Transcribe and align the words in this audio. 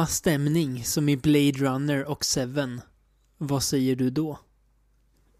samma 0.00 0.06
stämning 0.06 0.84
som 0.84 1.08
i 1.08 1.16
Blade 1.16 1.52
Runner 1.52 2.04
och 2.04 2.24
Seven, 2.24 2.80
vad 3.38 3.62
säger 3.62 3.96
du 3.96 4.10
då? 4.10 4.38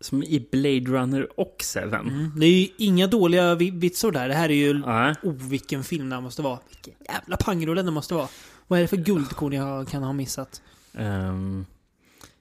Som 0.01 0.23
i 0.23 0.49
Blade 0.53 0.99
Runner 0.99 1.41
och 1.41 1.57
Seven. 1.65 2.09
Mm. 2.09 2.33
Det 2.37 2.47
är 2.47 2.51
ju 2.61 2.69
inga 2.79 3.07
dåliga 3.07 3.55
vi- 3.55 3.71
vitsord 3.71 4.15
där. 4.15 4.29
Det 4.29 4.35
här 4.35 4.49
är 4.49 4.55
ju... 4.55 4.79
Nej. 4.79 5.15
Oh, 5.23 5.33
vilken 5.33 5.85
film 5.85 6.09
det 6.11 6.21
måste 6.21 6.43
vara. 6.43 6.59
Vilken 6.69 6.95
jävla 7.09 7.37
pangrulle 7.37 7.83
det 7.83 7.91
måste 7.91 8.15
vara. 8.15 8.29
Vad 8.67 8.79
är 8.79 8.83
det 8.83 8.89
för 8.89 8.97
guldkorn 8.97 9.53
jag 9.53 9.89
kan 9.89 10.03
ha 10.03 10.13
missat? 10.13 10.63
Ehm, 10.95 11.67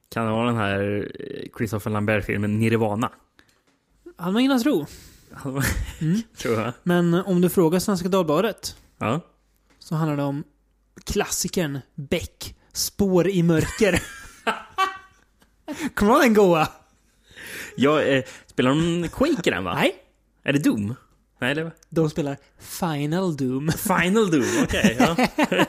kan 0.09 0.26
det 0.26 0.31
vara 0.31 0.48
den 0.48 0.58
här 0.58 1.09
eh, 1.20 1.48
Christopher 1.58 1.92
Lambert-filmen 1.92 2.59
Nirvana? 2.59 3.12
Han 4.17 4.34
var 4.34 4.42
innan 4.42 4.64
tro. 4.64 4.86
Mm. 6.02 6.22
Tror 6.38 6.59
jag. 6.59 6.73
Men 6.84 7.14
om 7.14 7.42
du 7.42 7.50
frågar 7.50 7.80
Svenska 7.80 8.09
Dagbladet 8.09 8.75
Ja. 8.97 9.22
så 9.80 9.95
handlar 9.95 10.17
det 10.17 10.23
om 10.23 10.44
klassikern 11.03 11.80
Beck, 11.95 12.55
Spår 12.73 13.28
i 13.28 13.44
mörker. 13.44 14.03
Kommer 15.94 16.11
du 16.11 16.17
ihåg 16.17 16.25
den 16.25 16.33
goa? 16.33 16.67
Jag, 17.75 18.17
eh, 18.17 18.23
spelar 18.47 18.69
de 18.69 19.09
Quake 19.09 19.50
i 19.50 19.52
den 19.52 19.64
va? 19.64 19.73
Nej. 19.73 19.95
Är 20.44 20.53
det 20.53 20.59
Doom? 20.59 20.95
Nej, 21.41 21.56
det 21.56 21.72
De 21.89 22.09
spelar 22.09 22.38
Final 22.59 23.38
Doom. 23.38 23.72
Final 23.72 24.31
Doom, 24.31 24.64
okej. 24.64 24.97
ja. 25.00 25.28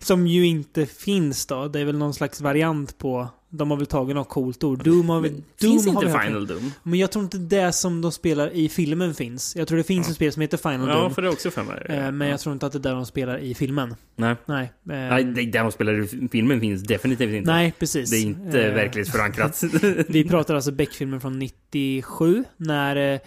Som 0.00 0.26
ju 0.26 0.46
inte 0.46 0.86
finns 0.86 1.46
då. 1.46 1.68
Det 1.68 1.80
är 1.80 1.84
väl 1.84 1.98
någon 1.98 2.14
slags 2.14 2.40
variant 2.40 2.98
på... 2.98 3.28
De 3.56 3.70
har 3.70 3.76
väl 3.78 3.86
tagit 3.86 4.16
något 4.16 4.28
coolt 4.28 4.64
ord. 4.64 4.84
Doom 4.84 5.08
har 5.08 5.20
väl... 5.20 5.32
Doom 5.32 5.42
Finns 5.60 5.86
har 5.86 5.92
inte 6.02 6.08
hört. 6.12 6.24
Final 6.24 6.46
Doom? 6.46 6.72
Men 6.82 6.98
jag 6.98 7.10
tror 7.10 7.24
inte 7.24 7.38
det 7.38 7.72
som 7.72 8.00
de 8.00 8.12
spelar 8.12 8.50
i 8.50 8.68
filmen 8.68 9.14
finns. 9.14 9.56
Jag 9.56 9.68
tror 9.68 9.78
det 9.78 9.84
finns 9.84 10.08
ett 10.08 10.14
spel 10.14 10.32
som 10.32 10.42
heter 10.42 10.56
Final 10.56 10.88
Ja, 10.88 10.94
Doom. 11.00 11.14
för 11.14 11.22
det 11.22 11.28
är 11.28 11.32
också 11.32 11.50
för 11.50 11.62
mig. 11.62 11.86
Eh, 11.88 12.12
Men 12.12 12.28
jag 12.28 12.40
tror 12.40 12.52
inte 12.52 12.66
att 12.66 12.72
det 12.72 12.78
är 12.78 12.80
där 12.80 12.94
de 12.94 13.06
spelar 13.06 13.38
i 13.38 13.54
filmen. 13.54 13.94
Nej. 14.16 14.36
Nej. 14.46 14.64
eh, 14.64 14.70
Nej, 14.90 15.24
det- 15.24 15.46
där 15.46 15.62
de 15.62 15.72
spelar 15.72 16.02
i 16.24 16.28
filmen 16.28 16.60
finns 16.60 16.82
definitivt 16.82 17.34
inte. 17.34 17.50
Nej, 17.52 17.74
precis. 17.78 18.10
Det 18.10 18.16
är 18.16 18.22
inte 18.22 18.62
Eh, 18.66 18.74
verklighetsförankrat. 18.74 19.62
Vi 20.08 20.24
pratar 20.28 20.54
alltså 20.54 20.72
Beck-filmen 20.72 21.20
från 21.20 21.38
97. 21.38 22.44
När 22.56 23.14
eh, 23.14 23.20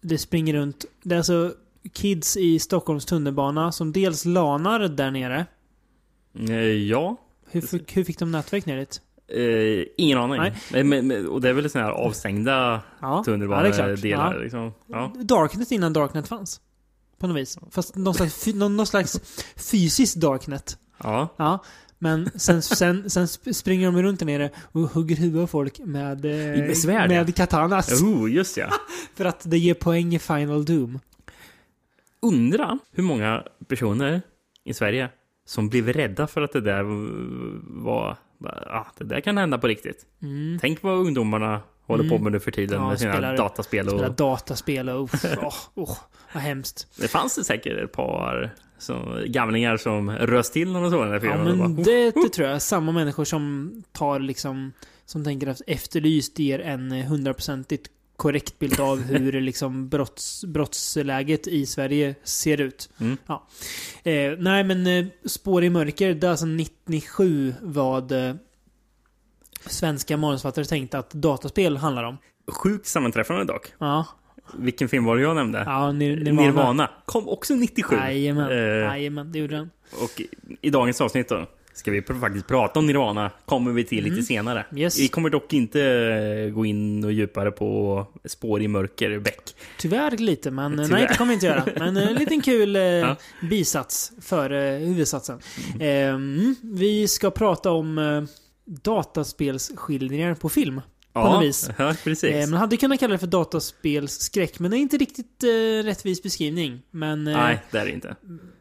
det 0.00 0.18
springer 0.18 0.54
runt... 0.54 0.84
Det 1.02 1.14
är 1.14 1.18
alltså 1.18 1.52
kids 1.92 2.36
i 2.36 2.58
Stockholms 2.58 3.04
tunnelbana 3.04 3.72
som 3.72 3.92
dels 3.92 4.24
lanar 4.24 4.80
där 4.88 5.10
nere. 5.10 5.46
Eh, 6.48 6.54
ja. 6.64 7.16
Hur, 7.50 7.60
fick- 7.60 7.96
hur 7.96 8.04
fick 8.04 8.18
de 8.18 8.30
nätverk 8.32 8.66
ner 8.66 8.76
dit? 8.76 9.00
Eh, 9.28 9.84
ingen 9.96 10.18
aning. 10.18 10.52
Men, 10.72 10.88
men, 11.06 11.28
och 11.28 11.40
det 11.40 11.48
är 11.48 11.52
väl 11.52 11.70
sådana 11.70 11.88
här 11.88 11.94
avstängda 11.96 12.80
Ja, 13.00 13.22
tunnelbanedelar. 13.24 14.34
Ja. 14.34 14.42
liksom. 14.42 14.72
ja. 14.86 15.12
Darknet 15.22 15.72
innan 15.72 15.92
Darknet 15.92 16.28
fanns. 16.28 16.60
På 17.18 17.26
något 17.26 17.36
vis. 17.36 17.58
Fast 17.70 17.96
någon 17.96 18.14
slags, 18.14 18.46
någon, 18.46 18.76
någon 18.76 18.86
slags 18.86 19.20
fysiskt 19.70 20.16
Darknet. 20.16 20.78
ja. 21.02 21.28
Ja. 21.36 21.64
Men 21.98 22.30
sen, 22.34 22.62
sen, 22.62 23.10
sen 23.10 23.24
sp- 23.26 23.52
springer 23.52 23.92
de 23.92 24.02
runt 24.02 24.18
där 24.18 24.26
nere 24.26 24.50
och 24.72 24.80
hugger 24.80 25.16
huvudet 25.16 25.42
av 25.42 25.46
folk 25.46 25.78
med, 25.78 26.24
eh, 26.24 26.64
Med 26.66 26.78
svärd, 26.78 27.08
med 27.08 27.36
katanas. 27.36 28.02
Oh, 28.02 28.32
just 28.32 28.56
ja. 28.56 28.66
För 29.14 29.24
att 29.24 29.50
det 29.50 29.58
ger 29.58 29.74
poäng 29.74 30.14
i 30.14 30.18
Final 30.18 30.64
Doom. 30.64 30.98
Undra 32.22 32.78
hur 32.92 33.02
många 33.02 33.42
personer 33.68 34.22
i 34.64 34.74
Sverige 34.74 35.08
som 35.46 35.68
blev 35.68 35.88
rädda 35.88 36.26
för 36.26 36.42
att 36.42 36.52
det 36.52 36.60
där 36.60 36.82
var... 37.84 38.16
Ah, 38.66 38.84
det 38.98 39.04
där 39.04 39.20
kan 39.20 39.38
hända 39.38 39.58
på 39.58 39.66
riktigt. 39.66 40.06
Mm. 40.22 40.58
Tänk 40.60 40.82
vad 40.82 40.94
ungdomarna 40.98 41.60
håller 41.86 42.08
på 42.08 42.18
med 42.18 42.32
nu 42.32 42.40
för 42.40 42.50
tiden 42.50 42.80
Ja, 42.82 42.88
med 42.88 42.98
sina 42.98 43.12
spelar- 43.12 43.36
dataspel. 43.36 43.88
Och, 43.88 44.12
dataspel 44.14 44.88
och... 44.88 45.04
uff, 45.04 45.24
Åh, 45.42 45.54
åh, 45.74 45.96
vad 46.34 46.42
hemskt. 46.42 46.86
det 47.00 47.08
fanns 47.08 47.36
det 47.36 47.44
säkert 47.44 47.78
ett 47.84 47.92
par 47.92 48.54
som, 48.78 49.22
gamlingar 49.26 49.76
som 49.76 50.10
röst 50.10 50.52
till 50.52 50.72
någon 50.72 50.90
sån 50.90 51.08
här 51.08 51.14
Ja, 51.14 51.20
film. 51.20 51.44
men 51.44 51.58
Bara, 51.58 51.84
det, 51.84 52.10
det 52.10 52.28
tror 52.28 52.48
jag. 52.48 52.62
Samma 52.62 52.92
människor 52.92 53.24
som 53.24 53.72
tar 53.92 54.18
liksom... 54.20 54.72
Som 55.08 55.24
tänker 55.24 55.46
att 55.46 55.60
Efterlyst 55.66 56.38
ger 56.38 56.58
en 56.60 56.92
hundraprocentigt 56.92 57.88
korrekt 58.16 58.58
bild 58.58 58.80
av 58.80 59.02
hur 59.02 59.40
liksom 59.40 59.88
brotts, 59.88 60.44
brottsläget 60.44 61.46
i 61.46 61.66
Sverige 61.66 62.14
ser 62.22 62.60
ut. 62.60 62.90
Mm. 63.00 63.16
Ja. 63.26 63.46
Eh, 64.04 64.32
nej, 64.38 64.64
men 64.64 64.86
eh, 64.86 65.06
Spår 65.24 65.64
i 65.64 65.70
mörker, 65.70 66.14
det 66.14 66.26
är 66.26 66.30
alltså 66.30 66.46
97 66.46 67.54
vad 67.62 68.12
eh, 68.12 68.34
svenska 69.66 70.16
manusfattare 70.16 70.64
tänkte 70.64 70.98
att 70.98 71.10
dataspel 71.10 71.76
handlar 71.76 72.04
om. 72.04 72.16
Sjukt 72.48 72.86
sammanträffande 72.86 73.44
dock. 73.44 73.72
Ja, 73.78 74.06
Vilken 74.58 74.88
film 74.88 75.04
var 75.04 75.16
det 75.16 75.22
jag 75.22 75.36
nämnde? 75.36 75.62
ja 75.66 75.72
Nir- 75.72 75.92
Nirvana. 76.16 76.42
Nirvana. 76.42 76.90
Kom 77.04 77.28
också 77.28 77.54
97. 77.54 77.96
Jajamän, 77.96 78.50
Eh, 78.50 78.56
jajamän, 78.58 79.32
det 79.32 79.38
gjorde 79.38 79.56
den. 79.56 79.70
och 80.02 80.22
i 80.60 80.70
dagens 80.70 81.00
avsnitt 81.00 81.28
då 81.28 81.46
ska 81.76 81.90
vi 81.90 82.02
faktiskt 82.02 82.46
prata 82.46 82.78
om 82.78 82.86
Nirvana. 82.86 83.30
Kommer 83.44 83.72
vi 83.72 83.84
till 83.84 84.04
lite 84.04 84.22
senare. 84.22 84.66
Mm. 84.70 84.82
Yes. 84.82 84.98
Vi 84.98 85.08
kommer 85.08 85.30
dock 85.30 85.52
inte 85.52 85.82
eh, 85.82 86.54
gå 86.54 86.66
in 86.66 87.04
och 87.04 87.12
djupare 87.12 87.50
på 87.50 88.06
spår 88.24 88.62
i 88.62 88.68
mörker, 88.68 89.18
Beck. 89.18 89.56
Tyvärr 89.78 90.16
lite, 90.16 90.50
men 90.50 90.78
eh, 90.78 90.84
Tyvärr. 90.84 90.98
nej 90.98 91.06
det 91.08 91.16
kommer 91.16 91.28
vi 91.28 91.34
inte 91.34 91.46
göra. 91.46 91.64
Men 91.76 91.96
eh, 91.96 92.08
en 92.08 92.14
liten 92.14 92.40
kul 92.40 92.76
eh, 92.76 93.16
bisats 93.50 94.12
för 94.20 94.50
eh, 94.50 94.78
huvudsatsen. 94.78 95.40
Mm. 95.80 96.56
vi 96.62 97.08
ska 97.08 97.30
prata 97.30 97.70
om 97.70 97.98
eh, 97.98 98.22
dataspelsskildringar 98.64 100.34
på 100.34 100.48
film. 100.48 100.80
På 101.12 101.20
något 101.20 101.42
vis. 101.42 101.70
ja 101.78 101.94
precis. 102.04 102.30
Eh, 102.30 102.48
man 102.48 102.60
hade 102.60 102.76
kunnat 102.76 103.00
kalla 103.00 103.12
det 103.12 103.18
för 103.18 103.26
dataspelsskräck, 103.26 104.58
men 104.58 104.70
det 104.70 104.76
är 104.76 104.78
inte 104.78 104.96
riktigt 104.96 105.42
eh, 105.42 105.84
rättvis 105.84 106.22
beskrivning. 106.22 106.82
Men 106.90 107.26
eh, 107.26 107.36
Nej, 107.36 107.62
det 107.70 107.78
är 107.78 107.84
det 107.84 107.90
inte. 107.92 108.16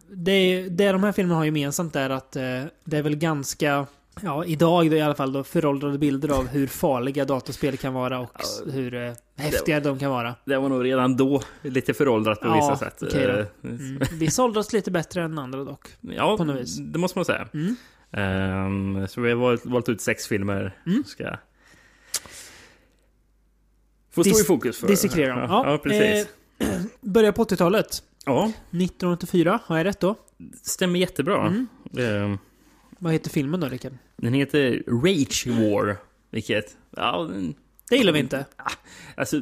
Det, 0.10 0.70
det 0.70 0.92
de 0.92 1.04
här 1.04 1.12
filmerna 1.12 1.36
har 1.40 1.46
gemensamt 1.46 1.96
är 1.96 2.10
att 2.10 2.36
eh, 2.36 2.42
det 2.84 2.98
är 2.98 3.02
väl 3.02 3.16
ganska, 3.16 3.88
ja 4.22 4.46
idag 4.46 4.90
då 4.90 4.96
i 4.96 5.02
alla 5.02 5.16
fall 5.16 5.34
då, 5.34 5.44
föråldrade 5.44 5.98
bilder 5.98 6.30
av 6.30 6.48
hur 6.48 6.68
farliga 6.68 7.26
dataspel 7.26 7.78
kan 7.78 7.94
vara 7.94 8.20
och 8.20 8.32
s- 8.42 8.62
hur 8.74 8.94
eh, 8.96 9.14
häftiga 9.38 9.80
de 9.80 10.00
kan 10.00 10.12
vara. 10.12 10.36
Det 10.46 10.58
var 10.58 10.70
nog 10.70 10.86
redan 10.86 11.18
då 11.18 11.42
lite 11.62 11.94
föråldrat 11.94 12.42
på 12.42 12.48
Ja, 12.48 12.56
vissa 12.56 12.76
sätt. 12.86 13.04
okej 13.04 13.28
då. 13.28 13.34
Eh, 13.40 13.46
Mm. 13.64 14.02
Vissa 14.20 14.44
åldras 14.44 14.74
lite 14.74 14.92
bättre 14.92 15.24
än 15.24 15.40
andra 15.40 15.64
dock. 15.64 15.88
Ja, 16.02 16.38
på 16.38 16.44
något 16.44 16.62
vis. 16.62 16.78
det 16.78 17.00
måste 17.00 17.18
man 17.18 17.26
säga. 17.26 17.48
Mm. 17.54 17.76
Ehm, 18.12 19.08
så 19.08 19.22
vi 19.22 19.30
har 19.30 19.38
valt, 19.38 19.66
valt 19.66 19.90
ut 19.90 20.02
sex 20.02 20.28
filmer. 20.28 20.78
Mm. 20.86 21.04
Ska 21.04 21.38
få 24.12 24.24
stå 24.24 24.32
Dis- 24.32 24.42
i 24.42 24.44
fokus 24.44 24.80
för. 24.80 24.88
dissekrera 24.88 25.30
dem. 25.36 25.40
Ja, 25.50 25.64
Ja, 25.66 25.72
ja, 25.72 25.78
precis. 25.78 26.28
Börjar 27.02 27.32
på 27.32 27.44
80-talet. 27.44 28.04
Ja, 28.26 28.46
1984, 28.46 29.60
har 29.66 29.78
jag 29.78 29.86
rätt 29.86 30.00
då? 30.00 30.16
stämmer 30.64 31.00
jättebra. 31.00 31.48
Mm. 31.48 31.68
Ehm, 31.98 32.38
Vad 33.00 33.14
heter 33.14 33.30
filmen 33.30 33.60
då, 33.60 33.68
Rickard? 33.68 33.94
den 34.18 34.34
heter 34.34 34.84
Rage 34.88 35.48
War. 35.48 35.98
Vilket, 36.32 36.78
ja, 36.98 37.28
den- 37.32 37.56
Det 37.90 37.96
gillar 37.96 38.14
vi 38.14 38.20
inte. 38.20 38.46
alltså... 39.18 39.42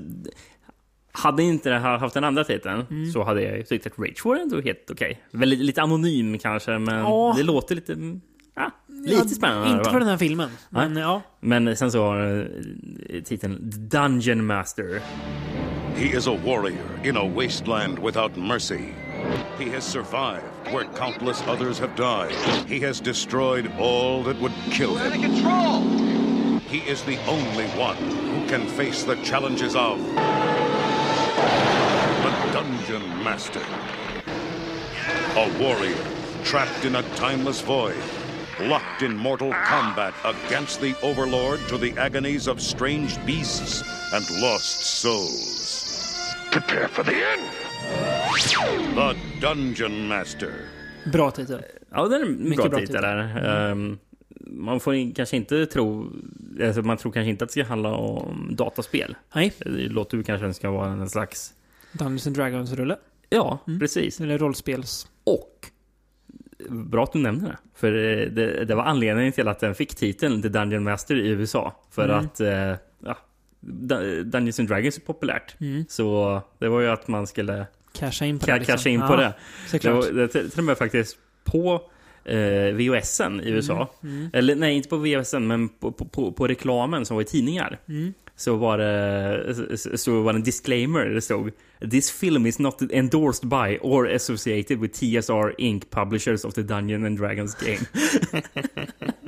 Hade 1.16 1.44
inte 1.44 1.70
det 1.70 1.80
här 1.80 1.98
haft 1.98 2.14
den 2.14 2.24
andra 2.24 2.44
titeln 2.44 2.86
Mm. 2.90 3.12
så 3.12 3.24
hade 3.24 3.42
jag 3.42 3.68
tyckt 3.68 3.88
att 3.88 4.00
Rage 4.00 4.26
War 4.26 4.36
ändå 4.36 4.62
helt 4.62 4.92
okej. 4.92 5.22
Väldigt 5.32 5.60
lite 5.60 5.82
anonym 5.82 6.38
kanske, 6.40 6.78
men 6.80 6.96
Ja. 7.00 7.34
det 7.38 7.44
låter 7.44 7.76
lite... 7.76 7.94
mm, 7.94 8.22
Ja, 8.56 8.72
lite 8.90 9.28
spännande. 9.30 9.68
i 9.68 9.70
alla 9.70 9.78
Inte 9.80 9.90
för 9.92 10.00
den 10.00 10.08
här 10.10 10.18
filmen. 10.18 10.50
Men 10.70 10.96
ja. 10.96 11.22
Men 11.40 11.78
sen 11.78 11.92
så 11.92 12.04
har 12.04 12.50
eh, 13.10 13.22
titeln 13.24 13.58
Dungeon 13.90 14.46
Master. 14.46 15.02
He 15.96 16.12
is 16.12 16.26
a 16.28 16.34
warrior 16.34 17.00
in 17.04 17.16
a 17.16 17.26
wasteland 17.26 18.00
without 18.00 18.36
mercy. 18.36 18.96
He 19.60 19.70
has 19.70 19.84
survived 19.84 20.46
where 20.72 20.86
countless 20.86 21.42
others 21.44 21.78
have 21.78 21.96
died. 21.96 22.34
He 22.68 22.80
has 22.80 23.00
destroyed 23.00 23.72
all 23.78 24.24
that 24.24 24.42
would 24.42 24.54
kill 24.72 24.96
him. 24.96 26.60
He 26.62 26.80
is 26.80 27.04
the 27.04 27.24
only 27.28 27.68
one 27.78 27.98
who 27.98 28.48
can 28.48 28.68
face 28.68 29.04
the 29.04 29.18
challenges 29.18 29.76
of 29.76 30.00
the 32.24 32.32
Dungeon 32.52 33.24
Master. 33.24 33.62
A 35.36 35.48
warrior 35.62 36.04
trapped 36.44 36.86
in 36.86 36.96
a 36.96 37.04
timeless 37.16 37.62
void, 37.62 38.02
locked 38.60 39.04
in 39.04 39.16
mortal 39.16 39.52
combat 39.52 40.16
against 40.26 40.82
the 40.82 40.96
Overlord 41.04 41.60
to 41.68 41.78
the 41.78 41.96
agonies 42.00 42.48
of 42.48 42.60
strange 42.60 43.24
beasts 43.28 43.84
and 44.12 44.28
lost 44.42 44.82
souls. 44.82 45.53
Prepare 46.54 46.88
for 46.88 47.04
the 47.04 47.12
end. 47.12 47.44
The 48.96 49.48
Dungeon 49.48 50.08
Master. 50.08 50.50
Bra 51.12 51.32
titel. 51.32 51.62
Ja, 51.92 52.08
det 52.08 52.16
är 52.16 52.22
en 52.22 52.44
Mycket 52.44 52.58
bra, 52.58 52.70
bra 52.70 52.80
titel 52.80 52.96
titel. 52.96 53.06
Ehm, 53.46 53.98
man 54.48 54.80
får 54.80 55.16
kanske 55.16 55.36
inte 55.38 55.66
tro... 55.66 56.12
Alltså 56.64 56.82
man 56.82 56.98
tror 56.98 57.12
kanske 57.12 57.30
inte 57.30 57.44
att 57.44 57.50
det 57.50 57.54
ska 57.54 57.64
handla 57.64 57.94
om 57.94 58.48
dataspel. 58.56 59.16
Nej. 59.36 59.54
Det 59.60 59.70
låter 59.70 60.18
ju 60.18 60.24
kanske 60.24 60.54
ska 60.54 60.72
vara 60.72 60.90
en 60.92 61.10
slags... 61.10 61.54
Dungeons 61.92 62.28
and 62.28 62.36
Dragons-rulle. 62.36 62.98
Ja, 63.30 63.60
precis. 63.80 64.22
Eller 64.22 64.38
rollspels... 64.38 65.08
Och... 65.24 65.50
Bra 66.70 67.04
att 67.04 67.14
du 67.14 67.20
nämner 67.20 67.50
det. 67.50 67.58
För 67.76 67.88
eh, 67.94 68.28
det, 68.30 68.66
det 68.66 68.76
var 68.76 68.84
anledningen 68.84 69.32
till 69.34 69.48
att 69.48 69.60
den 69.60 69.76
fick 69.76 69.96
titeln 69.96 70.42
The 70.42 70.50
Dungeon 70.50 70.84
Master 70.84 71.16
i 71.16 71.28
USA. 71.30 71.74
För 71.92 72.10
Mm. 72.10 72.26
att... 72.26 72.40
eh, 72.40 72.74
Dungeons 74.24 74.60
and 74.60 74.68
Dragons 74.70 74.98
är 74.98 75.02
populärt. 75.02 75.56
Mm. 75.62 75.86
Så 75.90 76.42
det 76.60 76.68
var 76.68 76.82
ju 76.82 76.88
att 76.88 77.08
man 77.08 77.28
skulle 77.28 77.66
Casha 77.94 78.26
in 78.26 78.40
på 78.40 78.46
Ka- 78.46 78.60
det. 78.60 78.60
liksom. 78.70 78.92
in 78.92 79.00
på 79.00 79.06
Ja, 79.14 79.18
det. 79.72 79.80
Det, 79.82 79.92
var, 79.92 80.12
det 80.12 80.28
till 80.28 80.52
och 80.60 80.64
med 80.64 80.78
faktiskt 80.78 81.18
på 81.44 81.82
eh, 82.26 82.74
VHSen 82.74 83.42
i 83.42 83.50
USA. 83.50 83.90
Mm. 84.04 84.30
Eller 84.34 84.56
nej, 84.56 84.76
inte 84.76 84.90
på 84.90 84.98
VHSen, 84.98 85.48
men 85.48 85.70
på, 85.70 85.92
på, 85.92 86.06
på, 86.06 86.32
på 86.32 86.48
reklamen 86.48 87.06
som 87.06 87.16
var 87.16 87.22
i 87.22 87.26
tidningar. 87.26 87.80
Mm. 87.90 88.14
Så 88.36 88.56
var 88.56 88.78
det 88.78 89.98
så- 89.98 90.22
var 90.22 90.34
det 90.34 90.38
en 90.40 90.44
disclaimer. 90.44 91.06
Det 91.06 91.22
stod 91.22 91.52
This 91.92 92.12
film 92.12 92.46
is 92.46 92.60
not 92.60 92.82
endorsed 92.92 93.50
by 93.50 93.78
or 93.82 94.10
associated 94.16 94.80
with 94.80 94.94
TSR 95.00 95.54
Inc. 95.58 95.90
Publishers 95.90 96.46
of 96.46 96.54
the 96.54 96.62
Dungeon 96.62 97.06
and 97.06 97.18
Dragons 97.18 97.56
game. 97.56 97.80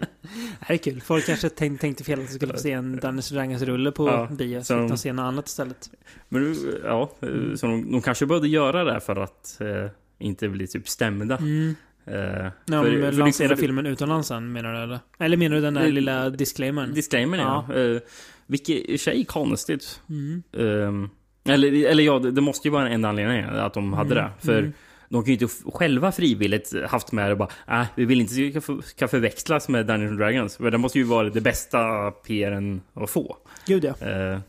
Det 0.60 0.66
här 0.66 0.76
är 0.76 0.78
kul. 0.78 1.02
Folk 1.02 1.26
kanske 1.26 1.50
tänk, 1.50 1.82
tänkte 1.82 2.04
fel 2.04 2.20
att 2.20 2.28
de 2.28 2.34
skulle 2.34 2.54
få 2.54 2.60
se 2.60 2.72
en 2.72 2.92
Dungeons 2.96 3.30
Dragons-rulle 3.30 3.92
på 3.92 4.08
Ja, 4.08 4.28
bio. 4.32 4.64
Så 4.64 4.80
fick 4.82 4.90
de- 4.90 4.98
se 4.98 5.14
något 5.14 5.24
annat 5.24 5.48
istället. 5.48 5.90
Men 6.30 6.56
ja, 6.84 7.12
så 7.56 7.68
de, 7.68 7.92
de 7.92 8.02
kanske 8.02 8.26
började 8.26 8.48
göra 8.48 8.84
det 8.84 9.00
för 9.00 9.16
att 9.16 9.58
eh, 9.62 9.92
inte 10.20 10.50
bli 10.50 10.68
typ 10.68 10.90
stämda. 10.90 11.38
Mm. 11.38 11.76
Eh, 12.08 12.14
När 12.14 12.84
för- 12.84 12.92
de 12.92 13.02
för- 13.02 13.12
lanserar 13.12 13.50
för- 13.50 13.56
filmen 13.56 13.86
utomlands 13.86 14.28
sen 14.28 14.52
menar 14.52 14.74
du 14.74 14.80
eller? 14.84 15.00
Eller 15.20 15.38
menar 15.38 15.56
du 15.56 15.62
den 15.62 15.74
där 15.74 15.84
Det- 15.84 15.92
lilla 15.92 16.30
disclaimern? 16.30 16.94
Disclaimern 16.94 17.40
ja. 17.40 17.66
ja. 17.70 17.76
Uh, 17.76 18.00
vilket 18.48 18.76
i 18.76 18.98
sig 18.98 19.26
konstigt. 19.26 20.02
Mm. 20.10 20.44
Ehm, 20.58 21.10
eller, 21.50 21.86
eller 21.86 22.04
ja, 22.04 22.20
det, 22.20 22.32
det 22.32 22.42
måste 22.42 22.68
ju 22.68 22.72
vara 22.72 22.86
en 22.88 22.92
enda 22.94 23.10
anledning 23.10 23.40
att 23.44 23.74
de 23.74 23.94
hade 23.94 24.20
Mm, 24.20 24.24
det. 24.24 24.46
För 24.46 24.60
mm. 24.60 24.74
De 25.10 25.24
kan 25.24 25.34
ju 25.34 25.40
inte 25.42 25.48
själva 25.72 26.12
frivilligt 26.12 26.74
haft 26.88 27.12
med 27.12 27.30
det 27.32 27.36
bara 27.36 27.50
äh, 27.82 27.86
vi 27.96 28.06
vill 28.06 28.22
inte 28.22 28.34
att 28.34 28.38
det 28.38 28.52
ska, 28.52 28.62
för- 28.62 28.82
ska 28.82 29.08
förväxlas 29.08 29.70
med 29.70 29.86
Dungeons 29.88 30.10
and 30.12 30.20
Dragons. 30.20 30.58
För 30.58 30.72
det 30.72 30.78
måste 30.78 30.98
ju 30.98 31.04
vara 31.04 31.30
det 31.30 31.42
bästa 31.42 32.12
PRn 32.12 32.82
att 32.94 33.10
få. 33.10 33.38
Gud 33.66 33.84
ja. 33.84 34.08
Eh, 34.08 34.40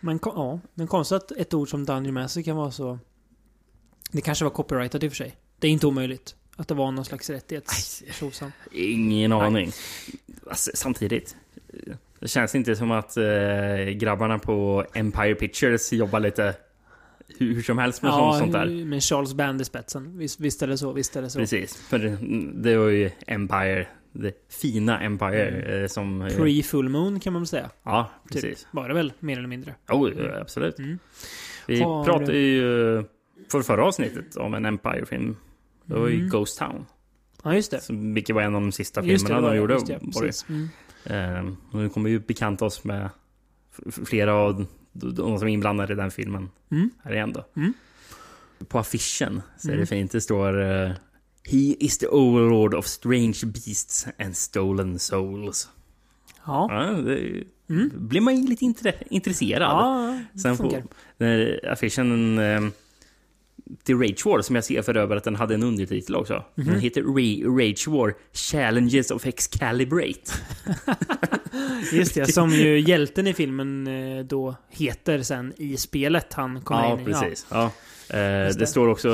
Men 0.00 0.18
ko- 0.18 0.32
ja, 0.36 0.60
men 0.74 0.86
konstigt 0.86 1.16
att 1.16 1.32
ett 1.32 1.54
ord 1.54 1.68
som 1.70 1.84
Dungeon 1.84 2.14
Master 2.14 2.42
kan 2.42 2.56
vara 2.56 2.70
så... 2.70 2.98
Det 4.12 4.20
kanske 4.20 4.44
var 4.44 4.50
copyrightat 4.50 5.02
i 5.02 5.08
och 5.08 5.12
för 5.12 5.16
sig. 5.16 5.34
Det 5.58 5.66
är 5.66 5.70
inte 5.70 5.86
omöjligt. 5.86 6.34
Att 6.56 6.68
det 6.68 6.74
var 6.74 6.90
någon 6.92 7.04
slags 7.04 7.30
rättighets... 7.30 8.02
tjosan. 8.12 8.52
ingen 8.72 9.32
aning. 9.32 9.70
Alltså, 10.50 10.70
samtidigt. 10.74 11.36
eh, 11.86 11.94
Det 12.20 12.28
känns 12.28 12.54
inte 12.54 12.76
som 12.76 12.90
att 12.90 13.16
eh, 13.16 13.24
grabbarna 13.94 14.38
på 14.38 14.84
Empire 14.94 15.34
Pictures 15.34 15.92
jobbar 15.92 16.20
lite 16.20 16.54
hur, 17.38 17.54
hur 17.54 17.62
som 17.62 17.78
helst 17.78 18.02
med 18.02 18.12
sånt, 18.12 18.38
sånt 18.38 18.52
där. 18.52 18.84
med 18.84 19.02
Charles 19.02 19.34
Band 19.34 19.60
i 19.60 19.64
spetsen. 19.64 20.18
Visst, 20.18 20.40
visst 20.40 20.62
är 20.62 20.66
det 20.66 20.78
så, 20.78 20.92
visst 20.92 21.16
är 21.16 21.22
det 21.22 21.30
så. 21.30 21.38
Precis, 21.38 21.76
för 21.76 21.98
det, 21.98 22.18
det 22.62 22.76
var 22.76 22.88
ju 22.88 23.10
Empire, 23.26 23.86
det 24.12 24.32
fina 24.48 25.00
Empire 25.00 25.82
eh, 25.82 25.88
som... 25.88 26.22
eh, 26.22 26.26
Pre-full 26.28 26.88
moon 26.88 27.20
kan 27.20 27.32
man 27.32 27.42
väl 27.42 27.46
säga. 27.46 27.70
Ja, 27.82 28.10
Typ. 28.24 28.32
precis. 28.32 28.66
Var 28.70 28.88
det 28.88 28.94
väl, 28.94 29.12
mer 29.20 29.38
eller 29.38 29.48
mindre. 29.48 29.74
Jo, 29.90 30.08
ja, 30.08 30.40
absolut. 30.40 30.78
Mm. 30.78 30.98
Vi 31.66 31.82
Har- 31.82 32.04
pratade 32.04 32.38
ju 32.38 33.04
för 33.50 33.62
förra 33.62 33.84
avsnittet 33.84 34.36
om 34.36 34.54
en 34.54 34.64
Empire-film. 34.66 35.36
Det 35.84 35.94
var 35.94 36.08
ju 36.08 36.16
Mm. 36.16 36.28
Ghost 36.28 36.58
Town. 36.58 36.86
Ja, 37.44 37.54
just 37.54 37.70
det. 37.70 37.80
Som, 37.80 38.14
vilket 38.14 38.34
var 38.34 38.42
en 38.42 38.54
av 38.54 38.60
de 38.60 38.72
sista 38.72 39.02
Just 39.04 39.24
det, 39.24 39.28
filmerna 39.28 39.40
det 39.40 39.42
var 39.42 39.50
de 39.50 39.56
det. 39.56 39.60
gjorde. 39.60 39.74
Just 39.74 39.86
det, 39.86 39.92
det. 39.92 40.20
precis. 40.20 40.46
Mm. 40.48 41.56
Och 41.70 41.78
nu 41.78 41.88
kommer 41.88 42.04
vi 42.04 42.10
ju 42.10 42.18
bekanta 42.20 42.64
oss 42.64 42.84
med 42.84 43.08
flera 44.06 44.34
av 44.34 44.66
de, 45.00 45.38
som 45.38 45.48
är 45.48 45.52
inblandade 45.52 45.92
i 45.92 45.96
den 45.96 46.10
filmen. 46.10 46.50
Mm. 46.70 46.90
Här 47.04 47.12
igen 47.12 47.32
då. 47.32 47.44
Mm. 47.56 47.72
På 48.68 48.78
affischen 48.78 49.42
så 49.58 49.68
är 49.68 49.72
Mm. 49.72 49.80
det 49.80 49.86
fint. 49.86 50.12
Det 50.12 50.20
står 50.20 50.62
eh, 50.62 50.90
He 51.48 51.56
is 51.80 51.98
the 51.98 52.06
overlord 52.06 52.74
of 52.74 52.86
strange 52.86 53.40
beasts 53.44 54.06
and 54.18 54.36
stolen 54.36 54.98
souls. 54.98 55.68
Ja. 56.46 56.66
Ja, 56.70 57.00
det 57.02 57.44
Mm. 57.68 57.90
blir 57.94 58.20
man 58.20 58.36
ju 58.36 58.48
lite 58.48 58.64
intre- 58.64 59.02
intresserad. 59.10 59.62
Ja, 59.62 60.18
Sen 60.42 60.56
på 60.56 60.82
här 61.18 61.68
affischen 61.72 62.38
eh, 62.38 62.60
till 63.82 63.98
Rage 63.98 64.26
War, 64.26 64.40
som 64.42 64.54
jag 64.54 64.64
ser 64.64 64.82
för 64.82 64.96
över 64.96 65.16
att 65.16 65.24
den 65.24 65.36
hade 65.36 65.54
en 65.54 65.62
undertitel 65.62 66.16
också. 66.16 66.44
Mhm. 66.54 66.66
Den 66.66 66.80
heter 66.80 67.02
Ra- 67.02 67.58
Rage 67.60 67.88
War 67.88 68.14
Challenges 68.32 69.10
of 69.10 69.26
Excalibrate. 69.26 70.32
Just 71.92 72.14
det, 72.14 72.32
som 72.32 72.50
ju 72.50 72.80
hjälten 72.80 73.26
i 73.26 73.34
filmen 73.34 73.86
eh, 73.86 74.24
då 74.24 74.56
heter 74.70 75.22
sen 75.22 75.52
i 75.56 75.76
spelet 75.76 76.32
han 76.32 76.60
kommer 76.60 76.82
Ja, 76.82 76.92
in 76.94 77.00
i. 77.00 77.04
precis. 77.04 77.46
Ja. 77.50 77.70
Eh, 78.10 78.44
Just 78.44 78.58
det. 78.58 78.62
det. 78.62 78.66
står 78.66 78.88
också 78.88 79.10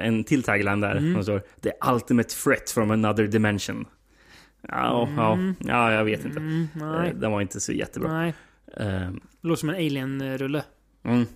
en 0.00 0.24
till 0.24 0.42
tagline 0.42 0.80
där. 0.80 0.96
Mm. 0.96 1.14
Som 1.14 1.22
står 1.22 1.42
The 1.60 1.72
ultimate 1.92 2.28
threat 2.44 2.70
from 2.70 2.90
another 2.90 3.26
dimension. 3.26 3.84
Ja, 4.68 5.08
ja, 5.16 5.32
Mm. 5.32 5.54
ja, 5.58 5.92
jag 5.92 6.04
vet 6.04 6.24
inte. 6.24 6.38
Mm, 6.38 6.68
nej. 6.74 7.08
Eh, 7.08 7.14
Den 7.14 7.32
var 7.32 7.40
inte 7.40 7.60
så 7.60 7.72
jättebra. 7.72 8.12
nej. 8.12 8.34
Eh, 8.76 9.10
Låter 9.42 9.60
som 9.60 9.68
en 9.68 9.74
alien-rulle. 9.74 10.62
mm. 11.04 11.26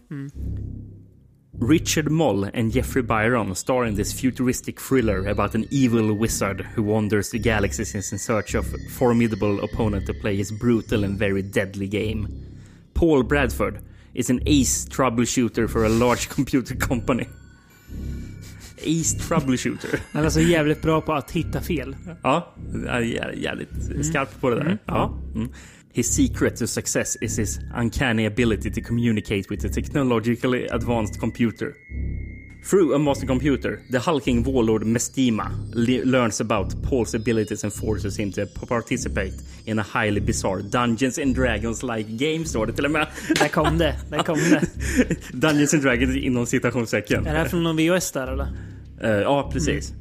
Richard 1.58 2.10
Moll 2.10 2.44
and 2.44 2.72
Jeffrey 2.72 3.02
Byron 3.02 3.54
star 3.54 3.84
in 3.84 3.94
this 3.94 4.12
futuristic 4.12 4.80
thriller 4.80 5.26
about 5.28 5.54
an 5.54 5.66
evil 5.70 6.12
wizard 6.14 6.62
who 6.74 6.82
wanders 6.82 7.30
the 7.30 7.38
galaxies 7.38 7.94
in 7.94 8.18
search 8.18 8.54
of 8.54 8.72
a 8.74 8.78
formidable 8.90 9.60
opponent 9.62 10.06
to 10.06 10.14
play 10.14 10.36
his 10.36 10.50
brutal 10.50 11.04
and 11.04 11.18
very 11.18 11.42
deadly 11.42 11.86
game. 11.88 12.26
Paul 12.94 13.22
Bradford 13.22 13.80
is 14.14 14.30
an 14.30 14.40
ace 14.46 14.86
troubleshooter 14.86 15.68
for 15.68 15.84
a 15.84 15.88
large 15.88 16.28
computer 16.34 16.74
company. 16.74 17.26
Ace 18.84 19.14
troubleshooter. 19.28 20.00
Han 20.12 20.20
är 20.20 20.24
alltså 20.24 20.40
jävligt 20.40 20.82
bra 20.82 21.00
på 21.00 21.12
att 21.12 21.30
hitta 21.30 21.60
fel. 21.60 21.96
Ja, 22.22 22.54
jävligt 23.34 24.06
skarp 24.10 24.40
på 24.40 24.50
det 24.50 24.56
där. 24.56 24.66
Mm. 24.66 24.78
Ja. 24.86 25.18
Mm. 25.34 25.52
His 25.94 26.10
secret 26.10 26.56
to 26.56 26.66
success 26.66 27.16
is 27.20 27.36
his 27.36 27.60
uncanny 27.74 28.24
ability 28.24 28.70
to 28.70 28.80
communicate 28.80 29.50
with 29.50 29.64
a 29.64 29.68
technologically 29.68 30.66
advanced 30.66 31.20
computer. 31.20 31.76
Through 32.64 32.94
a 32.94 32.98
master 32.98 33.26
computer, 33.26 33.82
the 33.90 33.98
hulking 33.98 34.42
warlord 34.44 34.84
Mestima 34.84 35.50
le- 35.74 36.04
learns 36.04 36.40
about 36.40 36.82
Paul's 36.82 37.14
abilities 37.14 37.64
and 37.64 37.72
forces 37.72 38.16
him 38.16 38.30
to 38.32 38.46
participate 38.46 39.34
in 39.66 39.78
a 39.78 39.82
highly 39.82 40.20
bizarre 40.20 40.62
Dungeons 40.62 41.18
and 41.18 41.34
Dragons-like 41.34 42.16
game, 42.16 42.44
står 42.44 42.66
det 42.66 42.72
till 42.72 42.84
och 42.84 42.90
med. 42.90 43.06
Där 43.38 43.48
kom 43.48 43.78
det. 43.78 43.96
Där 44.10 44.22
kom 44.22 44.38
det. 44.38 44.62
Dungeons 45.32 45.74
and 45.74 45.82
Dragons 45.82 46.16
inom 46.16 46.46
citationstecken. 46.46 47.26
Är 47.26 47.32
det 47.32 47.38
här 47.38 47.48
från 47.48 47.62
någon 47.62 47.76
VHS 47.76 48.12
där 48.12 48.26
eller? 48.32 48.48
Eh, 49.00 49.10
ja, 49.10 49.50
precis. 49.52 49.92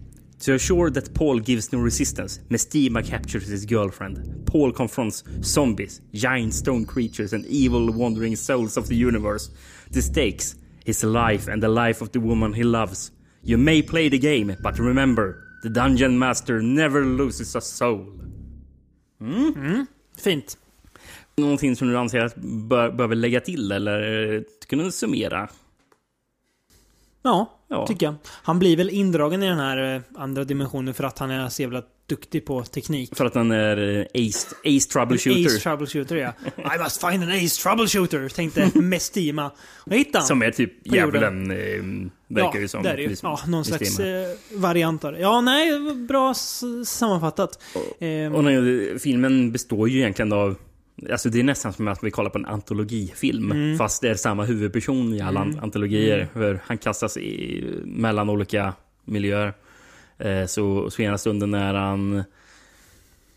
To 0.41 0.55
assure 0.55 0.89
that 0.89 1.13
Paul 1.13 1.39
gives 1.39 1.71
no 1.71 1.79
resistance, 1.79 2.39
Mestima 2.50 3.05
captures 3.05 3.48
his 3.48 3.63
girlfriend. 3.63 4.43
Paul 4.48 4.71
confronts 4.71 5.24
zombies, 5.43 6.01
giant 6.13 6.55
stone 6.55 6.86
creatures 6.86 7.33
and 7.33 7.45
evil 7.45 7.91
wandering 7.91 8.36
souls 8.36 8.75
of 8.75 8.88
the 8.88 8.95
universe. 8.95 9.51
The 9.91 10.01
stakes, 10.01 10.55
his 10.83 11.03
life 11.03 11.48
and 11.48 11.62
the 11.62 11.67
life 11.67 12.01
of 12.01 12.12
the 12.12 12.19
woman 12.19 12.53
he 12.53 12.63
loves. 12.63 13.12
You 13.43 13.57
may 13.60 13.83
play 13.83 14.10
the 14.10 14.17
game, 14.17 14.57
but 14.63 14.79
remember, 14.79 15.43
the 15.62 15.69
dungeon 15.69 16.17
master 16.17 16.60
never 16.60 17.05
loses 17.05 17.55
a 17.55 17.62
soul. 17.62 18.07
Fint. 20.17 20.57
Någonting 21.38 21.75
som 21.75 21.88
du 21.88 21.98
anser 21.98 22.19
att 22.19 22.36
bör, 22.36 22.91
behöver 22.91 23.15
lägga 23.15 23.41
till 23.41 23.71
eller 23.71 24.33
eh, 24.33 24.41
kunna 24.67 24.91
summera? 24.91 25.50
Ja, 27.24 27.60
Ja. 27.71 27.87
tycker 27.87 28.05
jag. 28.05 28.15
Han 28.27 28.59
blir 28.59 28.77
väl 28.77 28.89
indragen 28.89 29.43
i 29.43 29.47
den 29.47 29.59
här 29.59 29.95
eh, 29.95 30.01
andra 30.15 30.43
dimensionen 30.43 30.93
för 30.93 31.03
att 31.03 31.19
han 31.19 31.31
är 31.31 31.49
så 31.49 31.61
jävla 31.61 31.81
duktig 32.09 32.45
på 32.45 32.63
teknik. 32.63 33.15
För 33.15 33.25
att 33.25 33.35
han 33.35 33.51
är 33.51 33.97
eh, 33.99 34.27
ace, 34.27 34.55
ace 34.65 34.89
troubleshooter. 34.93 35.45
Ace 35.45 35.59
troubleshooter 35.59 36.15
ja. 36.15 36.33
I 36.75 36.83
must 36.83 37.01
find 37.07 37.23
an 37.23 37.29
ace 37.31 37.61
troubleshooter, 37.63 38.29
tänkte 38.29 38.71
Mestima. 38.79 39.51
Och 39.77 39.93
hittade 39.93 40.17
han. 40.17 40.27
Som 40.27 40.41
är 40.41 40.51
typ 40.51 40.73
djävulen, 40.83 41.51
eh, 41.51 41.57
verkar 42.27 42.59
ju 42.59 42.67
som. 42.67 42.83
det 42.83 42.89
är 42.89 42.95
det 42.95 43.01
ju. 43.01 43.09
liksom, 43.09 43.29
Ja, 43.29 43.39
någon 43.47 43.65
slags 43.65 43.99
eh, 43.99 44.27
variant 44.55 45.03
av 45.05 45.11
det. 45.11 45.19
Ja, 45.19 45.41
nej, 45.41 45.79
bra 46.07 46.33
sammanfattat. 46.85 47.59
Ehm, 47.99 48.35
Och 48.35 48.43
när, 48.43 48.99
filmen 48.99 49.51
består 49.51 49.89
ju 49.89 49.99
egentligen 49.99 50.33
av... 50.33 50.55
Alltså 51.10 51.29
det 51.29 51.39
är 51.39 51.43
nästan 51.43 51.74
som 51.74 51.88
att 51.88 52.03
vi 52.03 52.12
kollar 52.12 52.29
på 52.29 52.38
en 52.38 52.46
antologifilm. 52.46 53.51
Mm. 53.51 53.77
Fast 53.77 54.01
det 54.01 54.10
är 54.10 54.15
samma 54.15 54.43
huvudperson 54.43 55.13
i 55.13 55.22
alla 55.22 55.39
antologier. 55.62 56.27
För 56.34 56.60
han 56.65 56.77
kastas 56.77 57.17
i, 57.17 57.63
mellan 57.84 58.29
olika 58.29 58.74
miljöer. 59.05 59.53
Eh, 60.17 60.46
så, 60.46 60.89
så 60.89 61.01
ena 61.01 61.17
stunden 61.17 61.53
är 61.53 61.74
han 61.74 62.24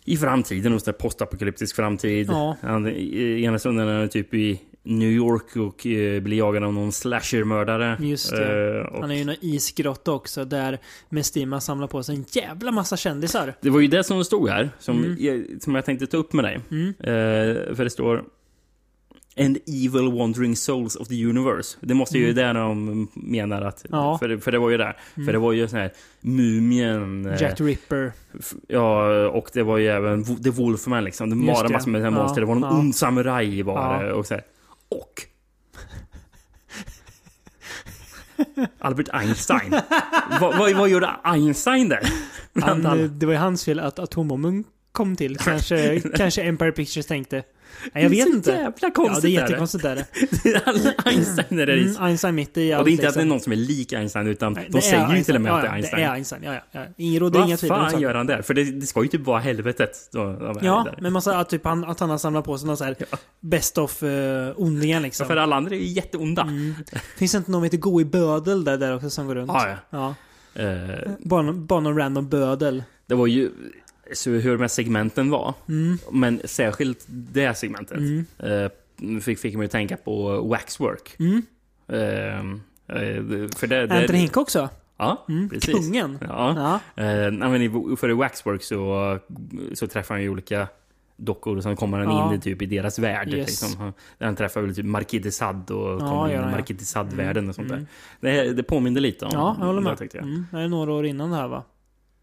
i 0.04 0.16
framtiden, 0.16 0.73
hos 0.73 0.88
en 0.88 0.94
postapokalyptisk 0.94 1.76
framtid. 1.76 2.26
Ja. 2.30 2.56
Han, 2.61 2.87
i, 2.87 3.44
ena 3.44 3.59
stunden 3.59 3.88
är 3.88 3.99
han 3.99 4.09
typ 4.09 4.35
i 4.35 4.61
New 4.86 5.08
York 5.10 5.56
och 5.56 5.86
eh, 5.86 6.20
blir 6.22 6.36
jagad 6.38 6.64
av 6.64 6.72
någon 6.72 6.92
slashermördare. 6.92 7.96
Just 8.00 8.30
det. 8.30 8.78
Eh, 8.80 8.86
och 8.86 9.00
han 9.00 9.10
är 9.10 9.14
ju 9.14 9.20
i 9.20 9.22
en 9.22 9.34
isgrotta 9.40 10.12
också 10.12 10.44
där 10.44 10.78
Mestima 11.08 11.60
samlar 11.60 11.86
på 11.86 12.02
sig 12.02 12.14
en 12.16 12.24
jävla 12.32 12.70
massa 12.72 12.96
kändisar. 12.96 13.54
Det 13.60 13.70
var 13.70 13.80
ju 13.80 13.86
det 13.86 14.04
som 14.04 14.24
stod 14.24 14.48
här, 14.48 14.70
som, 14.78 14.98
Mm. 14.98 15.16
jag, 15.20 15.44
som 15.62 15.74
jag 15.74 15.84
tänkte 15.84 16.06
ta 16.06 16.16
upp 16.16 16.32
med 16.32 16.44
dig. 16.44 16.60
Mm. 16.70 16.88
Eh, 16.88 17.74
för 17.74 17.84
det 17.84 17.90
står 17.90 18.24
And 19.38 19.56
evil 19.66 20.12
wandering 20.18 20.56
souls 20.56 20.96
of 20.96 21.08
the 21.08 21.26
universe. 21.26 21.76
Det 21.80 21.94
måste 21.94 22.18
ju 22.18 22.24
Mm. 22.24 22.36
där 22.36 22.54
de 22.54 23.08
menar 23.14 23.62
att... 23.62 23.84
Ja. 23.90 24.18
För, 24.18 24.28
det- 24.28 24.40
för 24.40 24.52
det 24.52 24.58
var 24.58 24.70
ju 24.70 24.76
där. 24.76 24.96
Mm. 25.14 25.26
För 25.26 25.32
det 25.32 25.38
var 25.38 25.52
ju 25.52 25.68
sån 25.68 25.78
här 25.78 25.92
Mumien... 26.20 27.26
eh, 27.26 27.42
Jack 27.42 27.56
the 27.56 27.64
Ripper. 27.64 28.12
Ja, 28.68 29.26
och 29.28 29.50
det 29.52 29.62
var 29.62 29.78
ju 29.78 29.86
även 29.88 30.24
The 30.42 30.50
Wolfman 30.50 31.04
liksom. 31.04 31.30
Det 31.30 31.52
var 31.52 31.62
det. 31.64 31.72
massor 31.72 31.90
med 31.90 32.02
Ja, 32.02 32.10
monster. 32.10 32.40
Det 32.40 32.46
var 32.46 32.54
någon 32.54 32.70
ja. 32.72 32.78
ond 32.78 32.94
samuraj 32.94 33.62
var 33.62 34.04
det. 34.04 34.12
Och 34.12 34.26
så 34.26 34.34
här. 34.34 34.42
Och... 34.88 35.22
Albert 38.78 39.08
Einstein. 39.12 39.70
vad, 40.40 40.58
vad, 40.58 40.72
vad 40.72 40.88
gjorde 40.88 41.10
Einstein 41.24 41.88
där? 41.88 42.12
Han, 42.60 42.86
eh, 42.86 42.94
det 42.94 43.26
var 43.26 43.32
ju 43.32 43.38
hans 43.38 43.64
fel 43.64 43.80
att 43.80 43.98
atombomben 43.98 44.64
kom 44.92 45.16
till. 45.16 45.38
Kanske, 45.38 46.00
kanske 46.16 46.42
Empire 46.42 46.72
Pictures 46.72 47.06
tänkte. 47.06 47.42
Nej, 47.95 48.02
jag 48.02 48.11
vet 48.11 48.23
så 48.23 48.28
inte. 48.35 48.50
jävla 48.50 48.73
Ja, 48.81 48.90
konstigt. 48.90 49.23
det 49.23 49.28
är 49.28 49.38
är 49.38 49.43
jättekonstigt 49.43 49.83
där. 49.85 50.04
Alla 50.64 50.93
Einstein 51.04 51.59
är 51.59 51.66
det. 51.66 51.73
Mm, 51.85 51.97
Einstein 52.02 52.35
mitt 52.35 52.57
i 52.57 52.73
allt. 52.73 52.78
Och 52.81 52.85
det 52.85 52.90
är 52.90 52.93
inte 52.93 53.09
att 53.09 53.14
det 53.14 53.21
är 53.21 53.25
liksom. 53.25 53.28
någon 53.28 53.40
som 53.40 53.52
är 53.52 53.57
lik 53.57 53.93
Einstein, 53.93 54.26
utan 54.26 54.52
Nej, 54.52 54.64
de 54.64 54.73
det 54.73 54.78
är 54.78 54.83
säger 54.83 54.97
ju 54.97 55.02
Einstein. 55.02 55.25
till 55.25 55.35
och 55.37 55.40
med 55.40 55.50
ja, 55.50 55.57
att 55.57 55.62
det 55.62 55.69
är 55.69 55.71
ja, 55.71 55.75
Einstein. 55.76 56.00
Det 56.02 56.07
är 56.07 56.12
Einstein, 56.12 56.43
ja, 56.45 56.54
ja. 56.54 56.61
ja. 56.73 56.85
Ingen 56.97 57.21
råd, 57.21 57.37
inga 57.37 57.47
Vad 57.47 57.59
tvivel 57.59 57.81
om 57.81 57.90
fan 57.90 58.00
gör 58.00 58.14
han 58.14 58.26
där? 58.26 58.43
För 58.43 58.54
det, 58.54 58.64
det 58.64 58.87
ska 58.87 59.02
ju 59.02 59.09
typ 59.09 59.21
vara 59.26 59.38
helvetet. 59.40 60.09
Då, 60.12 60.21
är 60.23 60.59
Ja, 60.62 60.87
men 61.00 61.12
man 61.12 61.23
sa 61.23 61.37
att, 61.37 61.49
typ 61.49 61.64
han, 61.64 61.85
att 61.85 62.00
han 62.00 62.11
har 62.11 62.19
samlat 62.19 62.45
på 62.45 62.59
sig 62.59 62.66
någon 62.66 62.76
så 62.76 62.85
här 62.85 62.97
best 63.40 63.78
of 63.78 64.02
uh, 64.02 64.09
ondingar 64.57 64.97
Ja, 64.99 65.02
liksom. 65.02 65.26
för 65.26 65.37
alla 65.37 65.57
andra 65.57 65.75
är 65.75 65.78
ju 65.78 65.87
jätteonda. 65.87 66.43
Mm. 66.43 66.75
Finns 67.16 67.33
det 67.33 67.38
inte 67.38 67.50
någon 67.50 67.59
som 67.59 67.64
heter 67.64 67.78
Go 67.78 68.00
i 68.00 68.04
Bödel 68.04 68.64
där, 68.64 68.78
där 68.78 68.97
också 68.97 69.11
som 69.11 69.26
går 69.26 69.35
runt? 69.35 69.50
Ja, 69.54 69.69
ja. 69.90 70.14
ja. 70.54 70.62
Eh, 70.62 71.11
Bara, 71.19 71.43
någon- 71.43 71.66
bara 71.66 71.81
någon 71.81 71.97
random 71.99 72.28
bödel. 72.28 72.83
det 73.07 73.14
var 73.14 73.26
ju 73.26 73.47
så 73.49 73.52
hur 74.26 74.52
de 74.52 74.61
här 74.61 74.68
segmenten 74.68 75.30
var. 75.30 75.54
Mm. 75.68 75.99
Men 76.12 76.40
särskilt 76.44 77.04
det 77.08 77.54
segmentet. 77.54 77.99
Mm. 77.99 78.25
Eh, 78.38 79.20
fick, 79.20 79.38
fick 79.38 79.56
mig 79.56 79.64
att 79.64 79.70
tänka 79.70 79.96
på 79.96 80.40
Waxwork. 80.49 81.16
Mm. 81.18 81.42
Eh, 81.88 82.38
eh, 82.38 83.49
för 83.56 83.66
det, 83.66 83.87
det, 83.87 83.94
Anthony 84.00 84.18
Hink 84.18 84.37
också. 84.37 84.68
Ja, 84.96 85.25
Mm. 85.28 85.49
precis. 85.49 85.75
Kungen. 85.75 86.18
Ja. 86.20 86.80
Ja. 86.96 87.04
Eh, 87.04 87.30
men 87.32 87.96
för 87.96 88.11
i 88.11 88.12
Waxwork 88.14 88.62
så, 88.62 89.18
så 89.75 89.87
träffar 89.87 90.14
han 90.14 90.23
ju 90.23 90.28
olika 90.28 90.68
dockor 91.16 91.56
och 91.56 91.62
sen 91.62 91.76
kommer 91.76 91.99
han 91.99 92.16
Ja. 92.16 92.28
in 92.32 92.38
i, 92.38 92.40
typ, 92.42 92.62
i 92.62 92.66
deras 92.66 92.99
värld. 92.99 93.28
Yes. 93.28 93.46
Liksom. 93.62 93.92
Han, 94.18 94.37
träffar 94.37 94.61
väl 94.61 94.75
typ 94.75 94.84
Marquis 94.84 95.23
de 95.23 95.30
Sade 95.30 95.75
och 95.75 95.99
kommer 96.00 96.28
gör 96.28 96.34
in 96.34 96.40
i 96.40 96.44
ja. 96.44 96.50
Marquis 96.50 96.78
de 96.78 96.84
Sade-världen 96.84 97.49
och 97.49 97.54
sånt 97.54 97.70
Mm. 97.70 97.87
där. 98.20 98.44
Det, 98.44 98.52
det 98.52 98.62
påminner 98.62 99.00
lite 99.00 99.25
om 99.25 99.30
Ja, 99.34 99.56
jag 99.58 99.66
håller 99.66 99.80
det 99.80 99.88
med. 99.88 99.99
tyckte 99.99 100.16
jag. 100.16 100.26
Mm. 100.26 100.46
Det 100.50 100.58
är 100.61 100.68
några 100.68 100.92
år 100.92 101.06
innan 101.06 101.30
det 101.30 101.37
här 101.37 101.49
va? 101.49 101.62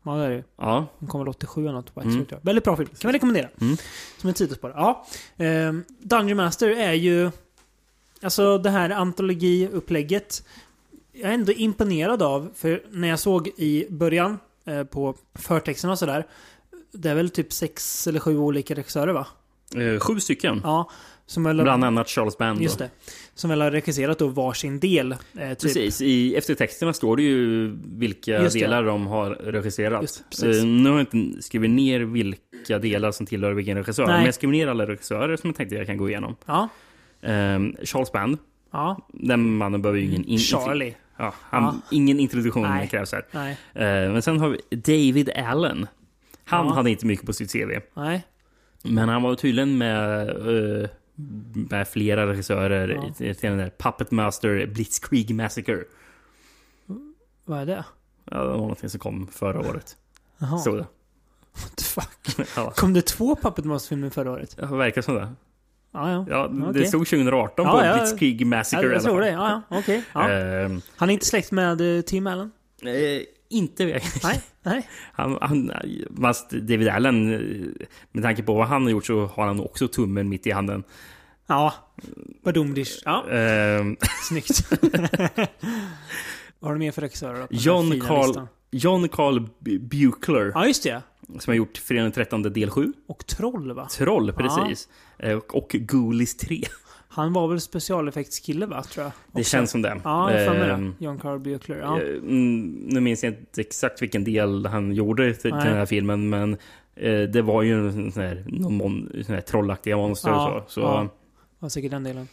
Ja, 0.04 0.12
det 0.16 0.26
är 0.26 0.30
det. 0.30 0.44
Ja, 0.58 0.88
Den 1.00 1.08
kommer 1.10 1.26
väl 1.26 1.30
87 1.30 1.62
eller 1.62 1.72
något. 1.74 1.98
Mm. 1.98 2.10
Mm. 2.14 2.26
Väldigt 2.42 2.64
bra 2.64 2.78
film. 2.78 2.90
Kan 3.00 3.12
vi 3.12 3.16
rekommendera. 3.16 3.50
Mm. 3.62 3.78
Som 4.18 4.30
ett 4.30 4.38
sidospår. 4.38 4.74
Ja. 4.76 5.06
Ehm, 5.38 5.84
Dungeon 6.00 6.38
Master 6.38 6.68
är 6.70 6.94
ju... 6.94 7.32
Alltså 8.22 8.58
det 8.58 8.70
här 8.70 8.90
antologiupplägget. 8.90 10.44
Jag 11.12 11.30
är 11.30 11.34
ändå 11.34 11.52
imponerad 11.52 12.22
av. 12.24 12.50
För 12.56 12.84
när 12.92 13.08
jag 13.08 13.20
såg 13.20 13.48
i 13.48 13.88
början 13.90 14.40
eh, 14.66 14.84
på 14.84 15.16
förtexten 15.36 15.90
och 15.90 16.00
sådär. 16.00 16.28
Det 16.92 17.10
är 17.10 17.16
väl 17.16 17.30
typ 17.30 17.54
sex 17.54 18.08
eller 18.08 18.20
sju 18.20 18.38
olika 18.38 18.76
regissörer 18.76 19.14
va? 19.14 19.28
eh, 19.76 20.00
sju 20.00 20.20
stycken. 20.20 20.62
Ja. 20.64 20.90
Som 21.32 21.44
väl, 21.44 21.62
Bland 21.64 21.84
annat 21.84 22.10
Charles 22.10 22.38
Band. 22.38 22.62
Just 22.62 22.80
det. 22.80 22.90
Som 23.36 23.50
väl 23.50 23.62
har 23.62 23.72
regisserat 23.72 24.20
då 24.20 24.28
varsin 24.28 24.80
del. 24.80 25.12
Eh, 25.12 25.18
typ. 25.50 25.60
Precis, 25.60 26.02
i 26.02 26.36
eftertexterna 26.36 26.94
står 26.94 27.18
det 27.18 27.24
ju 27.24 27.72
vilka 27.98 28.42
Just 28.44 28.54
det. 28.54 28.60
delar 28.60 28.84
de 28.84 29.08
har 29.08 29.30
regisserat. 29.30 30.02
Just 30.02 30.42
det. 30.42 30.60
Eh, 30.60 30.66
nu 30.66 30.90
har 30.90 30.98
jag 30.98 31.08
inte 31.14 31.42
skrivit 31.42 31.70
ner 31.70 32.00
vilka 32.00 32.80
delar 32.80 33.12
som 33.12 33.26
tillhör 33.26 33.54
vilken 33.54 33.78
regissör. 33.78 34.06
Nej. 34.06 34.16
Men 34.16 34.26
jag 34.26 34.34
skrev 34.34 34.50
ner 34.52 34.68
alla 34.68 34.88
regissörer 34.88 35.38
som 35.38 35.48
jag 35.50 35.56
tänkte 35.58 35.76
jag 35.76 35.86
kan 35.88 35.98
gå 35.98 36.10
igenom. 36.10 36.36
Ja. 36.46 36.70
Ehm, 37.22 37.76
Charles 37.84 38.12
Band. 38.12 38.38
Ja. 38.72 39.08
Den 39.14 39.56
mannen 39.58 39.82
behöver 39.82 40.00
ju 40.00 40.06
ingen... 40.06 40.26
In, 40.26 40.40
Charlie. 40.40 40.94
Ja, 41.18 41.34
han, 41.42 41.64
Ja. 41.64 41.76
Ingen 41.92 42.20
introduktion 42.20 42.64
Nej. 42.64 42.88
krävs 42.88 43.12
här. 43.12 43.26
Nej. 43.32 43.52
Eh, 43.74 44.12
men 44.12 44.22
sen 44.22 44.40
har 44.40 44.50
vi 44.50 44.76
David 44.76 45.30
Allen. 45.30 45.88
Han 46.46 46.68
Ja. 46.68 46.74
hade 46.74 46.90
inte 46.90 47.06
mycket 47.06 47.26
på 47.26 47.34
sitt 47.34 47.52
CV. 47.54 47.80
Nej. 47.94 48.24
Men 48.84 49.10
han 49.10 49.22
var 49.22 49.36
tydligen 49.36 49.78
med, 49.78 50.30
eh, 50.30 50.90
med 51.70 51.88
flera 51.88 52.28
regissörer 52.28 52.88
Ja. 52.90 53.14
till 53.34 53.36
den 53.50 53.58
där 53.58 53.72
Puppet 53.78 54.12
Master 54.12 54.66
Blitzkrieg 54.68 55.36
Massacre. 55.36 55.84
Vad 57.46 57.60
är 57.62 57.66
det? 57.66 57.86
Ja, 58.32 58.38
det 58.38 58.48
var 58.50 58.58
någonting 58.58 58.90
som 58.90 59.00
kom 59.00 59.28
förra 59.28 59.60
året. 59.60 59.98
Jaha. 60.38 60.64
Det. 60.66 60.72
What 61.62 61.76
the 61.78 61.84
fuck? 61.84 62.48
Ja, 62.56 62.72
Kom 62.72 62.94
det 62.94 63.02
två 63.02 63.36
Puppet 63.36 63.66
Master-filmer 63.66 64.10
förra 64.10 64.32
året? 64.32 64.58
det 64.58 64.66
verkar 64.66 65.02
som 65.02 65.16
det. 65.16 65.34
Ja, 65.94 66.12
ja. 66.12 66.26
Ja, 66.30 66.48
det 66.74 66.86
stod 66.86 67.08
2018 67.08 67.66
Ja, 67.66 67.72
på 67.80 67.86
ja. 67.86 67.94
Blitzkrieg 67.98 68.46
Massacre 68.46 68.84
jag, 68.86 68.92
i 68.92 68.94
jag 68.94 69.00
alla 69.00 69.04
tror 69.10 69.14
fall. 69.14 69.26
det. 69.26 69.32
Ja, 69.32 69.62
ja. 69.70 69.78
Okej. 69.78 70.04
Ja. 70.14 70.30
Ehm, 70.30 70.82
Han 70.96 71.10
är 71.10 71.14
inte 71.14 71.26
släkt 71.26 71.52
med 71.52 71.98
eh, 71.98 72.02
Tim 72.02 72.28
Allen? 72.28 72.52
Inte 73.52 73.86
Nej. 74.24 74.42
Nej. 74.64 74.90
Han, 75.14 75.38
han, 75.42 75.72
fast 76.22 76.50
David 76.50 76.88
Allen, 76.88 77.28
med 78.12 78.24
tanke 78.24 78.44
på 78.44 78.54
vad 78.54 78.68
han 78.68 78.84
har 78.84 78.90
gjort 78.90 79.06
så 79.06 79.26
har 79.26 79.48
han 79.48 79.60
också 79.60 79.88
tummen 79.88 80.30
mitt 80.30 80.48
i 80.48 80.52
handen. 80.52 80.84
Ja. 81.48 81.74
Badumdish. 82.44 83.02
Ja, 83.06 83.30
Ehm, 83.30 83.98
snyggt. 84.30 84.68
Vad 86.60 86.70
har 86.70 86.74
du 86.74 86.80
mer 86.80 86.92
för 86.92 87.02
regissörer 87.02 87.48
John 87.50 88.00
Carl, 88.02 88.28
listan? 88.28 88.48
John 88.72 89.10
Carl 89.10 89.48
Buchler, 89.80 90.52
Ja, 90.56 90.68
just 90.68 90.84
det. 90.84 91.02
som 91.40 91.52
har 91.52 91.56
gjort 91.56 91.78
Fredagen 91.78 92.04
den 92.04 92.12
13 92.12 92.42
del 92.44 92.70
7. 92.70 92.94
Och 93.08 93.26
Troll, 93.28 93.72
va? 93.74 93.88
Troll, 93.88 94.34
precis. 94.34 94.90
Eh, 95.18 95.38
Och, 95.38 95.56
och 95.56 95.70
Ghoulies 95.70 96.38
3. 96.38 96.64
Han 97.14 97.34
var 97.34 97.48
väl 97.48 97.62
specialeffektskille, 97.62 98.66
va? 98.66 98.84
Tror 98.84 99.04
jag. 99.04 99.12
Det 99.32 99.40
Också. 99.40 99.50
känns 99.52 99.72
som 99.72 99.82
det. 99.82 100.02
Ja, 100.04 100.34
jag 100.34 100.48
för 100.48 100.60
mig 100.60 100.70
Ehm, 100.70 100.96
det. 101.00 101.06
John 101.06 101.20
Carl 101.20 101.40
Buechler. 101.40 101.78
Ja. 101.78 102.02
eh, 102.02 102.08
mm, 102.18 102.66
Nu 102.90 103.00
minns 103.00 103.24
jag 103.24 103.34
inte 103.34 103.62
exakt 103.62 104.02
vilken 104.02 104.24
del 104.24 104.66
han 104.66 104.94
gjorde 104.94 105.34
till, 105.34 105.52
Nej. 105.54 105.66
den 105.68 105.78
här 105.78 105.86
filmen, 105.86 106.30
men 106.30 106.58
eh, 106.96 107.22
det 107.22 107.42
var 107.42 107.62
ju 107.62 107.88
en 107.88 108.12
sån 108.12 108.24
här, 108.24 108.44
någon 108.48 108.78
mon, 108.78 109.12
sån 109.26 109.36
här 109.36 109.42
trollaktiga 109.42 109.98
monster 109.98 110.30
Ja, 110.30 110.52
och 110.52 110.64
så. 110.72 110.74
så 110.74 110.80
ja. 110.80 111.04
ja. 111.04 111.10
var 111.60 111.70
säkert 111.70 111.92
den 111.92 112.04
delen. 112.04 112.28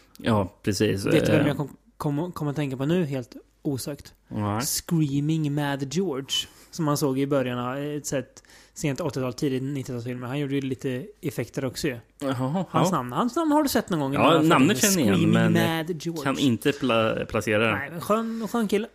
precis. 0.63 1.07
Vet 1.07 1.27
du 1.27 1.33
vem 1.33 1.41
Eh, 1.41 1.47
jag 1.47 1.57
kom, 1.57 1.77
kom, 1.97 2.33
kom 2.33 2.49
att 2.49 2.57
tänka 2.57 2.77
på 2.77 2.87
nu, 2.87 3.05
helt 3.05 3.37
osökt? 3.63 4.15
nej. 4.29 4.61
Screaming 4.61 5.55
Mad 5.55 5.95
George. 5.95 6.27
Som 6.71 6.85
man 6.85 6.97
såg 6.97 7.19
i 7.19 7.27
början 7.27 7.59
av 7.59 7.77
ett 7.79 8.07
sätt 8.07 8.43
sent 8.75 9.01
80-tal, 9.01 9.33
tidigt 9.35 9.63
90-talsfilmer. 9.63 10.27
Han 10.27 10.39
gjorde 10.39 10.55
ju 10.55 10.61
lite 10.61 11.07
effekter 11.21 11.65
också 11.65 11.89
ju. 11.89 11.99
Jaha, 12.19 12.65
Hans 12.71 12.89
ja. 12.91 12.97
namn. 12.97 13.13
Hans 13.13 13.37
namn 13.37 13.53
har 13.53 13.63
du 13.63 13.69
sett 13.69 13.91
någon 13.91 14.01
gång? 14.01 14.13
Ja, 14.15 14.43
namnet 14.43 14.79
känner 14.79 15.07
jag 15.09 15.17
igen, 15.19 15.31
men. 15.31 15.99
Kan 16.25 16.39
inte 16.39 16.73
pla 16.73 17.25
placera 17.29 17.59
den. 17.65 17.75
Nej, 17.75 17.91
men 17.91 18.01
skön, 18.01 18.49
skön 18.49 18.69
kille. 18.69 18.89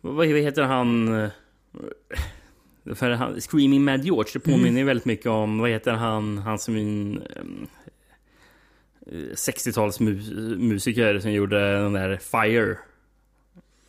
Vad 0.00 0.26
heter 0.26 0.62
han? 0.62 1.20
eh, 1.22 1.30
För 2.94 3.10
han, 3.10 3.40
Screaming 3.40 3.84
Mad 3.84 4.04
George, 4.04 4.30
det 4.34 4.40
påminner 4.40 4.68
Mm. 4.68 4.86
väldigt 4.86 5.04
mycket 5.04 5.26
om, 5.26 5.58
vad 5.58 5.70
heter 5.70 5.92
han, 5.92 6.38
han 6.38 6.58
som 6.58 6.76
um, 6.76 7.66
60-talsmusiker 9.34 11.18
som 11.20 11.32
gjorde 11.32 11.72
den 11.82 11.92
där 11.92 12.16
Fire. 12.16 12.78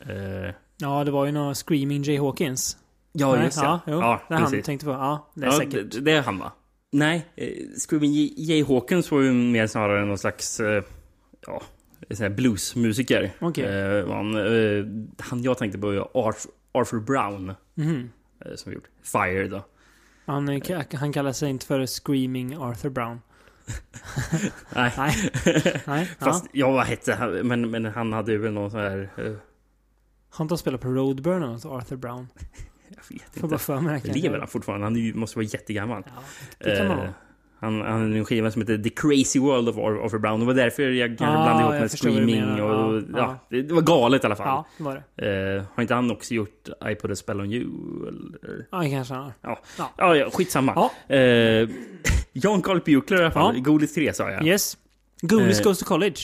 Eh, 0.00 0.54
Ja, 0.78 1.04
det 1.04 1.10
var 1.10 1.26
ju 1.26 1.32
någon 1.32 1.54
Screaming 1.54 2.02
Jay 2.02 2.18
Hawkins. 2.18 2.76
Ja, 3.18 3.34
Nej, 3.34 3.44
just 3.44 3.56
ja. 3.56 3.80
ja. 3.86 3.92
Jo, 3.92 4.00
ja 4.00 4.20
det 4.28 4.34
är 4.34 4.38
han 4.38 4.62
tänkte 4.62 4.86
på. 4.86 4.92
Ja, 4.92 5.30
det 5.34 5.42
är 5.46 5.46
Ja, 5.50 5.58
säkert. 5.58 5.92
det, 5.92 6.00
det 6.00 6.12
är 6.12 6.22
han 6.22 6.38
va? 6.38 6.52
Nej, 6.92 7.26
eh, 7.36 7.48
Screaming 7.88 8.12
J- 8.12 8.34
Jay 8.36 8.64
Hawkins 8.64 9.10
var 9.10 9.20
ju 9.20 9.32
mer 9.32 9.66
snarare 9.66 10.04
någon 10.04 10.18
slags, 10.18 10.60
eh, 10.60 10.82
ja, 11.46 11.62
bluesmusiker. 12.30 13.32
Okej. 13.40 13.64
Eh, 13.64 14.08
han, 14.12 14.34
eh, 14.36 14.84
han 15.18 15.42
jag 15.42 15.58
tänkte 15.58 15.78
på 15.78 15.92
var 15.92 16.08
Arthur, 16.14 16.50
Arthur 16.72 17.00
Brown. 17.00 17.50
Eh, 17.50 18.54
Som 18.56 18.72
gjort 18.72 18.88
Fire 19.02 19.48
då. 19.48 19.64
Han, 20.26 20.48
är- 20.48 20.96
han 20.96 21.12
kallar 21.12 21.32
sig 21.32 21.50
inte 21.50 21.66
för 21.66 21.86
Screaming 21.86 22.56
Arthur 22.56 22.90
Brown. 22.90 23.20
Nej. 24.74 24.92
Nej. 24.96 25.32
Nej. 25.86 26.06
Fast, 26.18 26.46
ja. 26.52 26.70
vad 26.70 26.84
hette 26.86 27.14
han? 27.14 27.30
Men, 27.30 27.70
men 27.70 27.84
han 27.84 28.12
hade 28.12 28.32
ju 28.32 28.38
väl 28.38 28.52
någon 28.52 28.70
sån 28.70 28.80
här... 28.80 29.10
eh, 29.16 29.32
Han 30.30 30.48
tar 30.48 30.56
spelar 30.56 30.78
på 30.78 30.88
Roadburn 30.88 31.42
och 31.42 31.64
Arthur 31.76 31.96
Brown. 31.96 32.28
Jag 32.88 33.16
vet 33.18 33.42
inte. 33.42 33.58
för 33.58 33.80
mig. 33.80 34.02
Lever 34.04 34.38
han 34.38 34.48
fortfarande? 34.48 34.86
Han 34.86 35.18
måste 35.20 35.38
vara 35.38 35.46
jättegammal. 35.46 36.02
Ja, 36.06 36.12
det 36.58 36.76
kan 36.76 36.88
man 36.88 36.98
Eh, 36.98 37.02
vara. 37.04 37.14
han, 37.60 37.80
han 37.80 38.02
hade 38.02 38.16
en 38.18 38.24
skiva 38.24 38.50
som 38.50 38.62
heter 38.62 38.78
The 38.78 38.90
Crazy 38.90 39.38
World 39.40 39.68
of 39.68 39.76
Arthur 39.78 40.18
Brown. 40.18 40.40
Det 40.40 40.46
var 40.46 40.54
därför 40.54 40.82
jag 40.82 41.08
kanske 41.18 41.26
Ah, 41.38 41.44
blandade 41.44 41.62
ihop 41.76 41.80
med 41.80 41.90
Screaming 41.90 42.62
och... 42.62 42.96
Ja, 42.96 43.02
Ja, 43.12 43.38
ja. 43.50 43.62
Det, 43.62 43.72
var 43.72 43.82
galet 43.82 44.22
i 44.22 44.26
alla 44.26 44.36
fall. 44.36 44.46
Ja, 44.46 44.66
det 44.78 44.84
var 44.84 45.02
det. 45.16 45.56
Eh, 45.56 45.64
har 45.74 45.82
inte 45.82 45.94
han 45.94 46.10
också 46.10 46.34
gjort 46.34 46.68
I 46.90 46.94
put 46.94 47.10
a 47.10 47.16
spell 47.16 47.40
on 47.40 47.52
you? 47.52 47.64
Eller? 48.08 48.66
Ja, 48.72 48.80
kanske 48.90 49.14
han 49.14 49.22
har. 49.24 49.32
Ja. 49.40 49.58
Ja. 49.98 50.16
Ja, 50.16 50.30
skitsamma. 50.30 50.72
Ja. 51.08 51.14
Eh, 51.16 51.68
John 52.32 52.62
Carl 52.62 52.80
Buechler 52.84 53.16
i 53.18 53.20
alla 53.20 53.30
fall. 53.30 53.54
Ja. 53.56 53.62
Godis 53.62 53.94
3 53.94 54.12
sa 54.12 54.30
jag. 54.30 54.46
Yes. 54.46 54.76
Goonies 55.20 55.60
Eh, 55.60 55.64
Goes 55.64 55.78
to 55.78 55.84
College. 55.84 56.16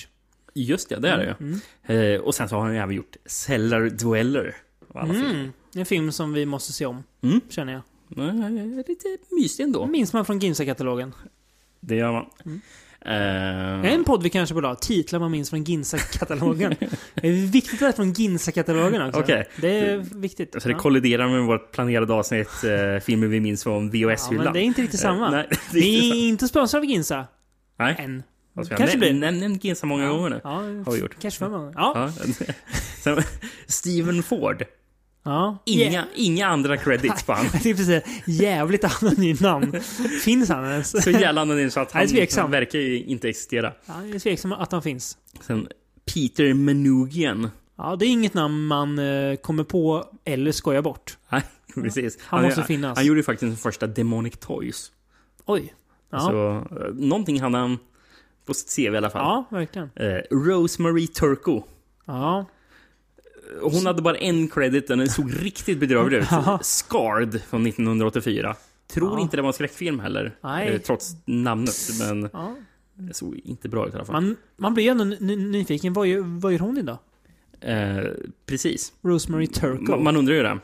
Just 0.54 0.88
det, 0.88 0.97
det 0.97 1.09
är 1.09 1.19
det 1.19 1.37
Mm. 1.40 1.61
ju. 1.88 2.14
Eh, 2.14 2.21
och 2.21 2.35
sen 2.35 2.49
så 2.49 2.57
har 2.57 2.62
han 2.62 2.73
ju 2.75 2.78
även 2.78 2.95
gjort 2.97 3.16
Cellar 3.26 3.81
Dweller. 3.90 4.57
Mm. 4.95 5.52
En 5.75 5.87
film 5.87 6.12
som 6.12 6.33
vi 6.33 6.47
måste 6.47 6.73
se 6.73 6.87
om, 6.87 7.02
Mm. 7.23 7.41
känner 7.49 7.73
jag. 7.73 7.83
Eh, 8.29 8.76
Lite 8.88 9.17
mysig 9.31 9.64
ändå. 9.64 9.87
Minns 9.87 10.12
man 10.12 10.25
från 10.25 10.38
Ginsa-katalogen. 10.38 11.14
Det 11.81 11.97
gör 11.97 12.12
man. 12.12 12.26
Mm. 12.45 12.61
Eh, 13.05 13.93
En 13.95 14.05
podd 14.05 14.23
vi 14.23 14.31
kanske 14.31 14.55
borde 14.55 14.69
ha. 14.69 14.75
Titlar 14.75 15.19
man 15.21 15.31
minns 15.31 15.50
från 15.50 15.64
Ginsa-katalogen. 15.64 16.75
det 17.14 17.29
är 17.29 17.33
viktigt 17.33 17.73
att 17.75 17.79
det 17.79 17.87
är 17.87 17.93
från 17.93 18.12
Ginsa-katalogen 18.12 19.02
också. 19.09 19.21
Okej. 19.21 19.49
Det 19.61 19.79
är 19.81 19.97
viktigt. 20.21 20.52
så 20.62 20.69
det 20.69 20.73
Ja. 20.75 20.79
kolliderar 20.79 21.29
med 21.29 21.43
vårt 21.43 21.73
planerade 21.73 22.12
avsnitt, 22.14 22.49
eh, 22.64 23.00
filmer 23.05 23.26
vi 23.26 23.41
minns 23.41 23.62
från 23.62 23.85
Ja, 23.85 23.91
VHS-hyllan. 23.93 24.45
men 24.45 24.52
det 24.52 24.61
är 24.61 24.64
inte 24.64 24.83
riktigt 24.83 25.00
samma. 25.00 25.26
Eh, 25.26 25.33
nej, 25.33 25.47
det 25.73 25.79
är 25.79 25.83
Vi 25.83 26.11
är 26.25 26.29
inte 26.29 26.49
sponsrade 26.49 26.81
av 26.87 26.91
Ginsa. 26.91 27.26
Nej. 27.79 27.97
Än. 27.99 28.23
Ska 28.64 28.76
Kanske 28.76 28.99
blir. 28.99 29.12
Nämn 29.14 29.38
nämn 29.41 29.59
Ginsa 29.62 29.87
många 29.87 30.09
gånger 30.09 30.31
nu. 30.31 30.41
Ja, 30.45 30.50
Har 30.50 30.93
vi 30.93 30.99
gjort. 31.00 31.17
Kanske 31.21 31.38
fem 31.41 31.52
gånger. 31.52 31.73
Ja. 31.76 32.11
Ja. 33.05 33.17
Steven 33.67 34.23
Ford. 34.23 34.64
Ja. 35.23 35.59
Inga, 35.67 36.05
inga 36.14 36.47
andra 36.47 36.76
credits 36.76 37.23
på 37.23 37.33
han. 37.33 37.47
Jag 37.52 37.62
tänkte 37.62 37.85
säga 37.85 38.02
jävligt 38.26 39.02
anonymt 39.02 39.41
namn. 39.41 39.81
Finns 40.25 40.49
han 40.49 40.64
ens? 40.64 41.05
Så 41.05 41.11
jävla 41.11 41.41
anonym 41.41 41.71
så 41.71 41.81
att 41.81 41.95
är 41.95 41.99
han, 41.99 42.43
han 42.43 42.50
verkar 42.50 42.79
ju 42.79 43.05
inte 43.05 43.29
existera. 43.29 43.73
Ja, 43.87 43.95
jag 44.07 44.14
är 44.14 44.19
tveksam 44.19 44.52
att 44.52 44.73
han 44.73 44.83
finns. 44.83 45.19
Sen 45.41 45.69
Peter 46.14 46.55
Manoogian. 46.55 47.50
Ja, 47.76 47.97
det 47.97 48.07
är 48.07 48.09
inget 48.09 48.35
namn 48.35 48.67
man 48.67 48.99
eh, 48.99 49.37
kommer 49.37 49.64
på 49.64 50.05
eller 50.25 50.52
skojar 50.52 50.83
bort. 50.83 51.19
Nej, 51.29 51.43
precis. 51.75 52.19
Han 52.23 52.43
måste 52.43 52.62
finnas. 52.62 52.99
Han 52.99 53.07
gjorde 53.07 53.19
ju 53.21 53.25
faktiskt 53.25 53.50
den 53.50 53.57
första 53.57 53.87
Demonic 53.87 54.35
Toys. 54.41 54.93
Oj. 55.47 55.75
Ja, 56.11 56.19
Så 56.21 56.57
eh, 56.76 56.95
någonting 56.95 57.41
hade 57.41 57.59
han 57.59 57.79
på 58.47 58.55
sitt 58.55 58.76
CV 58.76 58.95
i 58.95 58.97
alla 58.97 59.11
fall. 59.11 59.23
ja 59.23 59.57
verkligen. 59.57 59.91
Eh, 59.97 60.21
Rosemary 60.31 61.07
Turco. 61.07 61.62
Ja. 62.05 62.47
Hon 63.62 63.87
hade 63.87 64.02
bara 64.02 64.16
en 64.16 64.49
credit, 64.49 64.87
den 64.87 65.09
såg 65.09 65.44
riktigt 65.44 65.78
bedrövlig 65.78 66.18
ut. 66.18 66.28
Scarred 66.62 67.42
från 67.42 67.66
1984. 67.66 68.56
Tror 68.87 69.12
Ja. 69.12 69.21
inte 69.21 69.37
det 69.37 69.42
var 69.42 69.49
en 69.49 69.52
skräckfilm 69.52 70.00
heller. 70.00 70.37
Nej. 70.42 70.68
Eh, 70.68 70.80
Trots 70.80 71.11
namnet. 71.25 71.75
Men 72.00 72.28
ja. 72.32 72.54
det 72.94 73.14
såg 73.14 73.40
inte 73.44 73.68
bra 73.68 73.87
ut 73.88 73.92
i 73.94 73.97
alla 73.97 74.04
fall. 74.04 74.23
Man, 74.23 74.37
man 74.56 74.75
blir 74.75 74.90
ändå 74.90 75.04
ny- 75.04 75.37
nyfiken. 75.37 75.92
Vad 75.92 76.06
gör, 76.06 76.21
vad 76.40 76.52
gör 76.52 76.59
hon 76.59 76.78
idag? 76.78 76.99
Eh, 77.61 78.04
precis. 78.47 78.92
Rosemary 79.02 79.47
Turco. 79.47 79.90
Man, 79.90 80.04
man 80.04 80.16
undrar 80.16 80.35
ju 80.35 80.42
det. 80.42 80.59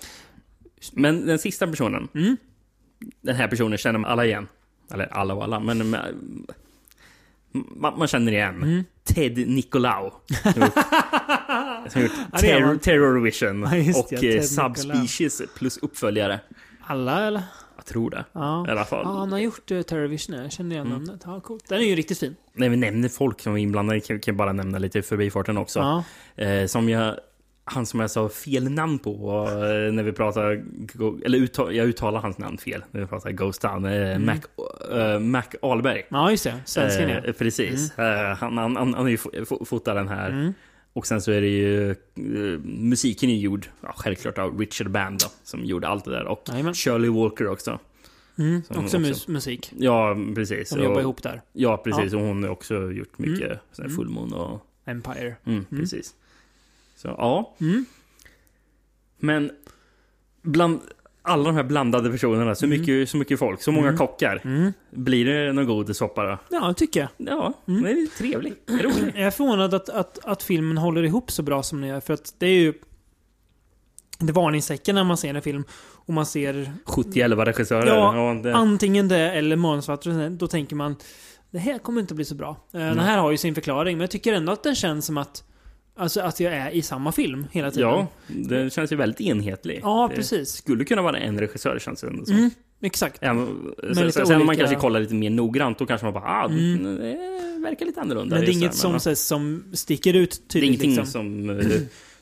Men 0.92 1.26
den 1.26 1.38
sista 1.38 1.66
personen. 1.66 2.08
Mm. 2.14 2.36
Den 3.20 3.36
här 3.36 3.48
personen 3.48 3.78
känner 3.78 4.04
alla 4.08 4.26
igen. 4.26 4.48
Eller 4.92 5.06
alla 5.06 5.34
och 5.34 5.44
alla, 5.44 5.60
men... 5.60 5.90
men 5.90 6.46
man, 7.52 7.98
man 7.98 8.08
känner 8.08 8.32
igen. 8.32 8.62
Mm. 8.62 8.84
Ted 9.04 9.48
Nicolau. 9.48 10.10
Som 10.42 10.62
gjort, 10.62 10.72
som 11.92 12.02
gjort 12.02 12.12
Ja, 12.32 12.38
det 12.40 12.50
är 12.50 12.60
terror, 12.60 12.76
terror 12.76 13.20
Vision 13.20 13.62
Ja, 13.62 14.00
och 14.00 14.06
det, 14.10 14.36
eh, 14.36 14.42
Subspecies 14.42 15.42
plus 15.56 15.76
uppföljare. 15.78 16.40
Alla 16.86 17.26
eller? 17.26 17.42
Jag 17.76 17.84
tror 17.84 18.10
det. 18.10 18.24
Ja. 18.32 18.66
I 18.68 18.70
alla 18.70 18.84
fall. 18.84 19.02
Ja, 19.04 19.18
han 19.18 19.32
har 19.32 19.38
gjort 19.38 19.70
uh, 19.70 19.82
Terrorvision. 19.82 20.36
Jag 20.36 20.52
känner 20.52 20.76
igen 20.76 20.86
Mm. 20.86 20.98
namnet. 20.98 21.22
Ja, 21.24 21.40
coolt. 21.40 21.68
Den 21.68 21.78
är 21.78 21.84
ju 21.84 21.94
riktigt 21.96 22.18
fin. 22.18 22.36
När 22.52 22.68
vi 22.68 22.76
nämner 22.76 23.08
folk 23.08 23.40
som 23.40 23.52
är 23.54 23.58
inblandade 23.58 24.00
kan 24.00 24.20
kan 24.20 24.32
jag 24.32 24.36
bara 24.36 24.52
nämna 24.52 24.78
lite 24.78 24.98
i 24.98 25.02
förbifarten 25.02 25.58
också. 25.58 25.78
Ja. 26.36 26.44
Eh, 26.44 26.66
som 26.66 26.88
jag... 26.88 27.16
Han 27.70 27.86
som 27.86 28.00
jag 28.00 28.10
sa 28.10 28.28
fel 28.28 28.70
namn 28.70 28.98
på 28.98 29.44
eh, 29.48 29.92
när 29.92 30.02
vi 30.02 30.12
pratade... 30.12 30.64
Eller 31.24 31.38
uttal, 31.38 31.74
jag 31.76 31.86
uttalar 31.88 32.20
hans 32.20 32.38
namn 32.38 32.58
fel 32.58 32.84
när 32.90 33.00
vi 33.00 33.06
pratade 33.06 33.34
Ghost 33.34 33.60
Town. 33.62 33.84
Eh, 33.84 34.18
Mac, 34.18 34.34
eh, 34.92 35.18
Mac 35.20 35.42
Ahlberg. 35.62 36.06
ja, 36.08 36.30
just 36.30 36.44
det. 36.44 36.54
Svensken 36.64 37.08
ja. 37.10 37.32
precis. 37.38 37.98
Eh, 37.98 38.36
han, 38.36 38.58
han, 38.58 38.76
han, 38.76 38.94
han 38.94 38.94
har 38.94 39.08
ju 39.08 39.16
fo- 39.16 39.44
fo- 39.44 39.64
fotat 39.64 39.94
den 39.96 40.08
här. 40.08 40.30
Mm. 40.30 40.52
Och 40.92 41.06
sen 41.06 41.20
så 41.22 41.32
är 41.32 41.40
det 41.40 41.48
ju... 41.48 41.94
musiken 42.64 43.30
är 43.30 43.36
gjord, 43.36 43.66
ja, 43.82 43.92
självklart 43.96 44.38
av 44.38 44.58
Richard 44.58 44.90
Band 44.90 45.20
då, 45.20 45.26
som 45.44 45.64
gjorde 45.64 45.88
allt 45.88 46.04
det 46.04 46.10
där. 46.10 46.24
Och 46.26 46.42
Jajamän. 46.48 46.74
Shirley 46.74 47.10
Walker 47.10 47.48
också. 47.48 47.78
Mm. 48.38 48.62
Också, 48.68 48.80
också- 48.80 48.98
mus- 48.98 49.28
musik. 49.28 49.72
Ja, 49.78 50.16
precis. 50.34 50.70
De 50.70 50.82
jobbar 50.82 50.94
Och- 50.96 51.00
ihop 51.02 51.22
där. 51.22 51.42
Ja, 51.52 51.76
precis. 51.76 52.14
Och 52.14 52.20
hon 52.20 52.42
har 52.42 52.50
också 52.50 52.90
gjort 52.92 53.18
mycket 53.18 53.60
Mm. 53.78 53.90
fullmåne 53.96 54.36
och... 54.36 54.64
Empire. 54.86 55.36
Mm, 55.46 55.64
Precis. 55.64 56.14
Så, 56.98 57.08
ja. 57.08 57.56
Mm. 57.60 57.84
Men 59.18 59.50
bland 60.42 60.80
alla 61.22 61.44
de 61.44 61.54
här 61.56 61.62
blandade 61.62 62.10
personerna, 62.10 62.54
så, 62.54 62.66
mycket, 62.66 63.08
så 63.08 63.16
mycket 63.16 63.38
folk, 63.38 63.62
så 63.62 63.72
många 63.72 63.96
kockar. 63.96 64.40
Mm. 64.44 64.72
Blir 64.90 65.24
det 65.24 65.52
någon 65.52 65.66
god 65.66 65.96
soppa 65.96 66.24
då? 66.24 66.38
Ja, 66.50 66.74
tycker 66.74 67.00
jag. 67.00 67.08
Ja, 67.16 67.52
Mm. 67.68 67.82
det 67.82 67.90
är 67.90 68.06
trevligt. 68.18 68.70
Roligt. 68.70 69.14
Jag 69.14 69.26
är 69.26 69.30
förvånad 69.30 69.74
att, 69.74 69.88
att, 69.88 70.24
att 70.24 70.42
filmen 70.42 70.78
håller 70.78 71.02
ihop 71.02 71.30
så 71.30 71.42
bra 71.42 71.62
som 71.62 71.80
den 71.80 71.90
gör. 71.90 72.00
För 72.00 72.14
att 72.14 72.34
det 72.38 72.46
är 72.46 72.60
ju... 72.60 72.74
Det 74.18 74.32
varningstecken 74.32 74.94
när 74.94 75.04
man 75.04 75.16
ser 75.16 75.34
en 75.34 75.42
film 75.42 75.64
och 76.06 76.14
man 76.14 76.26
ser 76.26 76.72
70-11 76.86 77.44
regissörer. 77.44 77.86
Ja, 77.96 78.40
det, 78.42 78.54
antingen 78.56 79.08
det 79.08 79.18
eller 79.32 79.56
manusförfattare. 79.56 80.28
Då 80.28 80.46
tänker 80.46 80.76
man 80.76 80.96
det 81.50 81.58
här 81.58 81.78
kommer 81.78 82.00
inte 82.00 82.14
bli 82.14 82.24
så 82.24 82.34
bra. 82.34 82.56
Eh, 82.72 82.78
Den 82.80 82.98
här 82.98 83.18
har 83.18 83.30
ju 83.30 83.36
sin 83.36 83.54
förklaring, 83.54 83.96
men 83.96 84.00
jag 84.00 84.10
tycker 84.10 84.32
ändå 84.32 84.52
att 84.52 84.62
den 84.62 84.74
känns 84.74 85.06
som 85.06 85.18
att 85.18 85.44
Alltså 85.98 86.20
att 86.20 86.40
jag 86.40 86.52
är 86.52 86.70
i 86.70 86.82
samma 86.82 87.12
film 87.12 87.46
hela 87.52 87.70
tiden. 87.70 87.88
ja, 87.90 88.06
det 88.26 88.72
känns 88.72 88.92
ju 88.92 88.96
väldigt 88.96 89.20
enhetlig. 89.20 89.80
Ja, 89.82 90.06
det 90.10 90.16
precis. 90.16 90.52
skulle 90.52 90.84
kunna 90.84 91.02
vara 91.02 91.18
en 91.18 91.38
regissör 91.40 91.78
känns 91.78 92.00
det 92.00 92.06
ändå 92.06 92.24
som. 92.24 92.36
Mm, 92.36 92.50
exakt. 92.82 93.18
Även, 93.22 93.48
sen, 93.94 94.12
sen 94.12 94.22
om 94.24 94.28
man 94.32 94.40
olika- 94.48 94.60
kanske 94.60 94.76
kollar 94.76 95.00
lite 95.00 95.14
mer 95.14 95.30
noggrant, 95.30 95.78
då 95.78 95.86
kanske 95.86 96.04
man 96.04 96.14
bara 96.14 96.24
ah, 96.24 96.44
Mm. 96.48 96.96
det 96.96 97.60
verkar 97.62 97.86
lite 97.86 98.00
annorlunda. 98.00 98.36
Men 98.36 98.44
det 98.44 98.50
är 98.50 98.52
inget 98.52 98.74
som, 98.74 98.90
men, 98.90 99.00
så 99.00 99.14
som 99.16 99.64
sticker 99.72 100.14
ut 100.14 100.30
Det 100.30 100.58
är 100.58 100.60
tydligt. 100.60 100.68
ingenting 100.82 100.90
liksom. 100.90 101.06
som... 101.06 101.50
eh, 101.50 101.66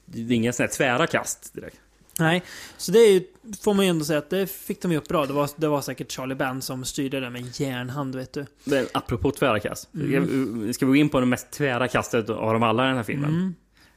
Det 0.04 0.20
är 0.20 0.32
inga 0.32 0.52
såna 0.52 0.66
här 0.66 0.74
tvära 0.74 1.06
kast 1.06 1.54
direkt. 1.54 1.76
Nej, 2.18 2.42
så 2.76 2.92
det 2.92 2.98
är 2.98 3.12
ju, 3.12 3.22
får 3.60 3.74
man 3.74 3.84
ju 3.84 3.90
ändå 3.90 4.04
säga 4.04 4.18
att 4.18 4.30
det 4.30 4.46
fick 4.50 4.82
de 4.82 4.92
ju 4.92 4.98
upp 4.98 5.08
bra. 5.08 5.26
Det 5.26 5.32
var, 5.32 5.50
det 5.56 5.68
var 5.68 5.80
säkert 5.80 6.12
Charlie 6.12 6.34
Band 6.34 6.64
som 6.64 6.84
styrde 6.84 7.20
det 7.20 7.30
med 7.30 7.60
järnhand, 7.60 8.14
vet 8.16 8.32
du. 8.32 8.46
Men 8.64 8.86
apropå 8.92 9.30
tvära 9.30 9.60
kast. 9.60 9.88
Mm. 9.94 10.66
Ska- 10.66 10.72
Ska 10.72 10.86
vi 10.86 10.90
gå 10.90 10.96
in 10.96 11.08
på 11.08 11.20
det 11.20 11.26
mest 11.26 11.50
tvära 11.50 11.88
kastet 11.88 12.30
av 12.30 12.52
dem 12.52 12.62
alla 12.62 12.84
i 12.84 12.86
den 12.88 12.96
här 12.96 13.04
filmen? 13.04 13.30
Mm. 13.30 13.54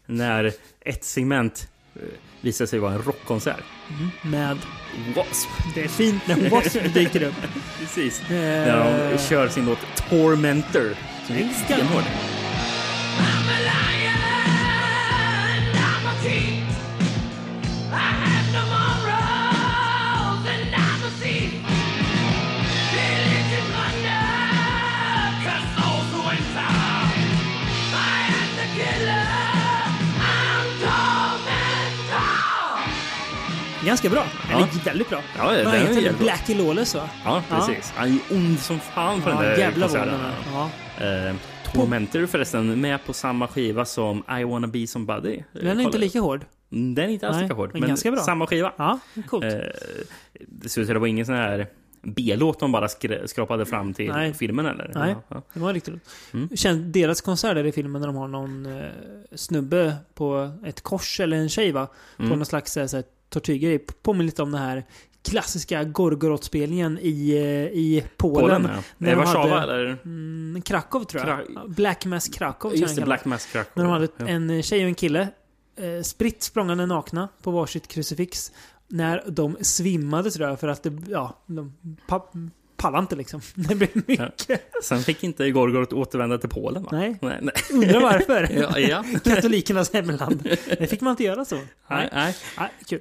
När 0.09 0.51
ett 0.85 1.03
segment 1.03 1.67
eh, 1.95 2.01
visar 2.41 2.65
sig 2.65 2.79
vara 2.79 2.93
en 2.93 3.01
rockkonsert. 3.01 3.63
Med... 4.21 4.57
Wasp! 5.15 5.49
Det 5.75 5.83
är 5.83 5.87
fint 5.87 6.27
när 6.27 6.49
Wasp 6.49 6.93
dyker 6.93 7.23
upp. 7.23 7.35
Precis. 7.79 8.21
Eh, 8.21 8.35
När 8.35 9.11
de 9.11 9.17
kör 9.17 9.47
sin 9.47 9.65
låt 9.65 9.79
Tormentor. 10.09 10.95
Som 11.27 11.35
är 11.35 11.49
stenhård. 11.65 12.03
Ganska 33.89 34.09
bra. 34.09 34.25
Ja. 34.51 34.57
Eller 34.57 34.85
väldigt 34.85 35.09
bra. 35.09 35.21
Ja, 35.37 35.51
den 35.51 35.65
Vad 35.65 35.73
är 35.75 35.79
heter 35.79 35.95
det? 35.95 36.09
bra. 36.09 36.17
Blackie 36.19 36.57
Lawless 36.57 36.95
va? 36.95 37.09
Ja, 37.25 37.43
precis. 37.49 37.93
Han 37.95 38.07
är 38.07 38.19
ond 38.31 38.59
som 38.59 38.79
fan 38.79 39.21
på 39.21 39.29
den 39.29 39.37
Ja, 39.37 39.43
där 39.43 39.57
jävla 39.57 39.81
konserten. 39.87 40.19
Ja. 40.53 40.69
Eh, 41.05 41.35
Tormentor 41.73 42.21
är 42.21 42.25
förresten 42.27 42.81
med 42.81 43.05
på 43.05 43.13
samma 43.13 43.47
skiva 43.47 43.85
som 43.85 44.23
I 44.39 44.43
wanna 44.43 44.67
be 44.67 44.87
somebody. 44.87 45.43
Den 45.53 45.79
är 45.79 45.83
inte 45.83 45.97
lika 45.97 46.19
hård. 46.19 46.45
Den 46.69 46.97
är 46.97 47.07
inte 47.07 47.27
alls 47.27 47.35
Nej, 47.35 47.43
lika 47.43 47.55
hård. 47.55 47.69
men 47.73 47.79
Men 47.81 47.89
ganska 47.89 48.11
bra. 48.11 48.21
samma 48.21 48.47
skiva. 48.47 48.73
Ja, 48.77 48.99
coolt. 49.27 49.43
Eh, 49.43 49.49
det 50.47 50.83
det 50.93 50.99
var 50.99 51.07
ingen 51.07 51.25
sån 51.25 51.35
här 51.35 51.67
B-låt 52.01 52.59
de 52.59 52.71
bara 52.71 52.87
skra- 52.87 53.27
skrapade 53.27 53.65
fram 53.65 53.93
till 53.93 54.11
Nej. 54.11 54.33
filmen 54.33 54.65
eller? 54.65 54.91
Nej. 54.95 55.15
Ja, 55.29 55.35
ja. 55.35 55.41
Det 55.53 55.59
var 55.59 55.73
riktigt. 55.73 55.93
Mm. 56.33 56.49
Känns 56.57 56.93
deras 56.93 57.21
konserter 57.21 57.63
i 57.63 57.71
filmen 57.71 58.01
när 58.01 58.07
de 58.07 58.15
har 58.15 58.27
någon 58.27 58.65
eh, 58.65 58.89
snubbe 59.35 59.95
på 60.13 60.51
ett 60.65 60.81
kors 60.81 61.19
eller 61.19 61.37
en 61.37 61.49
tjej 61.49 61.71
va? 61.71 61.87
På 62.17 62.23
Mm. 62.23 62.37
någon 62.37 62.45
slags 62.45 62.77
eh, 62.77 62.85
så 62.85 62.97
här, 62.97 63.03
tortyrgrej. 63.29 63.79
Påminner 63.79 64.25
lite 64.25 64.43
om 64.43 64.51
den 64.51 64.61
här 64.61 64.85
klassiska 65.29 65.83
Gorgorot-spelningen 65.83 66.99
i, 67.01 67.29
eh, 67.37 67.43
i 67.79 68.03
Polen. 68.17 68.61
Polen, 68.61 68.71
ja. 68.75 68.83
När 68.97 69.11
Är 69.11 69.15
de 69.15 69.19
det 69.21 69.25
Warszawa 69.25 69.63
eller? 69.63 69.85
Mm, 70.05 70.61
Krakow 70.61 71.03
tror 71.03 71.27
jag. 71.27 71.39
Kra- 71.39 71.67
Black 71.75 72.05
Mass 72.05 72.27
Krakow. 72.27 72.75
Just 72.75 72.95
det, 72.95 73.01
Black. 73.01 73.25
Mask 73.25 73.51
Krakow. 73.51 73.71
När 73.75 73.83
de 73.83 73.91
hade 73.93 74.07
Ja. 74.17 74.27
en 74.27 74.63
tjej 74.63 74.81
och 74.83 74.87
en 74.87 74.95
kille 74.95 75.27
eh, 75.75 76.01
spritt 76.03 76.43
språngande 76.43 76.85
nakna 76.85 77.29
på 77.43 77.51
varsitt 77.51 77.87
krucifix. 77.87 78.51
När 78.87 79.23
de 79.27 79.57
svimmade 79.61 80.31
tror 80.31 80.49
jag 80.49 80.59
för 80.59 80.67
att 80.67 80.83
det, 80.83 80.93
ja, 81.07 81.43
de 81.45 81.73
pallade 82.79 83.01
inte 83.01 83.15
liksom. 83.15 83.41
Det 83.55 83.75
blev 83.75 83.89
mycket. 83.93 84.61
Sen 84.83 84.99
fick 85.03 85.23
inte 85.23 85.51
Gorgorot 85.51 85.93
återvända 85.93 86.37
till 86.37 86.49
Polen 86.49 86.83
va? 86.83 86.89
Nej. 86.91 87.17
Nej, 87.21 87.39
nej. 87.41 87.53
Undrar 87.73 88.01
varför. 88.01 88.49
Ja, 88.59 88.79
ja. 88.79 89.03
Katolikernas 89.23 89.93
hemland. 89.93 90.57
Det 90.79 90.89
fick 90.89 91.01
man 91.01 91.11
inte 91.11 91.23
göra 91.23 91.45
så. 91.45 91.55
Nej, 91.87 92.09
nej. 92.13 92.35
Nej, 92.57 92.69
kul. 92.87 92.99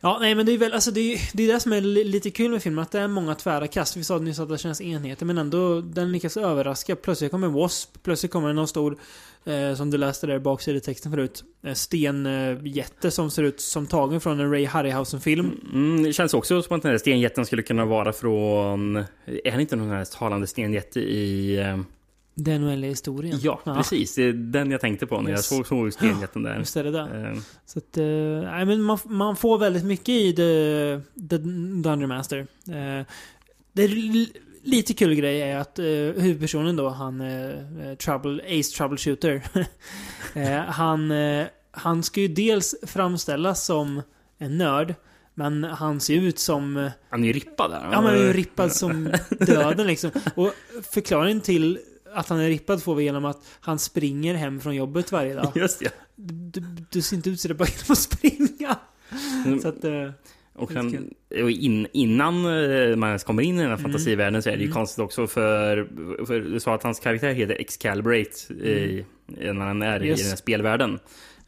Ja, 0.00 0.18
nej 0.20 0.34
men 0.34 0.46
det 0.46 0.52
är 0.52 0.58
väl, 0.58 0.72
alltså 0.72 0.90
det 0.90 1.00
är 1.00 1.20
det, 1.32 1.42
är 1.42 1.52
det 1.52 1.60
som 1.60 1.72
är 1.72 1.80
lite 1.80 2.30
kul 2.30 2.50
med 2.50 2.62
filmen, 2.62 2.82
att 2.82 2.90
det 2.90 3.00
är 3.00 3.08
många 3.08 3.34
tvära 3.34 3.66
kast. 3.66 3.96
Vi 3.96 4.04
sa 4.04 4.18
nyss 4.18 4.38
att 4.38 4.48
det 4.48 4.58
känns 4.58 4.80
enheter, 4.80 5.26
men 5.26 5.38
ändå, 5.38 5.80
den 5.80 6.12
lyckas 6.12 6.36
överraska. 6.36 6.96
Plötsligt 6.96 7.30
kommer 7.30 7.46
W.A.S.P. 7.46 7.98
Plötsligt 8.02 8.32
kommer 8.32 8.52
någon 8.52 8.68
stor, 8.68 8.98
eh, 9.44 9.74
som 9.74 9.90
du 9.90 9.98
läste 9.98 10.26
där 10.26 10.34
i 10.34 10.38
baksidetexten 10.38 11.12
förut, 11.12 11.44
eh, 11.62 11.72
stenjätte 11.74 13.10
som 13.10 13.30
ser 13.30 13.42
ut 13.42 13.60
som 13.60 13.86
tagen 13.86 14.20
från 14.20 14.40
en 14.40 14.50
Ray 14.50 14.66
Harryhausen-film. 14.66 15.60
Mm, 15.72 16.02
det 16.02 16.12
känns 16.12 16.34
också 16.34 16.62
som 16.62 16.76
att 16.76 16.82
den 16.82 16.90
här 16.90 16.98
stenjätten 16.98 17.46
skulle 17.46 17.62
kunna 17.62 17.84
vara 17.84 18.12
från... 18.12 18.96
Är 19.44 19.50
han 19.50 19.60
inte 19.60 19.76
någon 19.76 19.90
här 19.90 20.04
talande 20.04 20.46
stenjätte 20.46 21.00
i... 21.00 21.56
eh, 21.58 21.78
den 22.40 22.64
oändliga 22.64 22.90
historien. 22.90 23.38
Ja, 23.42 23.60
precis. 23.64 24.14
Det 24.14 24.22
är 24.22 24.32
den 24.32 24.70
jag 24.70 24.80
tänkte 24.80 25.06
på 25.06 25.20
när 25.20 25.30
Yes. 25.30 25.36
jag 25.36 25.44
såg, 25.44 25.66
såg 25.66 25.92
stenjätten 25.92 26.42
där. 26.42 26.58
Just 26.58 26.76
är 26.76 26.84
det 26.84 26.90
där. 26.90 27.30
Eh, 27.32 27.38
Så 27.66 27.78
att, 27.78 27.96
eh, 27.96 28.04
nej 28.52 28.64
men 28.64 28.82
man, 28.82 28.98
man 29.04 29.36
får 29.36 29.58
väldigt 29.58 29.84
mycket 29.84 30.08
i 30.08 30.32
The, 30.32 31.00
the 31.28 31.36
Dungeon 31.82 32.08
Master. 32.08 32.38
Eh, 32.38 33.06
det 33.72 33.82
är 33.82 33.88
li- 33.88 34.32
lite 34.62 34.94
kul 34.94 35.14
grej 35.14 35.40
är 35.42 35.56
att 35.56 35.78
eh, 35.78 35.84
huvudpersonen 35.84 36.76
då, 36.76 36.88
han 36.88 37.20
eh, 37.20 37.94
Trouble, 38.04 38.42
Ace 38.60 38.76
Troubleshooter. 38.76 39.42
han, 40.70 41.12
han 41.70 42.02
ska 42.02 42.20
ju 42.20 42.28
dels 42.28 42.74
framställas 42.86 43.64
som 43.64 44.02
en 44.38 44.58
nörd. 44.58 44.94
Men 45.34 45.64
han 45.64 46.00
ser 46.00 46.14
ut 46.14 46.38
som... 46.38 46.90
Han 47.10 47.22
är 47.22 47.26
ju 47.26 47.32
rippad 47.32 47.70
där. 47.70 47.88
Ja, 47.92 48.00
men 48.02 48.14
är 48.14 48.16
ju 48.26 48.32
rippad 48.32 48.72
som 48.72 49.12
döden 49.30 49.86
liksom. 49.86 50.10
Och 50.34 50.52
förklaringen 50.90 51.40
till 51.40 51.78
att 52.18 52.28
han 52.28 52.40
är 52.40 52.48
rippad 52.48 52.82
får 52.82 52.94
vi 52.94 53.04
genom 53.04 53.24
att 53.24 53.38
han 53.60 53.78
springer 53.78 54.34
hem 54.34 54.60
från 54.60 54.74
jobbet 54.74 55.12
varje 55.12 55.34
dag. 55.34 55.52
Just 55.56 55.78
det. 55.80 55.92
Du, 56.16 56.60
du 56.90 57.02
ser 57.02 57.16
inte 57.16 57.30
ut 57.30 57.40
så 57.40 57.48
det 57.48 57.54
bara 57.54 57.68
genom 57.68 57.92
att 57.92 57.98
springa. 57.98 58.76
Så 59.62 59.68
att... 59.68 59.84
eh, 59.84 60.10
Och 60.54 60.72
sen, 60.72 61.14
och 61.42 61.50
in, 61.50 61.86
innan 61.92 62.34
eh, 62.44 62.96
man 62.96 63.08
ens 63.08 63.24
kommer 63.24 63.42
in 63.42 63.54
i 63.54 63.58
den 63.58 63.70
här 63.70 63.78
Mm. 63.78 63.82
fantasivärlden 63.82 64.42
så 64.42 64.50
är 64.50 64.56
det 64.56 64.62
ju 64.64 64.70
konstigt 64.72 64.98
också 65.04 65.26
för, 65.26 65.88
för 66.26 66.40
du 66.40 66.60
sa 66.60 66.74
att 66.74 66.82
hans 66.82 67.00
karaktär 67.00 67.32
heter 67.32 67.54
Excalibrate 67.60 68.52
i, 68.54 69.04
när 69.26 69.66
han 69.66 69.82
är 69.82 69.96
Mm. 69.96 70.08
Yes. 70.08 70.20
i 70.20 70.22
den 70.22 70.30
här 70.30 70.36
spelvärlden. 70.36 70.98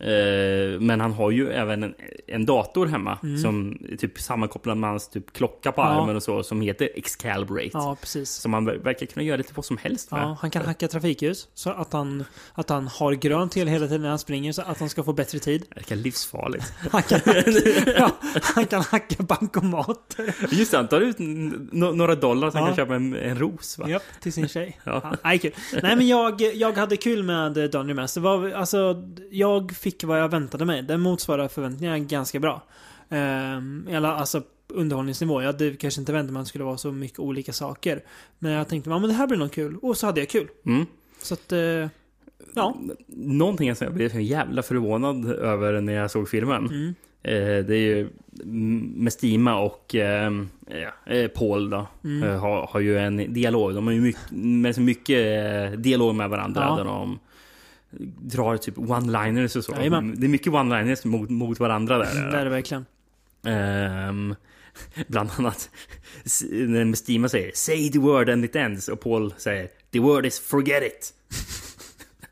Eh, 0.01 0.81
men 0.81 1.01
han 1.01 1.13
har 1.13 1.31
ju 1.31 1.51
även 1.53 1.83
en, 1.83 1.95
en 2.27 2.47
dator 2.47 2.87
hemma 2.87 3.19
som 3.43 3.79
är 3.93 3.97
typ 3.97 4.21
sammankopplad 4.21 4.77
med 4.77 4.91
hans 4.91 5.09
typ 5.09 5.33
klocka 5.33 5.73
på 5.73 5.81
Mm. 5.81 5.95
Ja. 5.95 6.03
armen 6.03 6.17
och 6.17 6.23
så 6.23 6.43
som 6.43 6.61
heter 6.61 6.89
Excalibrate. 6.95 7.71
ja, 7.73 7.97
precis. 8.01 8.31
Som 8.31 8.55
ver- 8.55 8.83
verkar 8.85 9.07
kunna 9.07 9.23
göra 9.25 9.37
lite 9.37 9.53
vad 9.55 9.65
som 9.65 9.77
helst 9.77 10.11
med. 10.11 10.21
Ja, 10.21 10.37
han 10.41 10.51
kan 10.51 10.65
hacka 10.67 10.89
trafikljus. 10.89 11.49
Så 11.55 11.71
att 11.71 11.93
han, 11.93 12.25
att 12.55 12.69
han 12.71 12.87
har 12.89 13.13
grönt 13.13 13.53
till 13.53 13.69
hela 13.69 13.87
tiden 13.87 14.03
när 14.03 14.09
han 14.09 14.19
springer 14.19 14.53
så 14.53 14.63
att 14.63 14.81
han 14.81 14.89
ska 14.89 15.03
få 15.03 15.13
bättre 15.13 15.39
tid. 15.39 15.65
Det 15.69 15.75
verkar 15.77 15.97
livsfarligt. 15.97 16.73
Han 16.91 17.03
kan 17.03 17.21
hacka, 17.27 17.51
ja, 17.99 18.11
han 18.55 18.67
kan 18.67 18.83
hacka 18.83 19.23
bankomater. 19.23 20.35
Just 20.51 20.71
det, 20.71 20.77
han 20.77 20.89
tar 20.89 21.01
ut 21.01 21.17
några 21.73 22.15
dollar 22.15 22.51
så 22.51 22.57
han 22.59 22.63
Ja. 22.67 22.69
kan 22.69 22.77
köpa 22.77 22.95
en, 22.95 23.15
en 23.15 23.39
ros 23.39 23.79
va? 23.79 23.89
Japp, 23.89 24.03
till 24.21 24.33
sin 24.33 24.49
tjej. 24.49 24.81
Ja. 24.85 25.15
Nej, 25.25 25.39
kul. 25.39 25.53
nej, 25.83 25.97
men 25.97 26.09
jag, 26.09 26.41
jag 26.41 26.73
hade 26.73 26.97
kul 26.97 27.23
med 27.23 27.53
Dungeon 27.53 27.97
Master. 27.97 28.21
Var, 28.21 28.51
alltså, 28.51 29.03
jag 29.31 29.73
fick 29.73 29.89
vad 30.05 30.20
jag 30.20 30.29
väntade 30.29 30.64
mig. 30.64 30.83
Den 30.83 31.00
motsvarar 31.00 31.48
förväntningarna 31.48 31.98
ganska 31.98 32.40
bra. 32.40 32.62
Ehm, 33.09 33.88
eller 33.90 34.09
alltså 34.09 34.42
underhållningsnivå. 34.68 35.42
Jag 35.42 35.46
hade 35.46 35.74
kanske 35.74 36.00
inte 36.00 36.12
väntat 36.12 36.33
mig 36.33 36.40
att 36.40 36.46
det 36.46 36.48
skulle 36.48 36.64
vara 36.64 36.76
så 36.76 36.92
mycket 36.92 37.18
olika 37.18 37.53
saker. 37.53 38.03
Men 38.38 38.53
jag 38.53 38.68
tänkte, 38.68 38.90
ja 38.90 38.98
men 38.98 39.09
det 39.09 39.14
här 39.14 39.26
blir 39.26 39.38
nog 39.38 39.53
kul. 39.53 39.76
Och 39.83 39.96
så 39.96 40.07
hade 40.07 40.20
jag 40.20 40.29
kul. 40.29 40.48
Mm. 40.66 40.87
Så 41.22 41.35
att, 41.35 41.53
eh, 41.53 41.88
ja. 42.55 42.76
Någonting 43.16 43.74
som 43.74 43.85
jag 43.85 43.94
blev 43.94 44.09
så 44.09 44.20
jävla 44.20 44.62
förvånad 44.62 45.31
över 45.31 45.81
när 45.81 45.92
jag 45.92 46.11
såg 46.11 46.29
filmen. 46.29 46.66
Mm. 46.66 46.94
Eh, 47.22 47.64
det 47.66 47.76
är 47.76 47.96
ju 47.96 48.09
Mestima 48.94 49.61
och 49.61 49.94
eh, 49.94 50.33
ja, 50.66 51.12
eh, 51.14 51.29
Paul 51.29 51.70
då. 51.70 51.87
Mm. 52.05 52.29
Eh, 52.29 52.38
har, 52.38 52.66
har 52.66 52.81
ju 52.81 52.98
en 52.98 53.35
dialog. 53.35 53.74
De 53.74 53.87
har 53.87 53.94
ju 53.94 54.00
mycket, 54.00 54.79
mycket 54.79 55.18
eh, 55.18 55.79
dialog 55.79 56.14
med 56.14 56.31
varandra. 56.31 56.66
Ja. 56.68 56.76
Där 56.76 56.85
de 56.85 57.18
drar 58.20 58.57
typ 58.57 58.76
one-liners 58.76 59.57
och 59.57 59.64
så. 59.64 59.72
Jajamän. 59.72 60.14
Det 60.20 60.26
är 60.26 60.29
mycket 60.29 60.53
one-liners 60.53 61.07
mot, 61.07 61.31
mot 61.31 61.61
varandra 61.61 61.98
där. 61.98 62.31
Det 62.31 62.37
är 62.38 62.44
det 62.44 62.50
verkligen. 62.50 62.87
Ehm, 63.46 64.35
bland 65.07 65.31
annat 65.38 65.70
när 66.50 66.85
Mestima 66.85 67.29
säger 67.29 67.50
Say 67.55 67.90
the 67.90 67.98
word 67.98 68.29
and 68.29 68.44
it 68.44 68.57
ends 68.57 68.88
och 68.88 69.00
Paul 69.00 69.35
säger 69.37 69.68
The 69.92 69.98
word 70.00 70.26
is 70.26 70.40
forget 70.40 70.83
it. 70.83 71.14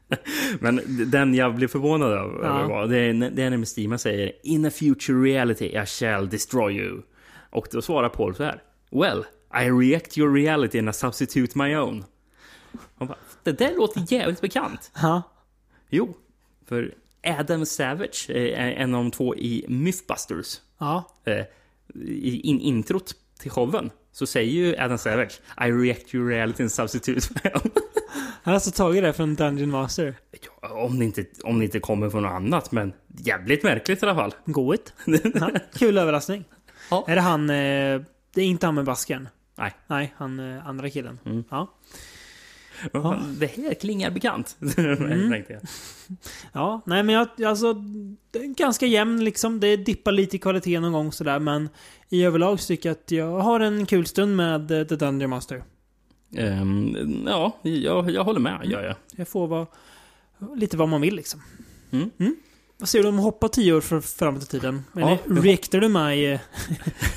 Men 0.61 0.81
den 1.11 1.35
jag 1.35 1.55
blev 1.55 1.69
förvånad 1.69 2.13
över 2.13 2.45
Ja. 2.45 2.69
var 2.69 2.87
det 2.87 2.99
är, 2.99 3.31
det 3.31 3.43
är 3.43 3.51
när 3.51 3.57
Mestima 3.57 3.99
säger 3.99 4.33
In 4.43 4.65
a 4.65 4.71
future 4.71 5.19
reality 5.23 5.65
I 5.65 5.87
shall 5.87 6.29
destroy 6.29 6.77
you. 6.77 7.03
Och 7.51 7.69
då 7.73 7.83
svarar 7.83 8.09
Paul 8.09 8.35
så 8.35 8.45
här 8.45 8.63
Well, 8.91 9.25
I 9.55 9.71
react 9.71 10.19
your 10.19 10.35
reality 10.35 10.79
and 10.79 10.89
I 10.89 10.93
substitute 10.93 11.59
my 11.59 11.77
own. 11.77 12.05
Bara, 12.99 13.15
det 13.43 13.53
där 13.53 13.75
låter 13.77 14.13
jävligt 14.13 14.41
bekant. 14.41 14.91
Ja. 15.03 15.23
Jo, 15.91 16.17
för 16.67 16.95
Adam 17.23 17.67
Savage 17.67 18.31
är 18.31 18.57
en 18.73 18.95
av 18.95 19.03
de 19.05 19.11
två 19.11 19.37
i 19.37 19.65
Mythbusters 19.69 20.61
Ja. 20.79 21.05
eh, 21.25 21.45
i 22.05 22.41
in 22.41 22.61
introt 22.61 23.15
till 23.39 23.51
showen 23.51 23.91
så 24.13 24.27
säger 24.27 24.53
ju 24.53 24.77
Adam 24.79 24.99
Savage 24.99 25.41
I 25.61 25.71
react 25.71 26.15
your 26.15 26.29
reality 26.29 26.63
and 26.63 26.73
substitute. 26.73 27.29
Han 28.43 28.43
har 28.43 28.53
alltså 28.55 28.71
tagit 28.71 29.03
det 29.03 29.13
från 29.13 29.35
Dungeon 29.35 29.71
Master. 29.71 30.15
ja, 30.63 30.69
om, 30.73 30.99
det 30.99 31.05
inte, 31.05 31.25
om 31.45 31.59
det 31.59 31.65
inte 31.65 31.81
kommer 31.81 32.11
från 32.11 32.23
något 32.23 32.33
annat, 32.33 32.73
men 32.73 32.93
jävligt 33.09 33.63
märkligt 33.63 34.03
i 34.03 34.07
alla 34.07 34.15
fall. 34.15 34.35
Goigt. 34.45 34.93
Ja, 35.35 35.51
kul 35.75 35.99
överraskning. 35.99 36.45
Ja. 36.91 37.05
Är 37.09 37.15
det 37.15 37.21
han... 37.21 37.51
Eh, 37.51 38.01
det 38.35 38.41
är 38.43 38.47
inte 38.47 38.67
han 38.67 38.75
med 38.75 38.85
basken? 38.85 39.29
Nej, 39.57 39.75
Nej, 39.87 40.15
han 40.17 40.41
eh, 40.41 40.67
andra 40.67 40.91
killen. 40.91 41.19
Mm. 41.25 41.45
Ja. 41.51 41.75
Fan, 42.93 43.37
det 43.41 43.47
här 43.47 43.75
klingar 43.75 44.11
bekant. 44.11 44.57
Mm. 44.79 45.35
Ja, 46.53 46.81
nej 46.87 47.03
men 47.03 47.15
jag, 47.15 47.45
alltså... 47.45 47.73
Det 48.31 48.39
är 48.39 48.55
ganska 48.55 48.87
jämn 48.87 49.25
liksom. 49.25 49.61
Det 49.61 49.77
dippar 49.77 50.13
lite 50.13 50.37
i 50.37 50.39
kvalitet 50.39 50.81
någon 50.81 50.93
gång 50.93 51.13
sådär, 51.13 51.39
men 51.39 51.69
i 52.09 52.25
överlag 52.25 52.61
så 52.61 52.67
tycker 52.67 52.89
jag 52.89 52.97
att 52.97 53.11
jag 53.11 53.39
har 53.39 53.61
en 53.61 53.87
kul 53.87 54.07
stund 54.07 54.37
med 54.37 54.71
eh, 54.71 54.87
The 54.87 54.97
Dungeon 54.97 55.31
Master. 55.31 55.63
Ehm, 56.37 57.25
ja, 57.27 57.59
jag, 57.63 58.11
jag 58.11 58.25
håller 58.25 58.41
med. 58.41 58.61
Gör 58.65 58.83
jag. 58.85 58.97
Jag 59.17 59.29
får 59.29 59.47
vara 59.47 59.67
lite 60.57 60.77
vad 60.77 60.89
man 60.89 61.01
vill 61.01 61.17
liksom. 61.17 61.43
Mm. 61.91 62.11
Vad 62.81 62.89
säger 62.89 63.03
du 63.03 63.09
om 63.09 63.19
att 63.19 63.25
hoppa 63.25 63.49
tio 63.49 63.73
år 63.73 63.81
för, 63.81 64.01
framåt 64.01 64.43
i 64.43 64.47
tiden? 64.47 64.85
Ja, 64.93 65.01
Eller 65.01 65.19
jag- 65.37 65.45
reactar 65.47 65.81
du 65.81 65.89
my 65.89 66.25
eh, 66.33 66.41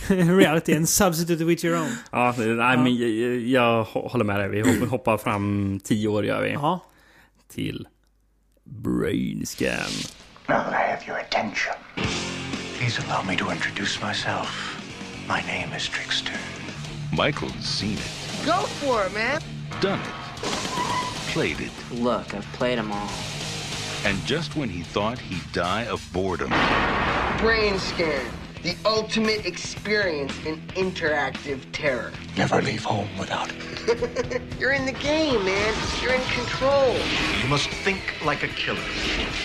reality 0.38 0.76
and 0.76 0.90
substitute 0.90 1.44
with 1.46 1.66
your 1.66 1.78
own? 1.80 1.96
Ja, 2.12 2.36
nej, 2.38 2.78
men 2.78 2.96
jag, 2.98 3.40
jag 3.40 3.84
håller 3.84 4.26
med 4.26 4.40
dig. 4.40 4.50
Vi 4.50 4.62
hopp- 4.62 4.90
hoppar 4.90 5.18
fram 5.18 5.80
tio 5.84 6.08
år 6.08 6.26
gör 6.26 6.42
vi. 6.42 6.52
Ja. 6.52 6.80
Till 7.54 7.88
Brainscan. 8.64 9.92
Now 10.48 10.58
that 10.58 10.74
I 10.74 10.92
have 10.92 11.02
your 11.08 11.18
attention, 11.20 11.74
please 12.78 13.02
allow 13.08 13.26
me 13.28 13.38
to 13.38 13.52
introduce 13.52 14.00
myself. 14.08 14.78
My 15.28 15.42
name 15.48 15.78
is 15.78 15.90
Trickster. 15.90 16.36
Michael's 17.18 17.64
seen 17.80 17.94
it, 17.94 18.46
Go 18.46 18.52
for 18.68 19.06
it, 19.08 19.14
man. 19.14 19.42
done 19.82 20.00
it, 20.00 21.34
played 21.34 21.60
it, 21.60 22.02
Look, 22.02 22.34
I've 22.34 22.46
played 22.58 22.78
them 22.78 22.92
all. 22.92 23.10
And 24.06 24.18
just 24.26 24.56
when 24.56 24.70
he 24.70 24.82
thought 24.82 25.20
he'd 25.20 25.52
die 25.54 25.86
of 25.86 26.08
boredom, 26.14 26.50
Brain 27.40 27.78
scan. 27.80 28.26
The 28.64 28.76
ultimate 28.86 29.48
experience 29.48 30.34
in 30.46 30.62
interactive 30.76 31.62
terror. 31.72 32.12
Never 32.38 32.62
leave 32.62 32.84
home 32.84 33.08
without 33.18 33.50
it. 33.52 34.42
You're 34.60 34.74
in 34.74 34.86
the 34.86 34.92
game, 34.92 35.44
man. 35.44 35.74
You're 36.00 36.14
in 36.14 36.22
control. 36.26 36.94
You 37.42 37.50
must 37.50 37.70
think 37.70 38.00
like 38.24 38.44
a 38.44 38.48
killer. 38.50 38.84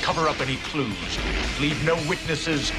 Cover 0.03 0.29
up 0.29 0.38
any 0.42 0.57
clues. 0.57 1.19
Leave 1.59 1.83
no 1.87 1.95
witnesses, 2.07 2.73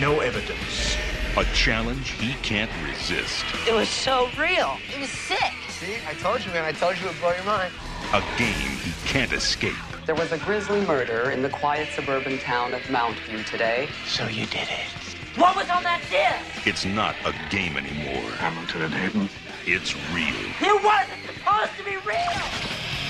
no 0.00 0.20
evidence. 0.20 0.96
a 1.36 1.44
challenge 1.52 2.12
he 2.12 2.32
can't 2.42 2.70
resist, 2.88 3.44
It 3.68 3.74
was 3.74 3.90
so 3.90 4.30
real. 4.38 4.78
It 4.94 4.98
was 5.00 5.10
sick. 5.10 5.52
See, 5.68 5.96
I 6.08 6.14
told 6.14 6.42
you, 6.42 6.52
man. 6.52 6.64
I 6.64 6.72
told 6.72 6.98
you 6.98 7.06
it'd 7.08 7.20
blow 7.20 7.34
your 7.34 7.44
mind. 7.44 7.70
a 8.14 8.22
game 8.38 8.78
he 8.82 8.92
can't 9.06 9.32
escape. 9.34 9.74
There 10.06 10.16
was 10.16 10.32
a 10.32 10.38
grisly 10.38 10.80
murder 10.84 11.30
in 11.30 11.42
the 11.42 11.48
quiet 11.48 11.88
suburban 11.94 12.38
town 12.38 12.74
of 12.74 12.80
Mountview 12.82 13.44
today. 13.46 13.88
So 14.06 14.24
you 14.24 14.46
did 14.46 14.68
it. 14.68 15.38
What 15.38 15.54
was 15.54 15.70
on 15.70 15.82
that 15.84 16.00
disc? 16.10 16.66
It's 16.66 16.84
not 16.84 17.14
a 17.24 17.32
game 17.50 17.76
anymore. 17.76 18.30
Hamilton 18.32 18.82
and 18.82 18.94
Hayden. 18.94 19.28
It's 19.64 19.94
real. 20.12 20.34
It 20.60 20.84
wasn't 20.84 21.22
supposed 21.26 21.76
to 21.78 21.84
be 21.84 21.96
real. 22.04 22.42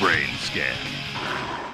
Brain 0.01 0.29
scan. 0.39 0.77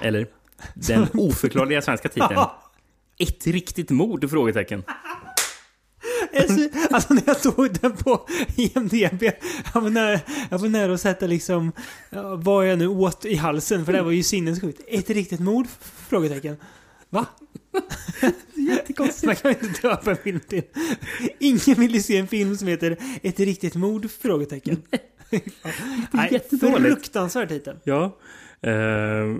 Eller 0.00 0.26
den 0.74 1.08
oförklarliga 1.14 1.82
svenska 1.82 2.08
titeln. 2.08 2.46
Ett 3.18 3.46
riktigt 3.46 3.90
mord? 3.90 4.30
Frågetecken. 4.30 4.82
Alltså 6.90 7.14
när 7.14 7.22
jag 7.26 7.36
såg 7.36 7.72
den 7.80 7.92
på 7.96 8.28
IMDB, 8.56 9.22
jag 9.74 9.80
var 9.80 9.90
nära, 9.90 10.20
jag 10.50 10.58
var 10.58 10.68
nära 10.68 10.94
att 10.94 11.00
sätta 11.00 11.26
liksom 11.26 11.72
vad 12.38 12.68
jag 12.68 12.78
nu 12.78 12.88
åt 12.88 13.24
i 13.24 13.34
halsen, 13.34 13.84
för 13.84 13.92
det 13.92 14.02
var 14.02 14.10
ju 14.10 14.22
sinnessjukt. 14.22 14.80
Ett 14.88 15.10
riktigt 15.10 15.40
mord? 15.40 15.66
Frågetecken. 16.08 16.56
Va? 17.10 17.26
Jättekonstigt. 18.54 19.26
Man 19.26 19.36
kan 19.36 19.50
inte 19.50 19.88
döpa 19.88 20.10
en 20.10 20.16
film 20.16 20.40
till. 20.48 20.62
Ingen 21.38 21.80
vill 21.80 21.94
ju 21.94 22.02
se 22.02 22.16
en 22.16 22.28
film 22.28 22.56
som 22.56 22.68
heter 22.68 22.96
Ett 23.22 23.40
riktigt 23.40 23.74
mord? 23.74 24.10
Frågetecken. 24.10 24.82
Nej, 26.10 26.40
fruktansvärd 26.50 27.48
titel. 27.48 27.76
Ja. 27.84 28.18
Eh, 28.62 29.36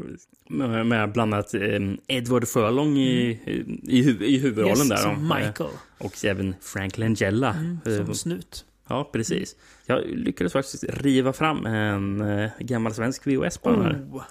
med 0.85 1.13
bland 1.13 1.35
annat 1.35 1.55
eh, 1.55 1.61
Edward 2.09 2.49
Furlong 2.49 2.97
i, 2.99 3.41
i, 3.83 4.03
hu 4.03 4.25
i 4.25 4.39
huvudrollen 4.39 4.77
Yes, 4.79 4.89
där. 4.89 4.97
som 4.97 5.29
då. 5.29 5.35
Michael. 5.35 5.71
Eh, 6.01 6.07
Och 6.07 6.25
även 6.25 6.55
Frank 6.61 6.99
Langella. 6.99 7.57
Eh, 7.87 7.97
Som 8.05 8.15
snut. 8.15 8.65
Ja, 8.89 9.11
precis. 9.13 9.57
Jag 9.87 10.05
lyckades 10.07 10.53
faktiskt 10.53 10.85
riva 10.89 11.33
fram 11.33 11.67
en 11.67 12.21
eh, 12.21 12.51
gammal 12.61 12.95
svensk 12.95 13.27
VHS 13.27 13.59
på 13.59 13.71
den 13.71 13.83
här. 13.83 14.07
Oh. 14.13 14.23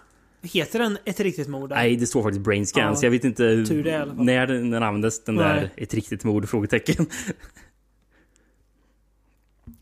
Heter 0.41 0.79
den 0.79 0.97
Ett 1.05 1.19
riktigt 1.19 1.47
mord? 1.47 1.69
Nej, 1.69 1.95
det 1.95 2.07
står 2.07 2.23
faktiskt 2.23 2.43
Brain 2.45 2.65
Scan, 2.65 2.83
Ja, 2.83 2.95
så 2.95 3.05
jag 3.05 3.11
vet 3.11 3.23
inte 3.23 3.65
tur 3.65 3.83
det 3.83 4.05
när 4.17 4.47
den, 4.47 4.69
den 4.69 4.83
användes, 4.83 5.23
den 5.23 5.35
Nej. 5.35 5.43
där 5.43 5.69
ett 5.83 5.93
riktigt 5.93 6.23
mord? 6.23 6.49
Frågetecken. 6.49 7.05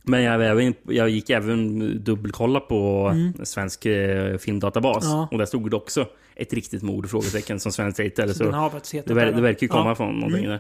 Men 0.08 0.24
jag, 0.24 0.46
även, 0.46 0.74
jag 0.88 1.10
gick 1.10 1.30
även 1.30 1.80
dubbelkolla 2.04 2.60
på 2.60 3.12
svensk 3.44 3.86
eh, 3.86 4.38
filmdatabas. 4.38 5.06
Mm. 5.06 5.18
Ja. 5.18 5.28
Och 5.32 5.38
där 5.38 5.46
stod 5.46 5.70
det 5.72 5.76
också 5.76 6.08
ett 6.36 6.54
riktigt 6.54 6.82
mord? 6.84 7.10
Frågetecken 7.10 7.60
som 7.60 7.72
svensk 7.72 7.98
titel. 7.98 8.30
Så 8.36 8.52
Så 8.52 8.70
faktiskt 8.72 8.94
hetat 8.94 9.08
det, 9.08 9.14
ver, 9.14 9.32
det 9.32 9.42
verkar 9.42 9.62
ju 9.62 9.68
komma 9.68 9.90
Ja. 9.90 9.96
från 9.96 10.16
någonting 10.16 10.46
Mm. 10.46 10.52
där. 10.52 10.60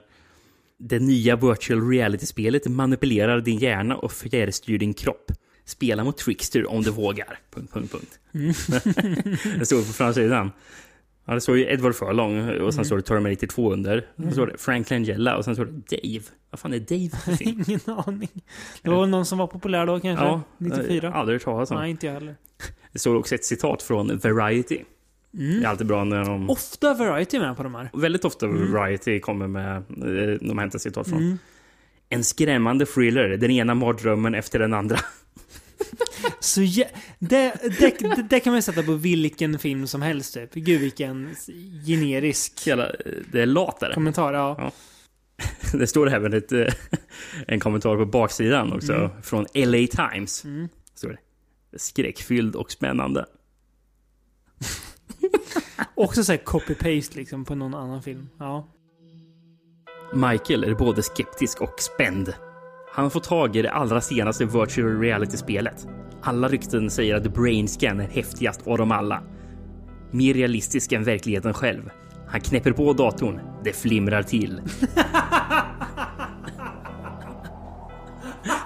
Det 0.77 0.99
nya 0.99 1.36
virtual 1.36 1.89
reality-spelet 1.89 2.67
manipulerar 2.67 3.41
din 3.41 3.58
hjärna 3.60 3.95
och 3.95 4.12
fjärrstyr 4.12 4.77
din 4.77 4.93
kropp. 4.93 5.31
Spela 5.65 6.03
mot 6.03 6.17
Trickster 6.17 6.71
om 6.71 6.81
du 6.84 6.91
vågar. 6.91 7.39
Punkt, 7.53 7.73
punkt, 7.73 7.91
punkt. 7.91 8.19
det 9.60 9.65
står 9.65 9.77
på 9.77 9.93
framsidan. 9.93 10.51
Ja, 11.25 11.33
det 11.33 11.41
står 11.41 11.57
ju 11.57 11.63
Edward 11.71 11.95
Furlong 11.95 12.49
och 12.61 12.73
sen 12.73 12.85
står 12.85 12.95
det 12.95 13.01
Terminator 13.01 13.47
2 13.47 13.73
under. 13.73 14.07
Sen 14.17 14.31
står 14.31 14.47
det 14.47 14.57
Frank 14.57 14.89
Langella 14.89 15.38
och 15.38 15.45
sen 15.45 15.55
står 15.55 15.65
det 15.65 15.97
Dave. 15.97 16.23
Vad 16.49 16.59
fan 16.59 16.73
är 16.73 16.79
Dave? 16.79 17.38
Ingen 17.39 17.79
aning. 18.07 18.29
Det 18.81 18.89
var 18.89 19.01
väl 19.01 19.09
någon 19.09 19.25
som 19.25 19.38
var 19.38 19.47
populär 19.47 19.85
då 19.85 19.99
kanske? 19.99 20.25
Ja, 20.25 20.41
94? 20.57 21.07
eh, 21.07 21.15
aldrig 21.15 21.35
hört 21.35 21.43
talas 21.43 21.71
om. 21.71 21.77
Nej, 21.77 21.89
inte 21.91 22.05
jag 22.05 22.13
heller. 22.13 22.35
Det 22.91 22.99
står 22.99 23.15
också 23.15 23.35
ett 23.35 23.45
citat 23.45 23.81
från 23.83 24.07
Variety. 24.23 24.79
Mm. 25.38 25.59
Det 25.59 25.65
är 25.65 25.69
alltid 25.69 25.88
bra 25.88 26.03
när 26.03 26.25
de... 26.25 26.49
Ofta 26.49 26.93
Variety 26.93 27.39
med 27.39 27.57
på 27.57 27.63
de 27.63 27.75
här. 27.75 27.89
Väldigt 27.93 28.25
ofta 28.25 28.47
Variety 28.47 29.19
kommer 29.19 29.47
med... 29.47 29.75
eh, 29.77 30.38
De 30.41 30.57
hämtar 30.57 30.79
citat 30.79 31.07
från. 31.09 31.39
En 32.09 32.23
skrämmande 32.23 32.85
thriller. 32.85 33.29
Den 33.38 33.51
ena 33.51 33.73
mardrömmen 33.75 34.35
efter 34.35 34.59
den 34.59 34.73
andra. 34.73 34.97
Så 36.39 36.61
jä- 36.61 36.88
det, 37.19 37.53
det, 37.79 37.99
det, 37.99 38.25
det 38.29 38.39
kan 38.39 38.53
man 38.53 38.61
sätta 38.61 38.83
på 38.83 38.93
vilken 38.93 39.59
film 39.59 39.88
som 39.88 40.01
helst 40.01 40.33
typ. 40.33 40.53
Gud 40.53 40.81
vilken 40.81 41.35
generisk 41.85 42.67
Jävla, 42.67 42.91
det 43.31 43.41
är 43.41 43.45
latare. 43.45 43.93
kommentar. 43.93 44.33
Ja. 44.33 44.55
Ja. 44.59 44.71
Det 45.79 45.88
står 45.88 46.09
även 46.13 46.33
ett, 46.33 46.51
eh, 46.51 46.73
en 47.47 47.59
kommentar 47.59 47.97
på 47.97 48.05
baksidan 48.05 48.73
också. 48.73 48.93
Mm. 48.93 49.09
Från 49.21 49.45
LA 49.53 49.88
Times. 49.88 50.45
Står 50.95 51.09
det. 51.09 51.17
Skräckfylld 51.79 52.55
och 52.55 52.71
spännande. 52.71 53.25
Också 55.95 56.23
såhär 56.23 56.39
copy-paste 56.39 57.15
liksom 57.15 57.45
på 57.45 57.55
någon 57.55 57.73
annan 57.73 58.03
film. 58.03 58.29
Ja. 58.39 58.67
Michael 60.13 60.63
är 60.63 60.73
både 60.75 61.03
skeptisk 61.03 61.61
och 61.61 61.79
spänd. 61.79 62.33
Han 62.95 63.12
fått 63.12 63.23
tag 63.23 63.55
i 63.55 63.62
det 63.62 63.71
allra 63.71 64.01
senaste 64.01 64.45
virtual 64.45 64.99
reality-spelet. 64.99 65.88
Alla 66.21 66.47
rykten 66.47 66.89
säger 66.89 67.15
att 67.15 67.34
Brainscan 67.34 67.99
är 67.99 68.08
häftigast 68.08 68.67
av 68.67 68.77
dem 68.77 68.91
alla. 68.91 69.21
Mer 70.12 70.34
realistisk 70.34 70.91
än 70.91 71.03
verkligheten 71.03 71.53
själv. 71.53 71.89
Han 72.27 72.41
knäpper 72.41 72.71
på 72.71 72.93
datorn. 72.93 73.39
Det 73.63 73.73
flimrar 73.73 74.23
till. 74.23 74.62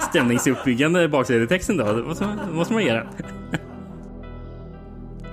Stämningsuppbyggande 0.10 1.08
baksidetexten 1.10 1.78
då. 1.78 1.94
Det 1.94 2.04
måste, 2.04 2.26
man- 2.26 2.66
man 2.72 2.86
göra. 2.86 3.08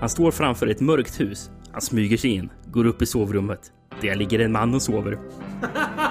Han 0.00 0.08
står 0.08 0.30
framför 0.30 0.66
ett 0.66 0.80
mörkt 0.80 1.20
hus. 1.20 1.50
Han 1.72 1.80
smyger 1.80 2.16
sig 2.16 2.30
in, 2.30 2.50
går 2.66 2.86
upp 2.86 3.02
i 3.02 3.06
sovrummet. 3.06 3.72
Där 4.00 4.14
ligger 4.14 4.38
en 4.38 4.52
man 4.52 4.74
och 4.74 4.82
sover. 4.82 5.18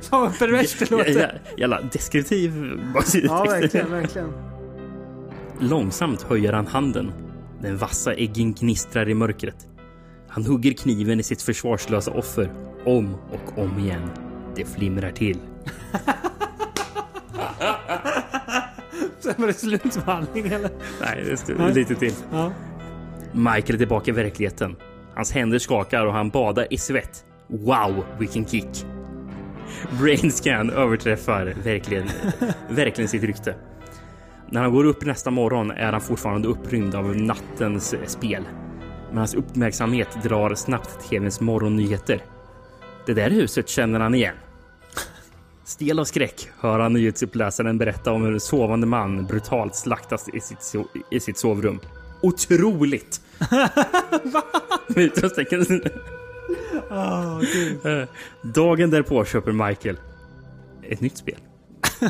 Fan 0.00 0.20
vad 0.20 0.38
perverst 0.38 0.78
det 0.78 0.90
låter. 0.90 1.40
Jävla, 1.56 1.80
deskriptiv. 1.92 2.80
Ja, 3.14 3.44
verkligen, 3.44 3.90
verkligen. 3.90 4.32
Långsamt 5.60 6.22
höjer 6.22 6.52
han 6.52 6.66
handen. 6.66 7.12
Den 7.60 7.76
vassa 7.76 8.14
äggen 8.14 8.54
gnistrar 8.54 9.08
i 9.08 9.14
mörkret. 9.14 9.68
Han 10.28 10.46
hugger 10.46 10.72
kniven 10.72 11.20
i 11.20 11.22
sitt 11.22 11.42
försvarslösa 11.42 12.10
offer 12.10 12.52
om 12.84 13.14
och 13.14 13.58
om 13.58 13.78
igen. 13.78 14.10
Det 14.56 14.64
flimrar 14.64 15.10
till. 15.10 15.38
Sen 19.20 19.34
var 19.38 19.46
det 19.46 19.52
slutbehandling 19.52 20.46
eller? 20.46 20.70
Nej, 21.00 21.36
det 21.46 21.58
Nej. 21.58 21.74
lite 21.74 21.94
till. 21.94 22.14
Ja. 22.32 22.52
Michael 23.32 23.74
är 23.74 23.78
tillbaka 23.78 24.10
i 24.10 24.14
verkligheten. 24.14 24.76
Hans 25.14 25.32
händer 25.32 25.58
skakar 25.58 26.06
och 26.06 26.12
han 26.12 26.30
badar 26.30 26.66
i 26.70 26.78
svett. 26.78 27.24
Wow, 27.48 28.04
vilken 28.18 28.46
kick! 28.46 28.86
Brainscan 30.00 30.70
överträffar 30.70 31.54
verkligen, 31.64 32.08
verkligen 32.68 33.08
sitt 33.08 33.22
rykte. 33.22 33.54
När 34.50 34.62
han 34.62 34.72
går 34.72 34.84
upp 34.84 35.04
nästa 35.04 35.30
morgon 35.30 35.70
är 35.70 35.92
han 35.92 36.00
fortfarande 36.00 36.48
upprymd 36.48 36.94
av 36.94 37.16
nattens 37.16 37.94
spel. 38.06 38.44
Men 39.08 39.18
hans 39.18 39.34
uppmärksamhet 39.34 40.08
drar 40.22 40.54
snabbt 40.54 41.08
TVns 41.10 41.40
morgonnyheter. 41.40 42.22
Det 43.06 43.14
där 43.14 43.30
huset 43.30 43.68
känner 43.68 44.00
han 44.00 44.14
igen. 44.14 44.34
Stel 45.64 45.98
av 45.98 46.04
skräck 46.04 46.48
hör 46.60 46.78
han 46.78 46.92
nyhetsuppläsaren 46.92 47.78
berätta 47.78 48.12
om 48.12 48.22
hur 48.22 48.32
en 48.32 48.40
sovande 48.40 48.86
man 48.86 49.26
brutalt 49.26 49.74
slaktas 49.74 50.28
i 50.28 50.40
sitt, 50.40 50.58
so- 50.58 50.86
i 51.10 51.20
sitt 51.20 51.38
sovrum. 51.38 51.80
Otroligt! 52.22 53.20
Med 54.86 55.14
Eh, 57.84 58.08
Dagen 58.42 58.90
därpå 58.90 59.24
köper 59.24 59.52
Michael 59.52 59.96
ett 60.82 61.00
nytt 61.00 61.16
spel. 61.16 61.38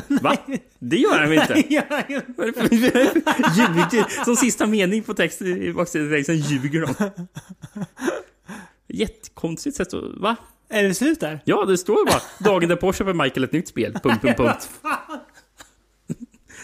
Va? 0.21 0.37
Det 0.79 0.97
gör 0.97 1.19
han 1.19 1.33
inte? 1.33 1.53
Ljuger. 3.55 4.23
Som 4.25 4.35
sista 4.35 4.65
mening 4.65 5.03
på 5.03 5.13
text, 5.13 5.41
i 5.41 5.73
baksidetexten 5.73 6.37
ljuger 6.37 6.81
de. 6.81 6.93
Jättekonstigt 8.87 9.75
sätt 9.75 9.93
att... 9.93 10.03
Va? 10.17 10.35
Är 10.69 10.83
det 10.83 10.93
slut 10.93 11.19
där? 11.19 11.39
Ja, 11.45 11.65
det 11.65 11.77
står 11.77 12.05
bara 12.05 12.21
dagen 12.39 12.69
därpå 12.69 12.93
köper 12.93 13.13
Michael 13.13 13.43
ett 13.43 13.51
nytt 13.51 13.67
spel. 13.67 13.93
Punkt, 14.03 14.21
punkt, 14.21 14.37
punkt. 14.37 14.69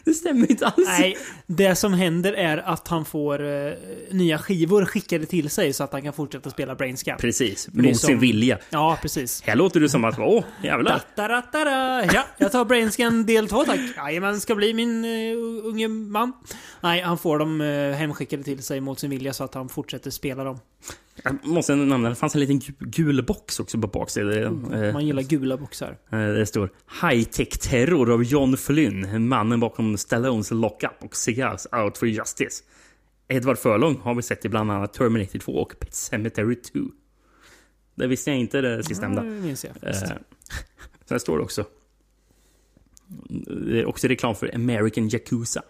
Det 0.10 0.14
stämmer 0.16 0.52
inte 0.52 0.66
alls. 0.66 0.88
Nej, 1.00 1.18
det 1.48 1.76
som 1.76 1.94
händer 1.94 2.34
är 2.34 2.58
att 2.58 2.88
han 2.88 3.06
får 3.06 3.46
eh, 3.46 3.74
nya 4.12 4.38
skivor 4.38 4.86
skickade 4.86 5.26
till 5.26 5.50
sig 5.50 5.74
så 5.74 5.84
att 5.84 5.92
han 5.92 6.02
kan 6.02 6.14
fortsätta 6.14 6.50
spela 6.50 6.76
Brainscan. 6.76 7.18
Precis, 7.18 7.68
mot 7.72 7.98
som- 7.98 8.08
sin 8.08 8.20
vilja. 8.20 8.58
Ja, 8.70 8.98
precis. 9.02 9.42
Här 9.46 9.56
låter 9.56 9.80
det 9.80 9.90
som 9.90 10.06
att, 10.06 10.20
åh, 10.20 10.44
jävlar. 10.64 11.02
Ja, 12.14 12.24
jag 12.38 12.52
tar 12.52 12.66
Brainscan 12.66 13.26
del 13.26 13.48
2 13.48 13.64
tack. 13.64 13.80
Jajamän, 13.98 14.42
ska 14.42 14.56
bli 14.56 14.74
min 14.74 15.06
uh, 15.06 15.66
unge 15.66 15.88
man. 15.88 16.34
Nej, 16.82 17.02
han 17.02 17.18
får 17.18 17.40
dem 17.40 17.62
uh, 17.62 17.94
hemskickade 17.94 18.44
till 18.44 18.64
sig 18.64 18.80
mot 18.82 19.00
sin 19.00 19.10
vilja 19.10 19.34
så 19.34 19.44
att 19.44 19.54
han 19.54 19.70
fortsätter 19.70 20.12
spela 20.12 20.44
dem. 20.44 20.60
Jag 21.24 21.46
måste 21.48 21.76
nämna, 21.76 22.10
det 22.10 22.16
fanns 22.16 22.36
en 22.36 22.42
liten 22.42 22.60
gu- 22.60 22.74
gul 22.80 23.24
box 23.26 23.60
också 23.60 23.82
på 23.82 23.88
baksidan. 23.88 24.74
Eh, 24.74 24.94
Man 24.94 25.06
gillar 25.06 25.22
gula 25.24 25.58
boxar. 25.58 25.98
Eh, 26.12 26.20
Det 26.20 26.46
står 26.46 26.70
High 27.02 27.24
Tech 27.24 27.50
Terror 27.50 28.12
av 28.12 28.24
John 28.24 28.58
Flynn, 28.58 29.28
mannen 29.28 29.60
bakom 29.60 29.98
Stallones 29.98 30.52
Lockup 30.52 30.92
och 31.04 31.16
Cigars 31.16 31.66
Out 31.72 31.98
for 31.98 32.08
Justice. 32.08 32.64
Edward 33.28 33.58
Furlong 33.58 33.98
har 34.02 34.16
vi 34.16 34.22
sett 34.22 34.46
i 34.46 34.50
bland 34.50 34.72
annat 34.72 34.94
Terminator 34.94 35.40
2 35.40 35.52
och 35.52 35.74
Pet 35.80 35.94
Sematary 35.96 36.56
2. 36.56 36.80
Det 37.96 38.08
visste 38.08 38.30
jag 38.30 38.40
inte 38.40 38.62
det 38.62 38.84
sistnämnda. 38.84 39.26
Ja, 39.26 39.32
det 39.32 39.42
minns 39.42 39.66
jag. 39.66 39.90
Eh, 39.90 40.00
Sen 41.06 41.20
står 41.20 41.38
det 41.38 41.44
också. 41.44 41.66
Det 43.68 43.80
är 43.80 43.86
också 43.86 44.08
reklam 44.08 44.36
för 44.36 44.56
American 44.56 45.10
Yakuza. 45.10 45.62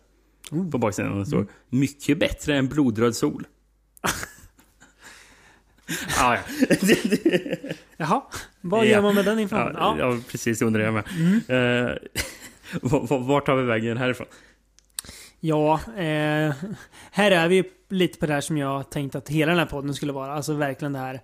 På 0.72 0.78
baksidan 0.78 1.26
står 1.26 1.48
Mycket 1.70 2.20
bättre 2.20 2.56
än 2.58 2.68
blodröd 2.68 3.16
sol. 3.16 3.48
ah, 6.20 6.36
ja. 6.36 6.40
Jaha, 7.98 8.22
vad 8.62 8.86
gör 8.86 9.02
man 9.02 9.16
med 9.16 9.26
den 9.26 9.40
informationen? 9.40 9.76
Ja, 9.80 9.96
Ja. 10.00 10.14
ja, 10.16 10.22
precis. 10.32 10.60
Det 10.60 10.66
undrar 10.66 10.82
jag 10.84 10.94
med. 10.94 11.04
Eh, 11.48 11.92
v- 12.82 13.08
v- 13.10 13.18
vart 13.20 13.46
tar 13.46 13.56
vi 13.56 13.64
vägen 13.64 13.98
härifrån? 13.98 14.28
Ja, 15.40 15.74
eh, 15.88 16.54
här 17.12 17.32
är 17.32 17.48
vi 17.48 17.64
lite 17.90 18.20
på 18.20 18.26
det 18.26 18.34
här 18.34 18.42
som 18.42 18.58
jag 18.58 18.90
tänkte 18.90 19.18
att 19.18 19.30
hela 19.30 19.52
den 19.52 19.60
här 19.60 19.66
podden 19.66 19.94
skulle 19.94 20.12
vara. 20.12 20.34
Alltså 20.34 20.54
verkligen 20.54 20.94
det 20.94 21.00
här 21.00 21.22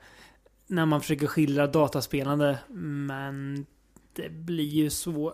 när 0.68 0.86
man 0.86 1.02
försöker 1.02 1.28
skildra 1.28 1.68
dataspelande. 1.68 2.58
Men 2.68 3.66
det 4.14 4.30
blir 4.30 4.64
ju 4.70 4.90
så... 4.90 5.34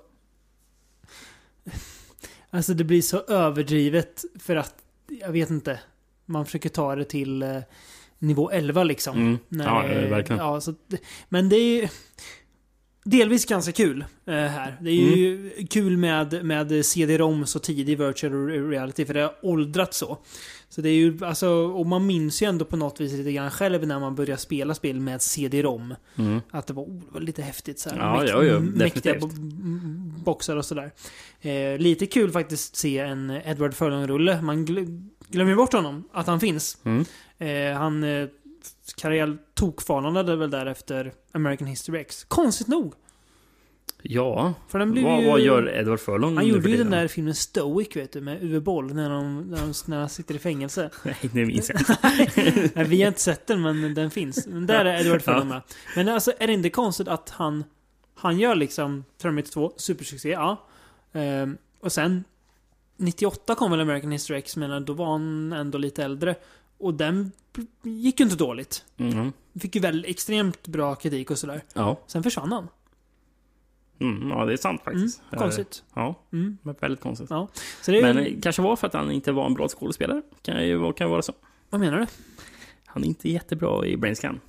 Alltså 2.50 2.74
det 2.74 2.84
blir 2.84 3.02
så 3.02 3.20
överdrivet 3.20 4.24
för 4.40 4.56
att, 4.56 4.76
jag 5.08 5.32
vet 5.32 5.50
inte. 5.50 5.80
Man 6.26 6.46
försöker 6.46 6.70
ta 6.70 6.96
det 6.96 7.06
till 7.06 7.44
eh, 7.44 7.58
nivå 8.22 8.52
11 8.52 8.84
liksom. 8.84 9.18
Mm. 9.18 9.38
När 9.50 9.66
Ja, 9.66 10.10
verkligen. 10.10 10.40
Ja, 10.40 10.62
så, 10.62 10.74
men 11.30 11.50
det 11.50 11.56
är 11.56 11.82
ju 11.82 11.88
delvis 13.04 13.46
ganska 13.46 13.72
kul 13.72 14.06
eh, 14.26 14.34
här. 14.34 14.78
Det 14.82 14.90
är 14.90 15.18
ju 15.18 15.52
kul 15.70 15.98
med, 15.98 16.46
med 16.46 16.86
CD-ROM 16.86 17.46
så 17.46 17.60
tidig 17.60 17.98
virtual 17.98 18.48
reality 18.70 19.06
för 19.06 19.14
det 19.14 19.22
har 19.22 19.34
åldrats 19.42 19.98
så. 19.98 20.18
Så 20.70 20.82
det 20.82 20.90
är 20.90 20.94
ju, 20.94 21.26
alltså, 21.26 21.50
och 21.50 21.86
man 21.86 22.06
minns 22.06 22.42
ju 22.42 22.48
ändå 22.48 22.66
på 22.66 22.78
något 22.78 23.02
vis 23.02 23.12
lite 23.14 23.32
grann 23.32 23.52
själv 23.52 23.88
när 23.88 24.00
man 24.00 24.16
började 24.16 24.42
spela 24.42 24.74
spel 24.76 25.00
med 25.00 25.22
CD-ROM. 25.22 25.96
Mm. 26.16 26.42
Att 26.52 26.68
det 26.68 26.74
var, 26.74 26.84
oh, 26.84 26.94
det 27.00 27.12
var 27.14 27.22
lite 27.22 27.42
häftigt 27.42 27.80
så 27.80 27.90
här. 27.90 27.98
Ja, 27.98 28.18
Mäkt- 28.24 28.30
ja, 28.30 28.44
ja, 28.44 28.60
mäktiga 28.60 29.20
bo- 29.20 29.30
boxar 30.24 30.56
och 30.58 30.66
sådär. 30.66 30.92
Eh, 31.42 31.78
lite 31.78 32.06
kul 32.06 32.32
faktiskt 32.32 32.76
se 32.76 32.98
en 33.00 33.30
Edward 33.46 33.74
Furlong-rulle. 33.74 34.42
Man 34.42 34.68
gl- 34.68 35.10
glömmer 35.30 35.56
bort 35.56 35.74
honom, 35.74 36.04
att 36.14 36.28
han 36.28 36.40
finns. 36.40 36.78
Mm. 36.84 37.06
Eh, 37.42 37.78
han 37.78 38.04
eh, 38.04 38.28
karriär 38.96 39.38
tokfanade 39.54 40.36
väl 40.36 40.52
där 40.52 40.66
efter 40.66 41.14
American 41.32 41.68
History 41.68 42.00
X. 42.00 42.26
Konstigt 42.28 42.68
nog. 42.68 42.94
Ja, 44.02 44.54
För 44.68 44.80
den 44.80 44.92
blev 44.92 45.04
vad, 45.04 45.22
ju- 45.22 45.28
vad 45.28 45.40
gör 45.40 45.70
Edward 45.70 46.00
Furlong 46.00 46.36
Han 46.36 46.48
gjorde 46.48 46.70
ju 46.70 46.78
den 46.78 46.90
där 46.90 47.08
filmen 47.08 47.36
Stoic, 47.36 47.96
vet 47.96 48.12
du, 48.14 48.22
med 48.22 48.44
Uwe 48.44 48.60
Boll, 48.60 48.94
när, 48.94 49.10
de, 49.10 49.42
när, 49.42 49.58
de, 49.58 49.74
när 49.86 50.00
han 50.00 50.10
sitter 50.10 50.36
i 50.36 50.40
fängelse. 50.40 50.90
Nej, 51.04 51.18
det 51.22 51.46
minns 51.46 51.70
jag 51.70 51.82
inte. 51.82 51.98
Nej, 52.76 52.86
vi 52.86 53.02
har 53.02 53.08
inte 53.08 53.22
sett 53.22 53.48
den, 53.48 53.62
men 53.62 53.94
den 53.94 54.12
finns. 54.12 54.48
Men 54.48 54.68
där 54.68 54.86
är 54.86 55.02
Edward 55.02 55.22
Furlong 55.22 55.48
med. 55.48 55.62
Men 55.96 56.10
alltså, 56.10 56.34
är 56.40 56.48
det 56.48 56.54
inte 56.54 56.70
konstigt 56.70 57.08
att 57.08 57.30
han... 57.30 57.64
Han 58.16 58.40
gör 58.40 58.56
liksom 58.56 59.04
Terminator 59.22 59.52
2, 59.52 59.74
supersuccé, 59.78 60.30
ja. 60.30 60.68
Ehm, 61.14 61.58
och 61.80 61.92
sen... 61.92 62.24
98 62.98 63.56
kom 63.56 63.72
väl 63.72 63.80
American 63.80 64.12
History 64.12 64.38
X, 64.40 64.58
men 64.58 64.86
då 64.86 64.94
var 64.94 65.06
han 65.06 65.54
ändå 65.54 65.78
lite 65.78 66.04
äldre. 66.04 66.36
Och 66.82 66.94
den 66.94 67.32
gick 67.84 68.20
ju 68.20 68.24
inte 68.24 68.36
dåligt. 68.38 68.86
Mm. 68.98 69.34
Fick 69.60 69.76
ju 69.76 69.82
väl 69.82 70.06
extremt 70.08 70.68
bra 70.68 70.96
kritik 70.96 71.32
och 71.32 71.38
sådär. 71.38 71.62
Ja. 71.74 72.00
Sen 72.08 72.24
försvann 72.24 72.52
han. 72.52 72.68
Mm, 74.00 74.30
ja, 74.30 74.46
det 74.46 74.54
är 74.54 74.58
sant 74.58 74.82
faktiskt. 74.84 75.22
Mm, 75.32 75.40
konstigt. 75.40 75.84
Ja, 75.94 76.16
Mm. 76.34 76.58
väldigt 76.64 77.00
konstigt. 77.02 77.30
Ja. 77.30 77.48
Det 77.86 77.98
är, 78.00 78.02
Men 78.02 78.18
eh, 78.18 78.34
kanske 78.42 78.62
var 78.62 78.76
för 78.76 78.88
att 78.88 78.94
han 78.94 79.12
inte 79.12 79.32
var 79.32 79.46
en 79.46 79.54
bra 79.54 79.68
skådespelare. 79.68 80.22
Kan 80.42 80.68
ju 80.68 80.94
kan 80.94 81.08
ju 81.08 81.12
vara 81.12 81.22
så. 81.22 81.34
Vad 81.70 81.82
menar 81.82 82.00
du? 82.00 82.06
Han 82.86 83.04
är 83.04 83.08
inte 83.08 83.30
jättebra 83.30 83.86
i 83.86 83.98
Brainscan. 83.98 84.40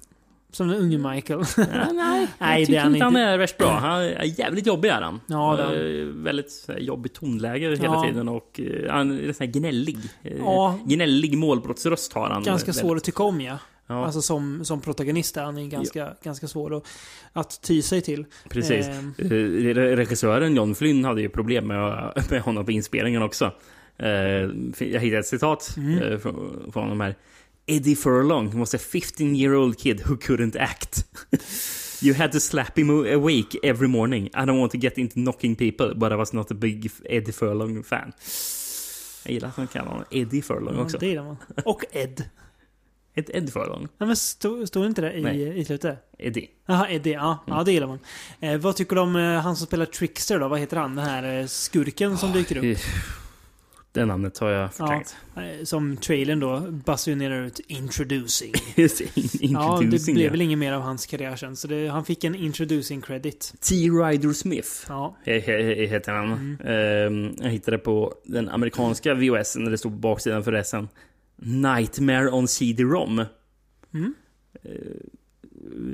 Som 0.53 0.69
den 0.69 0.77
unge 0.79 0.99
Michael? 0.99 1.41
Ja, 1.57 1.65
nej, 1.93 2.29
Nej, 2.38 2.59
jag 2.61 2.67
tycker 2.67 2.81
han 2.81 2.95
inte 2.95 3.05
han 3.05 3.12
inte. 3.17 3.21
är 3.21 3.38
värst 3.38 3.59
bra. 3.59 3.69
Han 3.71 4.01
är 4.03 4.38
jävligt 4.41 4.67
jobbig 4.67 4.88
är 4.88 5.01
han. 5.03 5.21
Ja, 5.27 5.57
det. 5.57 6.01
Eh, 6.01 6.07
Väldigt 6.07 6.51
så 6.51 6.73
här, 6.73 6.79
jobbig 6.79 7.12
tonläge 7.12 7.69
hela 7.71 7.85
Ja. 7.85 8.05
tiden 8.09 8.29
och 8.29 8.61
eh, 8.61 8.91
han 8.93 9.19
är 9.29 9.33
så 9.33 9.45
här 9.45 9.51
gnällig. 9.53 9.99
Eh, 10.23 10.33
Ja. 10.38 10.79
Gnällig 10.87 11.38
målbrottsröst 11.38 12.12
har 12.12 12.29
han. 12.31 12.43
Ganska 12.43 12.67
Väldigt- 12.67 12.81
svår 12.81 12.97
att 12.97 13.05
tycka 13.05 13.23
om, 13.23 13.41
ja. 13.41 13.59
Ja. 13.87 14.05
Alltså 14.05 14.23
som, 14.23 14.65
som 14.65 14.81
protagonist 14.81 15.37
är 15.37 15.43
han 15.43 15.59
är 15.59 15.67
ganska, 15.67 16.09
ganska 16.23 16.49
svår 16.49 16.77
att, 16.77 16.87
att 17.33 17.62
ty 17.62 17.83
sig 17.83 18.01
till. 18.01 18.25
Precis. 18.49 18.87
Ehm. 18.87 19.15
Eh, 19.19 19.25
re- 19.25 19.97
Regissören 19.97 20.57
John 20.57 20.75
Flynn 20.75 21.05
hade 21.05 21.21
ju 21.23 21.29
problem 21.29 21.67
med, 21.67 22.12
med 22.31 22.41
honom 22.43 22.65
på 22.65 22.73
inspelningen 22.73 23.23
också. 23.23 23.53
Jag 24.79 25.01
hittade 25.01 25.19
ett 25.19 25.27
citat 25.27 25.75
Mm. 25.77 26.21
från, 26.21 26.71
från 26.73 26.88
de 26.88 27.01
här. 27.01 27.15
Eddie 27.68 27.94
Furlong 27.94 28.59
was 28.59 28.75
a 28.75 28.79
15 28.79 29.35
year 29.35 29.55
old 29.55 29.79
kid 29.79 30.01
who 30.01 30.16
couldn't 30.16 30.57
act. 30.57 31.05
You 32.05 32.14
had 32.14 32.33
to 32.33 32.40
slap 32.40 32.77
him 32.79 32.90
awake 32.90 33.57
every 33.62 33.87
morning. 33.88 34.25
I 34.35 34.44
don't 34.44 34.59
want 34.59 34.72
to 34.72 34.79
get 34.79 34.98
into 34.98 35.20
knocking 35.20 35.55
people, 35.57 35.94
but 35.94 36.11
I 36.12 36.16
was 36.16 36.33
not 36.33 36.51
a 36.51 36.55
big 36.55 36.90
Eddie 37.05 37.33
Furlong 37.33 37.83
fan. 37.85 38.12
Jag 39.25 39.33
gillar 39.35 39.48
att 39.48 39.57
man 39.57 39.66
kallar 39.66 39.88
honom 39.88 40.05
Eddie 40.11 40.42
Furlong 40.42 40.75
Ja, 40.77 40.83
också. 40.83 40.98
det 40.98 41.07
gillar 41.07 41.25
man. 41.25 41.37
Och 41.64 41.85
Ed. 41.92 42.25
Ett 43.14 43.31
Ed 43.31 43.53
Furlong. 43.53 43.88
Ja, 43.98 44.07
men 44.07 44.16
stod, 44.16 44.68
stod 44.68 44.87
inte 44.87 45.01
det 45.01 45.12
i, 45.12 45.22
Nej. 45.22 45.59
i 45.59 45.64
slutet? 45.64 45.98
Eddie. 46.18 46.48
Jaha, 46.66 46.88
Eddie. 46.88 47.12
Ja, 47.12 47.44
ja, 47.46 47.62
det 47.64 47.72
gillar 47.72 47.87
man. 47.87 47.98
Eh, 48.40 48.59
vad 48.59 48.77
tycker 48.77 48.96
du 48.96 49.03
om 49.03 49.16
eh, 49.16 49.40
han 49.40 49.57
som 49.57 49.66
spelar 49.66 49.87
Trickster 49.87 50.38
då? 50.38 50.48
Vad 50.48 50.61
heter 50.61 50.77
han? 50.77 50.96
Den 50.96 51.05
här 51.05 51.40
eh, 51.40 51.46
skurken 51.46 52.18
som 52.18 52.33
dyker 52.33 52.57
upp? 52.57 52.79
Det 53.95 54.05
namnet 54.07 54.39
har 54.39 54.51
jag 54.51 54.63
Ja, 54.65 54.69
förträngt. 54.69 55.17
eh, 55.37 55.65
som 55.65 55.97
trailern 55.97 56.41
då 56.41 56.61
basunerar 56.61 57.43
ut 57.47 57.61
'Introducing'. 57.69 58.57
Introducing. 58.77 59.53
Ja, 59.53 59.79
det 59.81 60.13
blev 60.13 60.19
ja. 60.25 60.31
väl 60.31 60.41
inget 60.41 60.59
mer 60.59 60.73
av 60.73 60.83
hans 60.83 61.07
karriär 61.07 61.37
sen. 61.37 61.57
Så 61.57 61.69
det, 61.69 61.89
han 61.89 62.05
fick 62.05 62.25
en 62.25 62.37
'Introducing' 62.37 63.01
credit. 63.03 63.53
T. 63.61 63.75
Ryder 63.75 64.33
Smith 64.33 64.69
Ja. 64.89 65.17
he- 65.25 65.41
he- 65.47 65.87
heter 65.87 66.13
han. 66.13 66.33
Mm. 66.33 66.57
Ehm, 66.65 67.35
jag 67.41 67.51
hittade 67.51 67.79
på 67.79 68.15
den 68.25 68.49
amerikanska 68.49 69.15
VHS 69.15 69.57
när 69.57 69.71
det 69.71 69.79
stod 69.79 69.93
på 69.93 69.99
baksidan 69.99 70.45
för 70.45 70.53
resten. 70.53 70.89
Nightmare 71.37 72.31
on 72.31 72.49
CD-ROM. 72.49 73.25
Mm. 73.95 74.15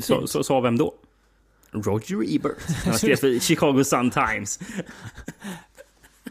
Så, 0.00 0.26
så 0.26 0.42
sa 0.44 0.60
vem 0.60 0.78
då? 0.78 0.94
Roger 1.70 2.36
Ebert. 2.36 2.56
Han 2.84 2.94
skrev 2.94 3.16
för 3.16 3.38
Chicago 3.38 3.82
Sun-Times. 3.84 4.60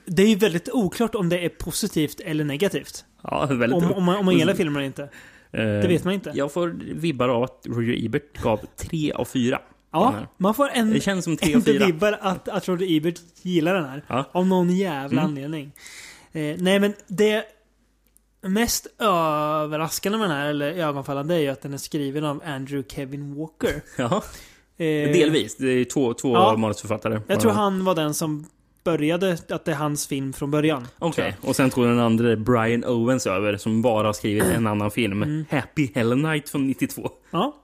Det 0.08 0.24
är 0.24 0.28
ju 0.28 0.36
väldigt 0.36 0.70
oklart 0.70 1.15
om 1.15 1.30
det 1.30 1.39
är 1.46 1.50
positivt 1.50 2.20
eller 2.20 2.43
negativt. 2.43 3.06
Ja, 3.24 3.46
väldigt 3.46 3.84
Om, 3.84 3.91
om, 3.93 4.04
man, 4.04 4.15
om 4.17 4.26
man 4.26 4.38
gillar 4.38 4.54
filmen 4.54 4.76
eller 4.76 4.86
inte. 4.88 5.10
det 5.52 5.88
vet 5.88 6.04
man 6.04 6.13
inte. 6.13 6.32
Jag 6.36 6.52
får 6.52 6.67
vibbar 6.96 7.30
av 7.30 7.43
att 7.43 7.62
Roger 7.70 8.06
Ebert 8.06 8.38
gav 8.43 8.60
3 8.78 9.12
av 9.12 9.26
4. 9.26 9.60
Ja, 9.91 10.15
man 10.38 10.54
får 10.54 10.70
en... 10.74 10.89
Det 10.93 11.00
känns 11.02 11.26
som 11.26 11.38
3 11.38 11.50
av 11.54 11.56
en 11.56 11.62
4. 11.65 11.86
vibbar 11.86 12.17
att, 12.22 12.48
att 12.50 12.67
Roger 12.67 12.98
Ebert 12.98 13.20
gillar 13.41 13.74
den 13.76 13.86
här. 13.86 14.04
Ja. 14.08 14.30
Av 14.32 14.48
någon 14.48 14.70
jävla 14.70 15.22
Mm. 15.22 15.32
anledning. 15.32 15.72
Eh, 16.32 16.56
nej 16.60 16.80
men 16.80 16.93
det 17.08 17.43
mest 18.41 18.88
överraskande 19.00 20.17
med 20.17 20.30
den 20.30 20.38
här, 20.38 20.50
eller 20.50 20.72
ögonfallande, 20.74 21.36
är 21.36 21.39
ju 21.39 21.48
att 21.48 21.62
den 21.62 21.74
är 21.74 21.78
skriven 21.78 22.26
av 22.26 22.41
Andrew 22.46 22.84
Kevin 22.96 23.36
Walker. 23.36 23.82
Ja, 23.98 24.24
Eh, 24.80 24.86
delvis. 25.12 25.58
Det 25.58 25.67
är 25.72 25.86
två, 25.86 26.13
två 26.13 26.34
Ja. 26.34 26.58
manusförfattare. 26.58 27.22
Jag 27.28 27.39
tror 27.39 27.52
han 27.52 27.86
var 27.86 27.96
den 27.96 28.13
som 28.13 28.46
började, 28.91 29.38
att 29.50 29.65
det 29.65 29.71
är 29.71 29.76
hans 29.76 30.08
film 30.08 30.34
från 30.34 30.52
början. 30.52 30.88
Okej, 31.00 31.36
och 31.41 31.56
sen 31.56 31.69
tog 31.69 31.86
den 31.86 32.00
andra 32.00 32.36
Brian 32.36 32.84
Owens 32.86 33.28
över 33.28 33.58
som 33.58 33.82
bara 33.82 34.08
har 34.08 34.13
skrivit 34.13 34.43
en 34.43 34.67
annan 34.67 34.91
film. 34.91 35.23
Mm. 35.23 35.45
Happy 35.50 35.89
Hell 35.95 36.17
Night 36.17 36.50
från 36.50 36.67
92. 36.67 37.10
Ja, 37.32 37.56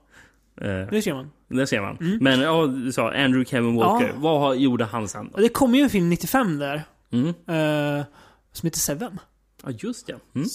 Eh, 0.60 0.86
det 0.90 1.02
ser 1.02 1.14
man. 1.14 1.30
där 1.48 1.66
ser 1.66 1.80
man. 1.80 1.96
Mm. 2.00 2.18
Men 2.20 2.40
ja, 2.40 2.66
du 2.66 2.92
sa 2.92 3.10
Andrew 3.12 3.44
Kevin 3.50 3.74
Walker. 3.76 4.06
Ja. 4.08 4.12
Vad 4.20 4.56
gjorde 4.56 4.84
han 4.84 5.08
sen? 5.08 5.28
Och 5.28 5.40
det 5.40 5.48
kom 5.48 5.74
ju 5.74 5.80
en 5.82 5.90
film 5.90 6.10
95 6.10 6.58
där. 6.58 6.82
Mm. 7.12 7.28
eh, 7.28 8.04
som 8.52 8.66
heter 8.66 8.78
Seven. 8.78 9.20
Ja, 9.64 9.70
just 9.78 10.08
ja. 10.08 10.16
Mm. 10.34 10.48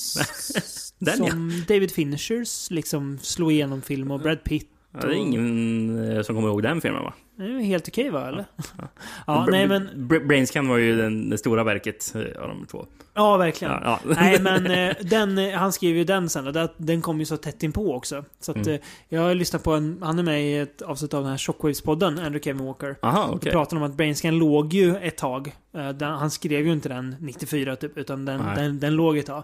Den 1.00 1.24
ja. 1.24 1.30
som 1.30 1.64
David 1.68 1.92
Finchers 1.92 2.72
liksom 2.72 3.20
slog 3.22 3.52
igenom 3.52 3.82
film 3.82 4.12
och 4.12 4.20
Brad 4.20 4.44
Pitt. 4.44 4.70
ja. 4.94 5.00
Det 5.00 5.08
är 5.08 5.18
ingen 5.18 6.12
eh, 6.12 6.22
som 6.22 6.36
kommer 6.36 6.48
ihåg 6.48 6.64
den 6.64 6.82
filmen 6.82 7.04
va? 7.04 7.14
Det 7.40 7.46
är 7.46 7.60
helt 7.60 7.88
okej 7.88 8.10
va, 8.10 8.28
eller? 8.28 8.46
Ja, 9.28 9.46
nej 9.52 9.68
men... 9.68 9.90
Bra- 10.08 10.20
Brainscan 10.20 10.68
var 10.68 10.78
ju 10.78 10.98
den, 10.98 11.30
det 11.30 11.38
stora 11.38 11.64
verket 11.64 12.16
eh, 12.16 12.42
av 12.42 12.48
de 12.48 12.66
två. 12.66 12.86
Ja, 13.14 13.38
verkligen. 13.38 13.74
Ja, 13.74 14.00
ja. 14.08 14.14
Nej, 14.16 14.40
men 14.42 14.68
eh, 14.68 14.96
den, 15.02 15.38
eh, 15.38 15.52
han 15.58 15.74
skrev 15.74 15.96
ju 15.96 16.04
den 16.04 16.30
sen 16.30 16.48
och 16.48 16.70
den 16.78 17.02
kom 17.02 17.20
ju 17.20 17.26
så 17.26 17.38
tätt 17.38 17.64
inpå 17.64 17.96
också. 17.96 18.26
Så 18.40 18.52
att 18.52 18.58
Mm. 18.68 18.80
jag 19.10 19.22
har 19.22 19.36
lyssnat 19.36 19.64
på 19.64 19.74
en, 19.74 19.98
han 20.02 20.20
är 20.20 20.24
med 20.24 20.44
i 20.44 20.58
ett 20.58 20.82
avsnitt 20.82 21.14
av 21.14 21.22
den 21.24 21.30
här 21.32 21.38
Shockwaves-podden, 21.38 22.08
Andrew 22.08 22.40
Kevin 22.44 22.66
Walker. 22.66 22.96
Aha, 23.02 23.24
Och 23.26 23.36
okej. 23.36 23.52
pratade 23.52 23.82
om 23.82 23.92
att 23.92 23.98
Brainscan 23.98 24.38
låg 24.38 24.74
ju 24.74 24.96
ett 24.98 25.18
tag. 25.18 25.56
Han 26.02 26.32
skrev 26.32 26.66
ju 26.66 26.72
inte 26.74 26.90
den 26.90 27.16
94 27.20 27.76
typ, 27.76 27.98
utan 27.98 28.26
den, 28.26 28.42
den, 28.56 28.80
den 28.80 28.94
låg 28.96 29.18
ett 29.18 29.26
tag. 29.26 29.44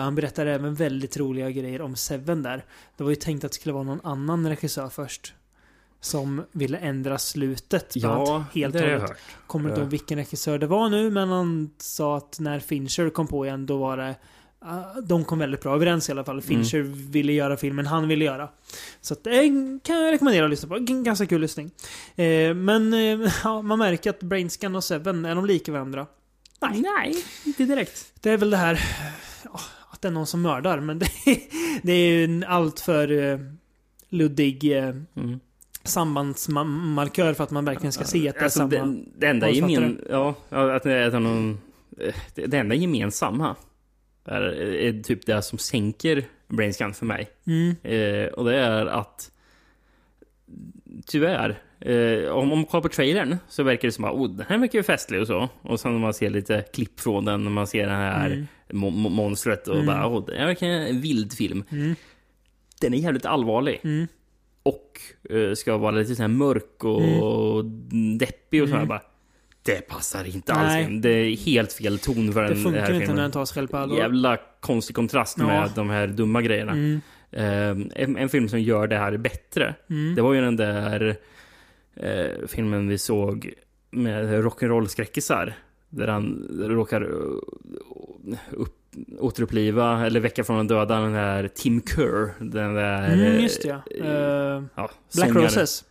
Han 0.00 0.14
berättade 0.14 0.52
även 0.52 0.74
väldigt 0.74 1.16
roliga 1.16 1.50
grejer 1.50 1.82
om 1.82 1.96
Seven 1.96 2.42
där. 2.42 2.64
Det 2.96 3.02
var 3.04 3.10
ju 3.10 3.16
tänkt 3.16 3.44
att 3.44 3.50
det 3.52 3.54
skulle 3.56 3.72
vara 3.72 3.84
någon 3.84 4.00
annan 4.04 4.48
regissör 4.48 4.88
först. 4.88 5.34
Som 6.00 6.44
ville 6.52 6.78
ändra 6.78 7.18
slutet. 7.18 7.92
Ja, 7.94 8.44
helt 8.54 8.72
det 8.72 8.80
har 8.80 8.86
jag 8.88 9.00
hört. 9.00 9.18
Kommer 9.46 9.68
inte 9.68 9.80
ihåg 9.80 9.90
vilken 9.90 10.18
regissör 10.18 10.58
det 10.58 10.66
var 10.66 10.88
nu, 10.88 11.10
men 11.10 11.28
han 11.28 11.70
sa 11.78 12.16
att 12.16 12.36
när 12.40 12.60
Fincher 12.60 13.10
kom 13.10 13.26
på 13.26 13.46
igen, 13.46 13.66
då 13.66 13.76
var 13.76 13.96
det... 13.96 14.14
ah, 14.58 15.00
de 15.00 15.24
kom 15.24 15.38
väldigt 15.38 15.60
bra 15.62 15.74
överens 15.74 16.08
i 16.08 16.12
alla 16.12 16.24
fall. 16.24 16.42
Fincher 16.42 16.80
ville 17.10 17.32
göra 17.32 17.56
filmen 17.56 17.86
han 17.86 18.08
ville 18.08 18.24
göra. 18.24 18.48
Så 19.00 19.14
att, 19.14 19.24
det 19.24 19.48
kan 19.82 19.96
jag 19.96 20.12
rekommendera 20.12 20.44
att 20.44 20.50
lyssna 20.50 20.68
på. 20.68 20.78
Ganska 20.78 21.26
kul 21.26 21.40
lyssning. 21.40 21.70
Eh, 22.16 22.54
men 22.54 22.92
eh, 22.92 23.32
ja, 23.44 23.62
man 23.62 23.78
märker 23.78 24.10
att 24.10 24.20
Brainscan 24.22 24.76
och 24.76 24.84
Seven, 24.84 25.24
är 25.24 25.34
de 25.34 25.46
lika 25.46 25.72
varandra? 25.72 26.06
Nej. 26.60 26.80
Nej, 26.80 27.24
inte 27.44 27.64
direkt. 27.64 28.12
Det 28.20 28.30
är 28.30 28.36
väl 28.36 28.50
det 28.50 28.56
här... 28.56 28.80
ja, 29.44 29.60
att 29.90 30.02
det 30.02 30.08
är 30.08 30.12
någon 30.12 30.26
som 30.26 30.42
mördar, 30.42 30.80
men 30.80 30.98
det, 31.24 31.40
det 31.82 31.92
är 31.92 32.10
ju 32.10 32.24
en 32.24 32.44
allt 32.44 32.80
för 32.80 33.12
eh, 33.32 33.38
luddig 34.08 34.76
eh, 34.78 34.94
Mm. 35.16 35.40
Sambandsmarkör 35.88 37.34
för 37.34 37.44
att 37.44 37.50
man 37.50 37.64
verkligen 37.64 37.92
ska 37.92 38.04
se 38.04 38.28
att 38.28 38.34
det 38.34 38.40
är 38.40 38.44
Alltså, 38.44 38.58
samma... 38.58 38.70
det, 38.70 39.04
det 39.18 39.26
enda 39.26 39.50
gemen, 39.50 40.00
ja, 40.10 40.34
att 40.50 40.82
det 40.82 40.92
är 40.92 41.20
någon, 41.20 41.58
eh, 42.00 42.14
det, 42.34 42.46
det 42.46 42.58
enda 42.58 42.74
gemensamma 42.74 43.56
är, 44.24 44.42
är 44.62 45.02
typ 45.02 45.26
det 45.26 45.42
som 45.42 45.58
sänker 45.58 46.24
Brainscan 46.48 46.94
för 46.94 47.06
mig. 47.06 47.28
Mm. 47.46 47.74
Eh, 47.82 48.26
och 48.32 48.44
det 48.44 48.56
är 48.56 48.86
att 48.86 49.30
tyvärr, 51.06 51.58
eh, 51.80 52.28
om 52.30 52.52
om 52.52 52.58
man 52.58 52.64
kollar 52.64 52.82
på 52.82 52.88
trailern 52.88 53.36
så 53.48 53.62
verkar 53.62 53.88
det 53.88 53.92
som 53.92 54.04
att 54.04 54.12
oh, 54.12 54.30
den 54.30 54.46
här 54.48 54.58
verkar 54.58 54.78
ju 54.78 54.82
festlig 54.82 55.20
och 55.20 55.26
så. 55.26 55.48
Och 55.62 55.80
sen 55.80 55.92
när 55.92 55.98
man 55.98 56.14
ser 56.14 56.30
lite 56.30 56.64
klipp 56.74 57.00
från 57.00 57.24
den, 57.24 57.44
när 57.44 57.50
man 57.50 57.66
ser 57.66 57.86
det 57.86 57.92
här 57.92 58.26
Mm. 58.70 58.84
mo- 58.84 59.06
mo- 59.06 59.10
monstret 59.10 59.68
och 59.68 59.74
Mm. 59.74 59.86
bara 59.86 60.08
oh, 60.08 60.26
det 60.26 60.36
här 60.38 60.46
verkar 60.46 60.66
en 60.66 61.00
vild 61.00 61.32
film. 61.32 61.64
Mm. 61.70 61.94
Den 62.80 62.94
är 62.94 62.98
jävligt 62.98 63.26
allvarlig. 63.26 63.80
Mm. 64.68 64.74
Och 64.74 65.00
eh, 65.36 65.54
ska 65.54 65.76
vara 65.76 65.90
lite 65.90 66.14
så 66.14 66.22
här 66.22 66.28
mörk 66.28 66.84
och 66.84 67.64
deppig 68.18 68.62
och 68.62 68.68
så 68.68 68.74
här 68.74 68.80
Mm. 68.82 68.88
bara. 68.88 69.02
Det 69.62 69.88
passar 69.88 70.24
inte 70.24 70.52
alls 70.52 70.88
in. 70.88 71.00
Det 71.00 71.10
är 71.10 71.36
helt 71.36 71.72
fel 71.72 71.98
ton 71.98 72.32
för 72.32 72.42
Det 72.42 72.48
den 72.48 72.62
funkar 72.62 72.80
här 72.80 72.86
inte 72.88 72.98
filmen. 73.00 73.16
när 73.16 73.22
den 73.22 73.30
tar 73.32 73.46
själv 73.46 73.68
på 73.68 73.76
allvar. 73.76 73.96
Jävla 73.98 74.36
konstig 74.60 74.96
kontrast 74.96 75.36
Ja. 75.38 75.46
med 75.46 75.70
de 75.74 75.90
här 75.90 76.06
dumma 76.06 76.42
grejerna. 76.42 76.72
Mm. 76.72 77.00
Eh, 77.30 78.02
en, 78.02 78.16
en 78.16 78.28
film 78.28 78.48
som 78.48 78.60
gör 78.60 78.86
det 78.86 78.96
här 78.96 79.16
bättre. 79.16 79.74
Mm. 79.90 80.14
Det 80.14 80.22
var 80.22 80.34
ju 80.34 80.40
den 80.40 80.56
där 80.56 81.16
eh, 81.96 82.46
filmen 82.48 82.88
vi 82.88 82.98
såg 82.98 83.52
med 83.90 84.44
rock'n'roll-skräckisar. 84.44 85.52
Där 85.88 86.08
han 86.08 86.48
råkar 86.68 87.00
eh, 87.02 88.38
upp, 88.52 88.77
återuppliva, 89.18 90.06
eller 90.06 90.20
väcka 90.20 90.44
från 90.44 90.56
de 90.56 90.66
döda, 90.74 91.00
den 91.00 91.12
där 91.12 91.48
Tim 91.48 91.82
Kerr. 91.82 92.34
Den 92.38 92.74
där... 92.74 93.12
Mm, 93.12 93.20
eh, 93.20 93.42
just 93.42 93.62
det 93.62 93.68
ja. 93.68 93.82
Eh, 94.04 94.10
ja, 94.74 94.90
Black 95.14 95.28
sångare. 95.28 95.44
Roses. 95.46 95.84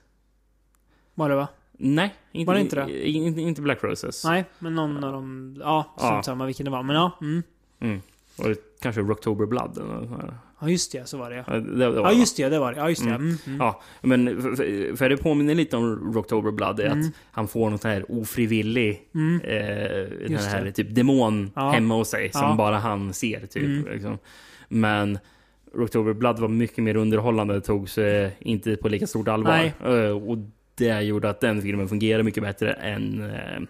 Var 1.16 1.30
det 1.30 1.36
va? 1.36 1.48
Nej, 1.80 2.16
inte, 2.32 2.48
Var 2.48 2.54
det 2.54 2.62
inte 2.62 2.76
det? 2.76 3.08
Inte, 3.10 3.42
inte 3.42 3.62
Black 3.62 3.84
Roses. 3.84 4.26
Nej, 4.26 4.46
men 4.60 4.76
någon 4.76 5.04
av 5.04 5.12
dem... 5.14 5.56
Ja, 5.60 5.96
Ja. 5.98 6.24
samma 6.24 6.46
vilken 6.46 6.66
det 6.66 6.72
var. 6.72 6.84
Men 6.84 6.96
ja. 6.96 7.12
Mm. 7.22 7.44
Mm. 7.80 8.02
Och 8.38 8.50
det 8.50 8.58
kanske 8.82 9.02
Rocktober 9.02 9.46
Blood. 9.46 9.78
eller. 9.78 10.34
Ja, 10.62 10.70
just 10.70 10.92
det. 10.92 11.08
Så 11.10 11.18
var 11.18 11.30
det 11.30 11.44
ja. 11.48 11.54
Det, 11.54 11.76
det 11.78 11.90
var 11.90 12.12
Ja, 12.12 12.18
just 12.20 12.38
det. 12.38 12.50
Det 12.50 12.60
var 12.60 12.74
det. 12.74 12.80
Ja, 12.80 12.90
just 12.90 13.04
det. 13.04 13.10
Mm. 13.10 13.38
Mm. 13.48 13.58
Ja, 13.60 13.82
men 14.02 14.42
för- 14.42 14.96
för, 14.96 15.10
det 15.10 15.18
påminner 15.18 15.56
lite 15.56 15.78
om 15.78 16.14
Rocktober 16.14 16.52
Blood. 16.52 16.80
är 16.80 16.86
Mm. 16.86 17.00
Att 17.00 17.14
han 17.32 17.48
får 17.48 17.70
något 17.70 17.84
här 17.84 18.12
ofrivillig 18.12 19.02
Mm. 19.16 19.42
eh, 19.44 19.60
den 20.24 20.32
Just 20.32 20.48
här 20.48 20.66
det. 20.66 20.72
typ 20.72 20.96
demon 20.96 21.52
Ja. 21.56 21.70
hemma 21.72 21.96
hos 21.96 22.10
sig 22.10 22.32
som 22.32 22.42
Ja. 22.42 22.56
bara 22.56 22.78
han 22.78 23.14
ser. 23.14 23.40
Typ, 23.46 23.64
Mm. 23.64 23.88
liksom. 23.94 24.18
Men 24.70 25.20
Rocktober 25.76 26.14
Blood 26.14 26.40
var 26.40 26.48
mycket 26.48 26.84
mer 26.84 26.96
underhållande. 26.96 27.62
Togs 27.62 27.98
eh, 27.98 28.30
inte 28.40 28.76
på 28.76 28.90
lika 28.90 29.08
stort 29.08 29.28
allvar. 29.28 29.72
Eh, 29.86 29.94
och 30.30 30.38
det 30.76 31.02
gjorde 31.02 31.30
att 31.30 31.42
den 31.42 31.62
filmen 31.62 31.88
fungerar 31.88 32.24
mycket 32.24 32.44
bättre 32.44 32.74
än 32.74 33.22
eh, 33.32 33.62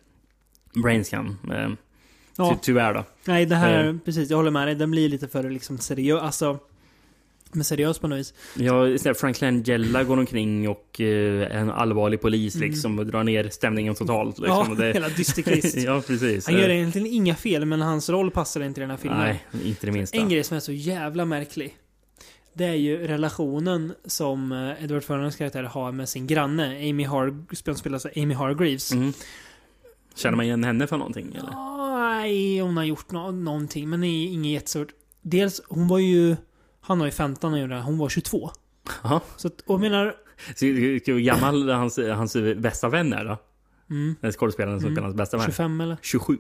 Brains 0.84 1.10
kan. 1.10 1.38
Eh, 1.52 1.70
Ja. 2.38 2.50
ty, 2.50 2.56
tyvärr 2.62 2.94
då. 2.94 3.04
Nej, 3.26 3.46
det 3.46 3.56
här... 3.56 3.88
Eh. 3.88 3.96
Precis, 4.06 4.30
jag 4.30 4.38
håller 4.38 4.52
med 4.52 4.68
dig. 4.68 4.76
Den 4.76 4.92
blir 4.92 5.10
lite 5.10 5.28
för 5.28 5.50
liksom 5.50 5.78
seriös. 5.78 6.22
Alltså... 6.22 6.60
Men 7.58 7.64
seriös 7.64 8.00
på 8.00 8.08
något 8.08 8.20
vis. 8.20 8.34
Ja, 8.54 8.98
så 8.98 9.14
Frank 9.14 9.42
Langella 9.42 10.04
går 10.04 10.18
omkring 10.18 10.70
och 10.70 11.02
eh, 11.02 11.42
är 11.42 11.50
en 11.50 11.70
allvarlig 11.70 12.22
polis 12.22 12.56
liksom 12.56 13.00
och 13.00 13.06
drar 13.06 13.24
ner 13.24 13.50
stämningen 13.50 13.96
totalt. 13.96 14.40
Liksom, 14.40 14.58
Mm. 14.58 14.68
Ja, 14.68 14.72
och 14.72 14.78
det... 14.78 14.94
hela 14.94 15.10
dysterkvist. 15.10 15.78
ja, 15.86 16.02
precis. 16.08 16.46
Han 16.46 16.56
gör 16.56 16.70
Eh, 16.70 16.76
egentligen 16.76 17.08
inga 17.08 17.36
fel, 17.36 17.66
men 17.66 17.82
hans 17.82 18.10
roll 18.10 18.32
passar 18.32 18.62
inte 18.62 18.80
i 18.80 18.82
den 18.82 18.90
här 18.90 18.98
filmen. 18.98 19.20
Nej, 19.20 19.44
inte 19.64 19.86
det 19.86 19.92
minsta. 19.92 20.18
En 20.18 20.30
grej 20.30 20.44
som 20.44 20.58
är 20.58 20.62
så 20.62 20.72
jävla 20.72 21.26
märklig. 21.26 21.76
Det 22.54 22.66
är 22.66 22.74
ju 22.74 23.08
relationen 23.08 23.94
som 24.06 24.52
eh, 24.52 24.84
Edward 24.84 25.04
Furlongs 25.04 25.36
karaktär 25.36 25.64
har 25.64 25.92
med 25.92 26.10
sin 26.10 26.28
granne. 26.28 26.90
Amy 26.90 27.04
Har... 27.04 27.36
spelas 27.76 28.06
av 28.06 28.12
Amy 28.16 28.34
Hargreaves. 28.34 28.92
Mm. 28.92 29.14
Känner 30.16 30.36
man 30.36 30.46
igen 30.46 30.64
henne 30.64 30.88
för 30.88 30.98
någonting? 30.98 31.36
Eller? 31.36 31.52
Nej, 32.10 32.60
hon 32.60 32.78
har 32.78 32.84
gjort 32.84 33.12
nå 33.12 33.32
någonting, 33.32 33.90
men 33.90 34.02
det 34.02 34.08
är 34.08 34.28
inget 34.28 34.52
jättestort. 34.52 34.88
Dels, 35.22 35.62
hon 35.68 35.88
var 35.88 36.00
ju... 36.00 36.36
Han 36.88 37.00
var 37.00 37.06
ju 37.06 37.12
15 37.12 37.52
när 37.52 37.58
hon 37.58 37.62
gjorde 37.62 37.76
det. 37.76 37.82
Hon 37.82 37.98
var 37.98 38.10
22. 38.10 38.52
Jaha. 39.04 39.22
Så 39.38 39.48
att, 39.48 39.62
och 39.66 39.80
menar... 39.80 40.16
Så, 40.56 40.66
Hur 40.66 41.20
gammal 41.20 41.70
hans, 41.70 41.98
hans 41.98 42.38
bästa 42.58 42.90
vän 42.90 43.14
är 43.14 43.26
då? 43.26 43.38
Mm, 43.90 44.16
Den 44.22 44.32
skådespelaren 44.32 44.80
som 44.80 44.86
Mm. 44.88 44.96
spelar 44.96 45.06
hans 45.08 45.18
bästa 45.18 45.38
vän? 45.38 45.46
25 45.46 45.82
eller? 45.82 45.98
27. 46.02 46.38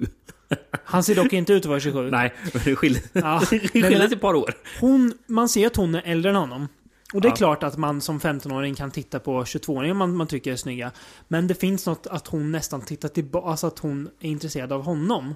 Han 0.83 1.03
ser 1.03 1.15
dock 1.15 1.33
inte 1.33 1.53
ut 1.53 1.61
att 1.63 1.69
vara 1.69 1.79
27. 1.79 2.09
Nej, 2.11 2.33
men 2.53 2.61
det 2.65 2.75
skiljer, 2.75 3.03
Ja, 3.13 3.41
det 3.49 3.59
skiljer 3.59 4.03
ett 4.13 4.21
par 4.21 4.33
år. 4.33 4.53
Hon, 4.79 5.13
man 5.27 5.49
ser 5.49 5.67
att 5.67 5.75
hon 5.75 5.95
är 5.95 6.01
äldre 6.05 6.29
än 6.29 6.35
honom. 6.35 6.67
Och 7.13 7.21
det 7.21 7.27
är 7.27 7.29
Ja. 7.29 7.35
klart 7.35 7.63
att 7.63 7.77
man 7.77 8.01
som 8.01 8.19
15-åring 8.19 8.75
kan 8.75 8.91
titta 8.91 9.19
på 9.19 9.43
22-åringar 9.43 9.93
man, 9.93 10.15
man 10.15 10.27
tycker 10.27 10.51
är 10.51 10.55
snygga. 10.55 10.91
Men 11.27 11.47
det 11.47 11.55
finns 11.55 11.85
något 11.85 12.07
att 12.07 12.27
hon 12.27 12.51
nästan 12.51 12.81
tittar 12.81 13.09
tillbaka, 13.09 13.47
alltså 13.47 13.67
att 13.67 13.79
hon 13.79 14.09
är 14.19 14.29
intresserad 14.29 14.71
av 14.73 14.83
honom. 14.83 15.35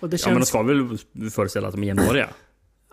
Och 0.00 0.08
det 0.10 0.22
Ja, 0.22 0.28
men 0.28 0.34
de 0.34 0.38
känns... 0.38 0.48
ska 0.48 0.62
väl 0.62 0.98
föreställa 1.30 1.68
att 1.68 1.74
de 1.74 1.82
är 1.82 1.86
jämnåriga? 1.86 2.28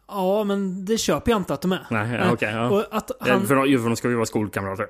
Ja, 0.07 0.43
men 0.43 0.85
det 0.85 0.97
köper 0.97 1.31
jag 1.31 1.39
inte 1.39 1.53
att 1.53 1.61
de 1.61 1.71
är. 1.71 1.87
Nej, 1.91 2.15
ja, 2.19 2.31
okej. 2.31 2.49
ja. 2.53 2.69
Och 2.69 2.85
att 2.91 3.11
han... 3.19 3.47
För, 3.47 3.55
de, 3.55 3.77
för 3.77 3.85
de 3.89 3.95
ska 3.95 4.09
ju 4.09 4.15
vara 4.15 4.25
skolkamrater. 4.25 4.85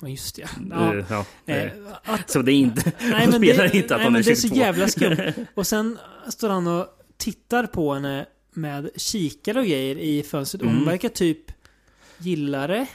Ja, 0.00 0.08
just 0.08 0.36
det. 0.36 0.48
Ja. 0.70 0.94
Ja. 1.10 1.24
Eh, 1.54 1.70
att, 2.04 2.30
Så 2.30 2.42
det 2.42 2.52
är 2.52 2.54
inte... 2.54 2.92
nej, 3.00 3.10
men 3.30 3.32
spelar 3.32 3.68
det, 3.68 3.76
inte 3.76 3.94
att 3.94 3.98
nej, 4.00 4.04
han 4.04 4.12
men 4.12 4.20
är 4.20 4.24
det 4.24 4.30
är 4.30 4.34
22. 4.34 4.54
så 4.54 4.60
jävla 4.60 4.88
skumt. 4.88 5.32
Och 5.54 5.66
sen 5.66 5.98
står 6.28 6.48
han 6.48 6.66
och 6.66 6.86
tittar 7.16 7.66
på 7.66 7.94
henne 7.94 8.26
med 8.54 8.90
kikare 8.96 9.58
och 9.58 9.64
grejer 9.66 9.96
i 9.98 10.22
fönstret. 10.22 10.62
Hon 10.62 10.70
Mm. 10.72 10.84
verkar 10.84 11.08
typ 11.08 11.38
gilla 12.18 12.66
det. 12.66 12.86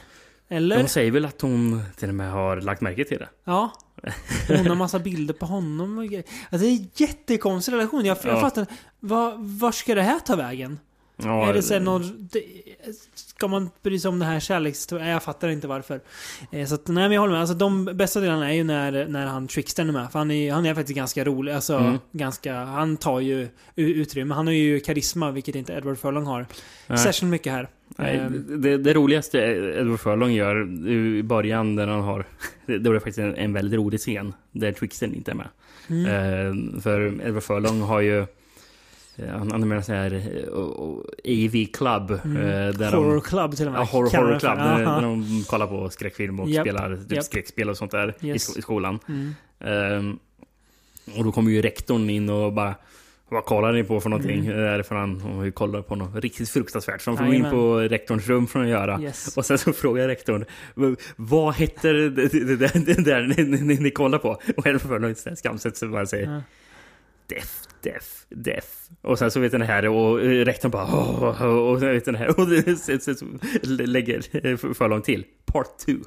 Eller? 0.48 0.82
De 0.82 0.88
säger 0.88 1.10
väl 1.10 1.24
att 1.24 1.40
hon 1.40 1.82
till 1.96 2.08
och 2.08 2.14
med 2.14 2.30
har 2.32 2.60
lagt 2.60 2.80
märke 2.80 3.04
till 3.04 3.18
det. 3.18 3.28
Ja. 3.44 3.72
Hon 4.48 4.66
har 4.66 4.74
massa 4.74 4.98
bilder 4.98 5.34
på 5.34 5.46
honom 5.46 5.98
och 5.98 6.06
grejer. 6.06 6.24
Alltså, 6.50 6.66
det 6.66 6.72
är 6.72 6.76
en 6.76 6.90
jättekonstig 6.94 7.72
relation. 7.72 8.04
Jag, 8.04 8.18
jag 8.24 8.34
Ja. 8.36 8.40
fattar 8.40 8.66
Var 9.58 9.72
ska 9.72 9.94
det 9.94 10.02
här 10.02 10.18
ta 10.18 10.36
vägen? 10.36 10.78
Ja, 11.24 11.48
är 11.48 11.52
det 11.54 11.62
sen 11.62 11.84
någon... 11.84 12.28
Ska 13.14 13.48
man 13.48 13.70
bry 13.82 13.98
sig 13.98 14.08
om 14.08 14.18
det 14.18 14.24
här 14.24 14.40
kärlekshistorien? 14.40 15.08
Jag 15.08 15.22
fattar 15.22 15.48
inte 15.48 15.66
varför. 15.66 16.00
Eh, 16.52 16.66
så 16.66 16.74
att, 16.74 16.88
nej 16.88 16.94
men 17.04 17.12
jag 17.12 17.20
håller 17.20 17.32
med. 17.32 17.40
Alltså 17.40 17.54
de 17.54 17.84
bästa 17.84 18.20
delarna 18.20 18.50
är 18.50 18.54
ju 18.54 18.64
när, 18.64 19.06
när 19.08 19.26
han 19.26 19.48
Trickstern 19.48 19.88
är 19.88 19.92
med. 19.92 20.12
För 20.12 20.18
han 20.18 20.30
är, 20.30 20.52
han 20.52 20.66
är 20.66 20.74
faktiskt 20.74 20.96
ganska 20.96 21.24
rolig. 21.24 21.52
Alltså 21.52 21.76
Mm. 21.76 21.98
ganska... 22.12 22.54
Han 22.54 22.96
tar 22.96 23.20
ju 23.20 23.48
utrymme. 23.76 24.34
Han 24.34 24.46
har 24.46 24.54
ju 24.54 24.80
karisma, 24.80 25.30
vilket 25.30 25.54
inte 25.54 25.72
Edward 25.72 25.98
Furlong 25.98 26.26
har. 26.26 26.46
Nej. 26.86 26.98
Särskilt 26.98 27.30
mycket 27.30 27.52
här. 27.52 27.68
Nej, 27.96 28.16
Ehm, 28.16 28.62
det, 28.62 28.78
det 28.78 28.94
roligaste 28.94 29.38
Edward 29.78 30.00
Furlong 30.00 30.32
gör 30.32 30.88
i 30.88 31.22
början 31.22 31.76
där 31.76 31.86
han 31.86 32.00
har... 32.00 32.24
Det, 32.66 32.78
det 32.78 32.90
var 32.90 32.96
faktiskt 32.98 33.18
en, 33.18 33.34
en 33.34 33.52
väldigt 33.52 33.78
rolig 33.78 34.00
scen 34.00 34.34
där 34.52 34.72
Twixen 34.72 35.14
inte 35.14 35.30
är 35.30 35.34
med. 35.34 35.48
Mm. 35.88 36.06
Eh, 36.06 36.80
för 36.80 37.26
Edward 37.26 37.42
Furlong 37.42 37.80
har 37.80 38.00
ju... 38.00 38.26
eh, 39.18 39.28
Han 39.28 39.72
en 39.72 39.84
sån 39.84 39.94
här 39.94 40.12
eh, 40.14 40.48
och- 40.48 40.88
och 40.88 41.04
AV 41.24 41.64
Club. 41.72 42.10
eh, 42.10 42.18
där 42.78 42.92
horror 42.92 43.14
de, 43.14 43.20
Club 43.20 43.56
till 43.56 43.66
och 43.66 43.72
med. 43.72 43.80
Ja, 43.80 43.84
horror, 43.84 44.16
horror 44.16 44.32
för. 44.32 44.38
Club. 44.38 44.58
Där, 44.58 44.78
där 44.78 45.02
de 45.02 45.44
kollar 45.48 45.66
på 45.66 45.90
skräckfilm 45.90 46.40
och 46.40 46.48
Japp, 46.48 46.64
spelar 46.66 46.96
typ 46.96 47.12
japp. 47.12 47.24
skräckspel 47.24 47.70
och 47.70 47.76
sånt 47.76 47.90
där 47.90 48.14
i, 48.20 48.26
Yes. 48.28 48.56
i 48.58 48.62
skolan. 48.62 48.98
Mm. 49.08 49.34
Ehm, 49.60 50.18
och 51.16 51.24
då 51.24 51.32
kommer 51.32 51.50
ju 51.50 51.62
rektorn 51.62 52.10
in 52.10 52.30
och 52.30 52.52
bara 52.52 52.74
vad 53.30 53.44
kollar 53.44 53.72
ni 53.72 53.84
på 53.84 54.00
för 54.00 54.10
någonting? 54.10 54.46
Mm. 54.46 54.56
Därför 54.58 54.94
han 54.94 55.44
ju 55.44 55.52
kollar 55.52 55.82
på 55.82 55.94
något 55.96 56.22
riktigt 56.24 56.48
fruktansvärt. 56.50 57.00
Så 57.00 57.10
de 57.10 57.16
får 57.16 57.24
gå 57.26 57.32
in 57.32 57.50
på 57.50 57.78
rektorns 57.78 58.26
rum 58.28 58.46
för 58.46 58.62
att 58.62 58.68
göra. 58.68 59.00
Yes. 59.02 59.36
Och 59.36 59.46
sen 59.46 59.58
så 59.58 59.72
frågar 59.82 60.08
rektorn 60.08 60.44
"V- 60.74 60.94
Vad 61.16 61.54
heter 61.54 61.94
det, 61.94 62.10
det, 62.10 62.56
det, 62.56 62.84
det, 62.86 63.04
där 63.04 63.22
ni, 63.36 63.42
ni, 63.60 63.74
ni, 63.80 63.90
kollar 63.90 64.18
på? 64.18 64.28
Och 64.56 64.66
Edward 64.66 64.80
Furlong 64.82 65.14
skamset 65.36 65.76
så 65.76 65.88
bara 65.88 66.06
säger 66.06 66.26
Ja. 66.34 66.40
Deaf, 67.26 67.60
deaf, 67.82 68.26
deaf. 68.28 68.64
Och 69.02 69.18
sen 69.18 69.30
så 69.30 69.40
vet 69.40 69.52
den 69.52 69.62
här 69.62 69.88
och 69.88 70.20
eh, 70.20 70.44
rektorn 70.44 70.70
bara 70.70 70.84
"Åh", 70.84 71.42
och, 71.42 71.70
och, 71.70 71.82
vet 71.82 72.04
den 72.04 72.14
här 72.14 72.40
och 72.40 72.48
lägger 73.62 74.46
eh, 74.46 74.56
för, 74.56 74.74
för 74.74 74.88
långt 74.88 75.04
till. 75.04 75.24
Part 75.46 75.78
2. 75.78 75.92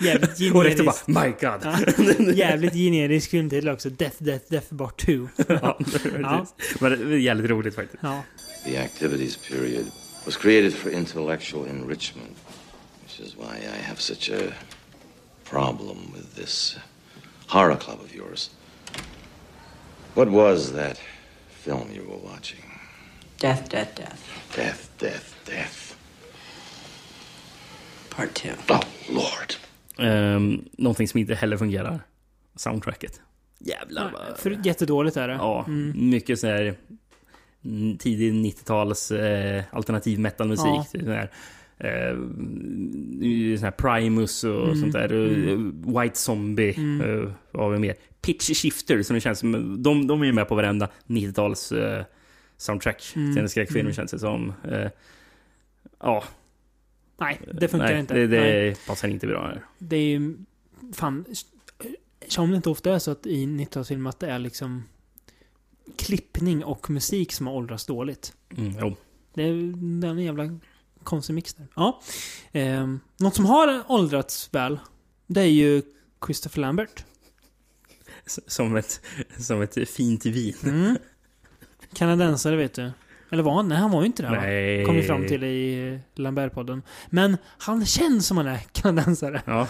Jävligt 0.00 0.54
och 0.54 0.64
rektorn 0.64 0.86
bara 0.86 1.24
My 1.24 1.32
God. 1.40 2.36
Jävligt 2.36 2.72
generisk 2.74 3.30
filmtitel 3.30 3.68
också. 3.68 3.90
Death, 3.90 4.16
Death, 4.18 4.44
Death 4.48 4.76
Part 4.76 4.96
2. 5.06 5.12
ja, 5.48 5.78
Ja. 6.22 6.46
Men 6.80 6.90
det 6.90 7.14
är 7.14 7.18
jävligt 7.18 7.50
roligt 7.50 7.74
faktiskt. 7.74 8.02
Ja. 8.02 8.22
The 8.64 8.78
activities 8.78 9.36
period 9.36 9.84
was 10.24 10.36
created 10.36 10.74
for 10.74 10.92
intellectual 10.92 11.66
enrichment, 11.68 12.36
which 13.02 13.20
is 13.20 13.34
why 13.36 13.56
I 13.58 13.82
have 13.88 14.00
such 14.00 14.30
a 14.30 14.52
problem 15.50 15.98
with 16.14 16.36
this 16.36 16.76
horror 17.46 17.76
club 17.76 17.98
of 18.04 18.14
yours. 18.14 18.50
What 20.14 20.28
was 20.28 20.72
that 20.72 20.98
film 21.50 21.88
you 21.94 22.02
were 22.08 22.32
watching? 22.32 22.60
Death, 23.40 23.70
death, 23.70 23.96
death. 23.96 24.20
Death, 24.56 24.88
death, 24.98 25.34
death. 25.46 25.96
Part 28.10 28.34
two. 28.34 28.50
Oh, 28.68 28.80
Lord. 29.10 29.54
Um, 30.08 30.64
någonting 30.72 31.08
som 31.08 31.20
inte 31.20 31.34
heller 31.34 31.56
fungerar. 31.56 32.00
Soundtracket. 32.56 33.20
Jävlar 33.58 34.12
vad... 34.12 34.38
För 34.38 34.60
jättedåligt 34.64 35.16
är 35.16 35.28
det. 35.28 35.34
Ja, 35.34 35.64
Mm. 35.68 36.10
mycket 36.10 36.42
här 36.42 36.74
mm, 37.64 37.98
tidig 37.98 38.32
90-tals 38.32 39.10
eh, 39.10 39.62
alternativ 39.72 40.18
metalmusik. 40.18 41.02
Ja. 41.02 41.26
Eh, 41.78 42.14
sån 43.56 43.64
här 43.64 43.70
Primus 43.70 44.44
och 44.44 44.64
Mm, 44.64 44.80
sånt 44.80 44.92
där. 44.92 45.12
mm. 45.12 45.82
eh, 45.86 46.00
White 46.02 46.18
Zombie. 46.18 46.74
Mm. 46.76 47.00
Eh, 47.00 47.32
vad 47.50 47.64
har 47.64 47.70
vi 47.72 47.78
mer? 47.78 47.94
Pitch 48.20 48.50
Shifter 48.62 49.02
som 49.02 49.14
det 49.14 49.20
känns 49.20 49.38
som. 49.38 49.82
De, 49.82 50.06
de 50.06 50.22
är 50.22 50.26
ju 50.26 50.32
med 50.32 50.48
på 50.48 50.54
varenda 50.54 50.88
90-tals 51.06 51.72
eh, 51.72 52.04
soundtrack 52.56 53.02
Mm, 53.16 53.32
till 53.34 53.42
en 53.42 53.48
skräckfilm 53.48 53.80
mm. 53.80 53.92
känns 53.92 54.10
det 54.10 54.18
som. 54.18 54.52
Eh, 54.64 54.88
ja. 56.00 56.24
Nej, 57.18 57.40
det 57.54 57.68
funkar 57.68 57.88
Nej, 57.88 58.00
inte. 58.00 58.14
Det, 58.14 58.26
det 58.26 58.86
passar 58.86 59.08
inte 59.08 59.26
bra 59.26 59.42
här. 59.46 59.64
Det 59.78 59.96
är 59.96 60.08
ju... 60.18 60.36
Fan... 60.94 61.24
Som 62.28 62.50
det 62.50 62.56
inte 62.56 62.70
ofta 62.70 62.94
är 62.94 62.98
så 62.98 63.10
att 63.10 63.26
i 63.26 63.46
90-talsfilm 63.46 64.08
att 64.08 64.20
det 64.20 64.30
är 64.30 64.38
liksom 64.38 64.82
klippning 65.96 66.64
och 66.64 66.90
musik 66.90 67.32
som 67.32 67.46
har 67.46 67.54
åldrats 67.54 67.86
dåligt. 67.86 68.34
Mm, 68.56 68.72
jo. 68.80 68.96
Det 69.34 69.42
är, 69.42 69.52
det 70.00 70.06
är 70.06 70.10
en 70.10 70.18
jävla 70.18 70.58
konstig 71.04 71.34
mix 71.34 71.54
där. 71.54 71.66
Ja. 71.76 72.00
Ehm, 72.52 73.00
något 73.16 73.34
som 73.34 73.46
har 73.46 73.82
åldrats 73.88 74.48
väl, 74.52 74.78
det 75.26 75.40
är 75.40 75.44
ju 75.46 75.82
Christopher 76.26 76.60
Lambert. 76.60 77.04
Som 78.46 78.76
ett, 78.76 79.00
som 79.38 79.62
ett 79.62 79.88
fint 79.90 80.26
vin. 80.26 80.54
Mm. 80.64 80.96
Kanadensare 81.94 82.56
vet 82.56 82.74
du. 82.74 82.90
Eller 83.30 83.42
var 83.42 83.54
han? 83.54 83.68
Nej, 83.68 83.78
han 83.78 83.90
var 83.90 84.00
ju 84.00 84.06
inte 84.06 84.22
det 84.22 84.28
va? 84.28 84.40
Nej. 84.40 84.84
Kom 84.84 84.94
vi 84.96 85.02
fram 85.02 85.26
till 85.26 85.44
i 85.44 86.00
Lambert-podden. 86.14 86.82
Men 87.10 87.36
han 87.58 87.86
känns 87.86 88.26
som 88.26 88.36
han 88.36 88.46
är 88.46 88.58
kanadensare. 88.72 89.42
Ja, 89.44 89.68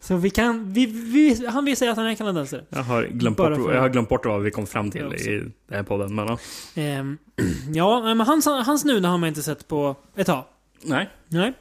Så 0.00 0.16
vi 0.16 0.30
kan... 0.30 0.72
Vi, 0.72 0.86
vi, 0.86 1.46
han 1.46 1.64
vill 1.64 1.76
säga 1.76 1.90
att 1.90 1.96
han 1.96 2.06
är 2.06 2.14
kanadensare. 2.14 2.64
jag 2.68 2.82
har, 2.82 3.04
glömt 3.04 3.36
Bara 3.36 3.56
bort, 3.56 3.66
för- 3.66 3.74
jag 3.74 3.80
har 3.80 3.88
glömt 3.88 4.08
bort 4.08 4.26
vad 4.26 4.42
vi 4.42 4.50
kom 4.50 4.66
fram 4.66 4.90
till 4.90 5.14
i 5.14 5.38
den 5.38 5.52
här 5.76 5.82
podden. 5.82 6.14
Men, 6.14 6.26
ja. 6.26 6.38
Ehm, 6.74 7.18
ja, 7.74 8.14
men 8.14 8.20
hans, 8.20 8.46
hans 8.46 8.84
nuna 8.84 9.08
har 9.08 9.18
man 9.18 9.28
inte 9.28 9.42
sett 9.42 9.68
på 9.68 9.96
ett 10.16 10.26
tag. 10.26 10.44
Nej. 10.84 11.08
Nej. 11.28 11.52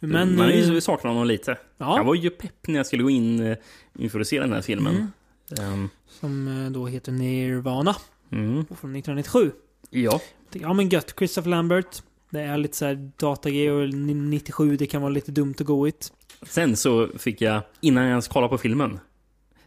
Men, 0.00 0.36
Man 0.36 0.50
eh, 0.50 0.70
eh, 0.74 0.80
saknar 0.80 1.10
honom 1.10 1.26
lite. 1.26 1.58
Ja. 1.78 1.96
Jag 1.96 2.04
var 2.04 2.14
ju 2.14 2.30
pepp 2.30 2.66
när 2.68 2.76
jag 2.76 2.86
skulle 2.86 3.02
gå 3.02 3.10
in 3.10 3.40
eh, 3.40 3.56
inför 3.98 4.20
att 4.20 4.26
se 4.26 4.40
den 4.40 4.52
här 4.52 4.62
filmen. 4.62 4.94
Mm. 4.96 5.72
Ehm, 5.72 5.88
Som 6.08 6.48
eh, 6.48 6.70
då 6.70 6.86
heter 6.86 7.12
Nirvana. 7.12 7.96
mm. 8.32 8.52
Från 8.66 8.96
1997. 8.96 9.52
Ja. 9.90 10.20
Ja 10.52 10.72
men 10.72 10.88
gött, 10.88 11.14
Christopher 11.18 11.50
Lambert. 11.50 12.02
Det 12.30 12.40
är 12.40 12.58
lite 12.58 12.76
såhär 12.76 13.10
datag 13.16 13.52
och 13.72 13.88
97, 13.94 14.76
det 14.76 14.86
kan 14.86 15.02
vara 15.02 15.12
lite 15.12 15.32
dumt 15.32 15.54
och 15.60 15.66
goigt. 15.66 16.12
Sen 16.42 16.76
så 16.76 17.08
fick 17.18 17.40
jag, 17.40 17.62
innan 17.80 18.02
jag 18.04 18.10
ens 18.10 18.28
kollade 18.28 18.48
på 18.50 18.58
filmen, 18.58 18.98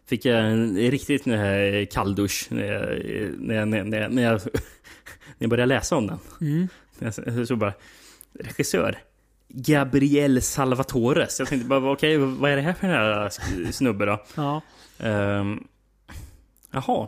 fick 0.06 0.26
jag 0.26 0.46
en 0.46 0.78
riktigt 0.78 1.26
här 1.26 1.86
kalldusch 1.92 2.48
när 2.50 2.66
jag, 2.74 2.82
när 3.40 3.56
jag, 3.56 3.68
när 3.68 3.78
jag, 3.78 3.88
när 3.88 3.98
jag, 4.02 4.14
när 4.14 4.42
jag, 5.38 5.50
började 5.50 5.66
läsa 5.76 5.96
om 5.96 6.08
den. 6.08 6.20
Mm. 6.42 7.46
Så 7.46 7.56
bara, 7.56 7.74
regissör, 8.40 8.98
Gabriel 9.50 10.42
Salvatores. 10.42 11.40
Jag 11.40 11.48
tänkte 11.48 11.68
bara, 11.68 11.92
okej, 11.92 12.18
vad 12.18 12.52
är 12.52 12.56
det 12.56 12.62
här 12.62 12.74
för 12.74 12.88
den 12.88 12.96
här 12.98 13.72
snubbe 13.72 14.06
då? 14.06 14.24
Ja. 14.36 14.62
Um, 15.00 15.68
jaha, 16.72 17.08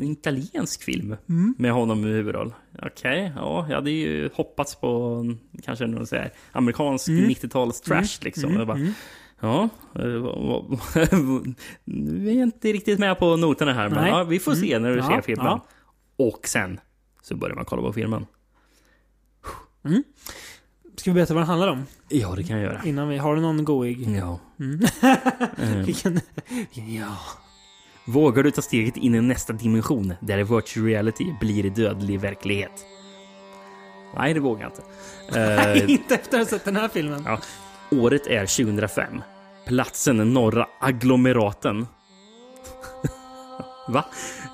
en 0.00 0.10
italiensk 0.10 0.82
film 0.82 1.16
Mm. 1.28 1.54
med 1.58 1.72
honom 1.72 2.04
i 2.04 2.08
huvudroll. 2.08 2.54
Okej, 2.82 3.32
ja, 3.36 3.66
jag 3.68 3.74
hade 3.74 3.90
ju 3.90 4.30
hoppats 4.34 4.74
på 4.74 5.24
kanske 5.62 5.86
någon 5.86 6.06
så 6.06 6.16
här 6.16 6.30
amerikansk 6.52 7.08
Mm. 7.08 7.24
90-tals 7.30 7.80
trash 7.80 7.96
Mm. 7.96 8.06
liksom. 8.22 8.44
Mm. 8.44 8.58
Jag 8.58 8.66
bara, 8.66 8.78
Mm. 8.78 8.92
Ja, 9.40 9.68
eh, 9.94 10.06
vad- 10.06 10.80
vi 11.84 12.38
är 12.38 12.42
inte 12.42 12.72
riktigt 12.72 12.98
med 12.98 13.18
på 13.18 13.36
noterna 13.36 13.72
här, 13.72 13.88
men 13.88 14.06
ja, 14.06 14.24
vi 14.24 14.38
får 14.38 14.54
se 14.54 14.72
Mm. 14.72 14.82
när 14.82 14.90
du 14.90 14.96
Ja, 14.96 15.08
ser 15.08 15.20
filmen. 15.22 15.46
ja. 15.46 15.66
Och 16.16 16.48
sen 16.48 16.80
så 17.22 17.36
börjar 17.36 17.56
man 17.56 17.64
kolla 17.64 17.82
på 17.82 17.92
filmen. 17.92 18.26
Ska 21.00 21.10
vi 21.10 21.14
berätta 21.14 21.34
vad 21.34 21.40
den 21.42 21.48
handlar 21.48 21.68
om? 21.68 21.86
Ja, 22.08 22.34
det 22.36 22.42
kan 22.42 22.56
jag 22.56 22.64
göra. 22.64 22.80
Innan 22.84 23.08
vi... 23.08 23.16
Har 23.18 23.34
du 23.34 23.40
någon 23.40 23.64
goig? 23.64 24.08
Ja. 24.18 24.38
Mm. 24.60 24.80
Eh, 25.58 25.76
Vilken... 25.86 26.20
Ja. 26.72 27.16
Vågar 28.04 28.42
du 28.42 28.50
ta 28.50 28.62
steget 28.62 28.96
in 28.96 29.14
i 29.14 29.20
nästa 29.20 29.52
dimension 29.52 30.14
där 30.20 30.38
virtual 30.38 30.86
reality 30.86 31.24
blir 31.40 31.70
dödlig 31.70 32.20
verklighet? 32.20 32.70
Nej, 34.16 34.34
det 34.34 34.40
vågar 34.40 34.62
jag 34.62 34.70
inte. 34.70 34.82
Eh, 35.80 35.90
inte 35.90 36.14
efter 36.14 36.40
att 36.40 36.50
ha 36.50 36.58
sett 36.58 36.64
den 36.64 36.76
här 36.76 36.88
filmen. 36.88 37.22
ja. 37.26 37.38
Året 37.90 38.26
är 38.26 38.64
2005. 38.64 39.22
Platsen 39.66 40.20
är 40.20 40.24
norra 40.24 40.66
agglomeraten. 40.80 41.86
Va? 43.88 44.04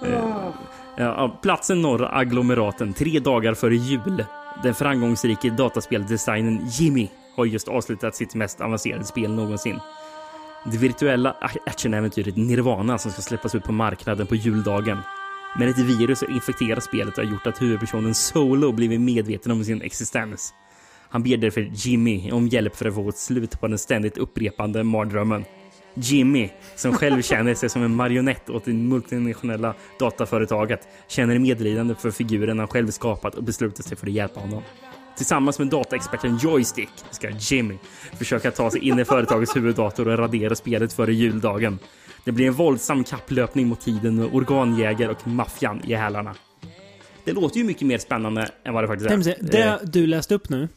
Eh, 0.05 0.51
ja, 0.97 1.39
platsen 1.43 1.83
norra 1.83 2.09
agglomeraten, 2.09 2.93
tre 2.93 3.21
dagar 3.21 3.55
före 3.55 3.77
jul. 3.77 4.25
Den 4.63 4.75
framgångsrike 4.75 5.51
dataspeldesignen 5.51 6.67
Jimmy 6.69 7.09
har 7.37 7.45
just 7.45 7.69
avslutat 7.69 8.17
sitt 8.17 8.35
mest 8.35 8.61
avancerade 8.61 9.05
spel 9.05 9.35
någonsin. 9.35 9.81
Det 10.65 10.79
virtuella 10.79 11.37
actionäventyret 11.67 12.37
Nirvana 12.37 12.99
som 12.99 13.11
ska 13.11 13.23
släppas 13.23 13.55
ut 13.55 13.65
på 13.65 13.73
marknaden 13.73 14.27
på 14.27 14.35
juldagen. 14.35 14.99
Men 15.59 15.69
ett 15.69 15.79
virus 15.79 16.21
har 16.21 16.31
infekterat 16.31 16.85
spelet 16.85 17.19
och 17.19 17.25
har 17.25 17.31
gjort 17.31 17.47
att 17.47 17.63
huvudpersonen 17.63 18.15
Solo 18.15 18.73
blivit 18.73 19.01
medveten 19.01 19.53
om 19.53 19.65
sin 19.65 19.83
existens. 19.83 20.55
Han 21.09 21.23
ber 21.23 21.37
därför 21.37 21.71
Jimmy 21.73 22.33
om 22.33 22.49
hjälp 22.49 22.77
för 22.77 22.89
att 22.89 22.95
få 22.95 23.09
ett 23.09 23.19
slut 23.19 23.61
på 23.61 23.69
den 23.69 23.79
ständigt 23.79 24.19
upprepande 24.19 24.83
mardrömmen. 24.83 25.45
Jimmy, 25.97 26.51
som 26.75 26.93
själv 26.93 27.23
känner 27.23 27.55
sig 27.55 27.69
som 27.69 27.83
en 27.83 27.95
marionett 27.95 28.51
åt 28.51 28.65
det 28.65 28.73
multinationella 28.73 29.75
dataföretaget, 29.99 30.89
känner 31.09 31.39
medlidande 31.39 31.95
för 31.95 32.11
figuren 32.11 32.59
han 32.59 32.69
själv 32.69 32.91
skapat 32.91 33.35
och 33.35 33.43
beslutar 33.43 33.83
sig 33.83 33.97
för 33.97 34.07
att 34.07 34.13
hjälpa 34.13 34.41
honom. 34.41 34.63
Tillsammans 35.17 35.59
med 35.59 35.69
dataexperten 35.69 36.39
Joystick 36.43 36.89
ska 37.11 37.31
Jimmy 37.31 37.79
försöka 38.19 38.51
ta 38.51 38.71
sig 38.71 38.89
in 38.89 38.99
i 38.99 39.05
företagets 39.05 39.57
huvuddator 39.57 40.09
och 40.09 40.19
radera 40.19 40.55
spelet 40.55 40.93
före 40.93 41.15
juldagen. 41.15 41.79
Det 42.25 42.33
blir 42.33 42.47
en 42.47 42.53
våldsam 42.53 43.05
kapplöpning 43.05 43.67
mot 43.67 43.81
tiden 43.81 44.17
med 44.17 44.29
organjägare 44.33 45.11
och 45.11 45.27
maffian 45.27 45.81
i 45.85 45.95
hälarna. 45.95 46.35
Det 47.25 47.33
låter 47.33 47.59
ju 47.59 47.65
mycket 47.65 47.87
mer 47.87 47.99
spännande 47.99 48.49
än 48.65 48.75
vad 48.75 48.85
det 48.85 48.89
faktiskt 48.89 49.11
är. 49.11 49.37
Det 49.43 49.81
du 49.85 50.07
läste 50.07 50.35
upp 50.35 50.49
nu. 50.49 50.69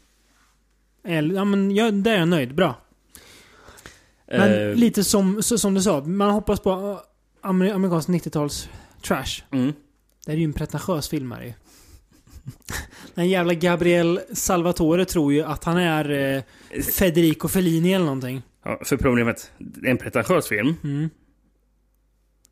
Ja, 1.32 1.44
men 1.44 1.74
jag, 1.74 1.94
där 1.94 2.12
är 2.12 2.18
jag 2.18 2.28
nöjd. 2.28 2.54
Bra. 2.54 2.74
Men 4.30 4.70
Eh, 4.70 4.74
lite 4.74 5.04
som, 5.04 5.42
så, 5.42 5.58
som 5.58 5.74
du 5.74 5.82
sa, 5.82 6.00
man 6.00 6.30
hoppas 6.30 6.60
på 6.60 6.70
uh, 6.70 6.98
amer, 7.40 7.72
amerikansk 7.72 8.08
90-tals 8.08 8.68
trash. 9.02 9.42
Mm. 9.52 9.72
Det 10.26 10.32
är 10.32 10.36
ju 10.36 10.44
en 10.44 10.52
pretentiös 10.52 11.08
film 11.08 11.32
här 11.32 11.42
ju. 11.42 11.52
Den 13.14 13.28
jävla 13.28 13.54
Gabriel 13.54 14.20
Salvatore 14.32 15.04
tror 15.04 15.32
ju 15.32 15.42
att 15.42 15.64
han 15.64 15.76
är 15.76 16.10
eh, 16.10 16.42
Federico 16.82 17.48
Fellini 17.48 17.92
eller 17.92 18.04
någonting. 18.04 18.42
Ja, 18.64 18.80
för 18.84 18.96
problemet, 18.96 19.52
det 19.58 19.86
är 19.86 19.90
en 19.90 19.98
pretentiös 19.98 20.48
film. 20.48 20.74
Mm. 20.84 21.10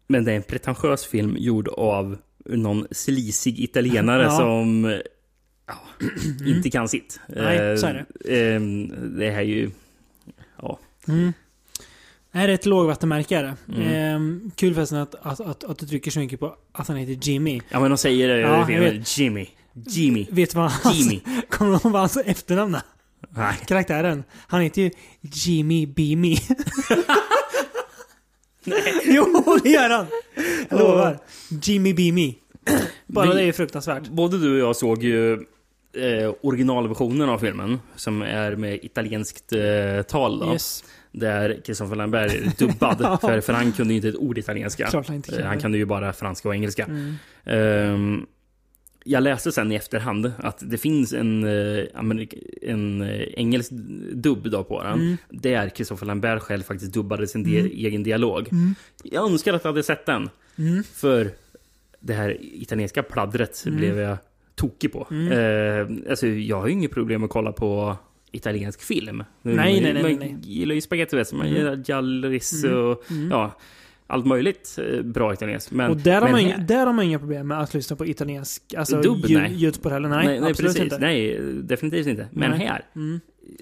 Men 0.06 0.24
det 0.24 0.32
är 0.32 0.36
en 0.36 0.42
pretentiös 0.42 1.06
film 1.06 1.36
gjord 1.38 1.68
av 1.68 2.18
någon 2.44 2.86
slisig 2.90 3.60
italienare 3.60 4.22
Ja. 4.22 4.30
som 4.36 4.84
eh, 4.84 4.98
ja, 5.66 5.78
inte 6.46 6.70
kan 6.70 6.88
sitt. 6.88 7.20
Nej, 7.28 7.78
så 7.78 7.86
är 7.86 8.06
det. 8.20 8.54
Eh, 8.54 8.60
det 9.18 9.30
här 9.30 9.38
är 9.38 9.42
ju... 9.42 9.70
Ja. 10.62 10.78
Mm. 11.08 11.32
Det 12.32 12.38
här 12.38 12.48
är 12.48 12.52
ett 12.54 12.66
lågvattenmärke 12.66 13.36
är 13.36 13.42
det. 13.42 13.54
Mm. 13.74 13.88
Ehm, 13.94 14.50
kul 14.56 14.74
förresten 14.74 14.98
att, 14.98 15.14
att, 15.14 15.40
att, 15.40 15.64
att 15.64 15.78
du 15.78 15.86
trycker 15.86 16.10
så 16.10 16.18
mycket 16.18 16.40
på 16.40 16.56
att 16.72 16.88
han 16.88 16.96
heter 16.96 17.28
Jimmy. 17.28 17.60
ja, 17.68 17.80
men 17.80 17.90
de 17.90 17.98
säger 17.98 18.28
det 18.28 18.40
Ja, 18.40 18.56
jag 18.58 18.66
filmen. 18.66 19.02
Jimmy. 19.06 19.46
Jimmy. 19.86 20.26
Vet 20.30 20.50
du 20.50 20.56
vad 20.58 20.70
hans, 20.70 20.96
Jimmy. 20.96 21.20
Kommer 21.50 21.70
du 21.70 21.76
ihåg 21.76 21.92
vad 21.92 22.00
hans 22.00 22.16
efternamn 22.16 22.74
är? 22.74 22.82
Nej. 23.30 23.54
Karaktären. 23.66 24.24
Han 24.46 24.60
heter 24.60 24.82
ju 24.82 24.90
Jimmy 25.20 25.86
Beamy. 25.86 26.36
jo, 29.04 29.58
det 29.62 29.68
gör 29.70 29.90
han! 29.90 30.06
Jag 30.70 30.78
lovar. 30.80 31.18
Jimmy 31.62 31.94
Beamy. 31.94 32.34
Bara 33.06 33.26
Vi- 33.30 33.34
det 33.36 33.42
är 33.42 33.52
fruktansvärt. 33.52 34.08
Både 34.08 34.38
du 34.38 34.52
och 34.52 34.68
jag 34.68 34.76
såg 34.76 35.02
ju 35.02 35.32
eh, 35.32 36.34
originalversionen 36.42 37.28
av 37.28 37.38
filmen 37.38 37.80
som 37.96 38.22
är 38.22 38.56
med 38.56 38.78
italienskt 38.84 39.52
eh, 39.52 40.02
tal. 40.08 40.38
Då, 40.38 40.52
Yes. 40.52 40.84
Där 41.12 41.60
Christopher 41.64 41.96
Lambert 41.96 42.32
är 42.32 42.52
dubbad. 42.58 42.98
För, 43.20 43.40
för 43.40 43.52
han 43.52 43.72
kunde 43.72 43.92
ju 43.94 43.96
inte 43.96 44.08
ett 44.08 44.16
ord 44.16 44.38
italienska. 44.38 44.86
Klart 44.86 45.06
han 45.06 45.16
inte 45.16 45.30
Eh, 45.30 45.34
kunde. 45.36 45.48
han 45.48 45.60
kunde 45.60 45.78
ju 45.78 45.84
bara 45.84 46.12
franska 46.12 46.48
och 46.48 46.54
engelska. 46.54 46.84
Mm. 46.84 47.14
Ehm, 47.44 48.26
jag 49.04 49.22
läste 49.22 49.52
sen 49.52 49.72
i 49.72 49.74
efterhand 49.74 50.32
att 50.38 50.58
det 50.70 50.78
finns 50.78 51.12
en, 51.12 51.44
eh, 51.44 51.84
en 52.62 53.02
eh, 53.02 53.20
engelsk 53.34 53.70
dubb 54.12 54.50
då 54.50 54.64
på 54.64 54.82
den. 54.82 54.92
Mm. 55.00 55.16
Där 55.30 55.68
Christopher 55.68 56.06
Lambert 56.06 56.42
själv 56.42 56.62
faktiskt 56.62 56.92
dubbade 56.92 57.26
sin 57.26 57.42
di- 57.44 57.58
Mm. 57.60 57.72
egen 57.72 58.02
dialog. 58.02 58.48
Mm. 58.52 58.74
Jag 59.02 59.30
önskar 59.30 59.54
att 59.54 59.64
jag 59.64 59.70
hade 59.72 59.82
sett 59.82 60.06
den. 60.06 60.30
Mm. 60.58 60.82
För 60.82 61.30
det 62.00 62.12
här 62.14 62.36
italienska 62.40 63.02
pladdret 63.02 63.64
Mm. 63.66 63.78
blev 63.78 63.98
jag 63.98 64.16
tokig 64.54 64.92
på. 64.92 65.06
Mm. 65.10 65.32
Eh, 65.32 66.10
alltså, 66.10 66.26
jag 66.26 66.60
har 66.60 66.66
ju 66.66 66.72
inget 66.72 66.90
problem 66.90 67.24
att 67.24 67.30
kolla 67.30 67.52
på 67.52 67.96
italiensk 68.32 68.82
film. 68.82 69.24
Nej, 69.42 69.80
nej, 69.80 69.92
nej, 69.92 70.02
Man 70.02 70.12
nej, 70.14 70.36
gillar 70.42 70.74
ju 70.74 70.80
spagetti 70.80 71.16
vet 71.16 71.30
du. 71.30 71.36
Man 71.36 71.46
Mm. 71.46 71.58
gillar 71.58 71.76
Giallis 71.76 72.64
Mm. 72.64 72.76
och 72.84 73.10
Mm. 73.10 73.30
ja, 73.30 73.56
allt 74.06 74.26
möjligt 74.26 74.78
eh, 74.92 75.02
bra 75.02 75.32
italienskt. 75.32 75.70
Men, 75.70 75.90
och 75.90 75.96
där 75.96 76.14
har, 76.14 76.20
men 76.20 76.30
man 76.32 76.40
här- 76.40 76.46
inga, 76.48 76.58
där 76.58 76.86
har 76.86 76.92
man 76.92 77.04
inga 77.04 77.18
problem 77.18 77.48
med 77.48 77.60
att 77.60 77.74
lyssna 77.74 77.96
på 77.96 78.06
italiensk 78.06 78.74
alltså, 78.74 79.02
ljud, 79.04 79.24
nej. 79.30 79.54
ljudspår 79.54 79.90
heller. 79.90 80.08
Nej, 80.08 80.26
nej, 80.26 80.40
nej 80.40 80.54
precis. 80.54 80.82
inte. 80.82 80.98
Nej, 80.98 81.38
definitivt 81.62 82.06
inte. 82.06 82.28
Men 82.32 82.50
Nej. 82.50 82.66
här, 82.66 82.84
Mm. 82.96 83.20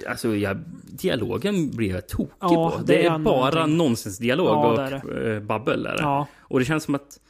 alltså 0.08 0.36
jag, 0.36 0.58
dialogen 0.84 1.70
blir 1.70 1.90
jag 1.90 2.08
tokig 2.08 2.32
Ja, 2.40 2.70
på. 2.78 2.82
det 2.86 2.92
Det, 2.92 3.06
är 3.06 3.18
bara 3.18 3.50
någonting. 3.54 3.76
nonsensdialog 3.76 4.46
Ja, 4.46 4.72
och 4.72 4.82
är 4.82 5.34
eh, 5.34 5.40
babbel. 5.40 5.86
Är 5.86 5.90
det. 5.96 6.02
Ja. 6.02 6.26
Och 6.38 6.58
det 6.58 6.64
känns 6.64 6.84
som 6.84 6.94
att 6.94 7.20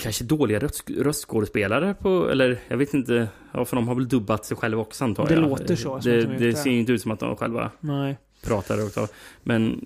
kanske 0.00 0.24
dåliga 0.24 0.58
röst, 0.58 0.90
röstskådespelare 0.90 1.94
på, 1.94 2.28
eller 2.30 2.60
jag 2.68 2.76
vet 2.76 2.94
inte, 2.94 3.28
ja, 3.52 3.64
för 3.64 3.76
de 3.76 3.88
har 3.88 3.94
väl 3.94 4.08
dubbat 4.08 4.44
sig 4.46 4.56
själva 4.56 4.80
också 4.82 5.04
antar 5.04 5.26
Det 5.26 5.34
jag. 5.34 5.42
låter 5.42 5.76
så, 5.76 5.98
Det, 5.98 6.10
det, 6.16 6.26
det 6.26 6.46
det. 6.46 6.56
ser 6.56 6.70
ju 6.70 6.78
inte 6.78 6.92
ut 6.92 7.02
som 7.02 7.10
att 7.10 7.20
de 7.20 7.36
själva 7.36 7.70
Nej. 7.80 8.18
pratar 8.44 8.88
tar. 8.90 9.08
Men 9.42 9.80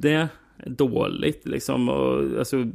det 0.00 0.12
är 0.12 0.28
dåligt 0.66 1.46
liksom. 1.46 1.88
Och, 1.88 2.38
alltså, 2.38 2.56
eh, 2.58 2.66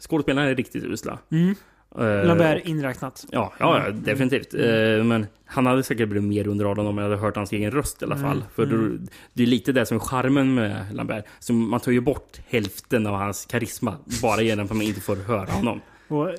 skådespelarna 0.00 0.48
är 0.48 0.54
riktigt 0.54 0.84
usla. 0.84 1.18
Mm. 1.30 1.54
Eh, 1.98 2.26
Lambert 2.26 2.64
inräknat. 2.66 3.24
Ja, 3.30 3.52
ja, 3.58 3.80
Mm. 3.80 4.02
definitivt. 4.02 4.54
Eh, 4.54 5.04
Men 5.04 5.26
han 5.46 5.66
hade 5.66 5.82
säkert 5.82 6.08
blivit 6.08 6.28
mer 6.28 6.48
under 6.48 6.64
radarn 6.64 6.86
om 6.86 6.98
jag 6.98 7.04
hade 7.04 7.16
hört 7.16 7.36
hans 7.36 7.52
egen 7.52 7.70
röst 7.70 8.02
i 8.02 8.04
alla 8.04 8.14
Mm, 8.14 8.28
fall. 8.28 8.44
För 8.54 8.62
mm. 8.62 8.98
då, 9.00 9.06
det 9.32 9.42
är 9.42 9.46
lite 9.46 9.72
det 9.72 9.86
som 9.86 9.96
är 9.96 10.00
charmen 10.00 10.54
med 10.54 10.84
Lambert. 10.94 11.24
Så 11.38 11.52
man 11.52 11.80
tar 11.80 11.92
ju 11.92 12.00
bort 12.00 12.40
hälften 12.46 13.06
av 13.06 13.14
hans 13.14 13.46
karisma 13.46 13.96
bara 14.22 14.42
genom 14.42 14.64
att 14.64 14.72
man 14.72 14.82
inte 14.82 15.00
får 15.00 15.16
höra 15.16 15.50
honom. 15.50 15.80
Och 16.08 16.30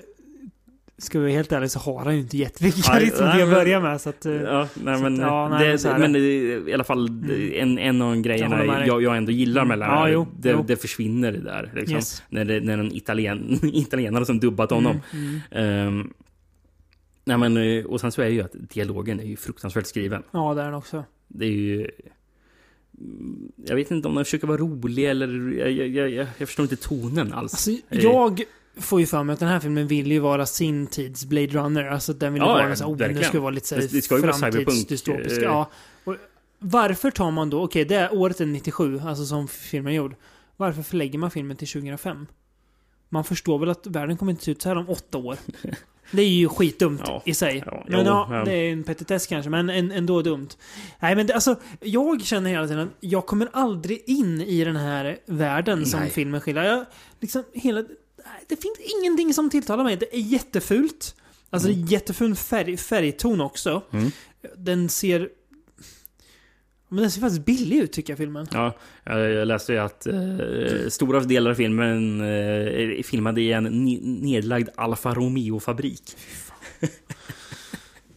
ska 0.97 1.19
vi 1.19 1.23
vara 1.25 1.33
helt 1.33 1.51
ärliga 1.51 1.69
så 1.69 1.79
har 1.79 2.05
han 2.05 2.13
ju 2.15 2.19
inte 2.21 2.37
jättemycket 2.37 2.83
karisma 2.85 3.15
till 3.17 3.25
att 3.25 3.37
men- 3.37 3.49
börja 3.49 3.79
med. 3.79 4.01
Så 4.01 4.09
att, 4.09 4.25
eh, 4.25 4.33
Ja, 4.33 4.67
nej, 4.83 5.01
men, 5.01 5.13
att, 5.13 5.19
ja, 5.19 5.49
nej, 5.49 5.77
det, 5.77 5.97
men 5.99 6.13
det, 6.13 6.19
i 6.69 6.73
alla 6.73 6.83
fall 6.83 7.09
en, 7.53 7.77
en 7.79 8.01
av 8.01 8.15
Jag 8.15 8.23
grejerna 8.23 8.57
dig. 8.57 8.87
jag, 8.87 9.03
jag 9.03 9.17
ändå 9.17 9.31
gillar 9.31 9.65
med 9.65 9.75
Mm. 9.75 9.79
Lambert, 9.89 10.07
Ja, 10.07 10.09
jo, 10.09 10.27
det, 10.39 10.51
jo. 10.51 10.63
det 10.67 10.75
försvinner 10.75 11.31
det 11.31 11.39
där. 11.41 11.71
Liksom, 11.75 11.95
Yes. 11.95 12.23
När 12.29 12.45
det 12.45 12.59
när 12.59 12.77
en 12.77 12.91
italien, 12.95 13.59
italienare 13.63 14.25
som 14.25 14.39
dubbat 14.39 14.71
honom. 14.71 14.99
Mm, 15.13 15.39
Ehm, 15.51 16.13
nej, 17.25 17.37
men, 17.37 17.57
eh, 17.57 17.85
och 17.85 18.01
sen 18.01 18.11
så 18.11 18.21
är 18.21 18.25
det 18.25 18.31
ju 18.31 18.41
att 18.41 18.55
dialogen 18.73 19.19
är 19.19 19.23
ju 19.25 19.35
fruktansvärt 19.37 19.85
skriven. 19.85 20.23
Ja, 20.31 20.53
det 20.53 20.61
är 20.61 20.65
han 20.65 20.73
också. 20.73 21.03
Det 21.27 21.45
är 21.45 21.49
ju... 21.51 21.87
Jag 23.65 23.75
vet 23.75 23.91
inte 23.91 24.07
om 24.07 24.15
den 24.15 24.25
försöker 24.25 24.47
vara 24.47 24.57
rolig 24.57 25.05
eller... 25.05 25.27
Jag, 25.59 25.71
jag, 25.71 25.87
jag, 25.87 26.09
jag, 26.09 26.27
jag 26.37 26.47
förstår 26.47 26.63
inte 26.63 26.75
tonen 26.75 27.33
alls. 27.33 27.53
Alltså, 27.53 27.71
jag 27.89 28.41
får 28.77 28.99
ju 28.99 29.05
för 29.05 29.23
mig 29.23 29.33
att 29.33 29.39
den 29.39 29.49
här 29.49 29.59
filmen 29.59 29.87
vill 29.87 30.11
ju 30.11 30.19
vara 30.19 30.45
sin 30.45 30.87
tids 30.87 31.25
Blade 31.25 31.47
Runner. 31.47 31.83
Alltså 31.87 32.13
den 32.13 32.33
vill 32.33 32.41
ju 32.41 32.47
Ja, 32.47 32.53
vara 32.53 32.75
så 32.75 32.85
oh, 32.85 32.97
nu 32.97 33.23
ska 33.23 33.31
det 33.31 33.39
vara 33.39 33.51
lite 33.51 33.67
så 33.67 33.75
här 33.75 33.81
Det- 33.81 33.87
det 33.91 34.01
ska 34.01 34.15
ju 34.15 34.21
vara 34.21 34.33
cyberpunk, 34.33 34.65
framtidsdystopisk. 34.67 35.37
eh. 35.37 35.43
Ja. 35.43 35.69
Och 36.03 36.15
varför 36.59 37.11
tar 37.11 37.31
man 37.31 37.49
då, 37.49 37.63
okej 37.63 37.85
det 37.85 37.95
är 37.95 38.13
året 38.13 38.41
är 38.41 38.45
97, 38.45 38.99
alltså 39.05 39.25
som 39.25 39.47
filmen 39.47 39.93
är 39.93 39.97
gjord. 39.97 40.15
Varför 40.57 40.81
förlägger 40.81 41.19
man 41.19 41.31
filmen 41.31 41.57
till 41.57 41.67
2005? 41.67 42.27
Man 43.09 43.23
förstår 43.23 43.59
väl 43.59 43.69
att 43.69 43.87
världen 43.87 44.17
kommer 44.17 44.31
inte 44.31 44.43
se 44.43 44.51
ut 44.51 44.61
så 44.61 44.69
här 44.69 44.75
om 44.77 44.89
åtta 44.89 45.17
år. 45.17 45.37
Det 46.11 46.21
är 46.21 46.27
ju 46.29 46.49
skitdumt 46.49 47.01
Ja. 47.05 47.21
i 47.25 47.33
sig. 47.33 47.63
Ja, 47.65 47.83
men 47.87 47.99
jo, 47.99 48.05
ja, 48.05 48.43
det 48.45 48.53
är 48.53 48.71
en 48.71 48.83
petitess 48.83 49.27
kanske, 49.27 49.49
men 49.49 49.69
en, 49.69 49.91
ändå 49.91 50.21
dumt. 50.21 50.47
Nej 50.99 51.15
men 51.15 51.27
det, 51.27 51.33
alltså, 51.33 51.55
jag 51.81 52.21
känner 52.21 52.49
hela 52.49 52.67
tiden 52.67 52.79
att 52.83 52.89
jag 52.99 53.25
kommer 53.25 53.47
aldrig 53.53 54.03
in 54.05 54.41
i 54.41 54.63
den 54.63 54.75
här 54.75 55.17
världen 55.25 55.85
som 55.85 55.99
Nej. 55.99 56.09
filmen 56.09 56.41
skildrar. 56.41 56.63
Jag, 56.63 56.85
liksom, 57.19 57.43
hela, 57.53 57.83
det 58.47 58.55
finns 58.55 58.77
ingenting 59.01 59.33
som 59.33 59.49
tilltalar 59.49 59.83
mig. 59.83 59.95
Det 59.97 60.15
är 60.15 60.19
jättefult. 60.19 61.15
Alltså 61.49 61.69
det 61.69 61.73
är 61.73 61.91
jätteful 61.91 62.35
färg, 62.35 62.77
färgton 62.77 63.41
också. 63.41 63.81
Mm. 63.91 64.11
Den 64.57 64.89
ser... 64.89 65.29
Men 66.89 67.01
den 67.01 67.11
ser 67.11 67.21
faktiskt 67.21 67.45
billig 67.45 67.77
ut 67.77 67.91
tycker 67.91 68.13
jag, 68.13 68.17
filmen. 68.17 68.47
Ja, 68.53 68.73
jag 69.03 69.47
läste 69.47 69.73
ju 69.73 69.79
att 69.79 70.07
eh, 70.07 70.15
stora 70.89 71.19
delar 71.19 71.51
av 71.51 71.55
filmen 71.55 72.21
eh, 72.21 72.27
är 72.27 73.03
filmade 73.03 73.41
i 73.41 73.51
en 73.51 73.63
nedlagd 74.21 74.69
Alfa 74.75 75.13
Romeo-fabrik. 75.13 76.01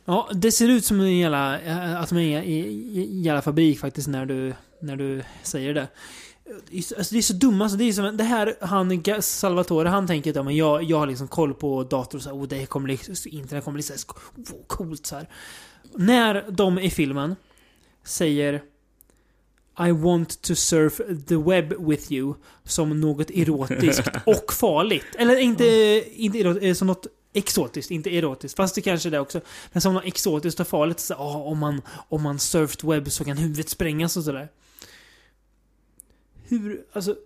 Ja, 0.04 0.30
det 0.34 0.52
ser 0.52 0.68
ut 0.68 0.84
som 0.84 1.00
en 1.00 1.18
jävla, 1.18 1.60
eh, 1.60 2.00
att 2.00 2.08
de 2.08 2.18
är 2.18 2.42
i 2.42 2.58
i- 2.58 3.20
jävla 3.20 3.42
fabrik 3.42 3.78
faktiskt 3.80 4.08
när 4.08 4.26
du, 4.26 4.54
när 4.82 4.96
du 4.96 5.22
säger 5.42 5.74
det. 5.74 5.88
Alltså 6.96 7.14
det 7.14 7.18
är 7.18 7.22
så 7.22 7.32
dumma, 7.32 7.64
alltså 7.64 7.78
det 7.78 7.84
är 7.84 7.92
som, 7.92 8.16
det 8.16 8.24
här, 8.24 8.56
han, 8.60 9.02
Salvatore, 9.22 9.88
han 9.88 10.06
tänker 10.06 10.30
att 10.30 10.36
ja, 10.36 10.42
men 10.42 10.56
jag, 10.56 10.82
jag 10.82 10.98
har 10.98 11.06
liksom 11.06 11.28
koll 11.28 11.54
på 11.54 11.82
dator 11.84 12.18
och 12.18 12.22
så 12.22 12.28
här, 12.28 12.36
oh, 12.36 12.48
det 12.48 12.66
kommer 12.66 12.84
bli, 12.84 12.98
internet 13.24 13.64
kommer 13.64 13.74
bli 13.74 13.82
så 13.82 13.92
här, 13.92 14.00
oh, 14.36 14.66
coolt 14.66 15.06
så 15.06 15.16
här. 15.16 15.28
När 15.94 16.44
de 16.50 16.78
i 16.78 16.90
filmen 16.90 17.36
säger 18.04 18.62
I 19.86 19.90
want 19.92 20.42
to 20.42 20.54
surf 20.54 21.00
the 21.26 21.36
web 21.36 21.74
with 21.78 22.12
you 22.12 22.34
som 22.64 23.00
något 23.00 23.30
erotiskt 23.30 24.08
och 24.26 24.52
farligt. 24.52 25.06
Eller 25.18 25.36
inte, 25.36 25.64
inte 26.14 26.38
erot- 26.38 26.62
eh, 26.62 26.74
som 26.74 26.86
något 26.86 27.06
exotiskt, 27.32 27.90
inte 27.90 28.16
erotiskt. 28.16 28.56
Fast 28.56 28.74
det 28.74 28.80
kanske 28.80 29.08
är 29.08 29.10
det 29.10 29.20
också. 29.20 29.40
Men 29.72 29.80
som 29.80 29.94
något 29.94 30.04
exotiskt 30.04 30.60
och 30.60 30.68
farligt. 30.68 31.00
Så, 31.00 31.14
ah, 31.14 31.36
om, 31.36 31.58
man, 31.58 31.82
om 32.08 32.22
man 32.22 32.38
surfed 32.38 32.90
web 32.90 33.10
så 33.10 33.24
kan 33.24 33.36
huvudet 33.36 33.68
sprängas 33.68 34.16
och 34.16 34.24
sådär. 34.24 34.48
Hur, 36.48 36.82
alltså, 36.92 37.16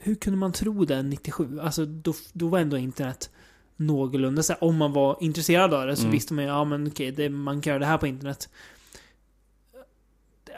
hur 0.00 0.14
kunde 0.14 0.38
man 0.38 0.52
tro 0.52 0.84
det 0.84 1.02
97? 1.02 1.60
Alltså, 1.60 1.84
då, 1.86 2.14
då 2.32 2.48
var 2.48 2.58
ändå 2.58 2.76
internet 2.78 3.30
någorlunda 3.76 4.42
så 4.42 4.52
här, 4.52 4.64
Om 4.64 4.76
man 4.76 4.92
var 4.92 5.16
intresserad 5.20 5.74
av 5.74 5.86
det 5.86 5.96
så 5.96 6.02
Mm. 6.02 6.12
visste 6.12 6.34
man 6.34 6.44
ju, 6.44 6.50
ja 6.50 6.64
men 6.64 6.86
okej, 6.86 7.10
det, 7.12 7.28
man 7.28 7.60
kan 7.60 7.70
göra 7.70 7.78
det 7.80 7.86
här 7.86 7.98
på 7.98 8.06
internet. 8.06 8.48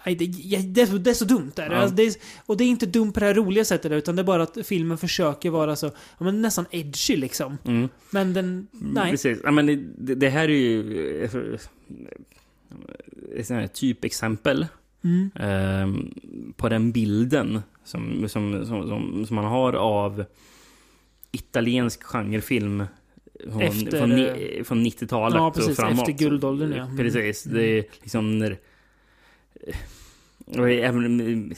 Det, 0.04 0.24
ja, 0.24 0.58
det, 0.64 0.80
är 0.82 0.86
så, 0.86 0.98
det 0.98 1.10
är 1.10 1.14
så 1.14 1.24
dumt. 1.24 1.52
Där. 1.56 1.70
Ja. 1.70 1.76
Alltså, 1.76 1.96
det 1.96 2.02
är, 2.02 2.14
och 2.46 2.56
det 2.56 2.64
är 2.64 2.68
inte 2.68 2.86
dumt 2.86 3.12
på 3.12 3.20
det 3.20 3.26
här 3.26 3.34
roliga 3.34 3.64
sättet 3.64 3.92
utan 3.92 4.16
det 4.16 4.22
är 4.22 4.24
bara 4.24 4.42
att 4.42 4.58
filmen 4.66 4.98
försöker 4.98 5.50
vara 5.50 5.76
så, 5.76 5.86
ja, 5.86 6.24
men 6.24 6.42
nästan 6.42 6.66
edgy 6.70 7.16
liksom. 7.16 7.58
Mm. 7.64 7.88
Men 8.10 8.34
den, 8.34 8.66
nej. 8.72 9.10
Precis. 9.10 9.38
Ja, 9.44 9.50
men 9.50 9.66
det, 9.98 10.14
det 10.14 10.28
här 10.28 10.48
är 10.48 10.48
ju 10.48 11.24
ett 13.64 13.74
typexempel 13.74 14.66
Mm. 15.04 15.30
eh, 15.34 15.88
på 16.56 16.68
den 16.68 16.92
bilden 16.92 17.62
som, 17.84 18.28
som, 18.28 18.66
som, 18.66 19.26
som, 19.26 19.36
man 19.36 19.44
har 19.44 19.72
av 19.72 20.24
italiensk 21.32 22.02
genrefilm 22.02 22.84
från, 23.50 23.62
Efter, 23.62 23.98
från, 23.98 24.10
ni- 24.10 24.54
eh, 24.58 24.64
från 24.64 24.86
90-talet 24.86 25.36
Ja, 25.36 25.46
och 25.46 25.76
framåt. 25.76 26.08
Efter 26.08 26.24
guldåldern, 26.24 26.72
ja. 26.72 26.84
Mm. 26.84 26.96
Precis. 26.96 27.42
Det 27.44 27.64
är 27.78 27.84
liksom 28.02 28.38
när... 28.38 28.56
Och 30.46 30.70
även, 30.70 31.52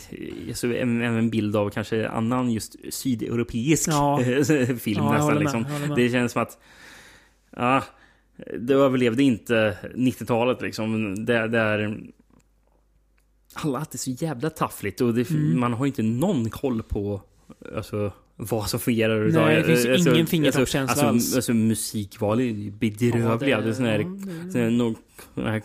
alltså, 0.48 0.66
även 0.74 1.02
en 1.02 1.30
bild 1.30 1.56
av 1.56 1.70
kanske 1.70 2.08
annan 2.08 2.50
just 2.50 2.76
sydeuropeisk 2.94 3.88
Ja. 3.88 4.18
film 4.78 5.04
Ja, 5.04 5.12
nästan. 5.12 5.34
med, 5.34 5.38
Liksom. 5.80 5.94
Det 5.96 6.08
känns 6.10 6.32
som 6.32 6.42
att... 6.42 6.58
Ja, 7.56 7.84
det 8.58 8.74
överlevde 8.74 9.22
inte 9.22 9.78
90-talet 9.94 10.62
liksom. 10.62 11.14
Där, 11.24 11.48
där 11.48 11.98
alla 13.64 13.78
det 13.78 13.94
är 13.94 13.98
så 13.98 14.10
jävla 14.10 14.50
taffligt 14.50 15.00
och 15.00 15.14
det, 15.14 15.30
Mm. 15.30 15.60
man 15.60 15.72
har 15.72 15.86
inte 15.86 16.02
någon 16.02 16.50
koll 16.50 16.82
på 16.82 17.22
alltså, 17.76 18.12
vad 18.36 18.70
som 18.70 18.80
fungerar 18.80 19.28
Nej, 19.30 19.56
det 19.56 19.64
finns 19.64 19.86
Alltså, 19.86 20.14
ingen 20.14 20.26
fingertoppskänsla 20.26 20.92
alltså, 20.92 21.06
alls. 21.06 21.24
alltså, 21.24 21.36
alltså 21.36 21.54
musikval 21.54 22.40
är 22.40 22.70
bedrövliga. 22.70 23.50
Ja, 23.50 23.60
det- 23.60 23.68
är 23.68 23.72
sån 23.72 23.84
här, 23.84 23.98
ja, 23.98 24.50
sån 24.52 24.60
här, 24.60 24.70
nå- 24.70 24.94
sån 25.34 25.46
här, 25.46 25.62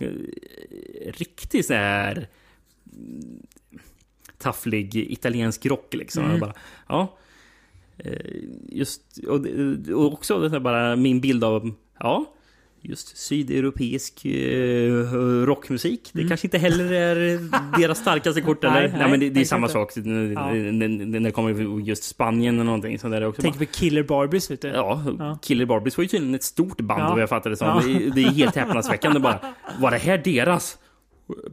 riktigt 1.18 1.66
så 1.66 1.74
här 1.74 2.28
tafflig 4.38 4.96
italiensk 4.96 5.66
rock 5.66 5.94
liksom. 5.94 6.24
Mm. 6.26 6.40
Bara, 6.40 6.54
ja. 6.88 7.18
Eh, 7.98 8.14
Just, 8.70 9.02
och, 9.28 9.46
och 9.96 10.14
också 10.14 10.48
här 10.52 10.60
bara 10.60 10.96
min 10.96 11.22
bild 11.22 11.44
av, 11.44 11.72
ja, 12.00 12.34
just 12.82 13.18
sydeuropeisk 13.18 14.26
eh, 14.26 14.92
rockmusik. 15.46 16.10
Det 16.14 16.20
Mm. 16.20 16.30
kanske 16.30 16.48
inte 16.48 16.58
heller 16.58 16.92
är 16.94 17.16
deras 17.82 17.98
starkaste 17.98 18.42
kort 18.42 18.64
eller? 18.64 18.74
Nej, 18.74 18.90
Nej, 18.90 19.00
nej, 19.00 19.12
men 19.12 19.20
det, 19.20 19.30
det 19.30 19.42
är 19.42 19.46
samma 19.46 19.66
inte. 19.68 19.74
sak 19.74 19.96
när, 19.96 20.72
när, 21.06 21.20
det 21.20 21.32
kommer 21.32 21.80
just 21.88 22.04
Spanien 22.04 22.60
och 22.60 22.66
någonting 22.66 23.00
sånt 23.00 23.12
där 23.14 23.24
också. 23.28 23.42
Tänk 23.42 23.58
på 23.58 23.66
Killer 23.66 24.04
Barbies, 24.04 24.52
vet 24.52 24.62
du. 24.62 24.68
Ja, 24.68 25.04
Ja. 25.20 25.40
Killer 25.42 25.66
Barbies 25.66 25.98
var 25.98 26.04
ju 26.04 26.08
tydligen 26.08 26.36
ett 26.36 26.44
stort 26.44 26.82
band 26.82 27.02
Ja. 27.02 27.10
vad 27.10 27.22
jag 27.22 27.30
fattade 27.30 27.54
det 27.54 27.58
som. 27.58 27.68
Ja. 27.68 27.82
Det, 27.86 27.92
är- 28.06 28.10
det 28.16 28.22
är 28.24 28.32
helt 28.32 28.56
häpnadsväckande 28.56 29.20
bara. 29.20 29.40
Var 29.80 29.92
det 29.92 29.98
här 29.98 30.18
deras 30.18 30.78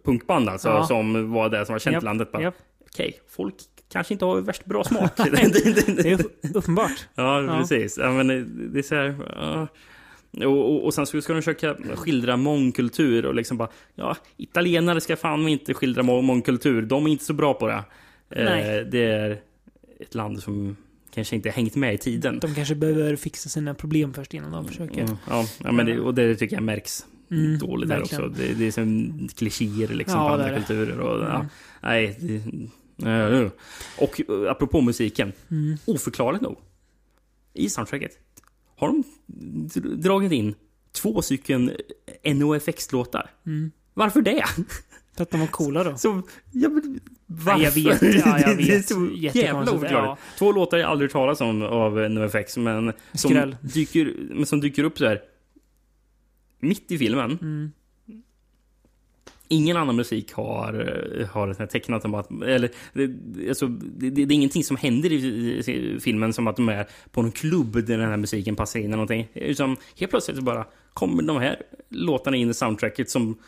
punkband 0.05 0.49
alltså? 0.49 0.69
Ja. 0.69 0.87
Som 0.87 1.33
var 1.33 1.49
det 1.49 1.67
som 1.67 1.73
var 1.73 1.79
känt 1.81 2.03
i 2.03 2.05
landet? 2.05 2.29
Japp. 2.41 2.55
Okej, 2.93 3.21
folk 3.37 3.55
kanske 3.93 4.15
inte 4.15 4.25
har 4.25 4.41
värst 4.41 4.65
bra 4.65 4.85
smak. 4.85 5.11
Det 5.17 6.11
är 6.11 6.21
upp- 6.21 6.41
uppenbart. 6.55 7.07
Ja, 7.15 7.43
Ja. 7.43 7.59
precis. 7.59 7.99
Ja, 7.99 8.11
men 8.13 8.27
det, 8.73 8.79
är 8.79 8.83
så 8.83 8.95
här... 8.95 9.15
Ja. 9.37 9.67
Och, 10.37 10.45
och, 10.47 10.85
och 10.85 10.95
sen 10.95 11.07
så 11.07 11.21
ska 11.21 11.33
de 11.33 11.43
försöka 11.43 11.77
skildra 11.97 12.37
mångkultur 12.37 13.27
och 13.27 13.35
liksom 13.35 13.57
bara... 13.57 13.69
Ja, 13.95 14.17
italienare 14.37 15.01
ska 15.01 15.17
fan 15.17 15.49
inte 15.49 15.75
skildra 15.75 16.03
må- 16.03 16.23
mångkultur. 16.23 16.83
De 16.83 17.07
är 17.07 17.11
inte 17.11 17.25
så 17.25 17.33
bra 17.33 17.55
på 17.55 17.67
det. 17.67 17.85
Nej. 18.29 18.77
Eh, 18.79 18.85
det 18.87 19.05
är 19.05 19.41
ett 20.01 20.15
land 20.15 20.43
som 20.43 20.77
kanske 21.15 21.37
inte 21.37 21.51
hängt 21.51 21.77
med 21.77 21.95
i 21.95 21.99
tiden. 21.99 22.39
De 22.39 22.55
kanske 22.55 22.75
behöver 22.75 23.17
fixa 23.17 23.49
sina 23.49 23.75
problem 23.75 24.15
först 24.15 24.35
innan 24.35 24.53
de 24.53 24.65
försöker. 24.69 25.03
Mm, 25.03 25.17
ja, 25.29 25.45
ja, 25.65 25.73
men 25.73 25.87
det, 25.87 26.01
och 26.01 26.15
det 26.15 26.35
tycker 26.37 26.57
jag 26.57 26.63
märks 26.63 27.07
Mm, 27.31 27.59
dåligt 27.59 27.89
där 27.89 27.99
verkligen. 27.99 28.25
också. 28.25 28.43
Det, 28.43 28.55
det 28.55 28.67
är 28.67 28.71
som 28.71 29.29
klichéer 29.37 29.89
liksom 29.89 30.21
Ja, 30.21 30.29
på 30.29 30.35
andra 30.35 30.57
kulturer. 30.57 31.01
Och, 31.01 31.25
ja, 31.25 31.35
Mm. 31.35 31.47
nej, 31.83 32.17
det, 32.21 32.43
ja, 33.11 33.29
ja. 33.29 33.51
och 33.99 34.21
eh, 34.21 34.51
apropå 34.51 34.81
musiken. 34.81 35.33
Mm. 35.51 35.77
Oförklarligt 35.85 36.43
nog. 36.43 36.57
I 37.55 37.69
soundtracket 37.69 38.13
har 38.79 38.89
de 38.89 39.05
dr- 39.67 39.97
dragit 39.97 40.33
in 40.33 40.55
två 40.93 41.23
stycken 41.23 41.71
NOFX-låtar. 42.25 43.31
Mm. 43.47 43.71
Varför 43.95 44.23
det? 44.23 44.45
För 45.17 45.23
att 45.23 45.31
de 45.31 45.41
var 45.41 45.47
coola 45.47 45.85
då. 45.85 45.97
Så, 45.97 46.23
ja, 46.53 46.69
men, 46.69 47.01
varför? 47.27 47.53
Nej, 47.59 47.63
jag 47.63 47.73
vet. 48.01 48.03
Ja, 48.27 48.41
jag 48.41 48.55
vet. 49.17 49.35
jävla 49.35 49.61
oförklarligt. 49.63 49.93
ja. 49.93 50.19
Två 50.39 50.53
låtar 50.53 50.79
jag 50.79 50.91
aldrig 50.91 51.11
talas 51.11 51.41
om 51.41 51.63
av 51.63 52.11
NoFX, 52.11 52.57
men 52.57 52.93
som 53.13 53.31
Skräll. 53.31 53.57
dyker, 53.61 54.15
men 54.31 54.47
som 54.47 54.61
dyker 54.61 54.85
upp 54.85 54.99
så 54.99 55.07
här 55.07 55.21
mitt 56.61 56.91
i 56.93 56.99
filmen. 56.99 57.39
Mm. 57.43 57.73
Ingen 59.49 59.77
annan 59.77 59.97
musik 59.97 60.33
har, 60.33 60.75
eh, 61.21 61.27
har 61.29 61.47
det 61.49 61.67
tecknat 61.67 62.05
om 62.05 62.15
att... 62.15 62.31
Eller, 62.31 62.71
det, 62.93 63.49
alltså, 63.49 63.67
det, 63.67 64.11
det 64.11 64.23
är 64.23 64.33
ingenting 64.33 64.65
som 64.65 64.77
händer 64.77 65.13
i, 65.13 65.17
i 65.17 66.01
filmen 66.01 66.33
som 66.33 66.47
att 66.47 66.57
de 66.57 66.69
är 66.69 66.87
på 67.11 67.23
någon 67.23 67.33
klubb 67.33 67.73
där 67.73 67.99
den 67.99 68.09
här 68.11 68.17
musiken 68.17 68.57
passar 68.57 68.79
in 68.81 68.85
eller 68.87 68.97
någonting. 68.97 69.29
Utan 69.35 69.77
helt 69.97 70.11
plötsligt 70.11 70.37
så 70.37 70.43
bara 70.43 70.67
kommer 70.95 71.23
de 71.23 71.37
här 71.37 71.63
låtarna 71.89 72.37
in 72.37 72.51
i 72.51 72.55
soundtracket 72.55 73.11
som... 73.11 73.39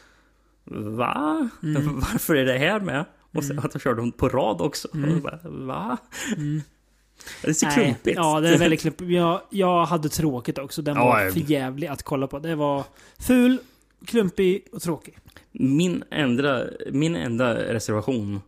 Va? 0.64 1.48
Mm. 1.62 1.94
Varför 2.00 2.34
är 2.34 2.44
det 2.44 2.58
här 2.58 2.80
med? 2.80 3.04
Och 3.34 3.44
sen 3.44 3.58
att 3.58 3.72
de 3.72 3.78
kör 3.78 3.94
dem 3.94 4.12
på 4.12 4.28
rad 4.28 4.60
också. 4.60 4.88
Mm. 4.94 5.20
Bara, 5.20 5.38
Va? 5.44 5.96
Mm. 6.36 6.60
Det 7.42 7.48
är 7.48 7.52
så 7.52 7.66
Nej, 7.66 7.74
klumpigt. 7.74 8.16
Ja, 8.16 8.40
det 8.40 8.48
är 8.48 8.58
väldigt 8.58 8.80
klumpigt. 8.80 9.10
Jag, 9.10 9.40
jag 9.50 9.84
hade 9.86 10.08
tråkigt 10.08 10.58
också. 10.58 10.82
Den 10.82 10.96
Ja, 10.96 11.04
var 11.04 11.20
jag- 11.20 11.32
för 11.32 11.40
jävlig 11.40 11.86
att 11.86 12.02
kolla 12.02 12.26
på. 12.26 12.38
Det 12.38 12.54
var 12.54 12.84
ful, 13.18 13.58
klumpig 14.06 14.64
och 14.72 14.82
tråkig. 14.82 15.18
Min 15.52 16.04
enda, 16.10 16.64
min 16.92 17.16
enda 17.16 17.54
reservation 17.54 18.40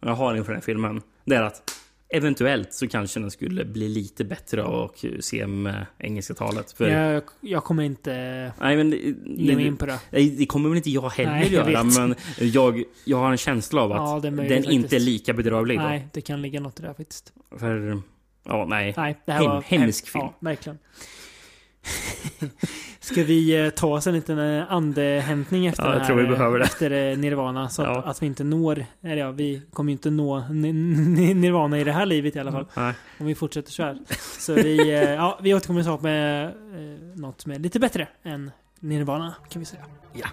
jag 0.00 0.14
har 0.14 0.34
inför 0.36 0.52
den 0.52 0.56
här 0.60 0.64
filmen, 0.66 1.02
det 1.24 1.34
är 1.36 1.42
att 1.42 1.70
eventuellt 2.08 2.72
så 2.74 2.88
kanske 2.88 3.20
den 3.20 3.30
skulle 3.30 3.64
bli 3.64 3.88
lite 3.88 4.24
bättre 4.24 4.62
och 4.62 5.04
se 5.20 5.46
med 5.46 5.86
engelska 5.98 6.34
talet. 6.34 6.72
För, 6.72 6.88
Jag, 6.88 7.22
jag 7.40 7.64
kommer 7.64 7.82
inte 7.82 8.12
Nej, 8.60 8.76
men, 8.76 8.90
ge 9.26 9.54
mig 9.56 9.66
in 9.66 9.76
på 9.76 9.86
det. 9.86 10.00
Nej, 10.10 10.30
det 10.30 10.46
kommer 10.46 10.68
väl 10.68 10.76
inte 10.76 10.90
jag 10.90 11.08
heller 11.10 11.30
Nej, 11.30 11.42
jag 11.54 11.70
göra. 11.70 11.82
vet. 11.82 11.98
Men 11.98 12.14
jag, 12.38 12.82
jag 13.04 13.16
har 13.18 13.30
en 13.30 13.36
känsla 13.36 13.82
av 13.82 13.92
att 13.92 13.98
Ja, 14.22 14.28
är 14.28 14.30
möjligt 14.30 14.62
den 14.64 14.72
inte 14.72 14.78
är 14.78 14.82
faktiskt. 14.82 15.06
lika 15.06 15.32
bedrövlig. 15.32 15.78
Då. 15.78 15.82
Nej, 15.84 16.08
det 16.12 16.20
kan 16.20 16.42
ligga 16.42 16.60
något 16.60 16.80
i 16.80 16.82
det 16.82 16.94
faktiskt. 16.94 17.32
För, 17.58 18.02
ja, 18.44 18.66
nej. 18.68 18.94
Nej, 18.96 19.18
det 19.26 19.32
här 19.32 19.38
Hem, 19.40 19.50
var 19.50 19.62
hemsk 19.62 20.04
hem- 20.06 20.12
film. 20.12 20.24
Ja, 20.24 20.34
verkligen. 20.40 20.78
Ska 23.02 23.22
vi 23.24 23.64
eh, 23.64 23.70
ta 23.70 23.86
oss 23.86 24.06
en 24.06 24.14
liten 24.14 24.38
eh, 24.38 24.72
andehämtning 24.72 25.66
efter, 25.66 25.82
Ja, 25.84 25.94
jag 25.98 26.06
tror 26.06 26.16
vi 26.16 26.22
eh, 26.24 26.30
behöver 26.30 26.58
det. 26.58 26.64
efter 26.64 26.90
eh, 26.90 27.18
Nirvana? 27.18 27.68
Så 27.68 27.82
att, 27.82 27.88
Ja. 27.88 28.02
att 28.02 28.22
vi 28.22 28.26
inte 28.26 28.44
når... 28.44 28.84
Eller 29.02 29.16
ja, 29.16 29.30
vi 29.30 29.62
kommer 29.72 29.90
ju 29.90 29.92
inte 29.92 30.10
nå 30.10 30.44
ni- 30.50 30.72
ni- 30.72 31.34
Nirvana 31.34 31.78
i 31.80 31.84
det 31.84 31.92
här 31.92 32.06
livet 32.06 32.36
i 32.36 32.38
alla 32.38 32.52
fall. 32.52 32.66
Nej. 32.76 32.94
Om 33.20 33.26
vi 33.26 33.34
fortsätter 33.34 33.72
så 33.72 33.82
här. 33.82 33.98
Så 34.38 34.54
vi, 34.54 34.92
ja, 35.16 35.38
vi 35.42 35.54
återkommer 35.54 35.82
snart 35.82 36.02
med 36.02 36.44
eh, 36.46 36.50
något 37.16 37.40
som 37.40 37.52
är 37.52 37.58
lite 37.58 37.78
bättre 37.80 38.08
än 38.22 38.50
Nirvana, 38.80 39.34
kan 39.50 39.60
vi 39.60 39.66
säga. 39.66 39.82
Ja. 40.12 40.26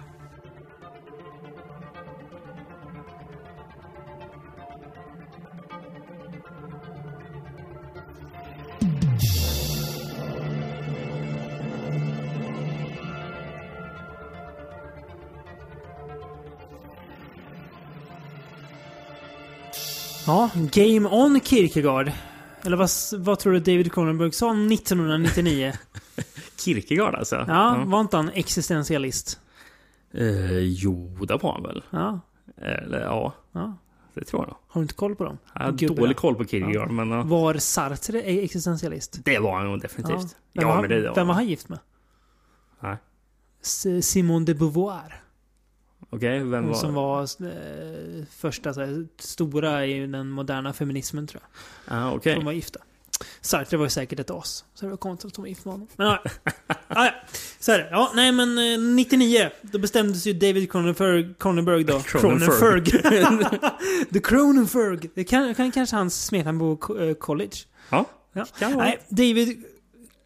Ja, 20.28 20.50
Game 20.72 21.08
On 21.08 21.40
Kierkegaard. 21.40 22.12
Eller 22.64 22.76
vad, 22.76 22.88
vad 23.18 23.38
tror 23.38 23.52
du 23.52 23.58
David 23.60 23.92
Cronenberg 23.92 24.32
sa 24.32 24.50
1999? 24.50 25.72
Kierkegaard 26.56 27.14
alltså? 27.14 27.44
Ja, 27.48 27.84
var 27.86 28.00
inte 28.00 28.16
han 28.16 28.30
existentialist? 28.34 29.40
Eh, 30.14 30.58
jo, 30.58 31.18
det 31.28 31.36
var 31.36 31.52
han 31.52 31.62
väl? 31.62 31.84
Ja. 31.90 32.20
Eller 32.56 33.00
ja, 33.00 33.34
ja. 33.52 33.78
det 34.14 34.24
tror 34.24 34.44
jag. 34.48 34.56
Har 34.68 34.80
du 34.80 34.82
inte 34.82 34.94
koll 34.94 35.16
på 35.16 35.24
dem? 35.24 35.38
Jag 35.54 35.62
har 35.62 35.96
dålig 35.96 36.16
koll 36.16 36.34
på 36.34 36.44
Kierkegaard, 36.44 36.88
Ja. 36.88 36.92
men 36.92 37.10
ja, 37.10 37.22
Var 37.22 37.54
Sartre 37.54 38.22
existentialist? 38.22 39.20
det 39.24 39.38
var 39.38 39.56
han 39.56 39.66
nog 39.66 39.80
definitivt. 39.80 40.16
Vem, 40.18 40.28
Ja, 40.52 40.68
var, 40.68 40.80
men 40.80 40.90
det 40.90 41.08
var 41.08 41.14
vem 41.14 41.26
var 41.26 41.34
han 41.34 41.46
gift 41.46 41.68
med? 41.68 41.78
Nej. 42.80 42.96
Simone 44.02 44.44
de 44.44 44.54
Beauvoir. 44.54 45.22
Okej, 46.10 46.38
vem 46.38 46.64
Hon 46.64 46.68
var... 46.68 46.74
som 46.74 46.94
var 46.94 47.22
eh, 47.22 48.24
första 48.30 48.72
här, 48.72 49.06
stora 49.18 49.86
i 49.86 50.06
den 50.06 50.30
moderna 50.30 50.72
feminismen 50.72 51.26
tror 51.26 51.42
jag. 51.42 51.98
Ah, 51.98 52.12
okej. 52.12 52.34
De 52.34 52.44
var 52.44 52.52
gifta. 52.52 52.80
Sartre 53.40 53.76
var 53.76 53.84
ju 53.86 53.90
säkert 53.90 54.20
ett 54.20 54.30
as. 54.30 54.64
Så 54.74 54.84
det 54.84 54.90
var 54.90 54.96
konstigt 54.96 55.28
att 55.28 55.34
de 55.34 55.40
var 55.42 55.48
gift 55.48 55.64
med 55.64 55.74
honom. 55.74 55.88
Men 55.96 56.06
ja, 56.06 56.20
ja. 56.88 57.10
Så 57.58 57.72
är 57.72 57.78
det. 57.78 57.88
Ja, 57.90 58.12
nej 58.14 58.32
men 58.32 58.58
eh, 58.58 58.78
99. 58.78 59.50
Då 59.62 59.78
bestämdes 59.78 60.26
ju 60.26 60.32
David 60.32 60.72
Cronenberg, 60.72 61.34
Cronenberg 61.38 61.84
då. 61.84 62.00
Cronenberg. 62.06 62.84
The 64.12 64.20
Cronenberg. 64.20 65.10
Det 65.14 65.24
kan, 65.24 65.54
kan 65.54 65.72
kanske 65.72 65.96
hans 65.96 66.24
smeknamn 66.24 66.58
på 66.58 66.98
eh, 67.00 67.14
college. 67.14 67.56
Ja, 67.90 68.04
Ja. 68.32 68.46
Nej, 68.60 68.98
David 69.08 69.64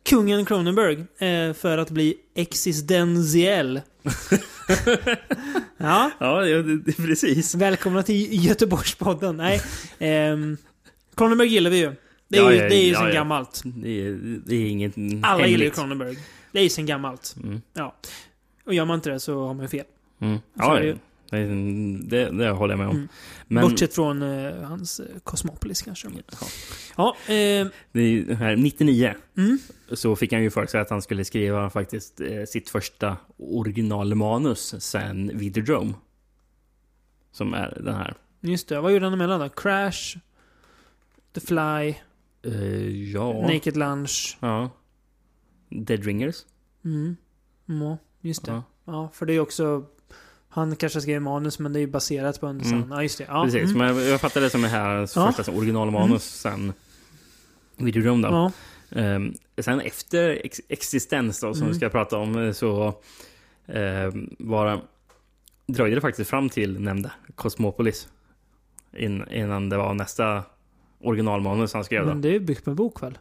Kungen 0.04 0.44
Cronenberg. 0.44 1.04
Eh, 1.18 1.52
för 1.54 1.78
att 1.78 1.90
bli 1.90 2.14
existentiell. 2.34 3.80
ja. 5.76 6.10
Ja, 6.18 6.40
det, 6.40 6.96
precis. 6.96 7.54
Välkomna 7.54 8.02
till 8.02 8.44
Göteborgspodden. 8.46 9.36
Nej. 9.36 9.60
ehm, 9.98 10.56
Cronenberg 11.16 11.48
gillar 11.48 11.70
vi 11.70 11.76
ju. 11.78 11.92
Det 12.28 12.38
är 12.38 12.42
Ja, 12.42 12.52
ju, 12.52 12.58
det 12.58 12.74
är 12.74 12.84
ju 12.84 12.92
ja, 12.92 12.98
sen 12.98 13.08
ja. 13.08 13.14
gammalt. 13.14 13.62
Det 13.64 14.06
är, 14.06 14.12
det 14.46 14.54
är 14.54 14.66
inget 14.66 14.94
Alla 14.96 15.12
gillar 15.12 15.46
ju 15.46 15.50
hemligt. 15.52 15.74
Cronenberg. 15.74 16.16
Det 16.52 16.58
är 16.58 16.62
ju 16.62 16.68
sen 16.68 16.86
gammalt. 16.86 17.34
Mm. 17.42 17.60
Ja. 17.74 17.94
Och 18.64 18.74
gör 18.74 18.84
man 18.84 18.94
inte 18.94 19.10
det 19.10 19.20
så 19.20 19.46
har 19.46 19.54
man 19.54 19.64
ju 19.64 19.68
fel. 19.68 19.84
Mm. 20.20 20.38
Ja, 20.54 20.80
det 21.38 22.30
det, 22.30 22.50
håller 22.50 22.72
jag 22.72 22.78
med 22.78 22.88
om. 22.88 22.96
Mm. 22.96 23.08
Men 23.46 23.62
Bortsett 23.62 23.94
från 23.94 24.22
eh, 24.22 24.62
hans 24.62 25.00
eh, 25.00 25.18
Cosmopolis 25.24 25.82
kanske. 25.82 26.08
Ja, 26.96 27.16
eh, 27.26 27.66
det 27.92 28.34
här 28.34 28.56
99 28.56 29.14
Mm. 29.36 29.58
så 29.92 30.16
fick 30.16 30.32
han 30.32 30.42
ju 30.42 30.50
för 30.50 30.66
sig 30.66 30.80
att 30.80 30.90
han 30.90 31.02
skulle 31.02 31.24
skriva 31.24 31.70
faktiskt 31.70 32.20
eh, 32.20 32.44
sitt 32.44 32.70
första 32.70 33.16
originalmanus 33.36 34.74
sen 34.84 35.38
Videodrome. 35.38 35.94
Som 37.32 37.54
är 37.54 37.78
den 37.84 37.94
här. 37.94 38.14
just 38.40 38.68
det. 38.68 38.80
Vad 38.80 38.92
gjorde 38.92 39.06
han 39.06 39.12
emellan 39.12 39.40
då? 39.40 39.48
Crash, 39.48 40.16
The 41.34 41.40
Fly, 41.40 41.94
Eh, 42.44 42.88
ja. 43.12 43.32
Naked 43.32 43.76
Lunch. 43.76 44.38
Ja. 44.40 44.70
Dead 45.70 46.04
Ringers. 46.04 46.36
Mm. 46.84 47.16
Ja, 47.66 47.98
just 48.20 48.44
det. 48.44 48.50
Ja. 48.52 48.62
Ja. 48.84 49.10
för 49.12 49.26
det 49.26 49.32
är 49.32 49.40
också... 49.40 49.84
Han 50.54 50.76
kanske 50.76 51.00
skrev 51.00 51.22
manus 51.22 51.58
men 51.58 51.72
det 51.72 51.78
är 51.78 51.80
ju 51.80 51.86
baserat 51.86 52.40
på 52.40 52.46
en 52.46 52.60
Mm. 52.60 52.90
Ja, 52.90 53.02
just 53.02 53.18
det. 53.18 53.24
Ja, 53.28 53.44
Precis, 53.44 53.62
mm. 53.70 53.78
men 53.78 53.96
jag, 53.96 54.06
jag 54.12 54.20
fattar 54.20 54.40
det 54.40 54.50
som 54.50 54.64
är 54.64 54.68
här 54.68 55.08
Ja. 55.16 55.32
första 55.32 55.52
originalmanus 55.52 56.24
sen 56.24 56.72
Videodrome 57.76 58.28
då. 58.28 58.34
Ja. 58.34 58.52
Ehm, 59.00 59.34
sen 59.60 59.80
efter 59.80 60.40
ex 60.44 60.60
existens 60.68 61.40
då, 61.40 61.54
som 61.54 61.62
Mm. 61.62 61.72
vi 61.72 61.78
ska 61.78 61.88
prata 61.88 62.16
om, 62.18 62.38
eh, 62.46 62.52
så 62.52 62.94
um, 63.66 64.36
var, 64.38 64.80
dröjde 65.66 65.94
det 65.96 66.00
faktiskt 66.00 66.30
fram 66.30 66.48
till 66.48 66.80
nämnda 66.80 67.12
Cosmopolis. 67.34 68.08
In, 68.96 69.24
innan 69.30 69.68
det 69.68 69.76
var 69.76 69.94
nästa 69.94 70.42
originalmanus 71.00 71.74
han 71.74 71.84
skrev 71.84 72.02
då. 72.02 72.08
Men 72.08 72.20
det 72.20 72.28
är 72.28 72.32
ju 72.32 72.40
byggt 72.40 72.64
på 72.64 72.70
en 72.70 72.76
bok 72.76 73.02
väl? 73.02 73.18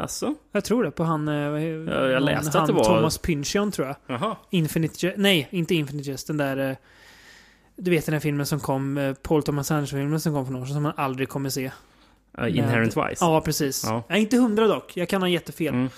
Alltså? 0.00 0.34
Jag 0.52 0.64
tror 0.64 0.84
det. 0.84 0.90
På 0.90 1.04
han... 1.04 1.28
eh, 1.28 1.50
vad 1.50 1.62
Ja, 1.62 1.66
jag 1.68 2.12
någon- 2.12 2.24
läste 2.24 2.48
att 2.48 2.54
han 2.54 2.66
det 2.66 2.72
var- 2.72 2.84
Thomas 2.84 3.18
Pynchon 3.18 3.70
tror 3.72 3.86
jag. 3.86 3.96
Jaha. 4.06 4.36
Infinite 4.50 5.06
Jest. 5.06 5.18
Nej, 5.18 5.48
inte 5.50 5.74
Infinite 5.74 6.10
Jest. 6.10 6.26
Den 6.26 6.36
där... 6.36 6.70
eh, 6.70 6.76
Du 7.76 7.90
vet 7.90 8.06
den 8.06 8.12
här 8.12 8.20
filmen 8.20 8.46
som 8.46 8.60
kom, 8.60 8.98
eh, 8.98 9.14
Paul 9.14 9.42
Thomas 9.42 9.70
Anderson-filmen 9.70 10.20
som 10.20 10.34
kom 10.34 10.44
för 10.46 10.52
några 10.52 10.62
år 10.62 10.66
sedan, 10.66 10.74
som 10.74 10.82
man 10.82 10.92
aldrig 10.96 11.28
kommer 11.28 11.50
se. 11.50 11.70
Uh, 12.40 12.56
Inherent 12.58 12.96
Vice? 12.96 13.16
Ja, 13.24 13.40
precis. 13.40 13.84
Ja. 13.86 14.02
Jag 14.08 14.16
är 14.16 14.20
inte 14.20 14.36
hundra 14.36 14.66
dock. 14.66 14.96
Jag 14.96 15.08
kan 15.08 15.22
ha 15.22 15.28
jättefel. 15.28 15.66
Mm. 15.68 15.88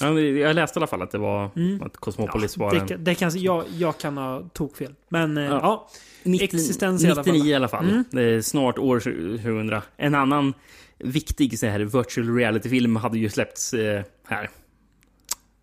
Ja, 0.00 0.20
jag 0.20 0.54
läste 0.54 0.78
i 0.78 0.80
alla 0.80 0.86
fall 0.86 1.02
att 1.02 1.10
det 1.10 1.18
var 1.18 1.50
Mm. 1.56 1.82
att 1.82 1.96
Cosmopolis 1.96 2.56
var 2.56 2.74
det, 2.74 2.94
en... 2.94 3.04
det 3.04 3.14
kan, 3.14 3.30
jag, 3.34 3.64
jag 3.76 3.98
kan 3.98 4.16
ha 4.16 4.42
tokfel. 4.52 4.94
Men 5.08 5.36
Ja. 5.36 5.44
ja. 5.62 5.88
90 6.22 6.44
Existens 6.44 7.04
i 7.04 7.06
alla 7.06 7.14
fall. 7.24 7.32
99 7.32 7.52
i 7.52 7.54
alla 7.54 7.68
fall. 7.68 7.84
Mm. 7.88 8.04
Det 8.10 8.22
är 8.22 8.40
snart 8.40 8.78
år 8.78 9.00
2000. 9.00 9.80
En 9.96 10.14
annan 10.14 10.54
viktig 10.98 11.58
så 11.58 11.66
här, 11.66 11.80
virtual 11.80 12.36
reality-film 12.36 12.96
hade 12.96 13.18
ju 13.18 13.28
släppts 13.28 13.74
eh, 13.74 14.02
här. 14.28 14.50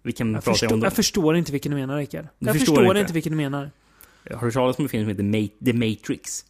Vi 0.03 0.11
kan 0.11 0.33
Jag 0.33 0.43
prata 0.43 0.51
förstår, 0.53 0.67
om 0.73 0.79
den. 0.79 0.83
jag 0.83 0.93
förstår 0.93 1.35
inte 1.35 1.51
vilken 1.51 1.71
du 1.71 1.77
menar, 1.77 1.97
Rickard. 1.97 2.27
Du 2.39 2.47
Jag 2.47 2.55
förstår 2.57 2.85
inte. 2.85 2.99
inte 2.99 3.13
vilken 3.13 3.31
du 3.31 3.37
menar. 3.37 3.71
Har 4.33 4.45
du 4.45 4.51
talas 4.51 4.77
om 4.79 4.85
en 4.85 4.89
film 4.89 5.03
som 5.03 5.09
heter 5.09 5.65
The 5.65 5.73
Matrix? 5.73 6.45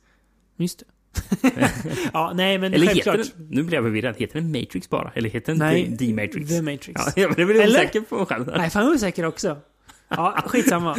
Just 0.57 0.79
det. 0.79 0.86
ja, 2.13 2.31
nej 2.36 2.57
men 2.57 2.73
Eller 2.73 2.88
självklart. 2.88 3.17
heter 3.17 3.31
den, 3.38 3.47
nu 3.49 3.63
blir 3.63 3.73
jag 3.77 3.84
förvirrad. 3.84 4.15
Heter 4.17 4.36
den 4.41 4.51
Matrix 4.51 4.89
bara? 4.89 5.11
Eller 5.15 5.29
heter 5.29 5.51
den 5.51 5.59
Nej, 5.59 5.97
The, 5.97 6.05
The 6.05 6.13
Matrix? 6.13 6.49
The 6.49 6.61
Matrix. 6.61 7.01
Ja, 7.05 7.11
jag 7.15 7.36
blev 7.36 7.49
osäker 7.49 8.01
på 8.01 8.25
själv. 8.25 8.51
Nej, 8.57 8.69
fan 8.69 8.84
jag 8.84 8.91
är 8.91 8.95
osäker 8.95 9.25
också. 9.25 9.57
Ja, 10.10 10.43
skitsamma. 10.45 10.95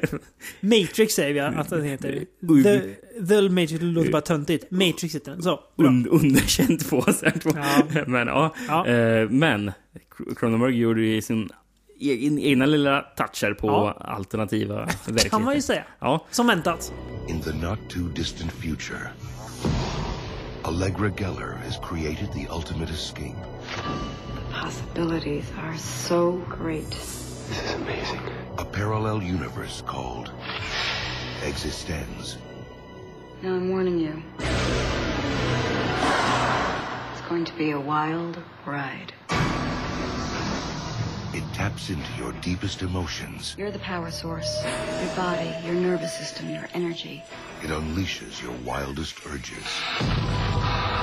Matrix 0.60 1.14
säger 1.14 1.34
vi 1.34 1.40
att 1.40 1.70
den 1.70 1.84
heter. 1.84 2.24
The, 2.62 2.80
the 3.26 3.48
Matrix 3.48 3.82
låter 3.82 4.10
bara 4.12 4.22
töntigt. 4.22 4.70
Matrix 4.70 5.14
heter 5.14 5.30
den. 5.32 5.42
Så. 5.42 5.60
Un, 5.76 6.08
underkänt 6.08 6.90
på 6.90 6.98
oss 6.98 7.22
här 7.22 7.30
två. 7.42 7.50
Ja. 7.54 8.02
Men 8.06 8.26
ja. 8.28 8.54
Ja. 8.68 8.86
Eh, 8.86 9.28
men 9.30 9.72
Cronenberg 10.36 10.76
gjorde 10.78 11.02
ju 11.02 11.22
sin 11.22 11.48
egen, 12.00 12.38
egna 12.38 12.66
lilla 12.66 13.00
toucher 13.00 13.54
på 13.54 13.66
Ja. 13.66 13.92
alternativa 14.00 14.86
Kan 14.86 14.94
man 15.14 15.14
ju 15.14 15.14
verkligheter. 15.14 15.60
säga. 15.60 15.84
Ja. 16.00 16.26
Som 16.30 16.46
väntat. 16.46 16.92
In 17.28 17.40
the 17.40 17.52
not 17.52 17.78
too 17.90 18.08
distant 18.14 18.52
future, 18.52 18.98
Allegra 20.62 21.10
Geller 21.18 21.56
has 21.66 21.78
created 21.90 22.28
the 22.32 22.46
ultimate 22.56 22.92
escape. 22.92 23.36
Possibilities 24.62 25.44
are 25.62 25.78
so 25.78 26.40
great. 26.62 26.94
This 27.48 27.62
is 27.62 27.72
amazing. 27.74 28.20
A 28.58 28.64
parallel 28.64 29.22
universe 29.22 29.82
called 29.86 30.30
Existenz. 31.42 32.38
Now 33.42 33.50
I'm 33.50 33.68
warning 33.68 33.98
you. 33.98 34.22
It's 37.12 37.20
going 37.28 37.44
to 37.44 37.52
be 37.54 37.72
a 37.72 37.80
wild 37.80 38.38
ride. 38.64 39.12
It 41.34 41.44
taps 41.52 41.90
into 41.90 42.10
your 42.16 42.32
deepest 42.40 42.80
emotions. 42.80 43.54
You're 43.58 43.70
the 43.70 43.78
power 43.80 44.10
source. 44.10 44.62
Your 44.64 45.14
body, 45.14 45.54
your 45.66 45.74
nervous 45.74 46.14
system, 46.16 46.48
your 46.48 46.66
energy. 46.72 47.22
It 47.62 47.68
unleashes 47.68 48.40
your 48.42 48.52
wildest 48.64 49.20
urges. 49.26 49.66
I 50.00 51.02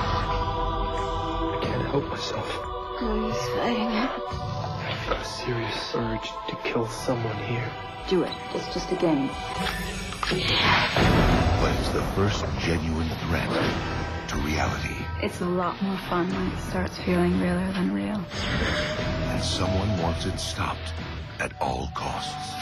can't 1.62 1.86
help 1.86 2.08
myself. 2.08 2.50
Oh, 3.04 3.28
he's 3.28 3.38
fighting 3.56 3.90
it. 3.92 4.10
I've 5.08 5.20
a 5.20 5.24
serious 5.24 5.94
urge 5.96 6.30
to 6.48 6.56
kill 6.62 6.86
someone 6.86 7.36
here. 7.44 7.68
Do 8.08 8.22
it. 8.22 8.32
It's 8.54 8.72
just 8.72 8.92
a 8.92 8.96
game. 8.96 9.28
But 10.30 11.72
it's 11.78 11.88
the 11.88 12.02
first 12.14 12.44
genuine 12.60 13.08
threat 13.26 13.50
to 14.28 14.36
reality. 14.36 14.94
It's 15.20 15.40
a 15.40 15.46
lot 15.46 15.80
more 15.82 15.96
fun 16.08 16.28
when 16.32 16.52
it 16.52 16.58
starts 16.68 16.96
feeling 16.98 17.40
realer 17.40 17.72
than 17.72 17.92
real. 17.92 18.24
And 19.32 19.42
someone 19.42 19.98
wants 19.98 20.24
it 20.26 20.38
stopped 20.38 20.92
at 21.40 21.52
all 21.60 21.88
costs. 21.94 22.54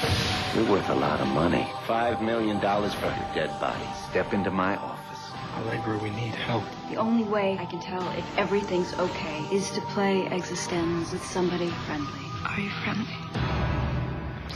You're 0.56 0.70
worth 0.70 0.88
a 0.88 0.94
lot 0.94 1.20
of 1.20 1.28
money. 1.28 1.68
Five 1.86 2.22
million 2.22 2.58
dollars 2.60 2.94
for 2.94 3.06
your 3.06 3.34
dead 3.34 3.50
body. 3.60 3.84
Step 4.08 4.32
into 4.32 4.50
my 4.50 4.76
office. 4.76 5.18
Allegra, 5.56 5.98
we 5.98 6.08
need 6.10 6.34
help. 6.34 6.64
The 6.88 6.96
only 6.96 7.24
way 7.24 7.58
I 7.58 7.66
can 7.66 7.80
tell 7.80 8.08
if 8.12 8.38
everything's 8.38 8.94
okay 8.94 9.40
is 9.52 9.70
to 9.72 9.82
play 9.92 10.26
Existenz 10.30 11.12
with 11.12 11.24
somebody 11.24 11.68
friendly. 11.86 12.29
Are 12.44 12.60
you 12.60 12.70
friendly? 12.70 13.14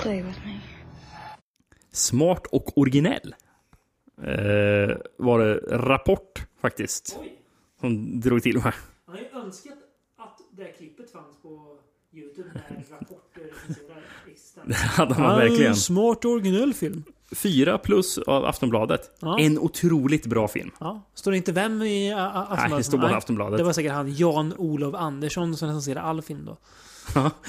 Play 0.02 0.22
with 0.22 0.38
me. 0.46 0.60
Smart 1.92 2.46
och 2.46 2.78
originell. 2.78 3.34
Eh, 4.22 4.96
var 5.18 5.38
det 5.38 5.54
Rapport 5.70 6.46
faktiskt. 6.60 7.18
Som 7.80 8.20
drog 8.20 8.42
till 8.42 8.54
med. 8.54 8.72
Man 9.06 9.16
har 9.16 9.22
ju 9.22 9.28
önskat 9.44 9.78
att 10.18 10.38
det 10.52 10.62
här 10.62 10.72
klippet 10.78 11.12
fanns 11.12 11.36
på 11.42 11.78
YouTube 12.12 12.48
när 12.54 12.98
rapporter. 12.98 13.42
Det 14.66 14.74
hade 14.74 15.18
man 15.18 15.38
verkligen. 15.38 15.76
Smart 15.76 16.24
och 16.24 16.30
originell 16.30 16.74
film. 16.74 17.02
Fyra 17.32 17.78
plus 17.78 18.18
av 18.18 18.44
Aftonbladet. 18.44 19.10
Ja. 19.20 19.38
En 19.38 19.58
otroligt 19.58 20.26
bra 20.26 20.48
film. 20.48 20.70
Ja. 20.80 21.02
Står 21.14 21.30
det 21.30 21.36
inte 21.36 21.52
vem 21.52 21.82
i 21.82 22.12
Aftonbladet? 22.12 22.70
Nej, 22.70 22.78
det 22.78 22.84
står 22.84 22.98
bara 22.98 23.06
Nej, 23.06 23.16
Aftonbladet. 23.16 23.58
Det 23.58 23.64
var 23.64 23.72
säkert 23.72 23.92
han 23.92 24.14
Jan-Olof 24.14 24.94
Andersson 24.94 25.56
som 25.56 25.68
recenserade 25.68 26.00
all 26.00 26.22
film 26.22 26.44
då. 26.44 26.56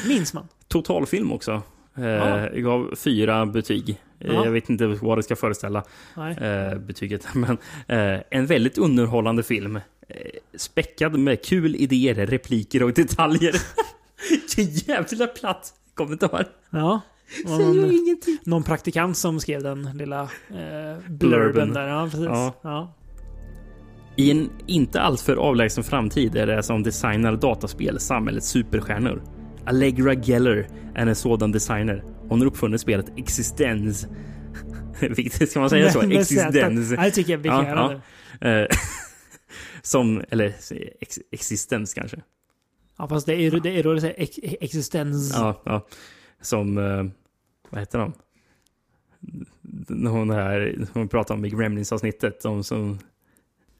Minns 0.08 0.34
man. 0.34 0.48
Totalfilm 0.68 1.32
också. 1.32 1.62
Eh, 1.98 2.04
Ja. 2.06 2.50
Gav 2.54 2.96
fyra 2.96 3.46
betyg. 3.46 3.90
Eh, 3.90 3.96
Ja. 4.34 4.46
Jag 4.46 4.52
vet 4.52 4.70
inte 4.70 4.86
vad 4.88 5.18
det 5.18 5.24
ska 5.24 5.36
föreställa. 5.36 5.84
Eh, 6.18 6.78
betyget. 6.80 7.28
Men 7.36 7.58
eh, 7.88 8.22
en 8.32 8.46
väldigt 8.46 8.78
underhållande 8.78 9.44
film. 9.44 9.76
Eh, 9.76 9.82
späckad 10.56 11.20
med 11.20 11.46
kul 11.46 11.76
idéer, 11.76 12.16
repliker 12.26 12.84
och 12.84 12.94
detaljer. 12.94 13.56
Vilken 14.30 14.74
jävla 14.96 15.28
platt 15.28 15.74
kommentar. 15.94 16.48
Ja. 16.70 17.02
Någon, 17.46 17.92
ingenting. 17.92 18.38
någon 18.44 18.64
praktikant 18.64 19.18
som 19.18 19.40
skrev 19.40 19.64
den 19.64 19.90
lilla 19.98 20.22
eh, 20.22 20.28
blurben 20.50 21.18
Blurben. 21.18 21.74
där. 21.74 21.88
Ja, 21.88 22.04
precis. 22.12 22.26
Ja. 22.28 22.54
Ja. 22.62 22.94
I 24.18 24.32
en 24.32 24.50
inte 24.68 25.02
alltför 25.02 25.36
avlägsen 25.36 25.84
framtid 25.84 26.36
är 26.36 26.48
det 26.48 26.64
som 26.64 26.84
designar 26.84 27.36
dataspel 27.36 28.00
samhällets 28.00 28.48
superstjärnor. 28.50 29.22
Allegra 29.66 30.14
Geller 30.14 30.68
är 30.96 31.08
en 31.08 31.16
sådan 31.16 31.52
designer. 31.52 32.04
Hon 32.30 32.40
har 32.40 32.48
uppfunnit 32.48 32.82
spelet 32.82 33.06
Existens. 33.18 34.08
Vilket 35.00 35.50
ska 35.50 35.60
man 35.60 35.70
säga 35.70 35.92
så? 35.92 36.02
Existens. 36.02 36.92
Ja, 36.92 37.04
det 37.04 37.12
tycker 37.12 37.32
jag 37.32 37.42
bekräftande. 37.42 38.02
Ja, 38.40 38.48
ja. 38.50 38.62
Eh, 38.62 38.68
Som, 39.82 40.24
eller 40.30 40.54
ex, 41.02 41.20
existens 41.32 41.94
kanske. 41.94 42.18
Ja, 42.98 43.08
fast 43.08 43.26
det 43.26 43.34
är 43.36 43.52
det 43.52 43.94
det 43.94 44.02
säger 44.02 44.16
ex, 44.18 44.38
existens. 44.62 45.32
Ja, 45.34 45.62
ja. 45.66 45.88
Som, 46.42 46.78
eh, 46.78 47.04
vad 47.70 47.80
heter 47.80 48.00
de? 48.00 48.14
Hon 50.08 50.30
här, 50.30 50.88
hon 50.94 51.08
pratar 51.08 51.36
om 51.36 51.46
i 51.46 51.50
Gremlins-avsnittet. 51.50 52.42
De 52.42 52.64
som... 52.64 53.00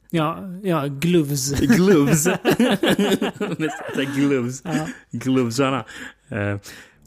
Ja, 0.10 0.38
ja, 0.64 0.88
gloves. 0.88 1.52
Gloves. 1.78 2.28
Gloves. 4.16 4.62
Ja. 4.66 4.88
Glovesarna. 5.12 5.86
Eh, 6.30 6.58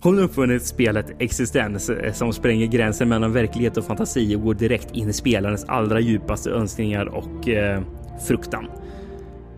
Hon 0.01 0.17
har 0.19 0.25
uppfunnit 0.25 0.67
spelet 0.67 1.07
Existens 1.19 1.91
eh, 1.91 2.13
som 2.13 2.33
spränger 2.33 2.67
gränsen 2.67 3.09
mellan 3.09 3.33
verklighet 3.33 3.77
och 3.77 3.85
fantasi 3.85 4.37
och 4.37 4.43
går 4.43 4.55
direkt 4.55 4.91
in 4.97 5.09
i 5.09 5.13
spelarens 5.13 5.65
allra 5.65 6.01
djupaste 6.01 6.51
önskningar 6.51 7.07
och 7.07 7.49
eh, 7.49 7.83
fruktan. 8.27 8.67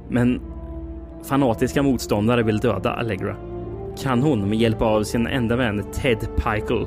Men 0.08 0.40
fanatiska 1.24 1.82
motståndare 1.82 2.42
vill 2.42 2.58
döda 2.58 2.90
Allegra. 2.90 3.36
Kan 4.02 4.22
hon 4.22 4.48
med 4.48 4.58
hjälp 4.58 4.82
av 4.82 5.02
sin 5.02 5.26
enda 5.26 5.56
vän 5.56 5.84
Ted 5.92 6.18
Pikel 6.36 6.86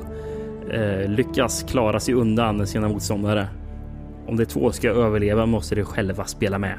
eh, 0.70 1.10
lyckas 1.10 1.62
klara 1.62 2.00
sig 2.00 2.14
undan 2.14 2.66
sina 2.66 2.88
motståndare? 2.88 3.48
Om 4.26 4.36
de 4.36 4.46
två 4.46 4.72
ska 4.72 4.88
överleva 4.90 5.46
måste 5.46 5.74
de 5.74 5.84
själva 5.84 6.24
spela 6.24 6.58
med. 6.58 6.78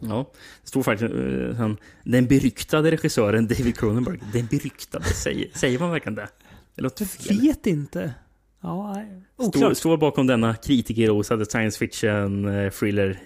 Ja, 0.00 0.30
det 0.62 0.68
står 0.68 0.82
faktiskt 0.82 1.14
eh, 1.14 1.56
han, 1.56 1.76
den 2.04 2.26
beryktade 2.26 2.90
regissören 2.90 3.46
David 3.48 3.76
Cronenberg. 3.78 4.20
Den 4.32 4.46
beryktade, 4.46 5.04
säger, 5.04 5.48
säger 5.54 5.78
man 5.78 5.90
verkligen 5.90 6.14
det? 6.14 6.28
Det 6.74 6.82
låter 6.82 7.04
fel. 7.04 7.40
Vet 7.40 7.66
inte. 7.66 8.14
Ja, 8.60 8.92
nej. 8.94 9.22
Står, 9.34 9.46
Oklart. 9.48 9.76
står 9.76 9.96
bakom 9.96 10.26
denna 10.26 10.54
kritikerrosade 10.54 11.46
science 11.46 11.78
fiction 11.78 12.44
eh, 12.48 12.70
thriller. 12.70 13.18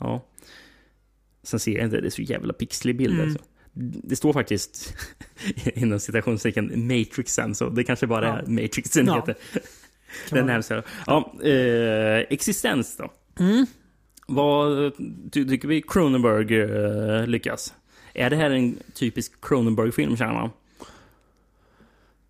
Ja. 0.00 0.24
Sen 1.42 1.60
ser 1.60 1.72
jag 1.76 1.84
inte, 1.84 2.00
det 2.00 2.06
är 2.08 2.10
så 2.10 2.22
jävla 2.22 2.52
pixlig 2.52 2.96
bild 2.96 3.14
Mm. 3.14 3.26
alltså. 3.26 3.44
Det 4.02 4.16
står 4.16 4.32
faktiskt 4.32 4.94
inom 5.74 6.00
citationstecken 6.00 6.86
Matrixen, 6.86 7.54
så 7.54 7.68
det 7.68 7.84
kanske 7.84 8.06
bara 8.06 8.28
är 8.32 8.42
Ja. 8.46 8.50
Matrixen 8.62 9.06
Ja. 9.06 9.14
heter. 9.16 9.34
Den 10.30 10.46
närmsta. 10.46 10.82
Ja, 11.06 11.34
eh, 11.42 12.18
existens 12.30 12.96
då. 12.96 13.10
Mm. 13.44 13.66
Vad 14.26 14.92
ty, 15.32 15.44
tycker 15.48 15.68
vi 15.68 15.82
Cronenberg 15.82 16.60
eh, 16.60 17.26
lyckas? 17.26 17.74
Är 18.14 18.30
det 18.30 18.36
här 18.36 18.50
en 18.50 18.78
typisk 18.94 19.32
Cronenberg-film 19.40 20.16
känner 20.16 20.32
man? 20.32 20.50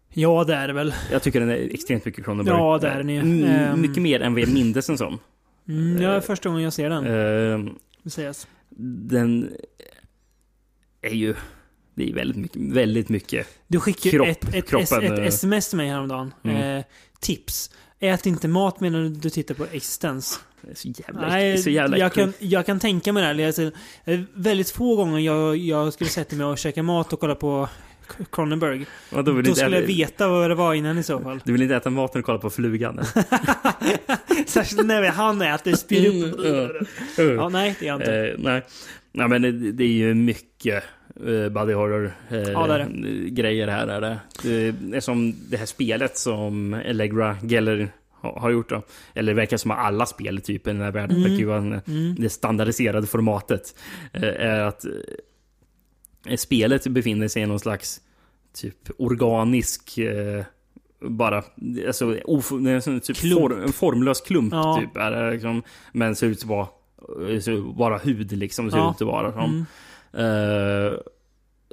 Ja, 0.09 0.45
det 0.45 0.55
är 0.55 0.66
det 0.68 0.74
väl. 0.74 0.95
Jag 1.11 1.22
tycker 1.22 1.41
den 1.41 1.51
är 1.51 1.74
extremt 1.74 2.05
mycket 2.05 2.24
Cronenberg. 2.24 2.57
Ja, 2.57 2.78
det 2.78 2.89
är 2.89 2.97
den 2.97 3.09
ju. 3.09 3.20
Mm. 3.20 3.80
Mycket 3.80 4.03
mer 4.03 4.20
än 4.20 4.32
vad 4.32 4.43
jag 4.43 4.53
mindes 4.53 4.87
den 4.87 4.99
som. 4.99 5.18
Mm, 5.68 6.03
ja, 6.03 6.20
första 6.20 6.49
gången 6.49 6.64
jag 6.64 6.72
ser 6.72 6.91
den. 6.91 7.05
Det 8.03 8.11
sägas. 8.11 8.49
den 9.09 9.53
är 11.03 11.14
ju... 11.14 11.35
Det 11.95 12.11
är 12.11 12.14
väldigt 12.14 12.37
mycket, 12.37 12.62
väldigt 12.62 13.09
mycket 13.09 13.47
Du 13.66 13.80
skickade 13.80 14.11
kropp, 14.11 14.28
ett, 14.28 14.55
ett, 14.55 14.68
kroppen. 14.68 15.03
ett, 15.03 15.12
ett 15.12 15.18
eh, 15.18 15.26
sms 15.26 15.68
till 15.68 15.76
mig 15.76 15.89
häromdagen. 15.89 16.35
Mm. 16.43 16.78
Eh, 16.78 16.85
tips. 17.25 17.70
Ät 18.01 18.27
inte 18.27 18.49
mat 18.49 18.81
medan 18.81 19.14
du 19.14 19.31
tittar 19.31 19.55
på 19.55 19.64
existens. 19.72 20.41
det 20.62 20.70
är 20.70 20.75
så 20.75 20.89
jävla, 20.89 21.29
Nej, 21.29 21.59
så 21.59 21.70
jävla 21.70 21.99
jag, 21.99 22.12
kan, 22.12 22.33
jag 22.39 22.66
kan 22.66 22.81
tänka 22.81 23.12
mig 23.12 23.20
det. 23.22 23.27
här. 23.27 23.35
Jag 23.35 23.55
säger, 23.55 23.72
eh, 24.05 24.20
väldigt 24.35 24.70
få 24.70 24.97
gånger 24.97 25.18
jag, 25.20 25.57
jag 25.57 25.93
skulle 25.93 26.11
sätta 26.11 26.37
mig 26.37 26.47
och 26.47 26.59
käka 26.59 26.83
mat 26.83 27.12
och 27.12 27.20
kolla 27.20 27.35
på 27.35 27.68
Cronenberg. 28.33 28.87
Ja, 29.11 29.22
då 29.22 29.43
Då 29.43 29.55
skulle 29.55 29.77
jag 29.77 29.85
äta- 29.85 29.87
veta 29.87 30.29
vad 30.29 30.51
det 30.51 30.55
var 30.55 30.75
innan 30.75 30.99
i 30.99 31.03
så 31.03 31.20
fall. 31.20 31.41
Du 31.45 31.53
vill 31.53 31.62
inte 31.62 31.77
äta 31.77 31.91
mat 31.91 32.14
när 32.14 32.18
du 32.18 32.22
kollar 32.25 32.39
på 32.39 32.51
Flugan? 32.51 33.01
Särskilt 34.47 34.87
när 34.87 35.03
han 35.11 35.43
äter, 35.43 35.75
spyr 35.75 36.25
upp. 36.25 36.39
Mm, 37.18 37.37
Ja, 37.37 37.49
nej, 37.49 37.77
det 37.81 37.87
är 37.87 37.89
jag 37.89 38.01
inte. 38.01 38.14
Eh, 38.14 38.35
nej. 38.39 38.62
nej, 39.12 39.29
men 39.29 39.43
det, 39.43 39.72
det 39.72 39.85
är 39.85 39.89
ju 39.89 40.14
mycket 40.14 40.85
body 41.51 41.73
horror 41.73 42.12
eh, 42.31 42.39
Ja, 42.39 42.67
det 42.67 42.89
grejer 43.31 43.69
här. 43.69 43.87
Är 43.87 44.01
det. 44.01 44.19
det 44.43 44.97
är 44.97 45.01
som 45.01 45.35
det 45.51 45.57
här 45.57 45.67
spelet 45.67 46.19
som 46.19 46.75
Allegra 46.89 47.37
Geller 47.43 47.89
ha- 48.21 48.41
har 48.41 48.51
gjort. 48.51 48.69
Då. 48.69 48.83
Eller 49.15 49.33
det 49.33 49.37
verkar 49.37 49.57
som 49.57 49.71
att 49.71 49.79
alla 49.79 50.07
spel 50.07 50.41
typ 50.41 50.67
i 50.67 50.71
den 50.71 50.81
här 50.81 50.93
världen 50.93 51.17
Mm. 51.17 51.31
verkar 51.31 51.47
vara 51.47 51.59
Mm. 51.59 52.15
det 52.19 52.29
standardiserade 52.31 53.07
formatet. 53.07 53.75
eh, 54.12 54.23
är 54.23 54.61
att 54.61 54.85
eh, 56.27 56.37
spelet 56.37 56.87
befinner 56.87 57.29
sig 57.29 57.43
i 57.43 57.47
någon 57.47 57.61
slags 57.61 58.01
typ 58.55 58.77
organisk 58.99 59.99
eh, 59.99 60.45
bara, 61.01 61.43
alltså 61.87 62.17
of, 62.25 62.49
typ 63.03 63.17
form, 63.17 63.62
en 63.62 63.73
formlös 63.73 64.21
klump 64.21 64.53
Ja. 64.53 64.81
typ. 64.81 64.97
Är 64.97 65.11
det, 65.11 65.33
liksom, 65.33 65.62
men 65.93 66.17
ser 66.17 66.27
ut 66.27 66.39
att 66.39 66.45
vara, 66.45 66.69
vara 67.77 67.99
hud 67.99 68.33
liksom. 68.33 68.71
Ser 68.71 68.79
Ja. 68.79 68.91
ut 68.91 69.03
att 69.03 69.07
vara 69.07 69.33
som. 69.33 69.45
Mm. 69.51 69.67
Eh, 70.17 70.93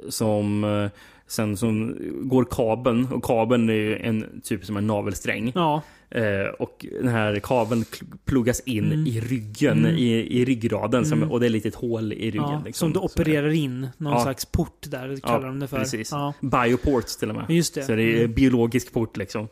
som 0.08 0.64
eh, 0.64 0.90
sen 1.26 1.56
som 1.56 1.96
går 2.22 2.46
kabeln 2.50 3.08
och 3.12 3.24
kabeln 3.24 3.70
är 3.70 3.90
en 3.96 4.40
typ 4.44 4.64
som 4.64 4.76
en 4.76 4.86
navelsträng. 4.86 5.52
Ja. 5.54 5.82
Eh, 6.10 6.46
och 6.58 6.86
den 7.00 7.08
här 7.08 7.40
kabeln 7.42 7.84
pluggas 8.24 8.60
in 8.60 8.84
Mm. 8.92 9.06
i 9.06 9.20
ryggen, 9.20 9.78
Mm. 9.78 9.96
i, 9.96 10.12
i 10.40 10.44
ryggraden. 10.44 11.04
Som, 11.06 11.18
Mm. 11.18 11.30
och 11.32 11.40
det 11.40 11.46
är 11.46 11.48
ett 11.48 11.52
litet 11.52 11.74
hål 11.74 12.12
i 12.12 12.30
ryggen. 12.30 12.48
Ja, 12.50 12.62
liksom, 12.66 12.86
som 12.86 13.02
du 13.02 13.08
som 13.08 13.22
opererar 13.22 13.48
in. 13.50 13.88
Någon 13.96 14.12
Ja. 14.12 14.22
slags 14.22 14.44
port 14.44 14.86
där, 14.88 15.16
kallar 15.16 15.46
de 15.46 15.60
det 15.60 15.68
för. 15.68 15.78
Precis. 15.78 16.10
Ja. 16.12 16.34
Bioports 16.40 17.16
till 17.16 17.30
och 17.30 17.36
med. 17.36 17.44
Just 17.50 17.74
det. 17.74 17.82
Så 17.82 17.94
det 17.94 18.02
är 18.02 18.18
Mm. 18.18 18.32
biologisk 18.34 18.92
port 18.92 19.16
liksom. 19.16 19.48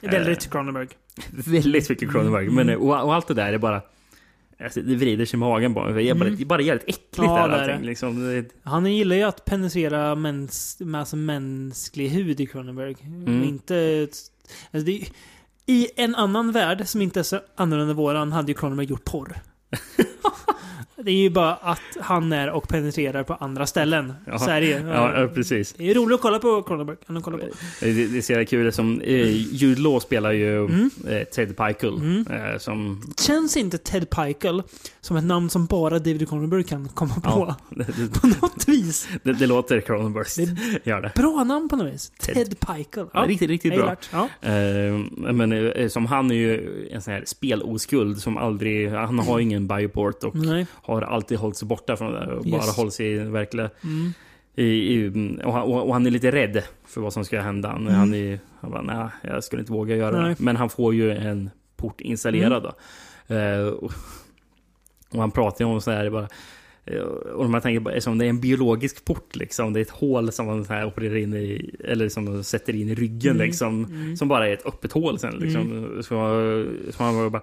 Väldigt 0.00 0.50
Cronenberg. 0.50 0.88
Väldigt 1.30 1.88
mycket 1.90 2.10
Cronenberg. 2.10 2.46
Mm. 2.46 2.66
Men, 2.66 2.76
och, 2.76 3.04
och 3.04 3.14
allt 3.14 3.28
det 3.28 3.34
där 3.34 3.52
är 3.52 3.58
bara... 3.58 3.82
Alltså, 4.60 4.80
det 4.82 4.96
vrider 4.96 5.24
sig 5.24 5.36
i 5.36 5.40
magen 5.40 5.74
bara. 5.74 5.92
Det 5.92 6.02
är 6.02 6.14
bara, 6.14 6.24
Mm. 6.26 6.36
det 6.36 6.42
är 6.42 6.46
bara 6.46 6.62
jävligt 6.62 6.88
äckligt 6.88 7.04
Ja, 7.16 7.46
där 7.46 7.58
allting. 7.72 7.86
Liksom. 7.86 8.44
Han 8.62 8.86
gillar 8.92 9.16
ju 9.16 9.22
att 9.22 9.44
penetrera 9.44 10.14
mäns, 10.14 10.78
alltså 10.94 11.16
mänsklig 11.16 12.08
hud 12.08 12.40
i 12.40 12.46
Cronenberg. 12.46 12.96
Mm. 13.02 13.42
Inte... 13.44 14.08
Alltså 14.72 14.86
det, 14.86 15.04
I 15.66 15.88
en 15.96 16.14
annan 16.14 16.52
värld 16.52 16.82
som 16.86 17.02
inte 17.02 17.20
är 17.20 17.24
så 17.24 17.40
annorlunda 17.56 17.94
våran 17.94 18.32
hade 18.32 18.52
ju 18.52 18.58
Cronenberg 18.58 18.86
gjort 18.86 19.04
porr. 19.04 19.36
Det 20.96 21.10
är 21.10 21.14
ju 21.14 21.30
bara 21.30 21.54
att 21.54 21.80
han 22.00 22.32
är 22.32 22.50
och 22.50 22.68
penetrerar 22.68 23.22
på 23.22 23.34
andra 23.34 23.66
ställen. 23.66 24.12
Ja. 24.26 24.38
Så 24.38 24.50
är 24.50 24.60
det 24.60 24.66
ju. 24.66 24.88
Ja, 24.88 25.28
precis. 25.34 25.72
Det 25.78 25.90
är 25.90 25.94
roligt 25.94 26.14
att 26.14 26.20
kolla 26.20 26.38
på 26.38 26.62
Cronenberg. 26.62 26.96
Kan 27.06 27.22
kolla 27.22 27.38
på. 27.38 27.44
Det, 27.80 28.06
det 28.06 28.22
ser 28.22 28.36
jag 28.38 28.48
kul 28.48 28.66
ut 28.66 28.74
som 28.74 29.00
eh, 29.00 29.30
Jude 29.54 29.80
Law 29.80 30.00
spelar 30.00 30.32
ju 30.32 30.54
Mm. 30.64 30.90
eh, 31.08 31.22
Ted 31.24 31.56
Pikel. 31.56 32.24
Eh, 32.30 32.58
som, 32.58 33.02
Känns 33.26 33.56
inte 33.56 33.78
Ted 33.78 34.10
Pikel 34.10 34.62
som 35.00 35.16
ett 35.16 35.24
namn 35.24 35.50
som 35.50 35.66
bara 35.66 35.98
David 35.98 36.28
Cronenberg 36.28 36.64
kan 36.64 36.88
komma 36.88 37.14
på? 37.14 37.20
ja, 37.24 37.56
det, 37.70 37.84
det, 37.84 38.20
På 38.20 38.26
något 38.26 38.68
vis. 38.68 39.08
det, 39.22 39.32
det 39.32 39.46
låter 39.46 39.80
Cronenberg. 39.80 40.24
Gör 40.84 41.00
det. 41.00 41.12
Bra 41.16 41.44
namn 41.44 41.68
på 41.68 41.76
något 41.76 41.94
vis. 41.94 42.12
Ted. 42.20 42.34
Ted, 42.34 42.60
Pikel. 42.60 43.06
Ja, 43.14 43.24
riktigt, 43.28 43.50
riktigt 43.50 43.74
bra. 43.74 43.96
det. 44.40 44.48
Eh, 44.86 45.32
men 45.32 45.52
eh, 45.52 45.88
som 45.88 46.06
han 46.06 46.30
är 46.30 46.34
ju 46.34 46.86
en 46.92 47.02
sån 47.02 47.12
här 47.14 47.22
speloskuld 47.26 48.18
som 48.18 48.36
aldrig... 48.36 48.90
Han 48.90 49.18
har 49.18 49.40
ingen 49.40 49.66
bioport 49.66 50.24
och 50.24 50.34
Nej. 50.34 50.66
Har 50.84 51.02
alltid 51.02 51.38
hållit 51.38 51.56
sig 51.56 51.68
borta 51.68 51.96
från 51.96 52.12
det 52.12 52.18
där 52.18 52.28
och 52.30 52.46
Yes. 52.46 52.52
bara 52.66 52.72
hållit 52.72 52.94
sig 52.94 53.12
i 53.12 53.18
verkliga... 53.18 53.70
Mm. 53.84 54.12
I, 54.56 54.64
i, 54.64 55.08
och, 55.44 55.52
han, 55.52 55.62
och, 55.62 55.92
han 55.92 56.06
är 56.06 56.10
lite 56.10 56.30
rädd 56.32 56.62
för 56.86 57.00
vad 57.00 57.12
som 57.12 57.24
ska 57.24 57.40
hända. 57.40 57.70
Mm. 57.72 57.94
han, 57.94 58.14
är, 58.14 58.38
han 58.60 58.70
bara, 58.70 58.82
nej, 58.82 59.08
jag 59.22 59.44
skulle 59.44 59.60
inte 59.62 59.72
våga 59.72 59.96
göra 59.96 60.20
Nej. 60.22 60.34
det. 60.38 60.42
Men 60.44 60.56
han 60.56 60.68
får 60.70 60.94
ju 60.94 61.10
en 61.10 61.50
port 61.76 62.00
installerad 62.00 62.62
då. 62.62 62.72
Eh, 63.34 63.66
och, 63.66 63.92
och 65.10 65.20
han 65.20 65.30
pratar 65.30 65.64
ju 65.64 65.70
om 65.70 65.80
så 65.80 65.90
här 65.90 66.10
bara... 66.10 66.28
eh, 66.84 66.98
Och 67.34 67.50
man 67.50 67.60
tänker 67.60 67.80
bara, 67.80 68.00
som 68.00 68.18
det 68.18 68.24
är 68.24 68.28
en 68.28 68.40
biologisk 68.40 69.04
port 69.04 69.36
liksom. 69.36 69.72
Det 69.72 69.80
är 69.80 69.82
ett 69.82 69.90
hål 69.90 70.32
som 70.32 70.46
man 70.46 70.64
så 70.64 70.72
här 70.72 70.86
opererar 70.86 71.16
in 71.16 71.34
i, 71.34 71.74
eller 71.84 72.08
som 72.08 72.44
sätter 72.44 72.74
in 72.76 72.88
i 72.88 72.94
ryggen 72.94 73.34
Mm. 73.36 73.46
liksom. 73.46 73.84
Mm. 73.84 74.16
Som 74.16 74.28
bara 74.28 74.48
är 74.48 74.52
ett 74.52 74.66
öppet 74.66 74.92
hål 74.92 75.18
sen 75.18 75.34
liksom. 75.38 75.92
Så, 75.96 76.02
så 76.92 77.02
man 77.02 77.30
bara, 77.32 77.42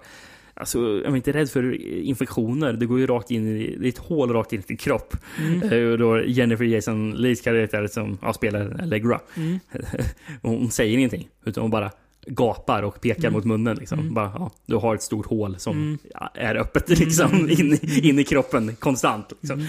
alltså, 0.54 0.78
jag 0.78 1.12
är 1.12 1.16
inte 1.16 1.32
rädd 1.32 1.50
för 1.50 1.74
infektioner. 2.02 2.72
Det 2.72 2.86
går 2.86 2.98
ju 3.00 3.06
rakt 3.06 3.30
in 3.30 3.48
i, 3.56 3.76
det 3.80 3.86
är 3.86 3.88
ett 3.88 3.98
hål 3.98 4.32
rakt 4.32 4.52
in 4.52 4.60
i 4.60 4.64
din 4.68 4.76
kropp. 4.76 5.16
Mm. 5.38 5.62
Eh, 5.72 5.92
Och 5.92 5.98
då 5.98 6.24
Jennifer 6.24 6.64
Jason 6.64 7.10
Leighs 7.10 7.40
karaktär 7.40 7.86
som 7.86 8.18
ja, 8.22 8.32
spelar 8.32 8.80
Allegra. 8.82 9.20
Mm. 9.36 9.58
Hon 10.42 10.70
säger 10.70 10.98
ingenting, 10.98 11.28
utan 11.44 11.62
hon 11.62 11.70
bara 11.70 11.90
gapar 12.26 12.82
och 12.82 13.00
pekar 13.00 13.22
Mm. 13.28 13.32
mot 13.32 13.44
munnen. 13.44 13.76
Liksom. 13.76 13.98
Mm. 13.98 14.14
Bara, 14.14 14.32
ja, 14.38 14.50
du 14.66 14.76
har 14.76 14.94
ett 14.94 15.02
stort 15.02 15.26
hål 15.26 15.58
som 15.58 15.76
Mm. 15.76 15.98
är 16.34 16.54
öppet 16.54 16.88
liksom, 16.98 17.30
Mm. 17.32 17.50
in, 17.50 17.72
i- 17.82 18.08
in 18.08 18.18
i 18.18 18.24
kroppen 18.24 18.76
konstant. 18.76 19.32
Liksom. 19.40 19.66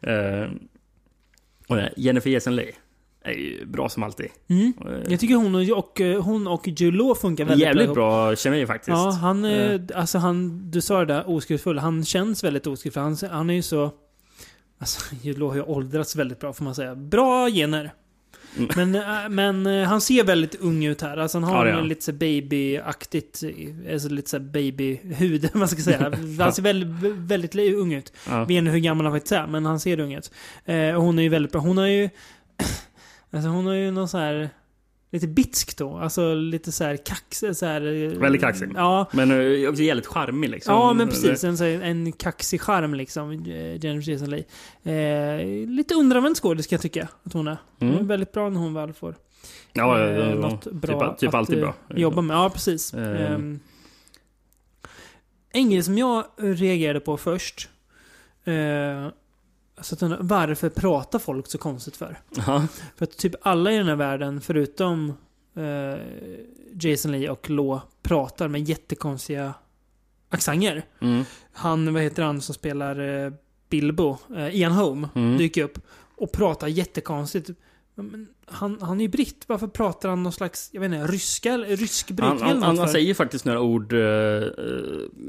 Det, 1.68 1.92
Jennifer 1.96 2.30
Jason 2.30 2.56
Leigh 2.56 2.76
är 3.24 3.32
ju 3.32 3.66
bra 3.66 3.88
som 3.88 4.02
alltid. 4.02 4.26
Mm. 4.48 4.72
Eh, 4.86 4.92
Jag 5.12 5.20
tycker 5.20 5.34
hon 5.34 5.54
och, 5.54 5.78
och, 5.78 6.00
eh, 6.00 6.22
hon 6.22 6.46
och 6.46 6.68
Law 6.78 7.14
funkar 7.14 7.44
väldigt 7.44 7.66
Jävligt 7.66 7.84
ihop. 7.84 7.94
bra 7.94 8.36
kemi 8.36 8.66
faktiskt. 8.66 8.88
Ja, 8.88 9.10
han, 9.10 9.44
eh, 9.44 9.50
Eh, 9.72 9.80
alltså 9.94 10.18
han, 10.18 10.70
du 10.70 10.80
sa 10.80 10.98
det 10.98 11.14
där 11.14 11.28
oskuldsfull. 11.30 11.78
Han 11.78 12.04
känns 12.04 12.44
väldigt 12.44 12.66
oskuldsfull. 12.66 13.02
Han, 13.02 13.16
han 13.30 13.50
är 13.50 13.54
ju 13.54 13.62
så... 13.62 13.90
Alltså, 14.78 15.00
Law 15.38 15.48
har 15.48 15.56
ju 15.56 15.62
åldrats 15.62 16.16
väldigt 16.16 16.40
bra 16.40 16.52
får 16.52 16.64
man 16.64 16.74
säga. 16.74 16.94
Bra 16.94 17.48
gener. 17.50 17.92
Mm. 18.58 18.90
Men, 18.90 19.64
men 19.64 19.84
han 19.86 20.00
ser 20.00 20.24
väldigt 20.24 20.54
ung 20.54 20.84
ut 20.84 21.00
här. 21.02 21.16
Alltså 21.16 21.38
han 21.38 21.44
har 21.44 21.66
Ja, 21.66 21.74
han. 21.74 21.88
lite 21.88 22.04
så 22.04 22.12
babyaktigt, 22.12 23.42
alltså 23.92 24.08
lite 24.08 24.30
så 24.30 24.40
babyhud, 24.40 25.50
man 25.54 25.68
ska 25.68 25.82
säga. 25.82 26.12
Han 26.38 26.52
ser 26.52 26.62
väldigt, 26.62 27.12
väldigt 27.16 27.54
ung 27.74 27.92
ut. 27.94 28.12
Ja. 28.28 28.40
Vet 28.44 28.50
inte 28.50 28.70
hur 28.70 28.78
gammal 28.78 29.06
han 29.06 29.14
faktiskt 29.14 29.32
är, 29.32 29.46
men 29.46 29.66
han 29.66 29.80
ser 29.80 30.00
ung 30.00 30.14
ut. 30.14 30.30
Eh, 30.64 30.94
och 30.94 31.02
hon 31.02 31.18
är 31.18 31.22
ju 31.22 31.28
väldigt 31.28 31.52
bra. 31.52 31.60
Hon 31.60 31.78
har 31.78 31.86
ju... 31.86 32.08
Alltså 33.30 33.48
hon 33.48 33.66
har 33.66 33.74
ju 33.74 33.90
någon 33.90 34.08
så 34.08 34.18
här... 34.18 34.50
Lite 35.12 35.26
bitsk 35.26 35.76
då. 35.78 35.96
Alltså 35.98 36.34
lite 36.34 36.72
så 36.72 36.84
här 36.84 36.96
kaxig. 36.96 37.56
Så 37.56 37.66
här, 37.66 37.80
eh, 38.04 38.18
Väldigt 38.18 38.40
kaxig. 38.40 38.72
Ja. 38.74 39.06
Men 39.12 39.30
uh, 39.30 39.68
också 39.70 39.82
jävligt 39.82 40.06
charmig 40.06 40.50
liksom. 40.50 40.74
Ja, 40.74 40.92
men 40.92 41.08
precis. 41.08 41.44
En, 41.44 41.82
en 41.82 42.12
kaxig 42.12 42.60
charm 42.60 42.94
liksom. 42.94 43.30
eh, 43.32 43.84
Jennifer 43.84 44.12
Jason 44.12 44.30
Leigh. 44.30 44.46
Eh, 44.96 45.68
lite 45.68 45.94
underanvänd 45.94 46.36
skådis 46.36 46.66
kan 46.66 46.76
jag 46.76 46.82
tycka 46.82 47.08
att 47.24 47.32
hon 47.32 47.48
är. 47.48 47.56
Hon 47.78 47.88
är 47.88 47.92
Mm. 47.94 48.06
väldigt 48.06 48.32
bra 48.32 48.50
när 48.50 48.60
hon 48.60 48.74
väl 48.74 48.92
får 48.92 49.14
Ja, 49.72 49.98
ja, 49.98 50.06
eh, 50.06 50.18
ja, 50.18 50.26
ja. 50.28 50.34
något 50.34 50.62
Typ- 50.64 50.72
bra 50.72 51.16
typ 51.18 51.28
att 51.28 51.34
alltid 51.34 51.58
eh, 51.58 51.62
bra. 51.62 51.74
jobba 51.98 52.20
med. 52.22 52.34
Ja, 52.36 52.50
precis. 52.50 52.94
Eh. 52.94 53.32
Ehm, 53.32 53.60
en 55.52 55.70
grej 55.70 55.82
som 55.82 55.98
jag 55.98 56.24
reagerade 56.36 57.00
på 57.00 57.16
först. 57.16 57.68
Eh, 58.44 59.08
alltså 59.80 60.16
varför 60.20 60.68
pratar 60.68 61.18
folk 61.18 61.46
så 61.46 61.58
konstigt 61.58 61.96
för? 61.96 62.18
Ja. 62.46 62.66
För 62.96 63.04
att 63.04 63.16
typ 63.16 63.34
alla 63.42 63.72
i 63.72 63.76
den 63.76 63.86
här 63.88 63.96
världen, 63.96 64.40
förutom 64.40 65.12
eh, 65.56 66.00
Jason 66.80 67.12
Lee 67.12 67.30
och 67.30 67.50
Law, 67.50 67.80
pratar 68.02 68.48
med 68.48 68.68
jättekonstiga 68.68 69.54
accenter. 70.28 70.82
Mm. 71.00 71.24
Han, 71.52 71.94
vad 71.94 72.02
heter 72.02 72.22
han 72.22 72.40
som 72.40 72.54
spelar 72.54 73.24
eh, 73.24 73.32
Bilbo? 73.70 74.18
Eh, 74.36 74.56
Ian 74.56 74.72
Holm 74.72 75.06
Mm. 75.14 75.38
dyker 75.38 75.64
upp 75.64 75.78
och 76.16 76.32
pratar 76.32 76.68
jättekonstigt. 76.68 77.50
Men 77.94 78.28
han, 78.46 78.78
han 78.80 79.00
är 79.00 79.04
ju 79.04 79.08
britt. 79.08 79.44
Varför 79.46 79.66
pratar 79.66 80.08
han 80.08 80.22
någon 80.22 80.32
slags, 80.32 80.70
jag 80.72 80.80
vet 80.80 80.92
inte, 80.92 81.06
ryska, 81.06 81.52
eller- 81.52 81.76
rysk 81.76 82.10
brytning 82.10 82.38
Han, 82.42 82.62
han, 82.62 82.78
han, 82.78 82.88
säger 82.88 83.14
faktiskt 83.14 83.44
några 83.44 83.60
ord, 83.60 83.92
uh, 83.92 83.98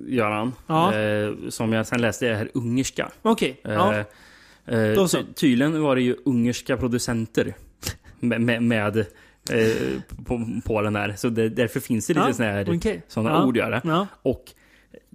gör 0.07 0.31
han. 0.31 0.53
Ja. 0.67 0.95
Eh, 0.95 1.31
som 1.49 1.73
jag 1.73 1.87
sen 1.87 2.01
läste 2.01 2.27
är 2.27 2.49
ungerska. 2.53 3.11
Okej, 3.21 3.59
ja. 3.63 3.95
Eh, 3.95 4.05
eh, 4.71 5.07
ty- 5.07 5.33
tydligen 5.35 5.81
var 5.81 5.95
det 5.95 6.01
ju 6.01 6.15
ungerska 6.25 6.77
producenter 6.77 7.53
med, 8.19 8.41
med, 8.41 8.63
med 8.63 8.97
eh, 8.97 10.01
på, 10.25 10.47
på 10.65 10.81
den 10.81 10.95
här. 10.95 11.13
Så 11.17 11.29
det, 11.29 11.49
därför 11.49 11.79
finns 11.79 12.07
det 12.07 12.13
lite 12.13 12.43
Ja, 12.43 12.49
här 12.51 12.75
okej. 12.77 13.01
såna 13.07 13.29
Ja, 13.29 13.45
ord. 13.45 13.57
Gör 13.57 13.71
det. 13.71 13.81
ja. 13.83 14.07
Och 14.21 14.43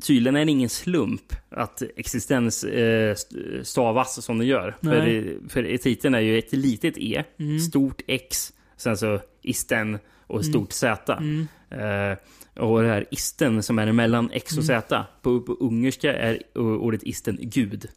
tydligen 0.03 0.37
är 0.37 0.45
det 0.45 0.51
ingen 0.51 0.69
slump 0.69 1.33
att 1.51 1.83
existens 1.97 2.65
eh, 2.65 3.11
st- 3.13 3.65
stavas 3.65 4.25
som 4.25 4.39
det 4.39 4.45
gör. 4.45 4.77
För, 4.83 4.89
Nej. 4.89 5.39
för 5.49 5.77
titeln 5.77 6.15
är 6.15 6.21
ju 6.21 6.39
ett 6.39 6.53
litet 6.53 6.99
e, 6.99 7.25
Mm. 7.39 7.59
stort 7.61 8.03
x, 8.07 8.53
sen 8.77 8.97
så 8.97 9.21
isten 9.43 9.99
och 10.27 10.41
Mm. 10.41 10.53
stort 10.53 10.73
z. 10.73 11.13
Mm. 11.13 11.47
Eh, 11.71 12.17
och 12.63 12.83
det 12.83 12.89
här 12.89 13.05
isten 13.11 13.63
som 13.63 13.79
är 13.79 13.93
mellan 13.93 14.31
x 14.33 14.59
och 14.59 14.65
Mm. 14.65 14.83
z. 14.83 15.05
På, 15.23 15.41
på 15.41 15.53
ungerska 15.53 16.15
är 16.15 16.39
ordet 16.59 17.03
isten 17.03 17.39
gud. 17.41 17.89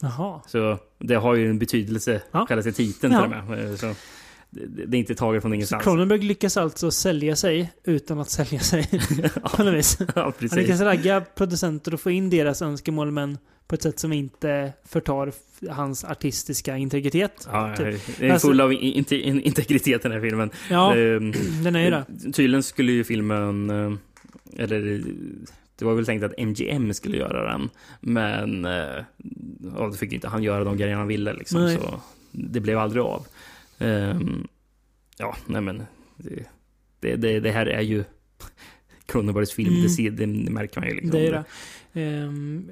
Jaha. 0.00 0.40
Så 0.46 0.78
det 0.98 1.14
har 1.14 1.34
ju 1.34 1.50
en 1.50 1.58
betydelse, 1.58 2.22
Ja. 2.32 2.46
kallas 2.46 2.64
det 2.64 2.72
titeln 2.72 3.12
Ja. 3.12 3.22
till 3.24 3.32
och 3.38 3.44
med. 3.48 3.70
Eh, 3.70 3.76
Så 3.76 3.94
det, 4.50 4.96
är 4.96 5.00
inte 5.00 5.14
taget 5.14 5.42
från 5.42 5.50
Så 5.50 5.54
ingenstans. 5.54 5.84
Cronenberg 5.84 6.18
lyckas 6.22 6.56
alltså 6.56 6.90
sälja 6.90 7.36
sig 7.36 7.72
utan 7.84 8.20
att 8.20 8.30
sälja 8.30 8.60
sig. 8.60 8.88
på 9.56 9.62
något 9.64 9.74
vis. 9.74 9.98
Ja, 10.14 10.22
Han 10.22 10.32
precis. 10.32 10.56
lyckas 10.58 10.80
ragga 10.80 11.20
producenter 11.20 11.94
och 11.94 12.00
få 12.00 12.10
in 12.10 12.30
deras 12.30 12.62
önskemål 12.62 13.10
men 13.10 13.38
på 13.66 13.74
ett 13.74 13.82
sätt 13.82 13.98
som 13.98 14.12
inte 14.12 14.72
förtar 14.84 15.32
hans 15.70 16.04
artistiska 16.04 16.76
integritet. 16.76 17.48
Ja, 17.52 17.74
typ. 17.76 18.00
det 18.18 18.26
är 18.26 18.32
Alltså- 18.32 18.48
full 18.48 18.60
av 18.60 18.72
in- 18.72 19.04
in- 19.10 19.40
integritet 19.40 20.02
den 20.02 20.12
här 20.12 20.20
filmen. 20.20 20.50
Ja, 20.70 20.94
Ehm, 20.96 21.32
den 21.64 21.76
är 21.76 21.84
ju 21.84 21.90
det. 21.90 22.04
Tydligen 22.32 22.62
skulle 22.62 22.92
ju 22.92 23.04
filmen, 23.04 23.70
eh, 23.70 23.92
eller 24.62 25.02
det 25.78 25.84
var 25.84 25.94
väl 25.94 26.06
tänkt 26.06 26.24
att 26.24 26.38
MGM 26.38 26.94
skulle 26.94 27.16
göra 27.16 27.50
den. 27.50 27.70
Men 28.00 28.64
eh, 28.64 29.04
ja, 29.78 29.88
det 29.92 29.98
fick 29.98 30.12
inte 30.12 30.28
han 30.28 30.42
göra 30.42 30.64
de 30.64 30.76
grejerna 30.76 30.98
han 30.98 31.08
ville 31.08 31.32
liksom. 31.32 31.76
Så 31.80 32.00
det 32.30 32.60
blev 32.60 32.78
aldrig 32.78 33.02
av. 33.02 33.26
Ehm, 33.78 34.46
ja, 35.18 35.36
nej 35.46 35.60
men. 35.60 35.82
Det, 36.16 36.44
det, 37.00 37.16
det, 37.16 37.40
det 37.40 37.50
här 37.50 37.66
är 37.66 37.80
ju 37.80 38.04
Cronenbergs 39.06 39.52
film. 39.52 39.70
Mm. 39.70 39.82
Det, 39.82 39.88
ser, 39.88 40.10
det, 40.10 40.26
märker 40.26 40.80
man 40.80 40.88
ju. 40.88 40.94
Liksom. 40.94 41.10
Det 41.10 41.26
är 41.26 41.44
det. 41.92 42.00
Ehm, 42.02 42.70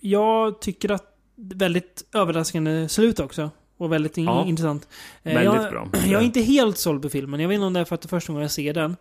jag 0.00 0.60
tycker 0.60 0.90
att 0.90 1.16
väldigt 1.36 2.04
överraskande 2.14 2.88
slut 2.88 3.20
också. 3.20 3.50
Och 3.76 3.92
väldigt 3.92 4.18
Ja. 4.18 4.46
intressant. 4.46 4.88
Eh, 5.22 5.34
Väldigt 5.34 5.62
jag, 5.62 5.70
bra. 5.72 5.88
Jag 6.06 6.20
är 6.20 6.24
inte 6.24 6.40
helt 6.40 6.78
såld 6.78 7.02
på 7.02 7.08
filmen. 7.08 7.40
Jag 7.40 7.48
vet 7.48 7.54
inte 7.54 7.66
om 7.66 7.72
det 7.72 7.80
är 7.80 7.84
för 7.84 7.94
att 7.94 8.02
det 8.02 8.06
är 8.06 8.08
första 8.08 8.32
gången 8.32 8.42
jag 8.42 8.50
ser 8.50 8.74
den. 8.74 8.96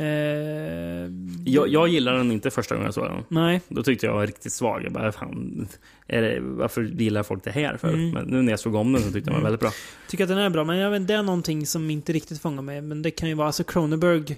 Eh, 0.00 1.10
Jag, 1.44 1.68
jag 1.68 1.88
gillar 1.88 2.12
den 2.14 2.32
inte 2.32 2.50
första 2.50 2.74
gången 2.74 2.84
jag 2.86 2.94
såg 2.94 3.04
den. 3.04 3.24
Nej. 3.28 3.60
Då 3.68 3.82
tyckte 3.82 4.06
jag 4.06 4.14
var 4.14 4.26
riktigt 4.26 4.52
svag. 4.52 4.82
Jag 4.84 4.92
bara, 4.92 5.12
fan, 5.12 5.68
är 6.06 6.22
det, 6.22 6.40
varför 6.40 6.82
gillar 6.82 7.22
folk 7.22 7.44
det 7.44 7.50
här 7.50 7.76
för? 7.76 7.88
Mm. 7.88 8.10
Men 8.10 8.24
nu 8.26 8.42
när 8.42 8.52
jag 8.52 8.60
såg 8.60 8.74
om 8.74 8.92
den 8.92 9.02
så 9.02 9.12
tyckte 9.12 9.18
jag 9.18 9.24
den 9.24 9.32
var 9.32 9.38
Mm. 9.40 9.44
väldigt 9.44 9.60
bra. 9.60 9.70
tycker 10.08 10.24
att 10.24 10.28
den 10.28 10.38
är 10.38 10.50
bra, 10.50 10.64
men 10.64 10.76
jag 10.76 10.90
vet, 10.90 11.06
det 11.06 11.14
är 11.14 11.22
någonting 11.22 11.66
som 11.66 11.90
inte 11.90 12.12
riktigt 12.12 12.40
fångar 12.40 12.62
mig. 12.62 12.80
Men 12.82 13.02
det 13.02 13.10
kan 13.10 13.28
ju 13.28 13.34
vara, 13.34 13.46
alltså 13.46 13.64
Cronenberg, 13.64 14.36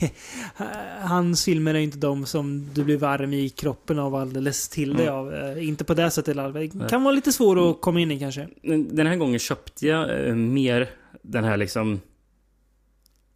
hans 1.00 1.44
filmer 1.44 1.74
är 1.74 1.78
inte 1.78 1.98
de 1.98 2.26
som 2.26 2.68
du 2.74 2.84
blir 2.84 2.96
varm 2.96 3.32
i 3.32 3.48
kroppen 3.48 3.98
av 3.98 4.14
alldeles 4.14 4.68
till 4.68 4.94
dig 4.94 5.06
Mm. 5.06 5.18
av. 5.18 5.34
Eh, 5.34 5.68
Inte 5.68 5.84
på 5.84 5.94
det 5.94 6.10
sättet. 6.10 6.36
Det 6.62 6.88
kan 6.90 7.02
vara 7.04 7.14
lite 7.14 7.32
svår 7.32 7.70
att 7.70 7.80
komma 7.80 8.00
in 8.00 8.10
i 8.10 8.18
kanske. 8.18 8.48
Den 8.90 9.06
här 9.06 9.16
gången 9.16 9.38
köpte 9.38 9.86
jag 9.86 10.26
eh, 10.28 10.34
mer 10.34 10.90
den 11.22 11.44
här 11.44 11.56
liksom 11.56 12.00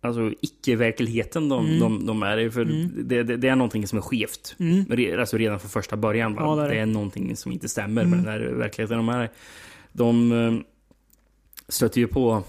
Alltså 0.06 0.32
icke-verkligheten 0.40 1.48
de, 1.48 1.66
Mm. 1.66 1.80
de, 1.80 2.06
de 2.06 2.22
är. 2.22 2.50
För 2.50 2.62
Mm. 2.62 2.90
det, 3.08 3.22
det, 3.22 3.36
det 3.36 3.48
är 3.48 3.56
någonting 3.56 3.86
som 3.86 3.98
är 3.98 4.02
skevt. 4.02 4.56
Mm. 4.58 5.20
Alltså 5.20 5.36
redan 5.36 5.60
från 5.60 5.70
första 5.70 5.96
början. 5.96 6.34
Va? 6.34 6.42
Ja, 6.42 6.54
det 6.54 6.62
är 6.62 6.68
det, 6.68 6.78
är 6.80 6.86
någonting 6.86 7.36
som 7.36 7.52
inte 7.52 7.68
stämmer 7.68 8.02
Mm. 8.02 8.10
med 8.10 8.18
den 8.18 8.32
här 8.32 8.48
verkligheten 8.52 8.96
de 8.96 9.08
är 9.08 9.24
i. 9.24 9.28
De 9.92 10.32
eh, 10.32 10.54
stöter 11.68 12.00
ju 12.00 12.06
på 12.06 12.42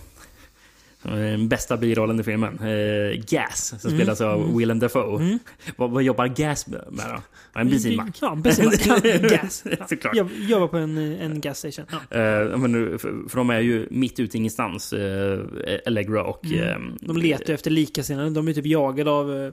bästa 1.47 1.77
birollen 1.77 2.19
i 2.19 2.23
filmen. 2.23 2.59
Eh, 2.59 3.23
Gas, 3.29 3.73
som 3.81 3.89
Mm, 3.89 3.99
spelas 3.99 4.21
av 4.21 4.41
mm. 4.41 4.57
Willem 4.57 4.79
Dafoe. 4.79 5.39
Vad, 5.75 5.91
vad 5.91 6.03
jobbar 6.03 6.27
Gas 6.27 6.67
med 6.67 6.81
då? 6.89 7.21
En 7.59 7.69
bensinmack. 7.69 8.17
Ja, 8.21 8.35
bensinmack. 8.35 8.87
Ja, 8.87 9.17
gas. 9.29 9.63
Såklart. 9.89 10.15
Jag 10.15 10.29
jobbar 10.33 10.67
på 10.67 10.77
en, 10.77 10.97
en 10.97 11.41
gasstation. 11.41 11.85
Ja. 11.91 12.17
Eh, 12.17 12.57
men, 12.57 12.99
för, 12.99 13.29
för 13.29 13.37
de 13.37 13.49
är 13.49 13.59
ju 13.59 13.87
mitt 13.91 14.19
ute 14.19 14.37
i 14.37 14.39
ingenstans, 14.39 14.93
eh, 14.93 15.39
Allegra 15.85 16.23
och... 16.23 16.45
Mm. 16.45 16.87
eh, 16.87 16.93
De 17.01 17.17
letar 17.17 17.47
ju 17.47 17.53
efter 17.53 17.71
likasinnade. 17.71 18.29
De 18.29 18.47
är 18.47 18.53
typ 18.53 18.65
jagade 18.65 19.11
av 19.11 19.35
eh, 19.35 19.43
eh, 19.43 19.51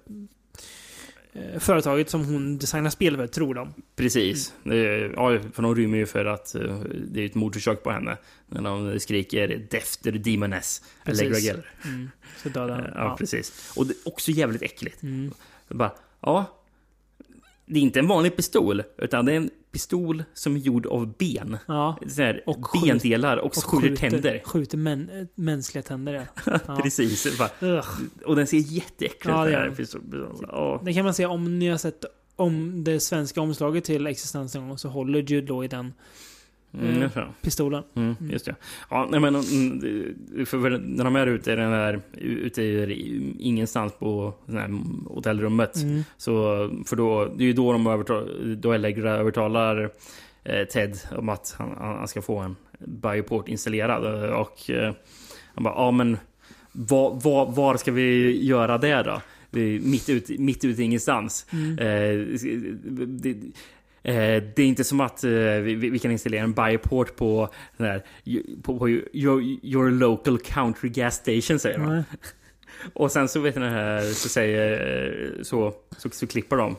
företaget 1.59 2.11
som 2.11 2.25
hon 2.25 2.59
designar 2.59 2.91
spel 2.91 3.17
för, 3.17 3.27
tror 3.27 3.55
de. 3.55 3.75
Precis. 3.97 4.55
Är- 4.65 5.13
Ja, 5.17 5.39
för 5.53 5.63
de 5.63 5.75
rymmer 5.77 5.99
ju 5.99 6.07
för 6.07 6.25
att 6.25 6.55
eh, 6.55 6.79
det 7.09 7.21
är 7.21 7.27
ett 7.27 7.35
mordförsök 7.35 7.83
på 7.83 7.91
henne. 7.91 8.17
När 8.47 8.63
de 8.63 9.01
skriker 9.01 9.67
Defter 9.71 10.13
Demoness, 10.13 10.83
Allegra. 11.05 11.39
Geller. 11.39 11.71
Mm. 11.85 12.11
Så 12.43 12.49
dödar. 12.49 12.79
Eh, 12.79 12.93
Ja, 12.95 13.17
precis. 13.19 13.73
Och 13.77 13.87
det 13.87 13.93
är 13.95 14.09
också 14.09 14.31
jävligt 14.31 14.63
äckligt. 14.63 15.03
Mm. 15.03 15.33
Bara, 15.69 15.93
ja. 16.21 16.59
Det 17.67 17.79
är 17.79 17.83
inte 17.83 17.99
en 17.99 18.07
vanlig 18.07 18.37
pistol, 18.37 18.83
utan 18.99 19.25
det 19.27 19.33
är 19.33 19.37
en 19.37 19.51
pistol 19.75 20.25
som 20.35 20.57
är 20.57 20.61
gjord 20.61 20.87
av 20.87 21.17
ben. 21.19 21.59
Ja. 21.67 21.99
Här, 22.17 22.43
Och 22.47 22.67
bendelar 22.87 23.37
och, 23.37 23.55
skjuter 23.57 23.97
tänder. 23.97 24.43
Skjuter 24.45 24.79
män, 24.79 25.29
mänskliga 25.35 25.83
tänder, 25.83 26.13
ja. 26.15 26.59
ja. 26.67 26.77
Precis. 26.83 27.27
Och 28.27 28.37
den 28.37 28.47
ser 28.47 28.59
jätteäcklig 28.59 29.33
Ja, 29.33 29.67
ut. 29.67 29.77
pistol- 29.77 30.37
Ja. 30.49 30.81
Det 30.85 30.95
kan 30.95 31.05
man 31.05 31.15
se 31.15 31.27
om 31.27 31.59
ni 31.59 31.69
har 31.69 31.79
sett 31.79 32.05
om 32.37 32.85
det 32.85 33.01
svenska 33.01 33.41
omslaget 33.41 33.85
till 33.85 34.07
Existens 34.07 34.55
någon 34.55 34.69
gång 34.69 34.79
så 34.79 34.89
håller 34.89 35.23
Jude 35.23 35.47
Law 35.53 35.65
i 35.65 35.69
den 35.69 35.93
Mm, 36.81 37.03
eh, 37.03 37.11
pistolen. 37.43 37.83
Mm, 37.95 38.17
just 38.21 38.45
det. 38.45 38.55
Ja, 38.91 39.09
nej, 39.11 39.21
men 39.21 39.35
mm, 39.35 40.47
för 40.47 40.71
när 40.71 41.05
de 41.05 41.17
är 41.17 41.27
ute 41.27 41.53
i 41.53 41.57
den 41.57 41.73
här, 41.73 42.01
ute 42.19 42.63
i 42.63 43.35
ingenstans 43.39 43.93
på 43.99 44.35
hotellrummet. 45.07 45.77
Mm. 45.77 46.03
Så, 46.17 46.33
för 46.87 46.97
då, 46.97 47.25
det 47.37 47.45
är 47.45 47.47
ju 47.47 47.53
då 47.53 47.73
de 47.73 47.87
övertalar, 47.87 48.55
då 48.55 48.73
Allegra 48.73 49.11
övertalar 49.11 49.91
eh, 50.45 50.65
Ted 50.65 50.99
om 51.17 51.29
att 51.29 51.55
han, 51.59 51.75
han 51.79 52.09
ska 52.09 52.23
få 52.23 52.39
en 52.39 52.57
bioport 52.79 53.49
installerad. 53.49 54.33
Och 54.33 54.71
eh, 54.71 54.95
han 55.55 55.65
bara, 55.65 55.75
ja 55.75 55.91
men 55.91 56.17
var, 56.73 57.21
var, 57.25 57.53
var 57.53 57.77
ska 57.77 57.93
vi 57.93 58.39
göra 58.47 58.79
det 58.79 59.03
då? 59.03 59.21
Mitt 59.81 60.09
ute 60.09 60.39
mitt 60.39 60.65
ut 60.65 60.79
i 60.79 60.83
ingenstans. 60.83 61.47
Mm. 61.53 61.79
Eh, 61.79 62.27
det, 63.07 63.31
eh, 63.31 63.37
det 64.13 64.59
är 64.59 64.67
inte 64.67 64.85
som 64.85 65.01
att 65.01 65.25
eh, 65.25 65.31
vi, 65.31 65.75
vi 65.75 65.99
kan 65.99 66.11
installera 66.11 66.43
en 66.43 66.53
bioport 66.53 67.17
på, 67.17 67.49
den 67.77 67.87
här, 67.87 68.03
på, 68.63 68.79
på 68.79 68.89
your, 68.89 69.43
your 69.63 69.91
local 69.91 70.39
country 70.39 70.89
gas 70.89 71.15
station, 71.15 71.59
säger 71.59 71.79
de. 71.79 72.05
Och 72.93 73.13
sen 73.13 73.29
så 73.29 73.41
vet 73.41 73.57
ni 73.57 73.69
här, 73.69 74.01
så 74.01 74.29
säger, 74.29 75.37
eh, 75.37 75.43
så, 75.43 75.75
så, 75.97 76.11
så 76.11 76.27
klipper 76.27 76.57
de. 76.57 76.77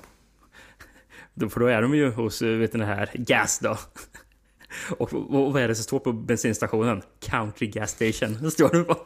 Då, 1.34 1.50
för 1.50 1.60
då 1.60 1.68
är 1.68 1.82
de 1.82 1.96
ju 1.96 2.10
hos, 2.10 2.42
eh, 2.42 2.58
vet 2.58 2.74
ni 2.74 2.86
här, 2.86 3.10
gas 3.14 3.60
då. 3.60 3.78
Och, 4.98 5.14
och, 5.14 5.46
och 5.46 5.54
vad 5.54 5.62
är 5.62 5.68
det 5.68 5.76
som 5.76 5.84
står 5.84 6.00
på 6.00 6.14
bensinstationen? 6.14 7.02
Country 7.20 7.68
gas 7.68 7.92
station. 7.92 8.52
Står 8.52 8.70
det 8.70 8.84
bara. 8.84 8.98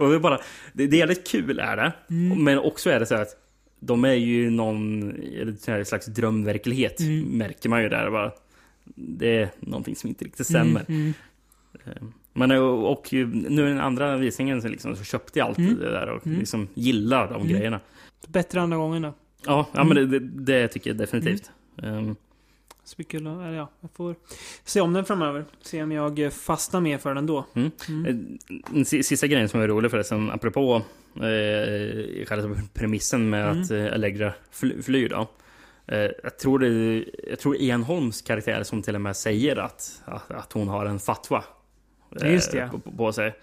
Och 0.00 0.10
det 0.10 0.14
är 0.14 0.18
bara, 0.18 0.40
det, 0.72 0.86
det 0.86 0.96
är 0.96 0.98
jävligt 0.98 1.26
kul 1.26 1.58
är 1.58 1.76
det. 1.76 1.92
Mm. 2.10 2.44
Men 2.44 2.58
också 2.58 2.90
är 2.90 3.00
det 3.00 3.06
så 3.06 3.14
att 3.14 3.45
de 3.80 4.04
är 4.04 4.12
ju 4.12 4.50
någon 4.50 5.14
slags 5.84 6.06
drömverklighet. 6.06 7.00
Mm. 7.00 7.22
Märker 7.24 7.68
man 7.68 7.82
ju 7.82 7.88
där 7.88 8.10
bara. 8.10 8.32
Det 8.94 9.38
är 9.38 9.50
någonting 9.60 9.96
som 9.96 10.08
inte 10.08 10.24
riktigt 10.24 10.50
Mm, 10.50 10.62
stämmer. 10.66 10.84
mm. 10.88 11.12
Eh, 11.84 12.02
Men 12.32 12.50
eh, 12.50 12.58
och 12.62 13.08
nu 13.12 13.68
den 13.68 13.80
andra 13.80 14.16
visningen 14.16 14.62
så, 14.62 14.68
liksom, 14.68 14.96
så 14.96 15.04
köpte 15.04 15.38
jag 15.38 15.48
allt 15.48 15.58
Mm. 15.58 15.78
det 15.78 15.90
där 15.90 16.06
och 16.08 16.26
Mm. 16.26 16.38
liksom 16.38 16.68
gillar 16.74 17.26
de 17.28 17.34
Mm. 17.34 17.48
grejerna. 17.48 17.80
Bättre 18.28 18.60
andra 18.60 18.76
gången 18.76 19.02
då. 19.02 19.14
Ja, 19.46 19.66
ja 19.74 19.80
Mm. 19.80 19.94
men 19.94 20.10
det, 20.10 20.18
det, 20.18 20.42
det 20.60 20.68
tycker 20.68 20.90
jag 20.90 20.96
definitivt. 20.96 21.50
Um, 21.82 22.16
Så 22.86 23.02
eller 23.02 23.52
ja, 23.52 23.70
jag 23.80 23.90
får 23.90 24.16
se 24.64 24.80
om 24.80 24.92
den 24.92 25.04
framöver. 25.04 25.44
Se 25.62 25.82
om 25.82 25.92
jag 25.92 26.18
eh, 26.18 26.30
fastnar 26.30 26.80
mer 26.80 26.98
för 26.98 27.14
den 27.14 27.26
då. 27.26 27.44
Mm. 27.54 27.70
Mm. 27.88 28.38
Eh, 28.74 28.84
sista 28.84 29.26
grejen 29.26 29.48
som 29.48 29.60
är 29.60 29.68
rolig 29.68 29.90
förresten, 29.90 30.30
apropå 30.30 30.82
eh, 31.14 32.26
själva 32.26 32.56
premissen 32.74 33.30
med 33.30 33.50
Mm. 33.50 33.62
att 33.62 33.70
eh, 33.70 33.92
Allegra 33.94 34.32
fly, 34.50 34.82
flyr 34.82 35.08
då. 35.08 35.28
Eh, 35.86 36.10
jag, 36.22 36.38
tror 36.38 36.58
det, 36.58 37.04
jag 37.28 37.38
tror 37.38 37.56
Ian 37.56 37.82
Holms 37.82 38.22
karaktär 38.22 38.62
som 38.62 38.82
till 38.82 38.94
och 38.94 39.00
med 39.00 39.16
säger 39.16 39.56
att, 39.56 40.02
att, 40.04 40.30
att 40.30 40.52
hon 40.52 40.68
har 40.68 40.86
en 40.86 40.98
fatwa. 40.98 41.44
Ja, 42.10 42.26
just 42.26 42.52
det, 42.52 42.70
på, 42.84 42.90
på 42.90 43.12
sig. 43.12 43.34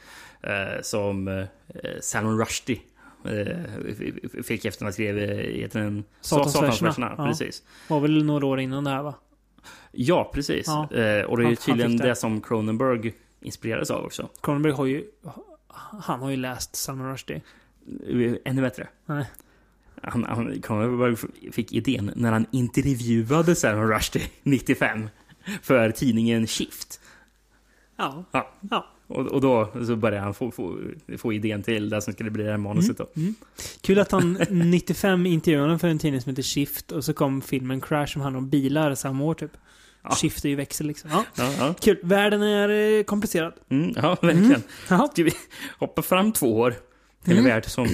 Eh, 0.42 0.82
som 0.82 1.28
eh, 1.28 1.46
Salman 2.02 2.40
Rushdie 2.40 2.82
eh, 3.26 4.44
fick 4.44 4.66
efter 4.66 4.84
att 4.84 4.86
han 4.86 4.94
skrev 4.94 5.18
eh, 5.18 6.02
Satans 6.22 6.82
verserna. 6.82 7.16
Ja. 7.18 7.26
Precis. 7.26 7.64
Var 7.88 8.00
väl 8.00 8.24
några 8.26 8.46
år 8.46 8.60
innan 8.60 8.84
det 8.84 8.90
här 8.90 9.04
va? 9.04 9.16
Ja, 9.92 10.32
precis. 10.34 10.68
Ja. 10.68 10.82
Eh, 10.92 11.26
och 11.26 11.38
det 11.38 11.44
är 11.44 11.46
Han- 11.46 11.56
tydligen 11.56 11.98
det. 11.98 12.08
det 12.08 12.16
som 12.16 12.42
Cronenberg 12.42 13.14
inspirerades 13.42 13.92
av 13.92 14.06
också. 14.06 14.30
Cronenberg 14.42 14.74
har 14.74 14.86
ju... 14.86 15.04
Han 16.02 16.20
har 16.22 16.30
ju 16.30 16.36
läst 16.38 16.76
Salman 16.76 17.12
Rushdie. 17.12 17.42
Eh, 18.08 18.34
Ännu 18.46 18.62
bättre. 18.62 18.88
Nej. 19.06 19.26
Han, 20.02 20.24
han, 20.24 20.62
Cronenberg 20.62 21.16
fick 21.52 21.72
idén 21.74 22.12
när 22.16 22.32
han 22.32 22.46
intervjuade 22.52 23.56
Salman 23.56 23.88
Rushdie 23.92 24.24
95 24.44 25.10
för 25.62 25.92
tidningen 25.92 26.48
Shift. 26.48 27.00
Ja. 27.98 28.24
Ja. 28.32 28.52
ja. 28.72 28.88
Och, 29.14 29.26
och 29.26 29.42
då 29.42 29.70
så 29.86 29.96
började 29.96 30.24
han 30.24 30.34
få, 30.34 30.52
få, 30.52 30.78
få 31.18 31.34
idén 31.34 31.64
till 31.64 31.90
det 31.90 32.02
som 32.02 32.14
skulle 32.14 32.32
bli 32.32 32.44
det 32.44 32.52
här 32.52 32.58
manuset. 32.58 32.98
Då. 32.98 33.08
Mm. 33.16 33.36
Kul 33.82 34.00
att 34.00 34.12
han 34.12 34.38
95 34.50 35.26
intervjuade 35.26 35.80
för 35.80 35.88
en 35.88 36.00
tidning 36.00 36.22
som 36.22 36.30
heter 36.30 36.44
Shift 36.44 36.92
och 36.92 37.04
så 37.06 37.14
kom 37.14 37.42
filmen 37.42 37.82
Crash 37.82 38.14
som 38.14 38.22
handlar 38.22 38.38
om 38.38 38.50
bilar 38.50 38.96
samma 38.96 39.24
år 39.24 39.34
typ. 39.34 39.52
Shift 40.22 40.46
är 40.46 40.50
ju 40.50 40.56
växel 40.56 40.88
liksom. 40.88 41.10
Ja. 41.14 41.26
Ja, 41.38 41.54
ja. 41.60 41.74
Kul. 41.80 41.98
Världen 42.04 42.42
är 42.42 42.70
eh, 42.98 43.04
komplicerad. 43.04 43.54
Mm, 43.70 43.94
ja, 43.96 44.18
verkligen. 44.22 44.64
Ja. 44.90 45.10
Vi 45.16 45.32
hoppa 45.80 46.02
fram 46.02 46.32
två 46.32 46.58
år 46.60 46.76
till 47.24 47.34
Mm. 47.34 47.46
en 47.46 47.52
värld 47.52 47.66
som 47.66 47.88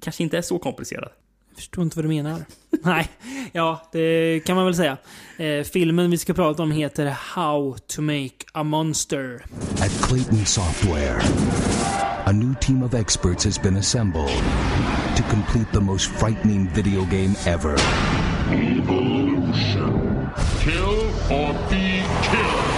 kanske 0.00 0.22
inte 0.22 0.38
är 0.38 0.42
så 0.42 0.58
komplicerad? 0.58 1.10
Jag 1.50 1.56
förstår 1.56 1.84
inte 1.84 1.96
vad 1.96 2.04
du 2.04 2.08
menar. 2.08 2.44
Nej, 2.82 3.08
ja, 3.52 3.88
det 3.92 4.40
kan 4.46 4.56
man 4.56 4.64
väl 4.64 4.74
säga. 4.74 4.96
Eh, 5.36 5.64
filmen 5.64 6.10
vi 6.10 6.18
ska 6.18 6.34
prata 6.34 6.62
om 6.62 6.70
heter 6.70 7.06
How 7.34 7.76
to 7.86 8.02
make 8.02 8.34
a 8.52 8.62
monster. 8.62 9.44
At 9.80 9.90
Clayton 10.02 10.46
Software, 10.46 11.20
a 12.24 12.32
new 12.32 12.54
team 12.60 12.82
of 12.82 12.94
experts 12.94 13.44
has 13.44 13.62
been 13.62 13.76
assembled 13.76 14.42
to 15.16 15.22
complete 15.30 15.72
the 15.72 15.80
most 15.80 16.10
frightening 16.10 16.68
video 16.74 17.04
game 17.04 17.34
ever. 17.46 17.76
Evolution. 18.52 20.30
Kill 20.60 21.10
or 21.30 21.52
be 21.70 22.02
killed. 22.22 22.70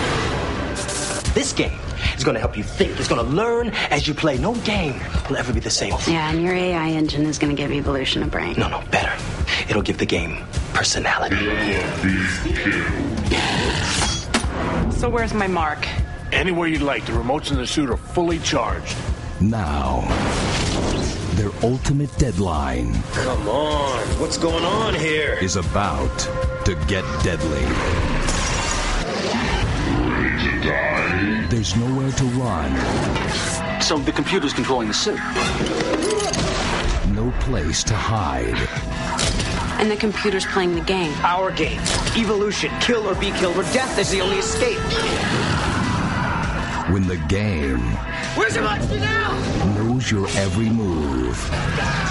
This 1.35 1.53
game 1.53 1.92
is 2.23 2.25
going 2.25 2.35
to 2.37 2.41
help 2.41 2.57
you 2.57 2.63
think. 2.63 2.97
It's 3.01 3.09
going 3.09 3.25
to 3.27 3.33
learn 3.33 3.71
as 3.91 4.07
you 4.07 4.15
play. 4.15 4.39
No 4.39 4.55
game 4.59 5.01
will 5.29 5.37
ever 5.37 5.53
be 5.53 5.59
the 5.59 5.71
same. 5.71 5.93
Yeah, 6.07 6.31
and 6.31 6.41
your 6.41 6.55
AI 6.55 6.91
engine 6.91 7.27
is 7.27 7.37
going 7.37 7.55
to 7.55 7.61
give 7.61 7.73
Evolution 7.73 8.23
a 8.23 8.29
brain. 8.29 8.55
No, 8.57 8.69
no, 8.69 8.81
better. 8.93 9.13
It'll 9.69 9.83
give 9.83 9.99
the 9.99 10.07
game 10.07 10.45
personality. 10.73 11.35
So 14.93 15.09
where's 15.11 15.35
my 15.35 15.49
mark? 15.49 15.85
Anywhere 16.31 16.69
you'd 16.69 16.83
like. 16.83 17.05
The 17.07 17.13
remotes 17.13 17.51
in 17.51 17.57
the 17.57 17.67
suit 17.67 17.91
are 17.91 17.97
fully 17.97 18.39
charged. 18.39 18.97
Now, 19.41 20.03
their 21.35 21.51
ultimate 21.65 22.17
deadline 22.19 23.03
Come 23.15 23.49
on, 23.49 23.99
what's 24.21 24.39
going 24.39 24.65
on 24.65 24.95
here? 24.95 25.39
is 25.43 25.57
about 25.57 26.17
to 26.67 26.77
get 26.87 27.03
deadly. 27.25 28.22
There's 30.43 31.77
nowhere 31.77 32.11
to 32.11 32.25
run, 32.25 33.81
So 33.81 33.99
the 33.99 34.11
computer's 34.13 34.53
controlling 34.53 34.89
the 34.89 34.95
suit. 34.95 35.19
no 37.15 37.33
place 37.41 37.85
to 37.85 37.95
hide. 37.95 38.57
And 39.81 39.91
the 39.91 39.97
computer's 39.97 40.45
playing 40.47 40.75
the 40.75 40.81
game. 40.81 41.13
Our 41.23 41.51
game. 41.53 41.81
Evolution. 42.17 42.73
Kill 42.81 43.09
or 43.09 43.15
be 43.15 43.31
killed, 43.33 43.57
or 43.57 43.63
death 43.73 43.99
is 43.99 44.11
the 44.11 44.21
only 44.21 44.39
escape. 44.39 44.79
When 46.91 47.07
the 47.07 47.17
game 47.29 47.79
Where's 48.35 48.55
your 48.57 48.65
monster 48.65 48.99
now? 48.99 49.31
knows 49.77 50.11
your 50.11 50.27
every 50.31 50.69
move. 50.71 51.39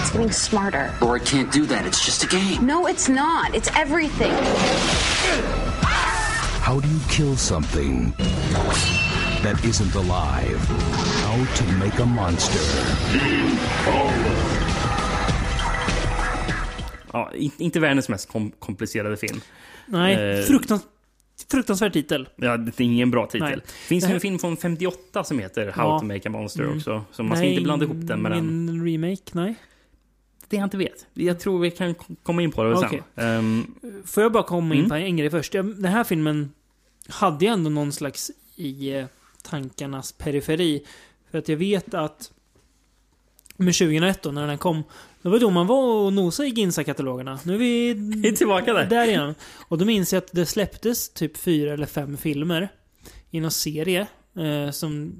It's 0.00 0.10
getting 0.10 0.30
smarter. 0.32 0.94
Or 1.02 1.16
it 1.16 1.24
can't 1.26 1.52
do 1.52 1.66
that. 1.66 1.84
It's 1.84 2.04
just 2.04 2.24
a 2.24 2.26
game. 2.26 2.64
No, 2.66 2.86
it's 2.86 3.08
not. 3.08 3.54
It's 3.54 3.68
everything. 3.76 4.32
How 6.62 6.80
do 6.80 6.88
you 6.88 7.00
kill 7.10 7.36
something 7.36 8.12
that 9.42 9.64
isn't 9.64 9.96
alive? 9.96 10.58
How 11.24 11.46
to 11.56 11.64
make 11.84 12.02
a 12.02 12.06
monster. 12.06 12.60
Ja, 17.12 17.30
in- 17.34 17.50
inte 17.58 17.80
världens 17.80 18.08
mest 18.08 18.28
kom 18.28 18.50
komplicerade 18.58 19.16
film. 19.16 19.40
Nej, 19.86 20.38
Eh, 20.38 20.44
fruktans 20.44 20.82
Fruktansvärd 21.50 21.92
titel. 21.92 22.28
Ja, 22.36 22.56
det 22.56 22.80
är 22.80 22.84
ingen 22.84 23.10
bra 23.10 23.26
titel. 23.26 23.40
Nej. 23.48 23.56
Det 23.56 23.72
finns 23.72 24.04
Det 24.04 24.08
här- 24.08 24.14
en 24.14 24.20
film 24.20 24.38
från 24.38 24.56
58 24.56 25.24
som 25.24 25.38
heter 25.38 25.72
How 25.72 25.84
Ja. 25.88 25.98
to 25.98 26.04
make 26.04 26.28
a 26.28 26.30
monster 26.32 26.62
Mm. 26.62 26.76
också. 26.76 27.04
Så 27.12 27.22
man 27.22 27.36
ska 27.36 27.46
inte 27.46 27.62
blanda 27.62 27.84
ihop 27.84 27.96
den 28.00 28.22
med 28.22 28.32
den. 28.32 28.38
Ingen 28.38 28.86
remake, 28.86 29.22
nej. 29.32 29.54
Det 30.52 30.56
jag 30.56 30.66
inte 30.66 30.76
vet. 30.76 31.06
Jag 31.14 31.40
tror 31.40 31.58
vi 31.60 31.70
kan 31.70 31.94
komma 32.22 32.42
in 32.42 32.52
på 32.52 32.64
det 32.64 32.74
Okej. 32.74 33.02
sen. 33.14 33.24
Ehm, 33.24 33.74
Får 34.06 34.22
jag 34.22 34.32
bara 34.32 34.42
komma 34.42 34.74
in 34.74 34.80
Mm. 34.80 34.88
på 34.90 34.94
en 34.96 35.16
grej 35.16 35.30
först? 35.30 35.52
Den 35.52 35.84
här 35.84 36.04
filmen 36.04 36.52
hade 37.08 37.44
jag 37.44 37.52
ändå 37.52 37.70
någon 37.70 37.92
slags 37.92 38.30
i 38.56 38.92
eh, 38.94 39.06
tankarnas 39.42 40.12
periferi. 40.12 40.86
För 41.30 41.38
att 41.38 41.48
jag 41.48 41.56
vet 41.56 41.94
att 41.94 42.32
med 43.56 43.74
2001 43.74 44.22
då, 44.22 44.30
när 44.30 44.46
den 44.46 44.58
kom, 44.58 44.82
då 45.22 45.30
var 45.30 45.38
det 45.38 45.44
då 45.44 45.50
man 45.50 45.66
var 45.66 46.04
och 46.04 46.12
nosade 46.12 46.48
i 46.48 46.52
Ginsa-katalogerna. 46.52 47.38
Nu 47.44 47.54
är 47.54 47.58
vi... 47.58 47.94
Vi 47.94 48.28
är 48.28 48.32
tillbaka 48.32 48.72
där. 48.72 48.86
Där 48.86 49.08
igen. 49.08 49.34
Och 49.68 49.78
då 49.78 49.84
minns 49.84 50.12
jag 50.12 50.18
att 50.18 50.32
det 50.32 50.46
släpptes 50.46 51.08
typ 51.08 51.36
fyra 51.36 51.72
eller 51.72 51.86
fem 51.86 52.16
filmer 52.16 52.68
i 53.30 53.40
någon 53.40 53.50
serie 53.50 54.06
eh, 54.36 54.70
som... 54.70 55.12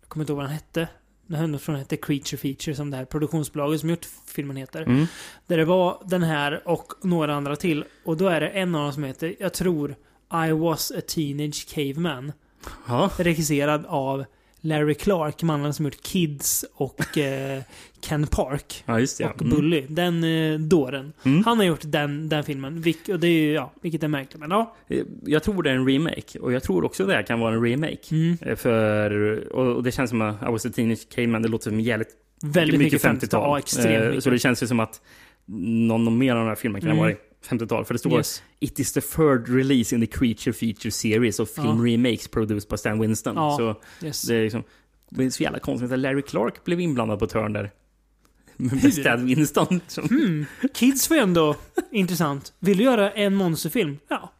Jag 0.00 0.08
kommer 0.08 0.22
inte 0.22 0.32
ihåg 0.32 0.36
vad 0.36 0.44
den 0.46 0.54
hette. 0.54 0.88
Den 1.26 1.38
hände 1.38 1.58
från 1.58 1.76
hette 1.76 1.96
Creature 1.96 2.36
Feature 2.36 2.76
som 2.76 2.90
det 2.90 2.96
här 2.96 3.04
produktionsbolaget 3.04 3.80
som 3.80 3.90
gjort 3.90 4.06
filmen 4.26 4.56
heter. 4.56 4.82
Mm. 4.82 5.06
Där 5.46 5.56
det 5.56 5.64
var 5.64 6.02
den 6.04 6.22
här 6.22 6.68
och 6.68 6.92
några 7.02 7.34
andra 7.34 7.56
till. 7.56 7.84
Och 8.04 8.16
då 8.16 8.28
är 8.28 8.40
det 8.40 8.48
en 8.48 8.74
av 8.74 8.82
dem 8.82 8.92
som 8.92 9.04
heter, 9.04 9.34
jag 9.38 9.52
tror, 9.52 9.96
I 10.48 10.52
was 10.52 10.90
a 10.90 11.00
teenage 11.06 11.66
caveman. 11.74 12.32
Ja. 12.88 13.10
Regisserad 13.18 13.86
av 13.86 14.24
Larry 14.66 14.94
Clark, 14.94 15.42
mannen 15.42 15.74
som 15.74 15.84
gjort 15.84 16.02
Kids 16.02 16.64
och 16.74 17.18
eh, 17.18 17.62
Ken 18.00 18.26
Park. 18.26 18.82
Ja, 18.86 19.00
just 19.00 19.18
det, 19.18 19.24
ja. 19.24 19.30
Och 19.30 19.42
Mm. 19.42 19.56
Bully. 19.56 19.84
Den 19.88 20.24
eh, 20.24 20.58
dåren. 20.60 21.12
Mm. 21.24 21.44
Han 21.44 21.58
har 21.58 21.64
gjort 21.64 21.80
den, 21.82 22.28
den 22.28 22.44
filmen. 22.44 22.80
Vilk, 22.80 23.08
och 23.08 23.20
det 23.20 23.26
är 23.26 23.30
ju, 23.40 23.52
ja, 23.52 23.72
vilket 23.82 24.02
är 24.02 24.08
märkligt. 24.08 24.40
Men 24.40 24.50
ja. 24.50 24.74
Eh, 24.88 25.02
Jag 25.24 25.42
tror 25.42 25.62
det 25.62 25.70
är 25.70 25.74
en 25.74 25.86
remake. 25.88 26.38
Och 26.38 26.52
jag 26.52 26.62
tror 26.62 26.84
också 26.84 27.06
det 27.06 27.14
här 27.14 27.22
kan 27.22 27.40
vara 27.40 27.54
en 27.54 27.62
remake. 27.62 27.98
Mm. 28.10 28.38
Eh, 28.40 28.56
För, 28.56 29.38
och 29.52 29.76
och 29.76 29.82
det 29.82 29.92
känns 29.92 30.10
som 30.10 30.20
att 30.22 30.42
I 30.42 30.46
was 30.52 30.66
a 30.66 30.70
teenage 30.74 31.08
caveman, 31.14 31.42
det 31.42 31.48
låter 31.48 31.70
som 31.70 31.80
jävligt 31.80 32.08
Väldigt 32.42 32.78
mycket 32.80 33.02
50-tal. 33.04 33.42
Ja, 33.42 33.58
extremt 33.58 34.02
Eh, 34.02 34.08
mycket. 34.08 34.24
Så 34.24 34.30
det 34.30 34.38
känns 34.38 34.62
ju 34.62 34.66
som 34.66 34.80
att 34.80 35.00
någon, 35.46 36.18
mer 36.18 36.32
av 36.32 36.38
den 36.38 36.48
här 36.48 36.54
filmen 36.54 36.80
kan 36.80 36.90
Mm. 36.90 36.98
ha 36.98 37.04
varit 37.04 37.25
50-tal. 37.44 37.84
För 37.84 37.94
det 37.94 37.98
står 37.98 38.18
Yes. 38.18 38.42
It 38.60 38.78
is 38.80 38.92
the 38.92 39.00
third 39.00 39.48
release 39.48 39.94
in 39.94 40.00
the 40.00 40.06
Creature 40.18 40.52
Feature 40.52 40.90
Series 40.90 41.40
of 41.40 41.50
film 41.50 41.86
Ja. 41.86 41.92
remakes 41.94 42.28
produced 42.28 42.70
by 42.70 42.76
Stan 42.76 43.00
Winston. 43.00 43.36
Ja, 43.36 43.56
Så 43.58 43.76
yes. 44.06 44.22
det 44.22 44.34
är 44.36 44.42
liksom... 44.44 44.62
Det 45.10 45.24
är 45.24 45.30
så 45.30 45.42
jävla 45.42 45.58
konstigt 45.58 45.92
att 45.92 45.98
Larry 45.98 46.22
Clark 46.22 46.64
blev 46.64 46.80
inblandad 46.80 47.18
på 47.18 47.24
ett 47.24 47.32
hörn 47.32 47.52
där. 47.52 47.70
Med 48.56 48.94
Stan 48.94 49.26
Winston. 49.26 49.80
Hmm. 50.08 50.46
Kids 50.74 51.10
var 51.10 51.16
ändå 51.16 51.56
intressant. 51.92 52.52
Vill 52.58 52.78
du 52.78 52.84
göra 52.84 53.10
en 53.10 53.34
monsterfilm? 53.34 53.98
Ja. 54.08 54.32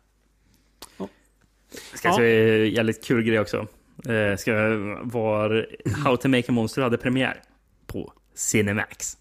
Ska 1.95 2.09
jag 2.09 2.15
säga 2.17 2.65
en 2.65 2.71
jävligt 2.71 3.05
kul 3.05 3.23
grej 3.23 3.41
också. 3.41 3.67
Eh, 4.09 4.37
ska 4.39 4.53
vara 5.03 5.65
How 6.05 6.17
to 6.17 6.29
make 6.29 6.45
a 6.49 6.53
monster 6.53 6.83
hade 6.83 6.97
premiär 6.99 7.43
på 7.87 8.13
Cinemax. 8.35 9.17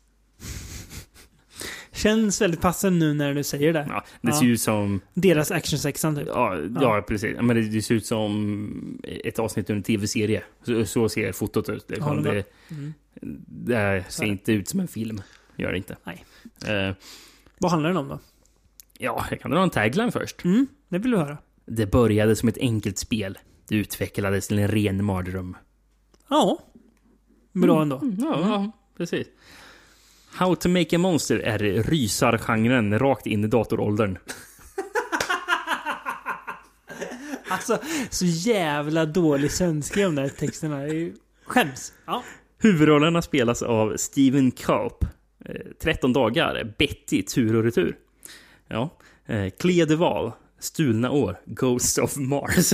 Känns 1.96 2.42
väldigt 2.42 2.62
passande 2.62 3.00
nu 3.00 3.14
när 3.14 3.34
du 3.34 3.44
säger 3.44 3.74
det. 3.74 3.86
Ja, 3.90 4.04
det 4.22 4.34
ser 4.34 4.46
ju 4.46 4.52
ut 4.54 4.62
som... 4.62 5.02
Deras 5.14 5.52
actionsexan 5.52 6.16
typ. 6.16 6.28
Ja, 6.28 6.58
ja. 6.82 7.06
precis. 7.08 7.34
Ja, 7.36 7.42
Men 7.42 7.56
det, 7.56 7.62
det 7.62 7.82
ser 7.82 7.96
ut 7.96 8.06
som 8.06 9.00
ett 9.04 9.40
avsnitt 9.40 9.70
ur 9.70 9.76
en 9.76 9.84
tv-serie. 9.84 10.44
Så, 10.64 10.86
så 10.86 11.10
ser 11.10 11.32
fotot 11.32 11.70
ut. 11.70 11.88
Det, 11.88 11.96
Ja, 12.00 12.14
det 12.14 12.44
Mm. 12.72 12.94
det 13.48 14.04
ser 14.10 14.26
inte 14.26 14.52
ut 14.52 14.68
som 14.68 14.80
en 14.80 14.88
film. 14.88 15.22
Gör 15.58 15.72
det 15.72 15.78
inte. 15.78 15.96
Nej. 16.04 16.26
Eh, 16.68 16.96
Vad 17.58 17.72
handlar 17.72 17.90
den 17.90 17.98
om 17.98 18.08
då? 18.08 18.20
ja, 19.00 19.26
jag 19.30 19.40
kan 19.42 19.52
dra 19.52 19.64
en 19.64 19.70
tagline 19.70 20.12
först. 20.12 20.44
Mm, 20.46 20.68
det 20.90 20.98
vill 20.98 21.12
du 21.12 21.18
höra. 21.18 21.38
Det 21.66 21.86
började 21.92 22.36
som 22.36 22.50
ett 22.50 22.58
enkelt 22.58 22.98
spel. 22.98 23.38
Det 23.68 23.76
utvecklades 23.76 24.48
till 24.48 24.60
en 24.60 24.68
ren 24.68 25.06
mardröm. 25.06 25.58
Ja. 26.30 26.60
Bra 27.52 27.82
ändå. 27.82 27.98
Mm, 27.98 28.16
ja, 28.20 28.40
ja, 28.40 28.72
precis. 28.98 29.28
How 30.36 30.56
to 30.56 30.70
make 30.70 30.96
a 30.96 31.00
monster 31.00 31.40
är 31.40 31.60
rysargenren 31.84 33.00
rakt 33.00 33.28
in 33.28 33.44
i 33.44 33.48
datoråldern. 33.48 34.18
Alltså, 37.48 37.78
så 38.10 38.26
jävla 38.26 39.06
dålig 39.06 39.52
svenska 39.52 40.02
de 40.02 40.16
där 40.16 40.30
texterna. 40.30 40.82
Skäms. 41.46 41.94
Ja. 42.06 42.24
Huvudrollerna 42.62 43.22
spelas 43.22 43.62
av 43.62 43.98
Steven 43.98 44.52
Culp. 44.52 45.04
Eh, 45.46 45.56
13 45.82 46.14
dagar, 46.14 46.74
Betty, 46.78 47.24
tur 47.24 47.56
och 47.56 47.64
retur. 47.64 47.96
Ja. 48.68 48.98
Eh, 49.26 49.50
Clea 49.60 49.86
Deval, 49.86 50.32
Stulna 50.60 51.12
år, 51.12 51.40
Ghosts 51.46 51.98
of 51.98 52.18
Mars. 52.18 52.74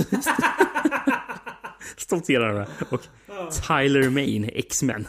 Stoltserar 1.96 2.54
med. 2.54 2.66
Och 2.90 3.00
Tyler 3.66 4.10
Main, 4.10 4.50
X-Men. 4.54 5.08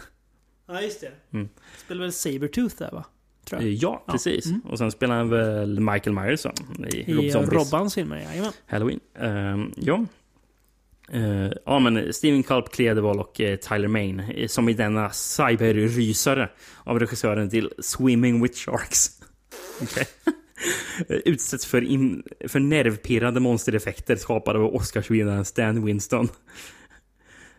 Ja, 0.68 0.82
just 0.82 1.02
det. 1.02 1.12
Mm. 1.38 1.50
Spelar 1.86 2.02
väl 2.02 2.12
Sabertooth 2.14 2.76
där 2.78 2.92
va? 2.92 3.06
Tror 3.50 3.60
Eh, 3.62 3.68
jag. 3.68 3.74
Ja, 4.08 4.12
precis. 4.12 4.46
Mm. 4.46 4.60
Och 4.62 4.78
sen 4.78 4.92
spelar 4.92 5.16
han 5.16 5.30
väl 5.30 5.80
Michael 5.80 6.14
Myers 6.16 6.46
i, 6.46 6.98
I 6.98 7.14
Rob 7.14 7.32
Zombies. 7.32 7.54
Robbans 7.54 7.96
filmer, 7.96 8.18
jajamän. 8.18 8.52
Halloween. 8.68 9.00
Ehm, 9.20 9.72
ja. 9.76 10.06
Eh, 11.12 11.52
ja, 11.66 11.80
men 11.80 12.14
Steven 12.14 12.44
Culp, 12.44 12.70
Clea 12.72 12.94
Deval 12.94 13.20
och 13.20 13.42
eh, 13.42 13.56
Tyler 13.56 13.88
Main 13.88 14.20
eh, 14.20 14.48
som 14.48 14.70
i 14.70 14.74
denna 14.74 15.10
cyberrysare 15.10 16.50
av 16.84 17.00
regissören 17.00 17.50
till 17.50 17.72
Swimming 17.80 18.44
with 18.44 18.58
Sharks. 18.58 19.10
Eh, 21.10 21.18
Utsätts 21.26 21.66
för, 21.66 21.82
in, 21.82 22.24
för 22.48 22.60
nervpirrande 22.60 23.40
monstereffekter 23.40 24.16
skapade 24.16 24.60
av 24.60 24.76
Oscarsvinnaren 24.76 25.46
Stan 25.46 25.86
Winston. 25.86 26.28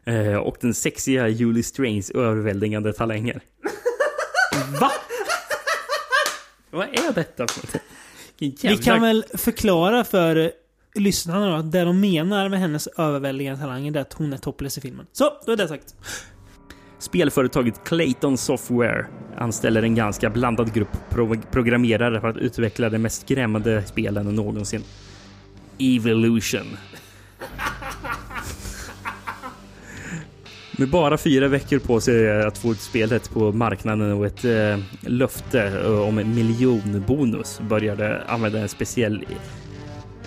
Eh, 0.07 0.35
och 0.37 0.57
den 0.61 0.75
sexiga 0.75 1.29
Julie 1.29 1.63
Strains 1.63 2.11
överväldigande 2.11 2.93
talanger. 2.93 3.41
Va? 4.81 4.91
Vad 6.71 6.89
är 6.89 7.13
detta 7.15 7.47
för 7.47 7.67
något? 7.67 7.83
Vilken 8.39 8.69
Vi 8.71 8.75
jävla- 8.77 8.93
kan 8.93 9.03
väl 9.03 9.25
förklara 9.35 10.05
för 10.05 10.53
lyssnarna 10.95 11.57
då, 11.57 11.63
det 11.63 11.85
de 11.85 12.01
menar 12.01 12.49
med 12.49 12.61
hennes 12.61 12.87
överväldigande 12.87 13.61
talanger 13.61 13.97
är 13.97 14.01
att 14.01 14.13
hon 14.13 14.33
är 14.33 14.37
topless 14.39 14.79
i 14.79 14.81
filmen. 14.81 15.07
Så, 15.13 15.33
då 15.47 15.53
är 15.53 15.57
det 15.57 15.69
sagt. 15.69 15.95
Spelföretaget 16.99 17.85
Clayton 17.85 18.39
Software 18.39 19.07
anställer 19.39 19.83
en 19.83 19.95
ganska 19.95 20.31
blandad 20.31 20.75
grupp 20.75 20.97
pro 21.11 21.37
programmerare 21.51 22.21
för 22.21 22.29
att 22.29 22.37
utveckla 22.37 22.89
de 22.91 22.99
mest 22.99 23.21
skrämmande 23.23 23.83
spelen 23.87 24.35
någonsin. 24.35 24.85
Evolution. 25.79 26.77
Med 30.79 30.89
bara 30.89 31.19
fyra 31.19 31.49
veckor 31.49 31.79
på 31.79 32.01
sig 32.01 32.43
att 32.43 32.59
få 32.59 32.73
ut 32.73 32.81
spelet 32.81 33.31
på 33.31 33.53
marknaden 33.53 34.13
och 34.13 34.27
ett 34.27 34.45
eh, 34.45 34.79
löfte 35.01 35.63
eh, 35.85 36.01
om 36.09 36.19
en 36.19 36.35
miljonbonus 36.35 37.61
började 37.69 38.23
använda 38.27 38.59
en 38.59 38.69
speciell 38.69 39.25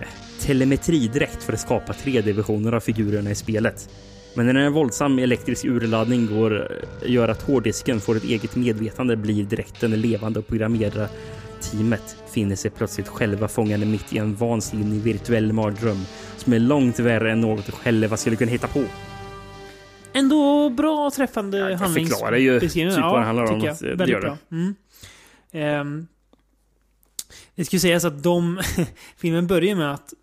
eh, 0.02 0.08
telemetridräkt 0.42 1.44
för 1.44 1.54
att 1.54 1.60
skapa 1.60 1.94
3D-versioner 1.94 2.72
av 2.72 2.80
figurerna 2.80 3.32
i 3.32 3.36
spelet. 3.36 3.90
Men 4.34 4.46
när 4.46 4.56
en 4.56 4.74
våldsam 4.74 5.20
elektrisk 5.20 5.66
urladdning 5.66 6.28
går, 6.28 6.72
eh, 6.72 7.12
gör 7.12 7.28
att 7.28 7.42
hårddisken 7.42 8.00
får 8.00 8.16
ett 8.16 8.24
eget 8.24 8.56
medvetande 8.56 9.16
blir 9.16 9.44
dräkten 9.44 10.02
levande 10.02 10.40
och 10.40 10.48
programmerar 10.48 11.08
teamet 11.62 12.16
finner 12.34 12.56
sig 12.56 12.72
plötsligt 12.72 13.08
själva 13.08 13.48
fångade 13.48 13.86
mitt 13.86 14.14
i 14.14 14.18
en 14.18 14.36
vansinnig 14.36 15.02
virtuell 15.02 15.54
mardröm 15.54 16.06
som 16.38 16.54
är 16.54 16.60
långt 16.60 17.00
värre 17.00 17.32
än 17.32 17.42
något 17.42 17.66
de 17.66 17.72
själva 17.72 18.18
skulle 18.18 18.36
kunna 18.36 18.52
hitta 18.52 18.68
på. 18.68 18.84
Ändå 20.18 20.70
bra 20.70 21.12
träffande 21.12 21.58
det 21.70 21.76
handlings... 21.76 22.10
förklarar 22.10 22.38
ju 22.38 22.60
beskrivning. 22.60 22.96
typ 22.96 23.04
vad 23.04 23.22
det 23.22 23.26
handlar 23.26 23.52
om. 23.52 23.60
jag. 23.60 23.78
det 23.80 23.88
Väldigt 23.88 24.10
gör 24.10 24.22
det. 24.22 24.28
bra. 24.28 24.38
Mm. 24.52 24.76
Ehm, 25.52 26.08
det 27.56 27.66
ska 27.66 27.80
sägas 27.80 28.06
att 28.06 28.24
de... 28.24 28.62
filmen 29.18 29.48
börjar 29.48 29.76
med 29.76 29.94
att 29.94 30.14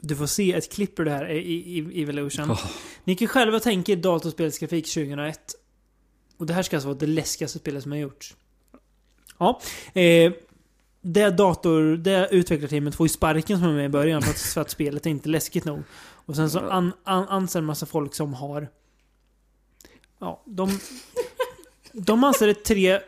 du 0.00 0.16
får 0.16 0.26
se 0.26 0.52
ett 0.52 0.72
klipp 0.72 1.00
ur 1.00 1.04
det 1.04 1.10
här 1.10 1.30
i, 1.30 1.78
i, 1.78 2.02
Evolution. 2.02 2.50
Åh. 2.50 2.66
Ni 3.04 3.14
kan 3.14 3.28
själva 3.28 3.60
tänka 3.60 3.92
er 3.92 3.96
datorspelsgrafik 3.96 4.94
2001. 4.94 5.40
Och 6.36 6.46
det 6.46 6.54
här 6.54 6.62
ska 6.62 6.76
alltså 6.76 6.88
vara 6.88 6.98
det 6.98 7.06
läskigaste 7.06 7.58
spelet 7.58 7.82
som 7.82 7.92
har 7.92 7.98
gjorts. 7.98 8.36
Ja. 9.38 9.60
Eh, 9.94 10.32
det 11.00 11.30
dator... 11.30 11.96
Det 11.96 12.28
utvecklarteamet 12.30 12.94
får 12.94 13.04
ju 13.04 13.08
sparken 13.08 13.58
som 13.58 13.68
är 13.68 13.72
med 13.72 13.84
i 13.84 13.88
början 13.88 14.22
för 14.22 14.30
att, 14.30 14.38
för 14.38 14.60
att 14.60 14.70
spelet 14.70 15.06
är 15.06 15.10
inte 15.10 15.28
läskigt 15.28 15.64
nog. 15.64 15.82
Och 16.30 16.36
sen 16.36 16.50
så 16.50 16.58
an, 16.70 16.92
an, 17.04 17.28
anser 17.28 17.58
en 17.58 17.64
massa 17.64 17.86
folk 17.86 18.14
som 18.14 18.34
har... 18.34 18.68
Ja, 20.18 20.42
de... 20.46 20.78
De 21.92 22.24
anser 22.24 22.46
det 22.46 22.54
tre 22.54 23.00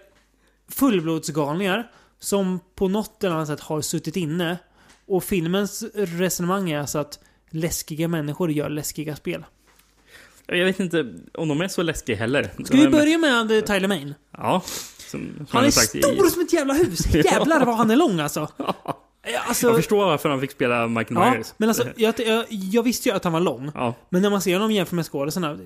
fullblodsgalningar 0.68 1.90
som 2.18 2.60
på 2.74 2.88
något 2.88 3.24
eller 3.24 3.34
annat 3.34 3.48
sätt 3.48 3.60
har 3.60 3.80
suttit 3.80 4.16
inne. 4.16 4.58
Och 5.06 5.24
filmens 5.24 5.82
resonemang 5.94 6.70
är 6.70 6.78
alltså 6.80 6.98
att 6.98 7.18
läskiga 7.50 8.08
människor 8.08 8.50
gör 8.50 8.68
läskiga 8.70 9.16
spel. 9.16 9.44
Jag 10.46 10.64
vet 10.64 10.80
inte 10.80 11.14
om 11.34 11.48
de 11.48 11.60
är 11.60 11.68
så 11.68 11.82
läskiga 11.82 12.16
heller. 12.16 12.50
Ska 12.64 12.76
vi 12.76 12.88
börja 12.88 13.18
med 13.18 13.66
Tyler 13.66 13.88
Main? 13.88 14.14
Ja. 14.30 14.62
Som, 14.98 15.32
som 15.36 15.46
Han 15.50 15.64
är 15.64 15.70
sagt 15.70 15.94
i- 15.94 16.02
stor 16.02 16.28
som 16.28 16.42
ett 16.42 16.52
jävla 16.52 16.74
hus! 16.74 17.14
Jävlar 17.14 17.66
vad 17.66 17.76
han 17.76 17.90
är 17.90 17.96
lång 17.96 18.20
alltså! 18.20 18.48
Alltså, 19.46 19.66
jag 19.66 19.76
förstår 19.76 20.06
varför 20.06 20.28
han 20.28 20.40
fick 20.40 20.50
spela 20.50 20.86
Michael 20.88 21.20
Ja, 21.20 21.30
Myers. 21.30 21.54
men 21.56 21.68
alltså, 21.68 21.84
jag, 21.96 22.14
jag, 22.26 22.44
jag 22.48 22.82
visste 22.82 23.08
ju 23.08 23.14
att 23.14 23.24
han 23.24 23.32
var 23.32 23.40
lång. 23.40 23.70
Ja. 23.74 23.94
Men 24.08 24.22
när 24.22 24.30
man 24.30 24.40
ser 24.40 24.52
honom 24.54 24.70
jämfört 24.70 24.92
med 24.92 25.06
skådisarna, 25.06 25.58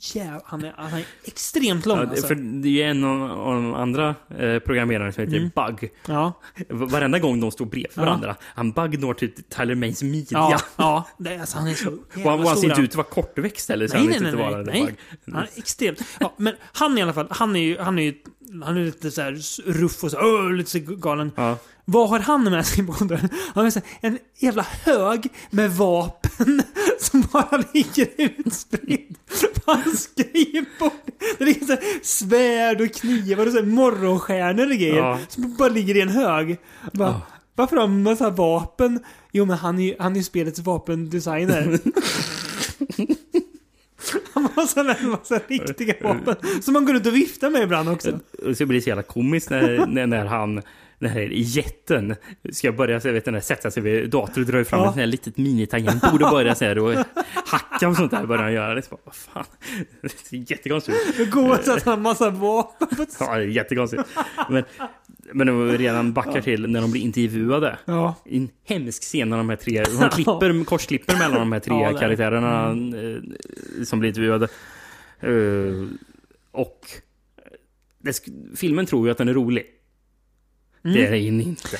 jävlar, 0.00 0.42
han 0.44 0.64
är, 0.64 0.74
han 0.76 0.92
är 0.92 1.04
extremt 1.24 1.86
lång 1.86 1.98
Ja, 1.98 2.06
alltså. 2.06 2.26
För 2.26 2.34
det 2.34 2.68
är 2.68 2.72
ju 2.72 2.82
en 2.82 3.04
av, 3.04 3.28
de 3.54 3.74
andra 3.74 4.14
eh, 4.38 4.58
programmerarna 4.58 5.12
som 5.12 5.24
heter 5.24 5.36
Mm. 5.36 5.50
Bug. 5.54 5.90
Ja. 6.06 6.32
Varenda 6.68 7.18
gång 7.18 7.40
de 7.40 7.50
står 7.50 7.66
bredvid 7.66 7.90
Ja. 7.94 8.02
varandra. 8.04 8.36
Han 8.42 8.72
Bug 8.72 9.00
når 9.00 9.14
typ 9.14 9.48
Tyler 9.50 9.74
Mays 9.74 10.02
midja. 10.02 10.38
Ja, 10.38 10.60
ja. 10.76 11.08
Det, 11.18 11.34
är- 11.34 11.40
alltså, 11.40 11.58
han 11.58 11.68
är 11.68 11.74
så 11.74 11.88
och 11.90 11.98
han, 12.14 12.22
jävla 12.22 12.34
och 12.34 12.48
han 12.48 12.56
ser 12.56 12.68
inte 12.68 12.80
ut 12.82 12.90
att 12.90 12.96
vara 12.96 13.06
kortväxt 13.06 13.68
heller. 13.68 13.90
Nej, 13.94 14.06
nej, 14.06 14.20
nej. 14.20 14.32
nej, 14.32 14.50
vara 14.50 14.62
nej. 14.62 14.94
Han 15.32 15.42
är 15.42 15.48
extremt... 15.56 16.02
Ja, 16.20 16.34
men 16.36 16.54
han 16.72 16.98
i 16.98 17.02
alla 17.02 17.12
fall, 17.12 17.26
han 17.30 17.56
är 17.56 17.60
ju... 17.60 17.78
Han 17.78 17.98
är 17.98 18.02
ju 18.02 18.14
han 18.62 18.76
är 18.76 18.84
lite 18.84 19.10
så 19.10 19.20
här 19.22 19.32
ruff 19.72 20.04
och 20.04 20.10
så, 20.10 20.18
åh, 20.20 20.52
lite 20.52 20.70
så 20.70 20.78
galen. 20.80 21.32
Ja. 21.36 21.56
Vad 21.84 22.08
har 22.08 22.18
han 22.18 22.44
med 22.44 22.66
sig 22.66 22.86
på 22.86 22.92
kontoret? 22.92 23.20
Han 23.54 23.64
har 23.64 23.82
en 24.00 24.18
jävla 24.38 24.62
hög 24.84 25.28
med 25.50 25.70
vapen 25.70 26.62
som 27.00 27.24
bara 27.32 27.62
ligger 27.74 28.08
utspridd 28.46 29.16
på 29.64 29.75
hans 29.84 30.02
skrivbord. 30.12 30.92
Det 31.38 31.44
ligger 31.44 31.66
så 31.66 31.72
här 31.72 31.80
svärd 32.02 32.80
och 32.80 32.92
knivar 32.94 33.46
och 33.46 33.52
så 33.52 33.58
här 33.58 33.66
morgonstjärnor 33.66 34.64
och 34.66 34.72
grejer 34.72 34.96
Ja. 34.96 35.18
som 35.28 35.56
bara 35.56 35.68
ligger 35.68 35.96
i 35.96 36.00
en 36.00 36.08
hög. 36.08 36.56
Bara, 36.92 37.08
Ja. 37.08 37.22
Varför 37.54 37.76
har 37.76 37.86
han 37.86 38.02
massa 38.02 38.30
vapen? 38.30 39.00
Jo, 39.32 39.44
men 39.44 39.56
han 39.58 39.78
är 39.80 39.96
han 39.98 40.16
är 40.16 40.22
spelets 40.22 40.58
vapendesigner. 40.60 41.78
Han 44.34 44.48
har 44.54 44.66
sådana 44.66 44.92
här 44.92 45.08
massa 45.08 45.40
riktiga 45.48 45.94
vapen 46.02 46.34
som 46.62 46.74
man 46.74 46.84
går 46.84 46.96
ut 46.96 47.06
och 47.06 47.16
viftar 47.16 47.50
med 47.50 47.62
ibland 47.62 47.88
också. 47.88 48.18
Så 48.56 48.66
blir 48.66 48.78
det 48.78 48.82
så 48.82 48.88
jävla 48.88 49.02
komiskt 49.02 49.50
när, 49.50 50.06
när 50.06 50.24
han 50.24 50.62
den 50.98 51.10
här 51.10 51.28
jätten 51.32 52.16
ska 52.52 52.72
börja 52.72 53.00
så 53.00 53.12
vet, 53.12 53.24
den 53.24 53.34
här, 53.34 53.40
sätta 53.40 53.70
sig 53.70 53.82
vid 53.82 54.10
datorn 54.10 54.44
och 54.44 54.50
dra 54.50 54.64
fram 54.64 54.80
Ja. 54.80 54.90
här 54.90 55.06
litet 55.06 55.36
minitangentbord 55.36 56.22
och 56.22 56.30
börja 56.30 56.54
så 56.54 56.64
här 56.64 56.78
och 56.78 56.94
hacka 57.46 57.88
och 57.88 57.96
sånt 57.96 58.10
där 58.10 58.26
börjar 58.26 58.42
han 58.42 58.52
göra. 58.52 58.74
Det 58.74 58.80
är 58.80 58.82
så 58.82 58.90
bara, 58.90 59.00
vad 59.04 59.14
fan. 59.14 59.44
Det 60.02 60.08
ser 60.08 60.50
jättekonstigt 60.50 61.30
går 61.30 61.54
att 61.54 61.64
sätta 61.64 61.92
en 61.92 62.02
massa 62.02 62.30
vapen. 62.30 62.88
Ja, 63.20 63.36
det 63.36 63.42
är 63.42 63.46
jättekonstigt. 63.46 64.02
Men, 64.50 64.64
men 65.32 65.46
de 65.46 65.78
redan 65.78 66.12
backar 66.12 66.40
till 66.40 66.70
när 66.70 66.80
de 66.80 66.92
blir 66.92 67.02
intervjuade. 67.02 67.78
Ja. 67.84 68.14
En 68.24 68.48
hemsk 68.64 69.02
scen 69.02 69.30
när 69.30 69.36
de 69.36 69.48
här 69.48 69.56
tre, 69.56 69.84
de 70.00 70.08
klipper, 70.10 70.64
korsklipper 70.64 71.18
mellan 71.18 71.38
de 71.38 71.52
här 71.52 71.60
tre 71.60 71.74
Ja, 71.74 71.88
är 71.88 71.98
karaktärerna 71.98 72.70
eh, 72.70 73.84
som 73.84 73.98
blir 73.98 74.08
intervjuade. 74.08 74.48
Eh, 75.20 75.88
och 76.52 76.80
det, 77.98 78.20
filmen 78.56 78.86
tror 78.86 79.06
ju 79.06 79.10
att 79.12 79.18
den 79.18 79.28
är 79.28 79.34
rolig. 79.34 79.66
Mm. 80.86 80.94
Det 80.94 81.06
är 81.06 81.10
den 81.30 81.40
inte. 81.40 81.76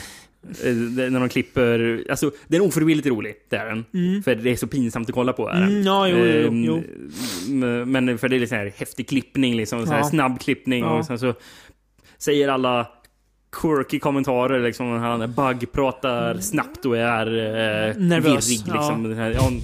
Eh, 0.65 0.75
När 1.11 1.21
de 1.21 1.29
klipper, 1.29 2.05
alltså 2.11 2.31
den 2.49 2.61
är 2.63 2.67
ofrivilligt 2.67 3.07
rolig, 3.07 3.35
det 3.49 3.57
är 3.57 3.67
den. 3.67 3.85
Mm. 3.95 4.23
För 4.23 4.35
det 4.35 4.51
är 4.51 4.57
så 4.57 4.67
pinsamt 4.67 5.09
att 5.09 5.15
kolla 5.15 5.33
på. 5.33 5.49
Är 5.49 5.55
den. 5.61 5.63
Mm, 5.69 5.83
ja, 5.83 6.09
jo, 6.09 6.17
jo, 6.19 6.25
Ehm, 6.49 6.65
jo. 6.65 6.83
m- 7.49 7.93
Men 7.93 8.19
för 8.19 8.29
det 8.29 8.37
är 8.37 8.47
så 8.47 8.55
här 8.55 8.73
häftig 8.77 9.09
klippning, 9.09 9.57
liksom, 9.57 9.87
så 9.87 9.93
här 9.93 9.99
Ja. 9.99 10.05
snabb 10.05 10.41
klippning. 10.41 10.85
Ja. 10.85 10.99
Och 10.99 11.05
sen 11.07 11.19
så 11.19 11.35
säger 12.19 12.49
alla 12.49 12.89
quirky 13.61 13.99
kommentarer. 13.99 14.61
Liksom, 14.61 14.99
han 14.99 15.33
Bug 15.33 15.73
pratar 15.73 16.35
snabbt 16.41 16.85
och 16.85 16.97
är 16.97 17.27
eh, 17.27 17.97
Nervös, 17.97 18.49
virrig. 18.49 18.75
Liksom. 18.75 19.17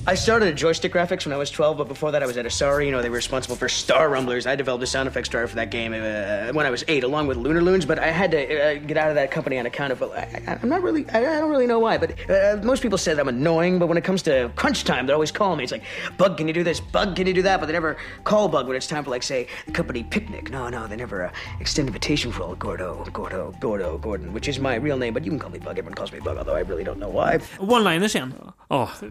Ja, 0.06 0.12
I 0.12 0.16
started 0.16 0.48
at 0.55 0.60
Joystick 0.62 0.93
Graphics 0.94 1.27
when 1.27 1.36
I 1.36 1.39
was 1.39 1.51
12, 1.51 1.77
but 1.78 1.89
before 1.89 2.12
that 2.12 2.23
I 2.23 2.27
was 2.27 2.36
at 2.36 2.47
Asari. 2.47 2.85
You 2.86 2.90
know, 2.90 3.01
they 3.02 3.10
were 3.10 3.16
responsible 3.16 3.56
for 3.56 3.69
Star 3.69 4.09
Rumblers. 4.09 4.47
I 4.47 4.56
developed 4.56 4.82
a 4.82 4.86
sound 4.86 5.09
effects 5.09 5.28
driver 5.28 5.48
for 5.48 5.56
that 5.56 5.70
game 5.70 5.93
uh, 5.93 6.52
when 6.56 6.66
I 6.66 6.70
was 6.70 6.85
eight, 6.89 7.05
along 7.05 7.28
with 7.28 7.36
Lunar 7.36 7.62
Loons. 7.62 7.86
But 7.86 7.98
I 7.98 8.10
had 8.10 8.31
to 8.31 8.39
uh, 8.39 8.74
get 8.86 8.97
out 8.97 9.09
of 9.09 9.14
that 9.14 9.31
company 9.31 9.59
on 9.59 9.66
account 9.66 9.93
of. 9.93 10.01
Well, 10.01 10.12
I, 10.12 10.27
I- 10.47 10.59
I'm 10.62 10.69
not 10.69 10.82
really. 10.82 11.05
I, 11.12 11.19
I 11.19 11.40
don't 11.40 11.51
really 11.51 11.66
know 11.66 11.81
why, 11.86 11.98
but 11.98 12.10
uh, 12.31 12.59
most 12.62 12.82
people 12.82 12.98
say 12.98 13.14
that 13.14 13.20
I'm 13.20 13.28
annoying. 13.28 13.78
But 13.78 13.89
when 13.89 13.98
it 13.98 14.05
comes 14.05 14.23
to 14.23 14.32
crunch 14.56 14.85
time, 14.85 15.06
they 15.06 15.12
always 15.12 15.32
call 15.32 15.56
me. 15.56 15.62
It's 15.64 15.73
like, 15.73 15.85
Bug, 16.19 16.36
can 16.39 16.47
you 16.48 16.55
do 16.55 16.64
this? 16.64 16.81
Bug, 16.81 17.16
can 17.16 17.27
you 17.27 17.35
do 17.35 17.43
that? 17.43 17.60
But 17.60 17.66
they 17.66 17.73
never 17.81 17.97
call 18.24 18.48
Bug 18.48 18.66
when 18.69 18.77
it's 18.77 18.86
time 18.86 19.05
for, 19.05 19.10
like, 19.10 19.23
say, 19.23 19.47
the 19.66 19.73
company 19.73 20.02
picnic. 20.05 20.51
No, 20.51 20.69
no, 20.69 20.86
they 20.86 20.97
never 20.97 21.24
uh, 21.27 21.31
extend 21.60 21.89
invitation 21.89 22.32
for 22.32 22.43
old 22.43 22.59
Gordo, 22.59 23.05
Gordo, 23.12 23.52
Gordo, 23.60 23.81
Gordon, 24.02 24.34
which 24.34 24.48
is 24.48 24.59
my 24.59 24.76
real 24.78 24.98
name. 24.98 25.12
But 25.12 25.22
you 25.26 25.30
can 25.30 25.38
call 25.38 25.50
me 25.50 25.59
Bug. 25.59 25.68
Everyone 25.78 25.94
calls 25.94 26.12
me 26.12 26.20
Bug, 26.20 26.36
although 26.38 26.60
I 26.60 26.64
really 26.64 26.84
don't 26.84 26.96
know 26.98 27.12
why. 27.12 27.38
One-liners 27.59 28.16
igen. 28.16 28.34
ja, 28.68 28.86
För 28.86 29.06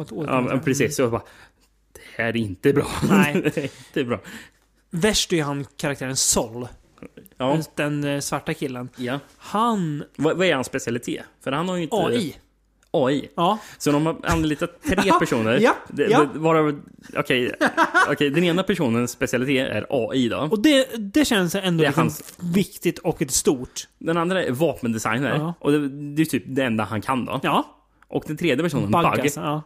att- 0.00 0.10
ja, 0.50 0.60
precis. 0.64 0.96
Så 0.96 1.02
jag 1.02 1.10
bara, 1.10 1.22
det 1.92 2.00
här 2.22 2.28
är 2.28 2.36
inte 2.36 2.72
bra. 2.72 2.86
Nej. 3.08 3.32
det 3.54 3.56
är 3.56 3.64
inte 3.64 4.04
bra. 4.04 4.20
Värst 4.90 5.32
är 5.32 5.42
han 5.42 5.66
karaktären 5.76 6.16
Sol. 6.16 6.68
Ja. 7.36 7.58
Den 7.74 8.04
eh, 8.04 8.20
svarta 8.20 8.54
killen. 8.54 8.88
Ja. 8.96 9.18
Han... 9.38 10.04
Vad, 10.16 10.36
vad 10.36 10.46
är 10.46 10.54
hans 10.54 10.66
specialitet? 10.66 11.24
För 11.40 11.52
han 11.52 11.68
har 11.68 11.76
ju 11.76 11.82
inte... 11.82 11.96
AI. 11.96 12.36
AI? 13.04 13.28
Ja. 13.34 13.58
Så 13.78 13.92
de 13.92 14.06
har 14.06 14.16
anlitat 14.22 14.82
tre 14.82 15.12
personer. 15.18 15.58
Ja, 15.60 15.74
ja. 15.96 16.26
Varav, 16.34 16.80
okej, 17.16 17.52
okej, 18.10 18.30
den 18.30 18.44
ena 18.44 18.62
personens 18.62 19.10
specialitet 19.10 19.68
är 19.70 19.86
AI 19.90 20.28
då. 20.28 20.48
Och 20.50 20.62
det, 20.62 20.88
det 20.98 21.24
känns 21.24 21.54
ändå 21.54 21.82
Det 21.82 21.88
liksom 21.88 22.02
hans- 22.02 22.34
viktigt 22.38 22.98
och 22.98 23.22
ett 23.22 23.30
stort. 23.30 23.88
Den 23.98 24.16
andra 24.16 24.44
är 24.44 24.50
vapendesigner. 24.50 25.36
Ja. 25.36 25.54
Och 25.60 25.72
det, 25.72 25.88
det 25.88 26.22
är 26.22 26.26
typ 26.26 26.44
det 26.46 26.62
enda 26.62 26.84
han 26.84 27.00
kan 27.02 27.24
då. 27.24 27.40
Ja. 27.42 27.64
Och 28.08 28.24
den 28.26 28.36
tredje 28.36 28.62
personen, 28.64 28.90
Bug, 28.90 29.02
Bug, 29.10 29.20
alltså, 29.20 29.40
ja. 29.40 29.62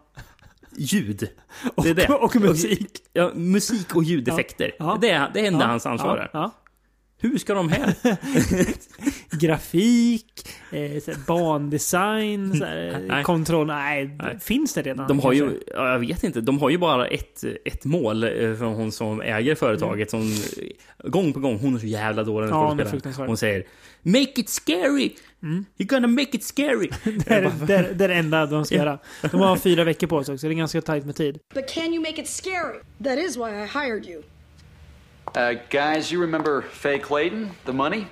ljud. 0.77 1.29
Och, 1.75 1.85
det 1.85 1.91
är 1.91 1.95
det. 1.95 2.09
och 2.09 2.37
musik. 2.37 2.91
Ja, 3.13 3.31
musik 3.35 3.97
och 3.97 4.05
ljudeffekter. 4.05 4.73
Det 5.01 5.11
är 5.11 5.31
det 5.35 5.47
enda 5.47 5.67
hans 5.67 5.87
ansvar 5.87 6.17
är. 6.33 6.51
Hur 7.21 7.39
ska 7.39 7.55
de 7.55 7.69
här? 7.69 7.95
Grafik, 9.41 10.49
eh, 10.73 11.03
så 11.03 11.13
bandesign, 11.27 12.55
så 12.55 12.65
här, 12.65 13.05
Nej. 13.09 13.25
kontroll. 13.25 13.67
Nej, 13.67 14.19
finns 14.41 14.75
det 14.75 14.83
redan? 14.83 15.09
De 15.09 15.19
har 15.21 15.35
kanske? 15.35 15.55
ju, 15.55 15.63
ja, 15.67 15.93
jag 15.93 15.99
vet 15.99 16.25
inte, 16.25 16.41
de 16.41 16.59
har 16.59 16.71
ju 16.71 16.79
bara 16.79 17.07
ett, 17.07 17.45
ett 17.65 17.85
mål 17.85 18.25
eh, 18.25 18.55
från 18.55 18.75
hon 18.75 18.93
som 18.93 19.21
äger 19.21 19.55
företaget 19.55 20.11
som 20.11 20.21
eh, 20.21 21.09
gång 21.11 21.33
på 21.33 21.41
gång, 21.41 21.59
hon 21.59 21.75
är 21.75 21.79
så 21.79 21.87
jävla 21.87 22.25
dålig 22.25 22.49
Ja, 22.49 22.69
skådespelare. 22.71 23.27
Hon 23.27 23.37
säger 23.37 23.65
Make 24.03 24.33
it 24.41 24.49
scary! 24.49 25.11
You're 25.41 25.87
gonna 25.87 26.09
make 26.09 26.37
it 26.37 26.45
scary! 26.45 26.91
Det 27.05 27.31
är, 27.31 27.53
det, 27.67 27.75
är, 27.75 27.95
det 27.95 28.05
är 28.05 28.09
det 28.09 28.15
enda 28.15 28.47
de 28.47 28.65
ska 28.65 28.75
göra. 28.75 28.99
De 29.31 29.41
har 29.41 29.57
fyra 29.57 29.85
veckor 29.85 30.07
på 30.07 30.25
sig 30.25 30.35
också, 30.35 30.47
det 30.47 30.53
är 30.53 30.57
ganska 30.57 30.81
tajt 30.81 31.07
med 31.07 31.17
tid. 31.17 31.39
But 31.55 31.69
can 31.75 31.95
you 31.95 32.01
make 32.01 32.21
it 32.21 32.29
scary? 32.29 32.81
That 33.05 33.19
is 33.19 33.37
why 33.37 33.43
I 33.43 33.67
hired 33.67 34.07
you. 34.07 34.23
Uh, 35.35 35.55
guys, 35.71 36.11
you 36.11 36.21
remember 36.21 36.63
Faye 36.63 36.99
Clayton, 36.99 37.51
the 37.65 37.73
money? 37.73 38.07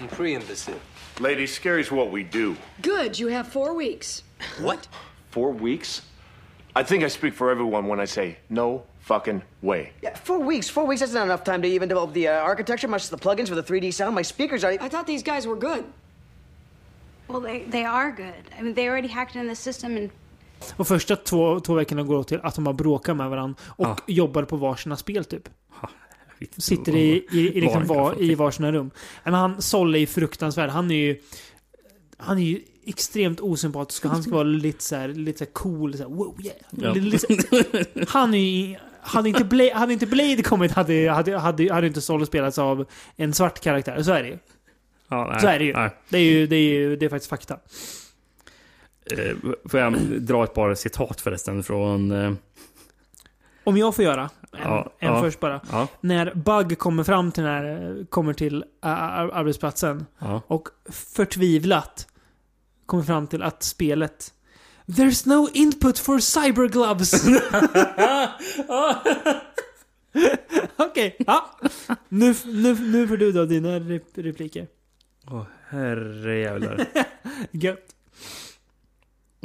I'm 0.00 0.08
Pre-imbecile. 0.08 0.80
Ladies, 1.20 1.54
scary's 1.54 1.90
what 1.90 2.10
we 2.10 2.22
do. 2.24 2.56
Good, 2.80 3.18
you 3.18 3.28
have 3.28 3.48
four 3.48 3.74
weeks. 3.74 4.22
What? 4.60 4.88
Four 5.30 5.52
weeks? 5.52 6.02
I 6.74 6.82
think 6.82 7.04
I 7.04 7.08
speak 7.08 7.34
for 7.34 7.50
everyone 7.50 7.86
when 7.86 8.00
I 8.00 8.06
say 8.06 8.38
no 8.48 8.84
fucking 9.00 9.42
way. 9.60 9.92
Yeah, 10.02 10.14
four 10.14 10.38
weeks. 10.38 10.70
Four 10.70 10.86
weeks, 10.86 11.00
that's 11.00 11.12
not 11.12 11.24
enough 11.24 11.44
time 11.44 11.60
to 11.62 11.68
even 11.68 11.88
develop 11.88 12.14
the 12.14 12.28
uh, 12.28 12.40
architecture, 12.40 12.88
much 12.88 13.02
as 13.02 13.10
the 13.10 13.18
plugins 13.18 13.48
for 13.48 13.54
the 13.54 13.62
3D 13.62 13.92
sound. 13.92 14.14
My 14.14 14.22
speakers 14.22 14.64
are. 14.64 14.70
I 14.80 14.88
thought 14.88 15.06
these 15.06 15.22
guys 15.22 15.46
were 15.46 15.56
good. 15.56 15.84
Well, 17.28 17.40
they, 17.40 17.64
they 17.64 17.84
are 17.84 18.10
good. 18.10 18.44
I 18.58 18.62
mean, 18.62 18.74
they 18.74 18.88
already 18.88 19.08
hacked 19.08 19.36
in 19.36 19.46
the 19.48 19.54
system 19.54 19.96
and 19.96 20.10
Och 20.76 20.88
första 20.88 21.16
två, 21.16 21.60
två 21.60 21.74
veckorna 21.74 22.02
går 22.02 22.16
åt 22.16 22.28
till 22.28 22.40
att 22.42 22.54
de 22.54 22.66
har 22.66 22.72
bråkat 22.72 23.16
med 23.16 23.30
varandra 23.30 23.54
och 23.66 24.00
jobbar 24.06 24.42
på 24.42 24.56
varsina 24.56 24.96
spel 24.96 25.24
typ. 25.24 25.48
Sitter 26.56 26.96
i, 26.96 27.26
i, 27.32 27.38
i, 27.58 27.60
liksom 27.60 27.86
Var- 27.86 28.22
i 28.22 28.34
varsina 28.34 28.72
rum. 28.72 28.90
Men 29.24 29.34
han, 29.34 29.62
Sol 29.62 29.94
är 29.94 29.98
ju 29.98 30.06
fruktansvärd. 30.06 30.70
Han 30.70 30.90
är 30.90 30.94
ju... 30.94 31.20
Han 32.16 32.38
är 32.38 32.42
ju 32.42 32.60
extremt 32.86 33.40
osympatisk 33.40 34.04
och 34.04 34.10
han 34.10 34.22
ska 34.22 34.32
vara 34.32 34.42
lite 34.42 34.84
så 34.84 34.96
här, 34.96 35.08
lite 35.08 35.38
så 35.38 35.44
här 35.44 35.52
cool. 35.52 35.92
Så 35.96 36.02
här, 36.02 36.10
wow, 36.10 36.36
yeah. 36.42 36.56
Ja. 36.70 36.92
Lite, 36.94 37.26
han 38.08 38.34
är 38.34 38.38
ju... 38.38 38.76
Hade 39.04 39.28
inte, 39.28 39.44
Blade, 39.44 39.74
hade 39.74 39.92
inte 39.92 40.06
Blade 40.06 40.42
kommit 40.42 40.72
hade, 40.72 41.10
hade, 41.10 41.38
hade, 41.38 41.72
hade 41.72 41.86
inte 41.86 42.00
Sol 42.00 42.26
spelats 42.26 42.58
av 42.58 42.86
en 43.16 43.32
svart 43.34 43.60
karaktär. 43.60 44.02
Så 44.02 44.12
är 44.12 44.22
det 44.22 44.28
ju. 44.28 44.38
Ja, 45.08 45.28
nej, 45.32 45.40
Så 45.40 45.46
är 45.46 45.58
det 45.58 45.64
ju. 45.64 45.72
nej. 45.72 45.90
Det 46.08 46.18
är 46.18 46.22
ju, 46.22 46.46
det 46.46 46.56
är 46.56 46.72
ju 46.72 46.96
det 46.96 47.04
är 47.04 47.10
faktiskt 47.10 47.30
fakta. 47.30 47.58
Eh, 49.04 49.36
får 49.70 49.80
jag 49.80 49.94
dra 50.22 50.44
ett 50.44 50.54
par 50.54 50.74
citat 50.74 51.20
förresten 51.20 51.62
från... 51.62 52.10
Eh, 52.10 52.32
Om 53.64 53.76
jag 53.76 53.94
får 53.94 54.04
göra 54.04 54.30
en, 54.52 54.60
Ja, 54.62 54.92
en 54.98 55.12
ja, 55.12 55.20
först 55.20 55.40
bara. 55.40 55.60
ja. 55.72 55.88
När 56.00 56.34
Bug 56.34 56.78
kommer 56.78 57.04
fram 57.04 57.32
till 57.32 57.42
den 57.42 57.52
här, 57.52 58.06
kommer 58.10 58.32
till 58.32 58.64
arbetsplatsen 58.80 60.06
och 60.46 60.68
förtvivlat 60.90 62.06
kommer 62.86 63.02
fram 63.02 63.26
till 63.26 63.42
att 63.42 63.62
spelet 63.62 64.32
There's 64.86 65.28
no 65.28 65.48
input 65.52 65.98
for 65.98 66.18
cyber 66.18 66.68
gloves. 66.68 67.26
Okej, 70.76 71.16
ja. 71.18 71.50
Nu, 72.08 72.34
nu, 72.44 72.74
nu 72.80 73.08
får 73.08 73.16
du 73.16 73.32
då 73.32 73.44
dina 73.44 73.68
rep- 73.78 74.22
repliker. 74.22 74.66
Åh, 75.30 75.42
herrejävlar. 75.68 76.86
Gött. 77.50 77.86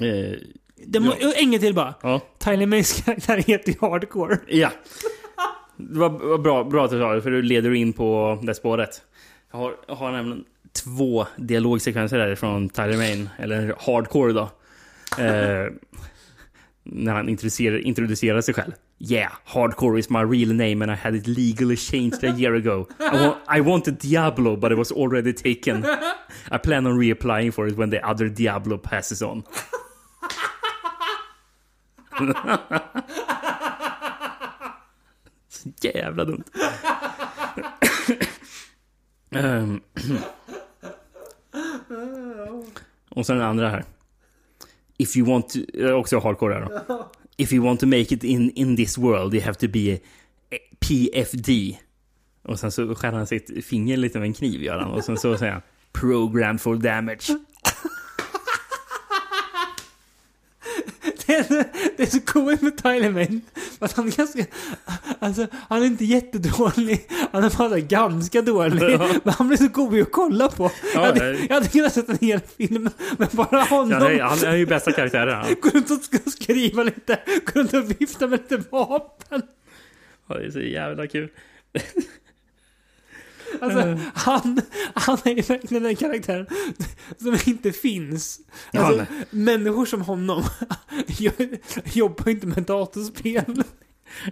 eh, 0.02 0.38
Det 0.86 1.00
må, 1.00 1.14
En 1.36 1.60
till 1.60 1.74
bara. 1.74 1.94
ja. 2.02 2.22
Tyler 2.40 2.66
Mays 2.66 3.02
karaktär 3.02 3.38
heter 3.38 3.72
ju 3.72 3.78
Hardcore. 3.82 4.38
Ja. 4.48 4.70
Det 5.78 6.00
var, 6.00 6.10
var 6.10 6.38
bra, 6.38 6.64
bra 6.64 6.86
att 6.86 6.92
du 6.92 7.00
sa 7.00 7.14
det, 7.14 7.22
för 7.22 7.32
du 7.32 7.42
leder 7.42 7.74
in 7.74 7.94
på 7.94 8.40
det 8.44 8.56
spåret. 8.56 9.02
Jag 9.52 9.58
har, 9.60 9.74
jag 9.88 9.96
har 9.96 10.12
nämligen 10.12 10.44
två 10.84 11.26
dialogsekvenser 11.38 12.18
där 12.18 12.36
från 12.36 12.70
Tyler 12.70 12.98
Main, 12.98 13.30
eller 13.40 13.76
Hardcore 13.80 14.34
då. 14.34 14.42
Eh, 15.24 15.66
när 16.84 17.14
han 17.14 17.30
introducerar, 17.30 17.78
introducerar 17.78 18.42
sig 18.42 18.54
själv. 18.54 18.72
Yeah, 19.00 19.32
Hardcore 19.46 20.00
is 20.00 20.10
my 20.10 20.20
real 20.20 20.48
name 20.54 20.82
and 20.86 20.92
I 20.92 20.96
had 20.96 21.16
it 21.16 21.28
legally 21.28 21.76
changed 21.78 22.24
a 22.24 22.34
year 22.38 22.54
ago. 22.56 22.88
I, 23.00 23.04
wa- 23.28 23.58
I 23.58 23.62
wanted 23.62 23.94
Diablo 24.02 24.56
but 24.56 24.72
it 24.72 24.78
was 24.78 24.92
already 24.92 25.34
taken. 25.34 25.86
I 26.52 26.58
plan 26.58 26.88
on 26.88 27.00
reapplying 27.00 27.52
for 27.52 27.68
it 27.68 27.78
when 27.78 27.90
the 27.92 28.02
other 28.10 28.30
Diablo 28.30 28.78
passes 28.78 29.22
on. 29.22 29.44
Så 35.50 35.70
jävla 35.82 36.26
dumt. 36.26 36.44
Ehm. 39.32 39.82
Och 43.10 43.26
sen 43.26 43.38
den 43.38 43.46
andra 43.46 43.70
här. 43.70 43.84
If 44.98 45.18
you 45.18 45.28
want 45.28 45.50
to, 45.50 45.60
eh, 45.74 45.92
också 45.92 46.20
hardcore 46.20 46.54
här 46.54 46.62
då. 46.88 47.10
If 47.38 47.54
you 47.54 47.66
want 47.66 47.80
to 47.80 47.86
make 47.86 48.00
it 48.00 48.24
in, 48.24 48.50
in 48.50 48.76
this 48.76 48.98
world 48.98 49.34
you 49.34 49.44
have 49.44 49.56
to 49.56 49.68
be 49.68 50.00
a 50.52 50.58
PFD. 50.80 51.50
Och 52.44 52.60
sen 52.60 52.72
så 52.72 52.96
skär 52.96 53.12
han 53.12 53.28
sitt 53.28 53.66
finger 53.66 53.98
lite 53.98 54.20
med 54.20 54.28
en 54.28 54.34
kniv 54.34 54.62
gör 54.62 54.80
han. 54.80 54.92
Och 54.92 55.04
sen 55.04 55.18
så 55.18 55.38
säger 55.38 55.52
han 55.52 55.62
Program 55.92 56.60
for 56.60 56.76
damage. 56.76 57.38
Det 61.98 62.04
är, 62.04 62.06
så 62.06 62.20
coolt 62.22 62.62
med 62.62 62.78
Tyler 62.84 63.10
Mane. 63.10 63.40
Att 63.80 63.94
han 63.94 64.08
är 64.08 64.12
ganska... 64.12 64.46
Alltså, 65.20 65.48
han 65.70 65.82
är 65.82 65.86
inte 65.86 66.06
jättedålig. 66.06 67.08
Han 67.32 67.44
är 67.44 67.58
bara 67.58 67.80
ganska 67.80 68.42
dålig. 68.42 68.82
Ja. 68.84 69.10
Men 69.24 69.34
han 69.34 69.48
blir 69.48 69.58
så 69.58 69.68
god 69.68 70.02
att 70.02 70.12
kolla 70.12 70.48
på. 70.48 70.64
Ja, 70.64 70.72
jag, 70.94 71.02
hade, 71.06 71.34
jag 71.34 71.54
hade 71.56 71.68
kunnat 71.68 71.94
sätta 71.94 72.12
en 72.12 72.18
hel 72.22 72.40
film 72.58 72.90
med 73.18 73.28
bara 73.32 73.62
honom. 73.62 73.92
Ja, 74.02 74.12
är- 74.12 74.22
han 74.22 74.44
är 74.44 74.56
ju 74.56 74.66
bästa 74.66 74.92
karaktären. 74.92 75.34
han. 75.38 75.56
Gå 75.62 75.70
runt 75.70 75.92
och 75.92 75.98
sk- 75.98 76.30
skriva 76.30 76.84
lite. 76.84 77.20
Gå 77.46 77.60
runt 77.60 77.74
och 77.74 78.02
vifta 78.02 78.28
med 78.28 78.40
lite 78.40 78.64
vapen. 78.70 79.42
Ja, 80.30 80.36
det 80.38 80.46
är 80.46 80.52
så 80.52 80.60
jävla 80.60 81.08
kul. 81.08 81.30
Alltså, 83.62 83.80
Mm. 83.80 84.00
han, 84.14 84.60
han 84.94 85.18
är 85.26 85.48
verkligen 85.48 85.84
den 85.84 85.96
karaktären 85.96 86.48
som 87.18 87.38
inte 87.46 87.72
finns. 87.72 88.40
Ja, 88.72 88.82
Alltså, 88.82 88.98
nej. 89.12 89.26
människor 89.30 89.86
som 89.86 90.02
honom 90.02 90.44
jo- 91.08 91.32
jobbar 91.94 92.30
inte 92.30 92.48
med 92.48 92.64
datorspel. 92.64 93.64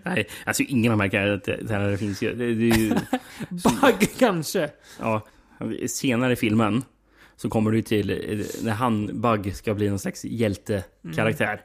Nej, 0.03 0.27
alltså 0.45 0.63
ingen 0.63 0.91
av 0.91 0.97
de 0.97 1.03
här 1.03 1.09
karaktärerna 1.11 1.97
finns 1.97 2.21
ju. 2.21 2.33
Det, 2.35 2.45
det 2.55 2.77
ju 2.77 2.89
Bug 3.49 4.09
kanske. 4.17 4.69
ja, 4.99 5.25
senare 5.87 6.33
i 6.33 6.35
filmen 6.35 6.83
så 7.35 7.49
kommer 7.49 7.71
du 7.71 7.81
till 7.81 8.45
när 8.63 8.71
han, 8.71 9.21
Bug, 9.21 9.55
ska 9.55 9.73
bli 9.73 9.89
någon 9.89 9.99
slags 9.99 10.25
hjältekaraktär. 10.25 11.61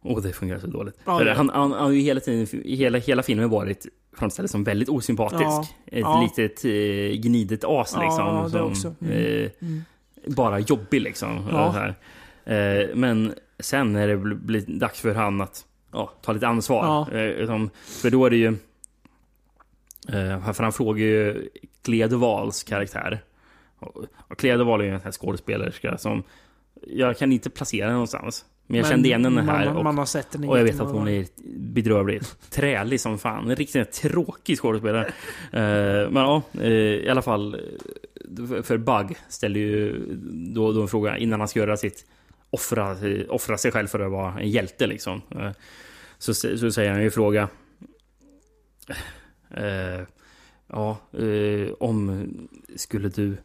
Och 0.00 0.22
det 0.22 0.32
fungerar 0.32 0.58
så 0.58 0.66
dåligt. 0.66 0.94
Ja, 1.04 1.18
det- 1.24 1.34
han, 1.34 1.48
han 1.50 1.72
har 1.72 1.90
ju 1.90 2.00
hela 2.00 2.20
tiden, 2.20 2.62
hela, 2.64 2.98
hela 2.98 3.22
filmen 3.22 3.50
varit 3.50 3.86
framställd 4.12 4.50
som 4.50 4.64
väldigt 4.64 4.88
osympatisk. 4.88 5.42
Ja, 5.42 5.66
Ett 5.86 6.00
ja. 6.00 6.22
litet 6.22 6.64
eh, 6.64 7.20
gnidet 7.20 7.64
as 7.64 7.92
Ja, 7.96 8.02
liksom. 8.02 8.68
det 8.70 8.76
som. 8.76 8.96
Mm, 9.00 9.12
Eh, 9.12 9.50
mm. 9.60 9.82
Bara 10.26 10.58
jobbig 10.58 11.00
liksom. 11.00 11.48
Ja. 11.50 11.70
Här. 11.70 11.94
Eh, 12.44 12.88
men 12.94 13.34
sen 13.58 13.92
när 13.92 14.08
det 14.08 14.16
blir, 14.16 14.78
dags 14.78 15.00
för 15.00 15.14
han 15.14 15.40
att 15.40 15.66
ja, 15.92 16.12
ta 16.22 16.32
lite 16.32 16.48
ansvar. 16.48 17.08
Ja. 17.12 17.18
Eh, 17.18 17.46
som, 17.46 17.70
för 17.84 18.10
då 18.10 18.26
är 18.26 18.30
det 18.30 18.36
ju... 18.36 18.48
Eh, 20.08 20.52
för 20.52 20.62
han 20.62 20.72
frågar 20.72 21.04
ju 21.04 21.48
Clea 21.82 22.08
Duvals 22.08 22.62
karaktär. 22.62 23.22
Och, 24.28 24.36
Duval 24.42 24.80
är 24.80 24.84
ju 24.84 24.94
en 25.04 25.12
skådespelerska 25.12 25.98
som... 25.98 26.22
Jag 26.86 27.18
kan 27.18 27.32
inte 27.32 27.50
placera 27.50 27.92
någonstans. 27.92 28.44
Men 28.66 28.76
jag 28.76 28.84
Men 28.84 28.90
kände 28.90 29.08
igen 29.08 29.24
henne 29.24 29.42
här. 29.42 29.64
man- 29.66 29.76
och, 29.76 29.84
man 29.84 29.98
har 29.98 30.06
sett 30.06 30.34
henne 30.34 30.48
Och 30.48 30.58
jag 30.58 30.64
vet 30.64 30.80
att 30.80 30.90
hon 30.90 31.08
är 31.08 31.26
bedrövlig. 31.56 32.22
Trälig 32.50 33.00
som 33.00 33.18
fan. 33.18 33.50
En 33.50 33.56
riktigt 33.56 33.92
tråkig 33.92 34.58
skådespelare. 34.58 35.12
Eh, 35.52 36.10
men 36.10 36.14
ja, 36.22 36.42
eh, 36.60 36.70
i 36.72 37.08
alla 37.08 37.22
fall. 37.22 37.54
eh, 37.54 38.62
För 38.62 38.76
Bug 38.76 39.16
ställer 39.28 39.60
ju 39.60 40.04
då, 40.54 40.72
då 40.72 40.82
en 40.82 40.88
fråga 40.88 41.18
innan 41.18 41.40
han 41.40 41.48
ska 41.48 41.60
göra 41.60 41.76
sitt 41.76 42.06
offra, 42.50 42.96
offra 43.28 43.58
sig 43.58 43.72
själv 43.72 43.86
för 43.86 44.00
att 44.00 44.10
vara 44.10 44.40
en 44.40 44.50
hjälte 44.50 44.86
liksom. 44.86 45.22
Så, 46.18 46.34
så 46.34 46.72
säger 46.72 46.90
han 46.92 47.02
ju 47.02 47.10
fråga. 47.10 47.48
Ja, 50.66 50.96
om 51.78 52.28
skulle 52.76 53.08
du 53.08 53.36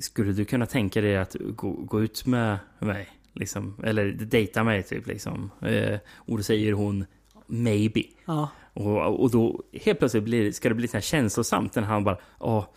skulle 0.00 0.32
du 0.32 0.44
kunna 0.44 0.66
tänka 0.66 1.00
dig 1.00 1.16
att 1.16 1.36
gå, 1.40 1.70
gå 1.70 2.02
ut 2.02 2.26
med 2.26 2.58
mig? 2.78 3.08
Liksom, 3.38 3.76
eller 3.84 4.10
dejta 4.10 4.64
mig 4.64 4.82
typ 4.82 5.06
liksom. 5.06 5.50
Eh, 5.62 5.98
och 6.14 6.36
då 6.36 6.42
säger 6.42 6.72
hon 6.72 7.04
maybe. 7.46 8.02
Ja. 8.26 8.48
Och, 8.72 9.22
och 9.22 9.30
då 9.30 9.62
helt 9.72 9.98
plötsligt 9.98 10.24
blir, 10.24 10.52
ska 10.52 10.68
det 10.68 10.74
bli 10.74 10.88
så 10.88 10.96
här 10.96 11.02
känslosamt 11.02 11.74
när 11.74 11.82
han 11.82 12.04
bara 12.04 12.18
ja, 12.40 12.72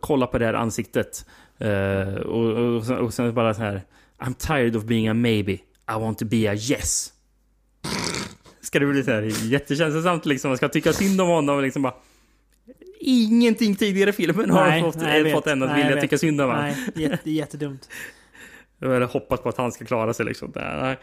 kolla 0.00 0.26
på 0.26 0.38
det 0.38 0.46
här 0.46 0.54
ansiktet. 0.54 1.26
Eh, 1.58 2.14
och, 2.14 2.76
och, 2.76 2.84
sen, 2.84 2.98
och 2.98 3.14
sen 3.14 3.34
bara 3.34 3.54
så 3.54 3.62
här 3.62 3.82
I'm 4.18 4.34
tired 4.34 4.76
of 4.76 4.84
being 4.84 5.08
a 5.08 5.14
maybe. 5.14 5.52
I 5.52 5.60
want 6.00 6.18
to 6.18 6.24
be 6.24 6.50
a 6.50 6.54
yes. 6.54 7.12
Ska 8.60 8.78
det 8.78 8.86
bli 8.86 9.02
så 9.02 9.10
här 9.10 9.22
jättekänslosamt 9.52 10.26
liksom. 10.26 10.48
Man 10.50 10.56
ska 10.56 10.68
tycka 10.68 10.92
synd 10.92 11.20
om 11.20 11.28
honom 11.28 11.56
och 11.56 11.62
liksom 11.62 11.82
bara 11.82 11.94
Ingenting 13.06 13.76
tidigare 13.76 14.10
i 14.10 14.12
filmen 14.12 14.50
har 14.50 14.68
Nej, 14.68 14.82
fått, 14.82 14.96
nej, 14.96 15.32
fått 15.32 15.46
en 15.46 15.62
att 15.62 15.78
vilja 15.78 16.00
tycka 16.00 16.18
synd 16.18 16.40
om 16.40 16.48
honom. 16.48 16.64
Nej, 16.64 16.76
jätte, 16.94 17.30
jättedumt. 17.30 17.88
Jag 18.78 18.90
hade 18.92 19.04
hoppats 19.06 19.42
på 19.42 19.48
att 19.48 19.56
han 19.56 19.72
ska 19.72 19.84
klara 19.84 20.14
sig 20.14 20.26
liksom. 20.26 20.50
Där. 20.52 20.98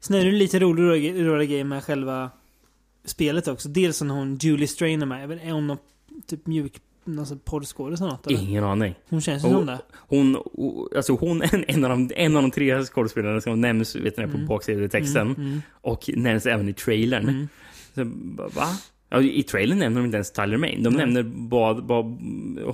Sen 0.00 0.16
är 0.16 0.24
det 0.24 0.30
lite 0.30 0.58
rolig, 0.58 1.26
rolig 1.26 1.50
grej 1.50 1.64
med 1.64 1.84
själva 1.84 2.30
spelet 3.04 3.48
också. 3.48 3.68
Dels 3.68 4.02
när 4.02 4.14
hon 4.14 4.36
Julie 4.36 4.66
Strain 4.68 5.02
är 5.02 5.06
med. 5.06 5.22
Jag 5.22 5.28
vet- 5.28 5.42
Är 5.44 5.50
hon 5.52 5.66
någon 5.66 5.78
typ 6.26 6.46
mjuk 6.46 6.80
alltså 7.18 7.36
porrskådis 7.44 8.00
eller 8.00 8.10
något? 8.10 8.26
Eller? 8.26 8.42
Ingen 8.42 8.64
aning. 8.64 8.94
Hon 9.08 9.20
känns 9.20 9.44
ju 9.44 9.48
som 9.50 9.66
det. 9.66 9.78
Hon, 9.92 10.36
alltså 10.96 11.12
hon 11.12 11.42
är 11.42 11.64
en, 11.68 11.84
av 11.84 11.90
de, 11.90 12.10
en 12.16 12.36
av 12.36 12.42
de 12.42 12.50
tre 12.50 12.84
skådespelarna 12.84 13.40
som 13.40 13.60
nämns 13.60 13.96
vet 13.96 14.16
ni, 14.16 14.24
på 14.24 14.30
Mm. 14.34 14.46
baksidetexten. 14.46 15.26
Mm, 15.26 15.40
mm. 15.46 15.62
Och 15.72 16.10
nämns 16.14 16.46
även 16.46 16.68
i 16.68 16.72
trailern. 16.72 17.28
Mm. 17.28 17.48
Så, 17.94 18.04
va? 18.60 18.66
Ja, 19.08 19.20
I 19.22 19.42
trailern 19.42 19.78
nämner 19.78 20.00
de 20.00 20.04
inte 20.04 20.16
ens 20.16 20.32
Tyler 20.32 20.56
Main. 20.56 20.82
De 20.82 20.94
nämner 20.94 21.24
vad, 21.48 21.86
vad 21.86 22.04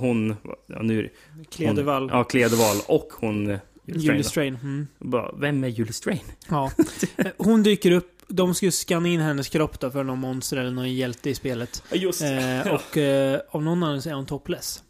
hon... 0.01 0.35
Ja, 0.67 0.81
nu, 0.81 1.09
Clea 1.51 1.73
hon-. 1.73 2.09
Ja, 2.11 2.23
Clea 2.23 2.49
Duvall 2.49 2.77
och 2.87 3.09
hon... 3.19 3.57
Julie. 3.85 4.23
Strain. 4.23 4.57
Mm. 4.63 4.87
Bara, 4.99 5.31
Vem 5.37 5.63
är 5.63 5.67
Julie 5.67 5.93
Strain? 5.93 6.19
Ja. 6.49 6.71
Hon 7.37 7.63
dyker 7.63 7.91
upp. 7.91 8.09
De 8.27 8.55
ska 8.55 8.65
ju 8.65 8.71
scanna 8.71 9.07
in 9.07 9.19
hennes 9.19 9.49
kropp 9.49 9.79
då 9.79 9.91
för 9.91 10.03
någon 10.03 10.19
monster 10.19 10.57
eller 10.57 10.71
någon 10.71 10.93
hjälte 10.93 11.29
i 11.29 11.35
spelet. 11.35 11.83
Ja, 11.91 11.97
just. 11.97 12.21
Eh, 12.21 12.73
och 12.73 12.97
eh, 12.97 13.39
av 13.49 13.63
någon 13.63 13.83
anledning 13.83 14.01
så 14.01 14.09
är 14.09 14.13
hon 14.13 14.25
topless. 14.25 14.83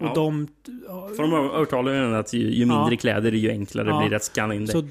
Och 0.00 0.06
Ja. 0.06 0.14
de... 0.14 0.48
För 1.16 1.22
de 1.22 1.32
övertalar 1.34 1.92
ju 1.92 1.98
henne 1.98 2.18
att 2.18 2.32
ju, 2.32 2.40
ju 2.54 2.66
mindre 2.66 2.94
Ja. 2.94 3.00
kläder 3.00 3.32
ju 3.32 3.50
enklare 3.50 3.88
Ja. 3.88 3.98
blir 4.00 4.10
det 4.10 4.16
att 4.16 4.24
scanna 4.24 4.54
in 4.54 4.66
det. 4.66 4.72
Så 4.72 4.88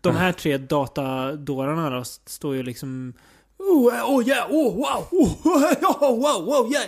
de 0.00 0.16
här 0.16 0.32
tre 0.32 0.58
datadårarna 0.58 1.90
då 1.90 2.04
står 2.26 2.54
ju 2.56 2.62
liksom... 2.62 3.12
Oh, 3.58 3.98
eh, 3.98 4.10
oh 4.10 4.28
yeah, 4.28 4.50
oh 4.50 4.74
wow, 4.76 5.06
oh, 5.10 5.30
wow, 6.20 6.44
wow, 6.44 6.72
yeah. 6.72 6.84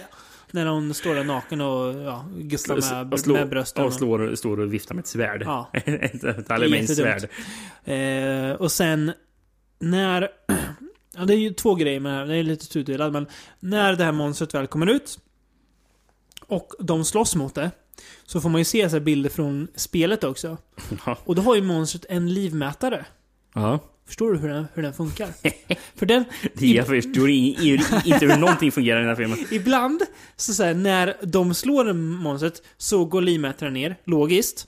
När 0.55 0.67
hon 0.67 0.95
står 0.95 1.15
där 1.15 1.25
naken 1.25 1.61
och 1.61 1.95
ja, 1.95 2.25
guppar 2.37 2.75
med, 3.03 3.13
och 3.13 3.21
slår, 3.21 3.35
med 3.35 3.49
brösten. 3.49 3.85
Och 3.85 3.93
slår, 3.93 4.35
står 4.35 4.61
och 4.61 4.75
viftar 4.75 4.95
med 4.95 5.03
ett 5.03 5.09
svärd. 5.09 5.43
Ja. 5.47 5.71
ett 5.73 6.23
jättedumt. 6.23 6.91
svärd. 6.91 7.29
Eh, 7.85 8.53
och 8.53 8.73
sen 8.73 9.13
när... 9.79 10.29
Ja, 11.17 11.25
det 11.25 11.35
är 11.35 11.39
ju 11.39 11.53
två 11.53 11.75
grejer 11.75 12.01
med 12.01 12.13
det 12.13 12.19
här. 12.19 12.27
Det 12.27 12.37
är 12.37 12.43
lite 12.43 12.69
tudelat, 12.69 13.13
men 13.13 13.27
när 13.61 13.97
det 13.97 14.05
här 14.05 14.13
monstret 14.13 14.55
väl 14.55 14.67
kommer 14.67 14.87
ut 14.87 15.19
och 16.47 16.73
de 16.79 17.05
slåss 17.05 17.37
mot 17.37 17.55
det 17.55 17.71
så 18.25 18.41
får 18.41 18.49
man 18.49 18.61
ju 18.61 18.65
se 18.65 18.91
så 18.91 18.97
här 18.97 19.01
bilder 19.01 19.31
från 19.31 19.69
spelet 19.75 20.25
också. 20.25 20.57
Ja. 21.07 21.19
Och 21.25 21.35
då 21.35 21.43
har 21.43 21.55
ju 21.55 21.63
monstret 21.63 22.05
en 22.09 22.35
livmätare. 22.35 23.07
Ja. 23.55 23.79
Förstår 24.07 24.33
du 24.33 24.39
hur 24.39 24.49
den, 24.49 24.67
hur 24.75 24.83
den 24.83 24.93
funkar? 24.93 25.29
För 25.97 26.07
den... 26.07 26.25
Jag 26.55 26.87
förstår 26.87 27.31
inte 27.31 28.27
hur 28.27 28.37
någonting 28.37 28.73
fungerar 28.73 28.99
i 28.99 29.01
den 29.01 29.09
här 29.09 29.17
filmen. 29.17 29.39
Ibland, 29.51 30.03
så, 30.37 30.53
så 30.55 30.63
här, 30.65 30.75
när 30.75 31.17
de 31.23 31.55
slår 31.55 31.93
monstret 31.93 32.63
så 32.79 33.05
går 33.05 33.23
livmätaren 33.23 33.73
ner, 33.75 33.97
logiskt. 34.05 34.67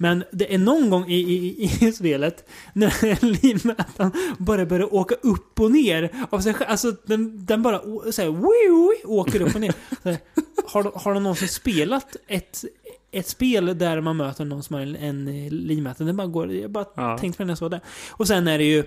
Men 0.00 0.24
det 0.32 0.54
är 0.54 0.58
någon 0.58 0.90
gång 0.90 1.08
i, 1.10 1.14
i, 1.14 1.70
i 1.88 1.92
spelet 1.92 2.48
när 2.72 3.24
livmätaren 3.42 4.12
bara 4.38 4.66
börjar 4.66 4.94
åka 4.94 5.14
upp 5.14 5.60
och 5.60 5.70
ner 5.70 6.10
av 6.30 6.40
sig 6.40 6.54
själv. 6.54 6.70
Alltså 6.70 6.92
den, 7.06 7.46
den 7.46 7.62
bara 7.62 7.80
å- 7.80 8.12
så 8.12 8.22
här, 8.22 8.28
wii, 8.28 8.88
wii, 8.88 9.04
åker 9.04 9.42
upp 9.42 9.54
och 9.54 9.60
ner. 9.60 9.74
Här, 10.04 10.18
har, 10.66 10.92
har 10.94 11.14
du 11.14 11.20
någonsin 11.20 11.48
spelat 11.48 12.16
ett, 12.28 12.64
ett 13.12 13.28
spel 13.28 13.78
där 13.78 14.00
man 14.00 14.16
möter 14.16 14.44
någon 14.44 14.62
som 14.62 14.74
har 14.74 14.80
en, 14.82 14.96
en 14.96 15.24
livmätare? 15.48 16.06
Den 16.06 16.16
bara 16.16 16.26
går, 16.26 16.52
jag 16.52 16.70
bara 16.70 16.86
Ja. 16.96 17.18
tänkte 17.18 17.36
på 17.36 17.42
det 17.42 17.46
när 17.46 17.50
jag 17.50 17.58
såg 17.58 17.70
det. 17.70 17.80
Och 18.10 18.26
sen 18.26 18.48
är 18.48 18.58
det 18.58 18.64
ju 18.64 18.84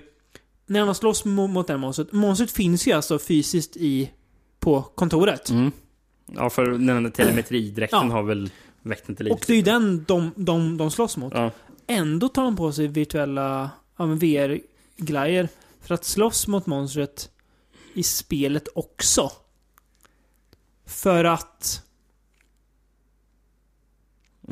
när 0.66 0.86
de 0.86 0.94
slåss 0.94 1.24
mot, 1.24 1.50
mot 1.50 1.66
det 1.66 1.72
här 1.72 1.78
monstret. 1.78 2.12
Monstret 2.12 2.50
finns 2.50 2.86
ju 2.88 2.92
alltså 2.92 3.18
fysiskt 3.18 3.76
i 3.76 4.10
på 4.60 4.82
kontoret. 4.82 5.50
Mm. 5.50 5.72
Ja, 6.26 6.50
för 6.50 6.64
den 6.66 6.88
här 7.04 7.10
telemetridräkten 7.10 8.08
Ja. 8.08 8.12
har 8.14 8.22
väl 8.22 8.50
väckt 8.82 9.08
inte 9.08 9.22
lite. 9.22 9.34
Och 9.34 9.44
det 9.46 9.52
är 9.52 9.56
ju 9.56 9.62
den 9.62 10.04
de, 10.08 10.30
de, 10.36 10.76
de 10.76 10.90
slåss 10.90 11.16
mot. 11.16 11.32
Ja. 11.34 11.50
Ändå 11.86 12.28
tar 12.28 12.44
de 12.44 12.56
på 12.56 12.72
sig 12.72 12.86
virtuella 12.86 13.70
ja, 13.96 14.06
men 14.06 14.18
VR-glajjor 14.18 15.48
för 15.80 15.94
att 15.94 16.04
slåss 16.04 16.46
mot 16.46 16.66
monstret 16.66 17.30
i 17.94 18.02
spelet 18.02 18.68
också. 18.74 19.30
För 20.86 21.24
att... 21.24 21.82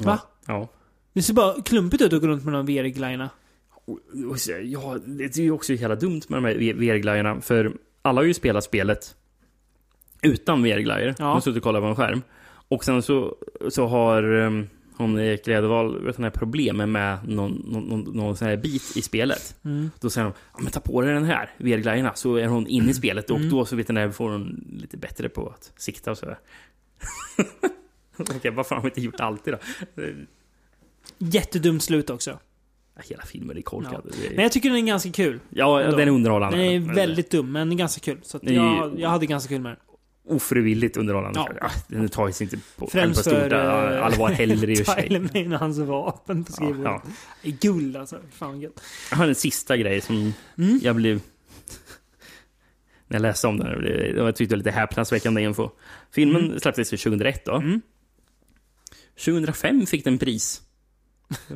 Va? 0.06 0.20
Ja. 0.47 0.68
Det 1.12 1.22
ser 1.22 1.35
bara 1.35 1.62
klumpigt 1.62 2.02
ut 2.02 2.12
att 2.12 2.20
gå 2.20 2.27
runt 2.27 2.44
med 2.44 2.55
de 2.55 2.66
VR-glajjorna. 2.66 3.31
Ja, 4.64 4.98
det 5.06 5.36
är 5.36 5.40
ju 5.40 5.51
också 5.51 5.72
jävla 5.72 5.97
dumt 5.97 6.20
med 6.28 6.43
de 6.43 6.44
här 6.44 6.55
VR-glajjorna. 6.55 7.40
För 7.40 7.72
alla 8.02 8.20
har 8.20 8.27
ju 8.27 8.35
spelat 8.35 8.64
spelet 8.64 9.14
utan 10.22 10.62
VR-glajjor. 10.62 11.09
Ja. 11.09 11.14
De 11.24 11.24
har 11.24 11.40
suttit 11.40 11.56
och 11.56 11.62
kollat 11.62 11.82
på 11.82 11.86
en 11.86 11.97
skärm. 11.97 12.22
Och 12.68 12.85
sen 12.85 13.02
så, 13.02 13.36
så 13.68 13.86
har 13.86 14.32
um, 14.32 14.68
hon 14.97 15.18
Erik 15.18 15.48
här 15.48 16.31
problemen 16.31 16.93
med 16.93 17.28
någon, 17.28 17.52
någon, 17.68 17.85
någon, 17.85 18.16
någon 18.16 18.36
sån 18.36 18.48
här 18.48 18.56
bit 18.56 18.97
i 18.97 19.02
spelet. 19.02 19.56
Mm. 19.64 19.90
Då 20.01 20.10
säger 20.10 20.24
de, 20.24 20.32
ja 20.55 20.59
men 20.62 20.72
ta 20.72 20.81
på 20.81 21.02
dig 21.02 21.14
den 21.14 21.24
här 21.24 21.51
VR-glajjorna 21.59 22.14
så 22.14 22.36
är 22.36 22.47
hon 22.47 22.66
inne 22.66 22.90
i 22.90 22.94
spelet 22.94 23.31
och 23.31 23.36
Mm. 23.36 23.51
då 23.51 23.64
så 23.64 23.77
vet 23.77 23.86
den 23.86 23.97
här, 23.97 24.10
får 24.10 24.31
hon 24.31 24.64
lite 24.81 24.97
bättre 24.97 25.28
på 25.28 25.48
att 25.48 25.72
sikta 25.77 26.10
och 26.10 26.18
sådär. 26.18 26.39
Okej, 28.36 28.51
varför 28.51 28.74
har 28.74 28.82
de 28.82 28.88
inte 28.88 29.01
gjort 29.01 29.20
alltid 29.20 29.55
då? 29.55 29.59
Jättedumt 31.18 31.82
slut 31.82 32.10
också. 32.10 32.38
Ja, 32.97 33.02
Hela 33.09 33.22
filmen 33.22 33.56
är 33.56 33.62
korkad. 33.62 34.02
Ja. 34.05 34.28
Men 34.34 34.42
jag 34.42 34.52
tycker 34.52 34.68
den 34.70 34.78
är 34.78 34.82
ganska 34.86 35.12
kul. 35.12 35.40
Ja, 35.51 35.82
Ändå. 35.82 35.97
den 35.97 36.09
är 36.09 36.12
underhållande. 36.12 36.56
Den 36.59 36.66
är 36.66 36.94
väldigt 36.94 37.30
dum, 37.30 37.52
men 37.52 37.76
ganska 37.76 38.01
kul. 38.01 38.18
Så 38.22 38.38
jag, 38.42 39.01
jag 39.01 39.09
hade 39.09 39.26
ganska 39.26 39.48
kul 39.48 39.60
med 39.60 39.70
den. 39.72 40.34
ofrivilligt 40.36 40.97
underhållande. 40.97 41.38
Ja. 41.40 41.48
Ja. 41.60 41.70
Den 41.88 42.09
tar 42.09 42.30
sig 42.30 42.44
inte 42.44 42.59
på, 42.76 42.86
Främst 42.86 43.24
på 43.24 43.30
stort 43.30 43.52
eh, 43.52 44.05
allvar 44.05 44.28
heller 44.30 44.70
i 44.70 44.74
och 44.82 44.86
för 44.86 44.92
sig. 44.94 45.02
Tyler 45.09 45.20
Mane 45.20 45.55
och 45.55 45.60
hans 45.60 45.78
vapen 45.78 46.44
på 46.44 46.52
skrivbordet. 46.52 46.84
Ja, 46.84 47.02
är 47.42 47.51
Guld 47.51 47.97
alltså. 47.97 48.18
Fan 48.32 48.60
gött. 48.60 48.82
Jag 49.10 49.16
har 49.18 49.26
en 49.26 49.34
sista 49.34 49.76
grej 49.76 50.01
som 50.01 50.32
Mm. 50.59 50.80
jag 50.82 50.97
blev... 50.97 51.20
När 53.06 53.16
jag 53.16 53.22
läste 53.22 53.47
om 53.47 53.59
den, 53.59 53.68
jag 54.16 54.36
tyckte 54.36 54.55
det 54.55 54.56
var 54.56 54.64
lite 54.64 54.70
häpnadsväckande 54.70 55.42
info. 55.42 55.70
Filmen 56.12 56.44
Mm. 56.44 56.60
släpptes 56.60 56.90
2001 56.90 57.44
då. 57.44 57.62
2005 59.24 59.86
fick 59.86 60.05
den 60.05 60.18
pris. 60.18 60.62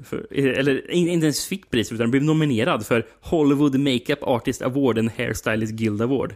För, 0.03 0.27
eller 0.33 0.91
in- 0.91 1.09
inte 1.09 1.25
ens 1.27 1.47
fick 1.47 1.71
pris, 1.71 1.93
utan 1.93 2.11
blev 2.11 2.23
nominerad 2.23 2.87
för 2.87 3.07
Hollywood 3.21 3.81
Makeup 3.81 4.19
Artist 4.23 4.63
Award 4.63 4.99
and 4.99 5.11
Hairstylist 5.17 5.73
Guild 5.73 6.03
Award. 6.03 6.35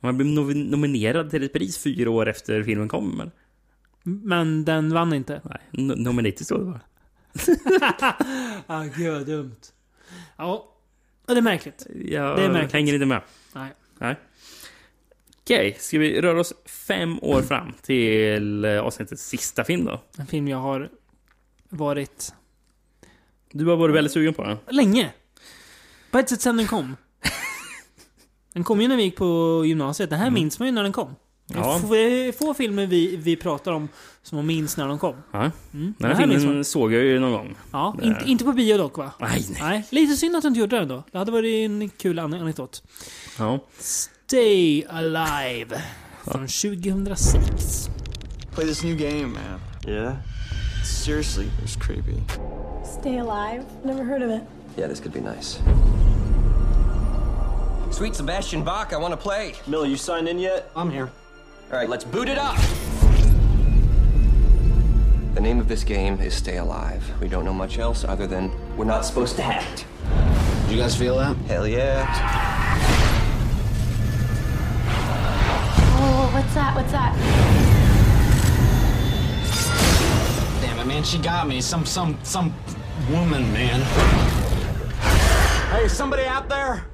Man 0.00 0.16
blev 0.16 0.26
nominerad 0.56 1.30
till 1.30 1.42
ett 1.42 1.52
pris 1.52 1.78
fyra 1.78 2.10
år 2.10 2.28
efter 2.28 2.62
filmen 2.62 2.88
kom. 2.88 3.16
Men, 3.16 3.30
Men 4.02 4.64
den 4.64 4.92
vann 4.92 5.12
inte. 5.12 5.40
nej, 5.44 5.60
no- 5.86 5.96
nominated 5.96 6.44
stod 6.46 6.60
det 6.60 6.64
bara. 6.64 6.80
ah, 8.66 8.84
gud 8.96 9.12
vad 9.12 9.26
dumt. 9.26 9.56
Ja, 10.36 10.68
det 11.26 11.32
är 11.32 11.40
märkligt. 11.42 11.86
Jag 12.04 12.36
Det 12.38 12.44
är 12.44 12.50
märkligt. 12.52 12.72
hänger 12.72 12.94
inte 12.94 13.06
med. 13.06 13.22
Nej. 13.54 13.72
Nej. 13.98 14.16
Okej, 15.44 15.76
ska 15.80 15.98
vi 15.98 16.20
röra 16.20 16.40
oss 16.40 16.52
fem 16.66 17.18
år 17.22 17.42
fram 17.42 17.72
till 17.82 18.64
eh, 18.64 18.80
avsnittets 18.80 19.22
sista 19.28 19.64
film 19.64 19.84
då? 19.84 20.00
En 20.18 20.26
film 20.26 20.48
jag 20.48 20.58
har 20.58 20.88
varit 21.68 22.32
Du 23.52 23.66
har 23.66 23.76
varit 23.76 23.94
väldigt 23.94 24.12
sugen 24.12 24.34
på 24.34 24.44
den. 24.44 24.56
länge. 24.70 25.10
På 26.10 26.18
ett 26.18 26.28
sätt 26.28 26.40
sen 26.40 26.56
den 26.56 26.66
kom. 26.66 26.96
Den 28.52 28.64
kom 28.64 28.80
ju 28.80 28.88
när 28.88 28.96
vi 28.96 29.02
gick 29.02 29.16
på 29.16 29.62
gymnasiet. 29.66 30.10
Den 30.10 30.18
här 30.18 30.30
minns 30.30 30.58
man 30.58 30.68
ju 30.68 30.72
när 30.72 30.82
den 30.82 30.92
kom. 30.92 31.14
Ja. 31.46 31.78
få- 31.78 31.96
är 31.96 32.32
få 32.32 32.54
filmer 32.54 32.86
vi, 32.86 33.16
vi 33.16 33.36
pratar 33.36 33.72
om 33.72 33.88
som 34.22 34.36
man 34.36 34.46
minns 34.46 34.76
när 34.76 34.88
de 34.88 34.98
kom. 34.98 35.14
Ja. 35.32 35.38
Mm. 35.38 35.52
Den 35.72 35.94
Den 35.98 36.10
här 36.10 36.26
här 36.26 36.38
filmen 36.38 36.64
såg 36.64 36.92
jag 36.92 37.02
ju 37.04 37.18
någon 37.20 37.32
gång. 37.32 37.54
Ja, 37.72 37.96
Det- 38.02 38.24
inte, 38.30 38.44
på 38.44 38.52
bio 38.52 38.76
dock 38.78 38.98
va? 38.98 39.12
Nej, 39.20 39.44
nej. 39.60 39.86
Lite 39.90 40.16
synd 40.16 40.36
att 40.36 40.42
du 40.42 40.48
inte 40.48 40.60
gjorde 40.60 40.76
det 40.76 40.82
ändå. 40.82 41.02
Det 41.12 41.18
hade 41.18 41.32
varit 41.32 41.70
en 41.70 41.88
kul 41.90 42.18
an- 42.18 42.34
anekdot. 42.34 42.82
Ja. 43.38 43.60
Stay 44.32 44.86
Alive. 44.88 45.82
Från 46.24 46.46
2006. 46.46 47.90
Play 48.50 48.64
this 48.64 48.82
new 48.82 48.96
game, 48.96 49.32
man. 49.34 49.60
Yeah? 49.86 50.16
Seriously, 50.82 51.50
it's 51.62 51.76
creepy. 51.76 52.22
Stay 52.82 53.18
alive? 53.18 53.66
Never 53.84 54.02
heard 54.04 54.22
of 54.22 54.30
it. 54.30 54.42
Yeah, 54.78 54.88
this 54.88 55.00
could 55.00 55.12
be 55.12 55.20
nice. 55.20 55.60
Sweet 57.90 58.14
Sebastian 58.14 58.64
Bach, 58.64 58.94
I 58.94 58.96
want 58.96 59.12
to 59.12 59.18
play. 59.18 59.54
Miller, 59.66 59.86
you 59.86 59.96
signed 59.96 60.28
in 60.28 60.38
yet? 60.38 60.70
I'm 60.74 60.90
here. 60.90 61.10
All 61.70 61.78
right, 61.78 61.90
let's 61.90 62.04
boot 62.04 62.30
it 62.30 62.38
up. 62.38 62.56
The 65.34 65.42
name 65.42 65.60
of 65.60 65.68
this 65.68 65.84
game 65.84 66.18
is 66.22 66.34
Stay 66.34 66.56
Alive. 66.56 67.04
We 67.20 67.28
don't 67.28 67.44
know 67.44 67.52
much 67.52 67.78
else 67.78 68.02
other 68.02 68.26
than 68.26 68.50
we're 68.78 68.86
not 68.86 69.04
supposed 69.04 69.36
to 69.36 69.42
have 69.42 69.62
it. 69.74 69.84
Did 70.62 70.76
you 70.76 70.82
guys 70.82 70.96
feel 70.96 71.18
that? 71.18 71.36
Hell 71.48 71.66
yeah. 71.68 73.11
What's 76.32 76.54
that? 76.54 76.74
What's 76.74 76.92
that? 76.92 77.12
Damn 80.62 80.78
it, 80.78 80.86
man, 80.86 81.04
she 81.04 81.18
got 81.18 81.46
me. 81.46 81.60
Some, 81.60 81.84
some, 81.84 82.16
some 82.22 82.54
woman, 83.10 83.52
man. 83.52 83.80
Hey, 85.70 85.88
somebody 85.88 86.24
out 86.24 86.48
there? 86.48 86.84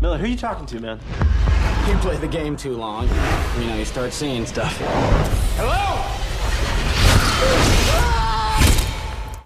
Miller, 0.00 0.18
who 0.18 0.24
are 0.24 0.28
you 0.28 0.36
talking 0.36 0.66
to, 0.66 0.80
man? 0.80 1.00
You 1.88 1.96
play 1.96 2.16
the 2.16 2.28
game 2.28 2.56
too 2.56 2.76
long. 2.76 3.08
You 3.60 3.66
know, 3.66 3.76
you 3.76 3.84
start 3.84 4.12
seeing 4.12 4.46
stuff. 4.46 4.76
Hello? 5.56 6.02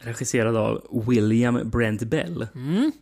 Regisserad 0.00 0.56
av 0.56 0.86
William 0.90 1.70
Brent 1.70 2.02
Bell. 2.02 2.46
Mm. 2.54 2.92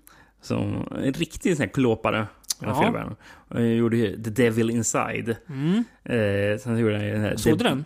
Som 0.43 0.89
en 0.91 1.12
riktig 1.12 1.57
sån 1.57 1.66
här 1.66 1.73
klåpare. 1.73 2.27
Den 2.60 2.68
Ja. 2.68 2.82
filmen. 2.82 3.16
Han 3.48 3.76
gjorde 3.76 3.97
ju 3.97 4.22
The 4.22 4.30
Devil 4.30 4.70
Inside. 4.70 5.36
Mm. 5.48 5.85
Eh, 6.05 6.59
sen 6.59 6.78
gjorde 6.78 6.97
han 6.97 7.05
ju 7.06 7.12
den 7.12 7.20
här... 7.20 7.36
Såg 7.36 7.59
du 7.59 7.64
den? 7.64 7.85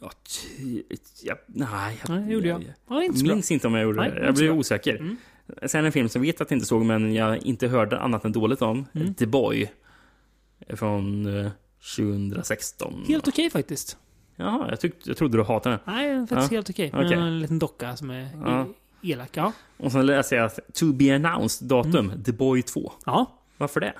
Ja, 0.00 0.10
ja, 1.22 1.34
nej, 1.46 2.00
Nej, 2.08 2.20
det 2.24 2.32
gjorde 2.32 2.48
jag. 2.48 2.64
Ja, 2.88 3.02
inte 3.02 3.18
så 3.18 3.26
minns 3.26 3.50
inte 3.50 3.66
om 3.66 3.74
jag 3.74 3.82
gjorde 3.82 4.00
Nej, 4.00 4.10
det. 4.10 4.24
Jag 4.26 4.34
blev 4.34 4.52
osäker. 4.58 4.96
Mm. 4.96 5.16
Sen 5.66 5.84
en 5.84 5.92
film 5.92 6.08
som 6.08 6.24
jag 6.24 6.32
vet 6.32 6.40
att 6.40 6.50
jag 6.50 6.56
inte 6.56 6.66
såg, 6.66 6.84
men 6.84 7.14
jag 7.14 7.36
inte 7.46 7.68
hörde 7.68 7.98
annat 8.00 8.24
än 8.24 8.32
dåligt 8.32 8.62
om. 8.62 8.86
Mm. 8.94 9.14
The 9.14 9.26
Boy. 9.26 9.70
Från 10.68 11.26
eh, 11.44 11.50
2016. 11.96 13.04
Helt 13.08 13.28
okej 13.28 13.50
faktiskt. 13.50 13.96
Jaha, 14.36 14.66
jag, 14.70 14.80
tyckte, 14.80 15.10
jag 15.10 15.16
trodde 15.16 15.36
du 15.38 15.42
hatade 15.44 15.74
den. 15.86 15.94
Nej, 15.94 16.08
den 16.08 16.22
är 16.22 16.26
faktiskt 16.26 16.52
Ja. 16.52 16.56
helt 16.56 16.70
okej. 16.70 16.90
Okej. 16.94 17.06
Okay. 17.06 17.18
En 17.18 17.40
liten 17.40 17.58
docka 17.58 17.96
som 17.96 18.10
är 18.10 18.28
Ja. 18.44 18.66
i- 19.02 19.12
elak. 19.12 19.30
Ja. 19.32 19.52
Och 19.76 19.92
sen 19.92 20.06
läste 20.06 20.34
jag 20.34 20.44
att 20.46 20.58
To 20.74 20.92
be 20.92 21.14
announced 21.16 21.68
datum, 21.68 22.22
The 22.24 22.32
Boy 22.32 22.62
2. 22.62 22.92
Ja. 23.06 23.39
Varför 23.60 23.80
det? 23.80 23.92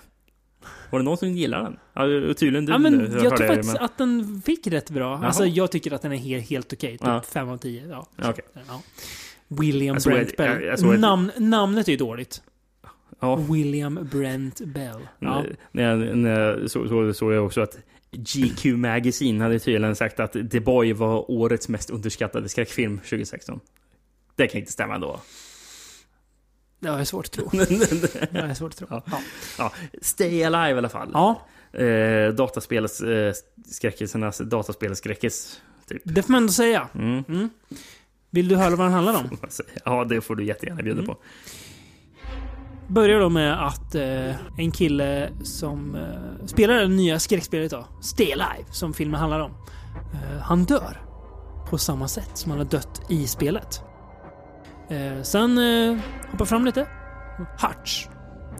Var 0.90 0.98
det 0.98 1.04
någon 1.04 1.16
som 1.16 1.28
gillade 1.28 1.64
den? 1.64 1.78
Ja, 1.92 2.34
tydligen 2.34 2.66
du. 2.66 2.72
ja 2.72 2.78
men 2.78 3.00
jag, 3.12 3.36
tror 3.36 3.46
faktiskt 3.48 3.72
men- 3.74 3.84
att 3.84 3.98
den 3.98 4.42
fick 4.46 4.66
rätt 4.66 4.90
bra. 4.90 5.04
Jaha. 5.12 5.26
Alltså 5.26 5.46
jag 5.46 5.70
tycker 5.70 5.92
att 5.92 6.02
den 6.02 6.12
är 6.12 6.16
helt, 6.16 6.50
helt 6.50 6.72
okej. 6.72 6.90
Typ 6.92 7.00
Ja. 7.06 7.22
5 7.22 7.48
av 7.48 7.56
10. 7.56 7.86
Ja. 7.88 8.06
Okej. 8.30 8.44
Ja. 8.68 8.82
William 9.48 9.96
Jag 10.04 10.12
Brent 10.12 10.36
Bell. 10.36 10.62
jag- 10.62 10.78
jag 10.78 11.00
Namn, 11.00 11.30
namnet 11.36 11.88
är 11.88 11.92
ju 11.92 11.98
dåligt. 11.98 12.42
Ja. 13.20 13.36
William 13.36 14.08
Brent 14.12 14.60
Bell. 14.60 15.00
Ja. 15.18 15.44
När 15.72 16.14
när 16.14 16.66
så, 16.68 16.88
så, 16.88 17.14
såg 17.14 17.32
jag 17.32 17.46
också 17.46 17.60
att 17.60 17.76
GQ 18.12 18.64
Magazine 18.64 19.42
hade 19.44 19.58
tydligen 19.58 19.96
sagt 19.96 20.20
att 20.20 20.32
The 20.50 20.60
Boy 20.60 20.92
var 20.92 21.30
årets 21.30 21.68
mest 21.68 21.90
underskattade 21.90 22.48
skräckfilm 22.48 22.98
2016. 22.98 23.60
Det 24.36 24.46
kan 24.46 24.60
inte 24.60 24.72
stämma 24.72 24.94
ändå. 24.94 25.20
Det 26.80 26.88
är 26.88 27.04
svårt 27.04 27.24
att 27.26 27.32
tro. 27.32 27.48
det 27.52 28.38
är 28.38 28.54
svårt 28.54 28.72
att 28.72 28.78
tro. 28.78 28.86
Ja. 28.90 29.02
Ja. 29.58 29.72
Stay 30.02 30.44
Alive 30.44 30.74
i 30.74 30.78
alla 30.78 30.88
fall. 30.88 31.10
Ja. 31.12 31.46
Eh, 31.80 32.28
dataspelets 32.34 33.00
eh, 33.00 33.34
dataspelsskräckis. 34.40 35.60
Typ. 35.88 36.02
Det 36.04 36.22
får 36.22 36.32
man 36.32 36.42
ändå 36.42 36.52
säga. 36.52 36.88
Mm. 36.94 37.24
Mm. 37.28 37.50
Vill 38.30 38.48
du 38.48 38.56
höra 38.56 38.76
vad 38.76 38.86
den 38.86 38.92
handlar 38.92 39.14
om? 39.14 39.38
Ja, 39.84 40.04
det 40.04 40.20
får 40.20 40.36
du 40.36 40.44
jättegärna 40.44 40.82
bjuda 40.82 40.98
Mm. 41.02 41.06
på. 41.06 41.16
Börjar 42.88 43.20
då 43.20 43.28
med 43.28 43.66
att 43.66 43.94
eh, 43.94 44.34
en 44.58 44.70
kille 44.72 45.30
som 45.42 45.94
eh, 45.94 46.46
spelar 46.46 46.74
det 46.74 46.88
nya 46.88 47.18
skräckspelet 47.18 47.70
då, 47.70 47.86
Stay 48.02 48.32
Alive, 48.32 48.64
som 48.72 48.94
filmen 48.94 49.20
handlar 49.20 49.40
om. 49.40 49.50
Eh, 50.14 50.38
han 50.42 50.64
dör. 50.64 51.00
På 51.70 51.78
samma 51.78 52.08
sätt 52.08 52.30
som 52.34 52.50
han 52.50 52.58
har 52.58 52.66
dött 52.66 53.02
i 53.08 53.26
spelet. 53.26 53.82
Eh, 54.90 55.22
sen 55.22 55.58
eh, 55.58 55.98
hoppar 56.30 56.44
fram 56.44 56.64
lite. 56.64 56.86
Hutch, 57.58 58.06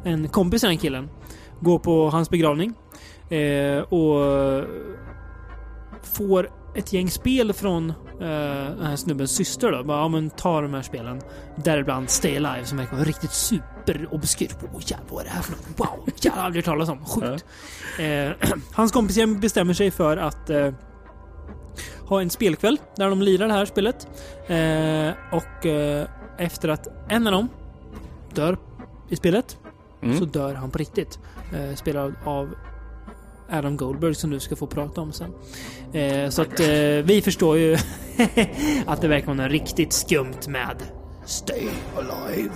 en 0.04 0.28
kompis 0.28 0.60
till 0.60 0.68
den 0.68 0.78
killen, 0.78 1.08
går 1.60 1.78
på 1.78 2.10
hans 2.10 2.30
begravning. 2.30 2.74
Eh, 3.30 3.78
och 3.78 4.64
får 6.02 6.50
ett 6.74 6.92
gäng 6.92 7.10
spel 7.10 7.52
från 7.52 7.90
eh, 7.90 7.96
den 8.76 8.86
här 8.86 8.96
snubbens 8.96 9.30
syster 9.30 9.72
då. 9.72 9.84
Bara, 9.84 9.98
ja 9.98 10.08
men 10.08 10.30
ta 10.30 10.60
de 10.60 10.74
här 10.74 10.82
spelen. 10.82 11.20
Däribland 11.56 12.10
Stay 12.10 12.36
Alive 12.36 12.64
som 12.64 12.78
verkar 12.78 12.96
vara 12.96 13.04
riktigt 13.04 13.32
superobskyrt. 13.32 14.56
Åh 14.74 14.80
jävlar 14.86 15.06
vad 15.08 15.20
är 15.20 15.24
det 15.24 15.30
här 15.30 15.42
för 15.42 15.52
något? 15.52 15.80
Wow! 15.80 16.08
Jag 16.22 16.32
har 16.32 16.42
aldrig 16.42 16.64
hört 16.64 16.72
talas 16.72 16.88
om. 16.88 17.04
Sjukt. 17.04 17.44
Eh, 17.98 18.50
hans 18.72 18.92
kompis 18.92 19.18
bestämmer 19.40 19.74
sig 19.74 19.90
för 19.90 20.16
att 20.16 20.50
eh, 20.50 20.72
ha 22.06 22.20
en 22.20 22.30
spelkväll 22.30 22.78
där 22.96 23.10
de 23.10 23.22
lirar 23.22 23.48
det 23.48 23.54
här 23.54 23.64
spelet. 23.64 24.08
Eh, 24.46 25.38
och 25.38 25.66
eh, 25.66 26.08
efter 26.40 26.68
att 26.68 26.88
en 27.08 27.26
av 27.26 27.32
dem 27.32 27.48
dör 28.34 28.56
i 29.08 29.16
spelet 29.16 29.56
Mm. 30.02 30.18
så 30.18 30.24
dör 30.24 30.54
han 30.54 30.70
på 30.70 30.78
riktigt. 30.78 31.18
Eh, 31.54 31.74
spelad 31.76 32.14
av 32.24 32.54
Adam 33.50 33.76
Goldberg 33.76 34.14
som 34.14 34.30
du 34.30 34.40
ska 34.40 34.56
få 34.56 34.66
prata 34.66 35.00
om 35.00 35.12
sen. 35.12 35.34
Eh, 35.92 36.30
så 36.30 36.42
att 36.42 36.60
eh, 36.60 36.66
vi 37.04 37.20
förstår 37.24 37.58
ju 37.58 37.74
att 38.86 39.00
det 39.00 39.08
verkar 39.08 39.26
vara 39.26 39.36
något 39.36 39.50
riktigt 39.52 39.92
skumt 39.92 40.48
med 40.48 40.76
Stay 41.24 41.68
Alive. 41.96 42.52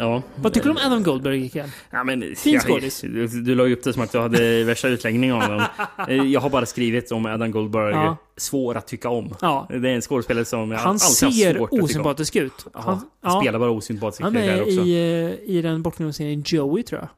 Ja. 0.00 0.22
Vad 0.36 0.52
tycker 0.52 0.64
du 0.64 0.70
om 0.70 0.76
Adam 0.86 1.02
Goldberg 1.02 1.44
ikväll? 1.44 1.70
Ja, 1.90 2.04
men, 2.04 2.34
Fin 2.36 2.52
jag- 2.54 2.62
skådis. 2.62 3.00
Du, 3.06 3.26
du 3.26 3.54
la 3.54 3.66
ju 3.66 3.72
upp 3.72 3.84
det 3.84 3.92
som 3.92 4.02
att 4.02 4.12
du 4.12 4.18
hade 4.18 4.64
värsta 4.64 4.88
utläggning 4.88 5.32
om 5.32 5.40
dem. 5.40 5.62
Eh, 6.08 6.14
Jag 6.16 6.40
har 6.40 6.50
bara 6.50 6.66
skrivit 6.66 7.12
om 7.12 7.26
Adam 7.26 7.50
Goldberg. 7.50 7.92
Ja. 7.94 8.16
Svår 8.36 8.76
att 8.76 8.86
tycka 8.86 9.08
om. 9.08 9.34
Ja. 9.40 9.66
Det 9.70 9.76
är 9.76 9.84
en 9.94 10.00
skådespelare 10.00 10.44
som 10.44 10.70
jag 10.70 10.78
Han 10.78 10.88
alltid 10.88 11.00
ser 11.00 11.54
svårt 11.54 11.62
att 11.64 11.70
tycka 11.70 11.76
om. 11.76 11.84
osympatisk 11.84 12.36
ut. 12.36 12.52
Ja, 12.74 12.80
Han- 12.80 12.94
han 12.94 13.04
ja. 13.22 13.40
spelar 13.40 13.58
bara 13.58 13.70
osympatiska 13.70 14.24
Han 14.24 14.36
är 14.36 14.60
också. 14.62 14.70
i, 14.70 15.34
eh, 15.46 15.56
i 15.56 15.62
den 15.62 15.82
bortglömda 15.82 16.12
serien 16.12 16.42
Joey, 16.46 16.82
tror 16.82 17.00
jag. 17.00 17.08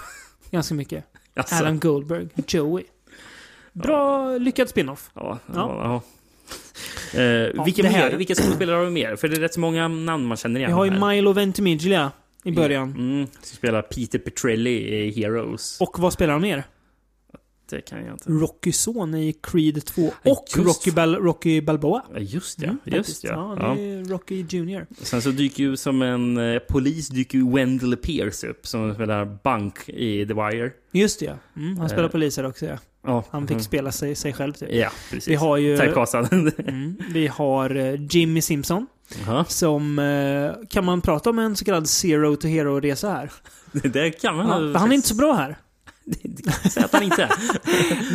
Ganska 0.50 0.74
mycket. 0.74 1.04
Jaså? 1.34 1.54
Adam 1.54 1.78
Goldberg. 1.78 2.28
Joey. 2.48 2.84
Bra, 3.72 4.36
lyckad 4.38 4.68
spin-off. 4.68 5.10
Ja, 5.14 5.38
Ja. 5.54 6.02
ja. 7.14 7.20
Eh, 7.20 7.64
vilka, 7.64 7.88
här- 7.88 8.10
mer, 8.10 8.16
vilka 8.16 8.34
skådespelare 8.34 8.76
har 8.76 8.84
vi 8.84 8.90
mer? 8.90 9.16
För 9.16 9.28
det 9.28 9.36
är 9.36 9.40
rätt 9.40 9.54
så 9.54 9.60
många 9.60 9.88
namn 9.88 10.24
man 10.26 10.36
känner 10.36 10.60
igen. 10.60 10.70
Vi 10.70 10.74
har 10.74 10.84
ju. 10.84 10.90
Milo 11.06 11.32
Ventimiglia 11.32 12.10
i 12.48 12.52
början. 12.52 12.90
Mm, 12.90 13.26
som 13.26 13.56
spelar 13.56 13.82
Peter 13.82 14.18
Petrelli 14.18 14.70
i 14.70 15.10
Heroes. 15.10 15.80
Och 15.80 15.98
vad 15.98 16.12
spelar 16.12 16.32
han 16.32 16.42
mer? 16.42 16.64
Det 17.70 17.80
kan 17.80 18.04
jag 18.04 18.14
inte. 18.14 18.30
Rocky 18.30 18.72
son 18.72 19.14
i 19.14 19.32
Creed 19.32 19.84
2. 19.84 20.02
Ja, 20.22 20.32
Och 20.32 20.64
Rocky, 20.66 20.90
Bal 20.90 21.16
Rocky 21.16 21.60
Balboa. 21.60 22.02
Ja, 22.14 22.18
just 22.18 22.62
ja. 22.62 22.68
Mm, 22.68 22.78
just 22.84 23.24
ja. 23.24 23.56
Ja, 23.60 23.74
det 23.74 23.80
är 23.82 24.04
Rocky 24.04 24.44
Junior. 24.48 24.86
Sen 25.00 25.22
så 25.22 25.30
dyker 25.30 25.62
ju 25.62 25.76
som 25.76 26.02
en 26.02 26.38
eh, 26.38 26.58
polis 26.58 27.08
dyker 27.08 27.38
ju 27.38 27.52
Wendell 27.52 27.96
Pierce 27.96 28.46
upp 28.46 28.66
som 28.66 28.94
spelar 28.94 29.38
Bank 29.44 29.88
i 29.88 30.26
The 30.26 30.34
Wire. 30.34 30.70
Just 30.92 31.20
det, 31.20 31.26
ja. 31.26 31.34
Mm, 31.56 31.78
han 31.78 31.88
spelar 31.88 32.04
Eh, 32.04 32.10
poliser 32.10 32.46
också, 32.46 32.66
ja. 32.66 32.78
Ja. 33.06 33.24
Han 33.30 33.42
fick 33.42 33.50
mm. 33.54 33.62
spela 33.62 33.92
sig, 33.92 34.14
sig 34.14 34.32
själv, 34.32 34.52
typ. 34.52 34.68
Ja, 34.72 34.90
precis. 35.10 35.28
Vi 35.28 35.34
har 35.34 35.56
ju... 35.56 35.76
Mm, 36.58 36.96
vi 37.12 37.26
har 37.26 37.76
eh, 37.76 37.94
Jimmy 38.10 38.42
Simpson. 38.42 38.86
Jaha. 39.26 39.44
Som... 39.44 39.98
eh, 39.98 40.68
Kan 40.68 40.84
man 40.84 41.00
prata 41.00 41.30
om 41.30 41.38
en 41.38 41.56
så 41.56 41.64
kallad 41.64 41.88
zero 41.88 42.36
to 42.36 42.48
hero-resa 42.48 43.10
här? 43.10 43.32
Det 43.88 44.10
kan 44.10 44.36
man 44.36 44.72
Ja, 44.72 44.78
han 44.78 44.90
är 44.90 44.94
inte 44.94 45.08
så 45.08 45.14
bra 45.14 45.32
här. 45.32 45.56
Säg 46.70 46.82
att 46.84 46.92
han 46.92 47.02
inte 47.02 47.22
är. 47.22 47.30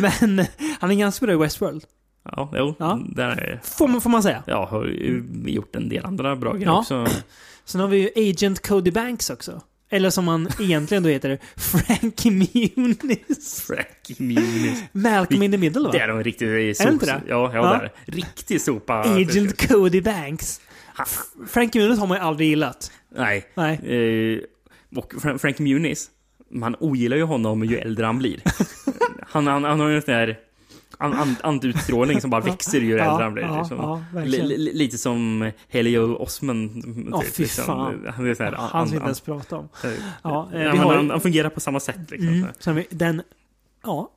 Men 0.00 0.46
han 0.80 0.90
är 0.90 0.94
ganska 0.94 1.26
bra 1.26 1.34
i 1.34 1.38
Westworld. 1.38 1.84
Ja, 2.24 2.52
jo. 2.56 2.74
Ja. 2.78 3.00
Där 3.16 3.28
är... 3.36 3.60
Får 3.64 3.88
man, 3.88 4.00
får 4.00 4.10
man 4.10 4.22
säga. 4.22 4.42
Ja, 4.46 4.66
har 4.70 4.84
ju 4.84 5.24
gjort 5.46 5.76
en 5.76 5.88
del 5.88 6.04
andra 6.04 6.36
bra 6.36 6.52
grejer 6.52 6.66
Ja. 6.66 6.78
också. 6.78 7.06
Sen 7.64 7.80
har 7.80 7.88
vi 7.88 7.98
ju 8.16 8.30
Agent 8.30 8.66
Cody 8.68 8.90
Banks 8.90 9.30
också. 9.30 9.60
Eller 9.90 10.10
som 10.10 10.28
han 10.28 10.48
egentligen 10.60 11.02
då 11.02 11.08
heter, 11.08 11.38
Frankie 11.56 12.32
Muniz. 12.76 13.60
Frankie 13.66 14.16
Muniz. 14.18 14.82
Malcolm 14.92 15.42
in 15.42 15.50
the 15.52 15.58
Middle 15.58 15.82
va? 15.82 15.90
Det 15.92 15.98
är 15.98 16.08
en 16.08 16.24
riktig 16.24 16.46
Är 16.48 16.52
det 16.56 16.74
sopa. 16.74 16.90
inte 16.90 17.06
det? 17.06 17.20
Ja, 17.28 17.50
ja, 17.54 17.54
Ja. 17.54 17.62
det 17.70 17.74
är 17.76 17.92
det. 18.06 18.12
Riktig 18.12 18.60
sopa. 18.60 18.94
Agent 19.00 19.68
Cody 19.68 20.00
Banks. 20.00 20.60
Frankie 21.48 21.82
Muniz 21.82 21.98
har 21.98 22.06
man 22.06 22.16
ju 22.18 22.22
aldrig 22.24 22.48
gillat. 22.48 22.92
Nej. 23.16 23.44
Nej. 23.54 23.74
Eh, 23.74 24.38
och 24.98 25.12
Fra- 25.14 25.38
Frank 25.38 25.58
Muniz, 25.58 26.10
man 26.54 26.76
ogillar 26.80 27.16
ju 27.16 27.22
honom 27.22 27.64
ju 27.64 27.78
äldre 27.78 28.06
han 28.06 28.18
blir. 28.18 28.40
han, 29.28 29.46
han, 29.46 29.64
han 29.64 29.80
har 29.80 29.88
ju 29.88 29.96
en 29.96 30.02
sån 30.02 30.14
här 30.14 30.38
an, 30.98 31.12
an, 31.12 31.36
andutstrålning 31.42 32.20
som 32.20 32.30
bara 32.30 32.40
växer 32.40 32.80
ju 32.80 32.92
äldre 32.92 33.04
Ja, 33.04 33.22
han 33.22 33.34
blir. 33.34 33.42
ja, 33.44 33.58
liksom. 33.58 33.78
ja, 34.14 34.20
lite 34.56 34.98
som 34.98 35.50
Helio 35.68 36.00
Osman. 36.16 36.82
Åh, 37.12 37.20
typ, 37.20 37.34
fy 37.34 37.42
liksom. 37.42 37.64
fan. 37.64 38.06
Han, 38.16 38.26
är 38.26 38.38
här, 38.38 38.52
an- 38.52 38.68
Han 38.72 38.86
ska 38.86 38.96
inte 38.96 39.04
ens 39.04 39.20
prata 39.20 39.56
om. 39.56 39.68
eh, 39.84 39.90
Ja, 40.22 40.48
eh, 40.54 40.62
ja, 40.62 40.70
vi 40.72 40.78
men 40.78 40.86
har 40.86 40.94
han, 40.94 41.10
han 41.10 41.20
fungerar 41.20 41.48
på 41.50 41.60
samma 41.60 41.80
sätt. 41.80 42.10
Liksom. 42.10 42.46
Mm. 42.66 42.84
Den... 42.90 43.22
Ja. 43.84 44.10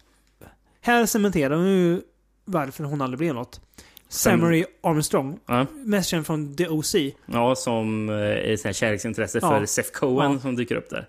Här 0.81 1.05
cementerar 1.05 1.65
ju 1.65 2.01
varför 2.45 2.84
hon 2.84 3.01
aldrig 3.01 3.18
blev 3.18 3.34
något. 3.35 3.61
Samurai 4.09 4.65
Armstrong. 4.84 5.39
Ja. 5.45 5.65
Mest 5.73 6.09
känd 6.09 6.26
från 6.27 6.55
The 6.55 6.68
OC. 6.68 6.95
Ja, 7.26 7.55
som 7.55 8.09
eh, 8.09 8.73
kärleksintresse 8.73 9.39
Ja. 9.41 9.49
för 9.49 9.65
Seth 9.65 9.91
Cohen 9.91 10.31
Ja. 10.34 10.39
som 10.39 10.55
dyker 10.55 10.76
upp 10.76 10.89
där. 10.89 11.07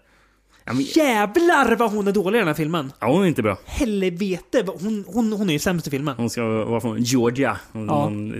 Ja, 0.68 0.74
men, 0.74 0.82
Jävlar 0.82 1.76
vad 1.76 1.90
hon 1.92 2.08
är 2.08 2.12
dålig 2.12 2.36
i 2.36 2.40
den 2.40 2.46
här 2.48 2.54
filmen! 2.54 2.92
ja, 3.00 3.12
hon 3.12 3.22
är 3.22 3.26
inte 3.26 3.42
bra. 3.42 3.58
Helvete! 3.66 4.64
Hon, 4.80 5.04
hon, 5.06 5.32
hon 5.32 5.48
är 5.48 5.52
ju 5.52 5.58
sämst 5.58 5.86
i 5.86 5.90
filmen. 5.90 6.14
Hon 6.16 6.30
ska 6.30 6.64
vara 6.64 6.80
från 6.80 7.02
Georgia. 7.02 7.56
Hon, 7.72 7.86
Ja. 7.86 8.04
hon, 8.04 8.32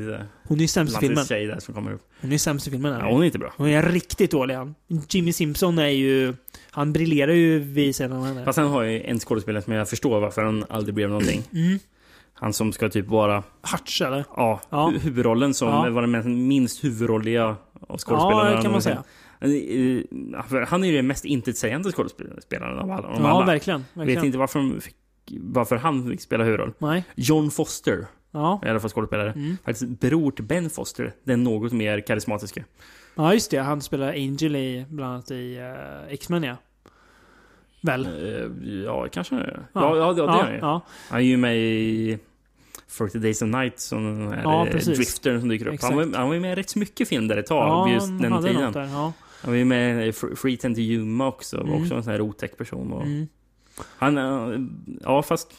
Hon 0.49 0.57
är 0.59 0.61
ju 0.63 0.69
sämst 0.69 0.97
i 0.97 1.01
filmen. 1.01 1.25
tjej 1.25 1.47
där 1.47 1.59
som 1.61 1.75
kommer 1.75 1.93
upp. 1.93 2.03
Hon 2.21 2.31
är 2.31 2.33
ju 2.33 2.39
sämst 2.39 2.67
i 2.69 2.71
filmen. 2.71 2.99
Ja, 3.01 3.11
hon 3.11 3.21
är 3.23 3.27
inte 3.27 3.39
bra. 3.39 3.53
Hon 3.57 3.69
är 3.69 3.83
riktigt 3.83 4.31
dålig 4.31 4.55
han. 4.55 4.75
Jimmy 5.11 5.33
Simpson 5.33 5.79
är 5.79 5.87
ju... 5.89 6.35
Han 6.71 6.93
briljerar 6.93 7.33
ju 7.33 7.59
vid 7.59 7.97
sidan 7.97 8.13
av 8.19 8.25
henne. 8.27 8.45
Fast 8.45 8.57
sen 8.57 8.67
har 8.67 8.83
jag 8.83 9.05
en 9.05 9.19
skådespelare 9.21 9.63
som 9.63 9.73
jag 9.73 9.89
förstår 9.89 10.21
varför 10.21 10.43
han 10.43 10.65
aldrig 10.71 10.95
blev 10.95 11.09
någonting. 11.09 11.43
Mm. 11.53 11.79
Han 12.41 12.53
som 12.53 12.73
ska 12.73 12.89
typ 12.89 13.07
vara... 13.09 13.43
Hutch 13.73 14.01
eller? 14.03 14.25
Ja, 14.37 14.61
Ja. 14.71 14.91
hu- 14.95 14.99
huvudrollen 14.99 15.55
som 15.55 15.69
Ja. 15.69 15.91
var 15.91 16.03
den 16.03 16.49
minst 16.49 16.85
huvudrolliga 16.85 17.45
av 17.89 17.99
skådespelarna. 17.99 18.51
Ja, 18.51 18.57
det 18.57 18.63
kan 18.63 18.73
man 18.73 18.83
säga. 18.83 19.03
Eh, 19.41 20.67
Han 20.69 20.85
är 20.85 20.89
ju 20.89 20.97
den 20.97 21.07
mest 21.07 21.25
intetsägande 21.25 21.93
skådespelaren 21.93 22.79
av 22.79 22.91
alla. 22.91 23.09
Av 23.09 23.21
Ja, 23.23 23.29
alla. 23.29 23.47
verkligen, 23.47 23.85
verkligen. 23.95 24.17
Vet 24.21 24.27
inte 24.27 24.39
varför, 24.39 24.59
de 24.59 24.81
fick, 24.81 24.95
varför 25.41 25.77
han 25.77 26.09
fick 26.11 26.21
spela 26.21 26.45
huvudroll. 26.45 26.73
Nej. 26.79 27.05
John 27.15 27.51
Foster, 27.51 28.07
Ja. 28.31 28.61
i 28.67 28.69
alla 28.69 28.81
fall 28.81 28.91
skådespelare. 28.91 29.33
Mm. 29.33 29.57
Faktiskt 29.65 29.89
bror 30.01 30.31
till 30.31 30.45
Ben 30.45 30.71
Foster, 30.71 31.13
den 31.25 31.45
något 31.45 31.73
mer 31.73 32.01
karismatiska. 32.01 32.65
Ja, 33.15 33.35
just 33.35 33.51
det. 33.51 33.59
Han 33.59 33.81
spelar 33.81 34.09
Angel 34.09 34.57
i, 34.57 34.87
bland 34.89 35.13
annat 35.13 35.31
i 35.31 35.59
uh, 35.59 36.13
X-Men, 36.13 36.43
ja. 36.43 36.57
Väl? 37.83 38.07
Eh, 38.07 38.73
Ja, 38.85 39.07
kanske. 39.13 39.35
Ja, 39.35 39.43
Ja. 39.73 39.97
ja, 39.97 40.13
det 40.13 40.23
Ja, 40.23 40.39
är 40.39 40.45
han 40.45 40.55
ja. 40.61 40.81
Han 41.11 41.19
är 41.21 41.25
ju 41.25 41.37
med 41.37 41.57
i 41.59 42.19
40 42.89 43.19
Days 43.19 43.43
of 43.43 43.49
Night 43.49 43.81
som 43.81 44.05
den 44.05 44.33
här 44.33 44.43
Ja, 44.43 44.67
driftern 44.85 45.41
som 45.41 45.49
dyker 45.49 45.67
upp. 45.67 45.83
Han 45.83 45.97
var, 45.97 46.17
han 46.17 46.29
var 46.29 46.37
med 46.39 46.53
i 46.53 46.55
rätt 46.55 46.77
mycket 46.77 47.09
film 47.09 47.29
där 47.29 47.37
ett 47.37 47.47
tag, 47.47 47.69
Ja, 47.89 47.95
just 47.95 48.07
den 48.07 48.43
tiden. 48.43 48.73
där, 48.73 48.85
ja. 48.85 49.13
Han 49.41 49.51
var 49.51 49.59
ju 49.59 49.65
med 49.65 50.09
i 50.09 50.11
Fr- 50.11 50.35
Free 50.37 50.57
Tend 50.57 50.75
to 50.77 50.81
Yuma 50.81 51.27
också, 51.29 51.61
Mm. 51.61 51.83
också 51.83 51.95
en 51.95 52.03
sån 52.03 52.13
här 52.13 52.21
otäck 52.21 52.57
person. 52.59 52.93
Och 52.93 53.03
Mm. 53.03 53.29
Han, 53.85 54.19
eh, 54.19 54.61
ja 55.01 55.23
fast 55.23 55.53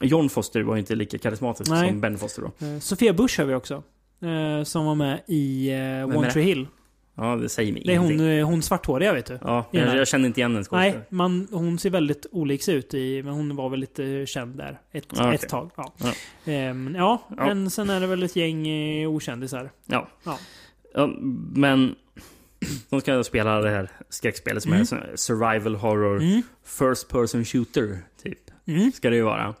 John 0.00 0.28
Foster 0.28 0.62
var 0.62 0.74
ju 0.74 0.80
inte 0.80 0.94
lika 0.94 1.18
karismatisk 1.18 1.70
Nej. 1.70 1.88
som 1.88 2.00
Ben 2.00 2.18
Foster 2.18 2.42
då. 2.42 2.66
Eh, 2.66 2.78
Sofia 2.78 3.12
Bush 3.12 3.40
har 3.40 3.46
vi 3.46 3.54
också. 3.54 3.82
eh, 4.20 4.64
som 4.64 4.86
var 4.86 4.94
med 4.94 5.20
i 5.26 5.70
uh, 5.74 6.16
One? 6.18 6.30
Tree 6.30 6.44
Hill. 6.44 6.66
Ja, 7.14 7.36
det 7.36 7.48
säger 7.48 7.72
mig 7.72 7.82
Det 7.86 7.94
är 7.94 7.98
hon, 7.98 8.12
ingenting. 8.12 8.42
hon 8.42 8.62
svarthåriga, 8.62 9.12
vet 9.12 9.26
du. 9.26 9.38
Ja, 9.42 9.64
jag, 9.70 9.96
jag 9.96 10.08
känner 10.08 10.26
inte 10.26 10.40
igen 10.40 10.52
skådespelaren. 10.52 10.92
Nej, 10.92 11.02
man, 11.08 11.48
hon 11.50 11.78
ser 11.78 11.90
väldigt 11.90 12.26
olik 12.32 12.68
ut 12.68 12.94
i, 12.94 13.22
men 13.22 13.32
hon 13.34 13.56
var 13.56 13.68
väl 13.68 13.80
lite 13.80 14.26
känd 14.26 14.56
där 14.56 14.80
ett, 14.92 15.06
Ja, 15.16 15.34
ett 15.34 15.48
tag. 15.48 15.70
Ja. 15.76 15.92
Ja. 15.98 16.12
Ehm, 16.52 16.94
ja, 16.98 17.22
men 17.36 17.70
sen 17.70 17.90
är 17.90 18.00
det 18.00 18.06
väl 18.06 18.22
ett 18.22 18.36
gäng 18.36 18.66
okändisar. 19.06 19.70
Ja. 19.86 20.08
Ja, 20.94 21.06
men 21.54 21.94
de 22.90 23.00
ska 23.00 23.24
spela 23.24 23.60
det 23.60 23.70
här 23.70 23.90
skräckspelet 24.08 24.62
som 24.62 24.72
Mm. 24.72 24.82
är 24.82 25.16
survival 25.16 25.74
horror 25.76 26.16
Mm. 26.20 26.42
first 26.64 27.08
person 27.08 27.44
shooter 27.44 27.98
typ. 28.22 28.38
Mm. 28.66 28.92
Ska 28.92 29.10
det 29.10 29.16
ju 29.16 29.22
vara. 29.22 29.54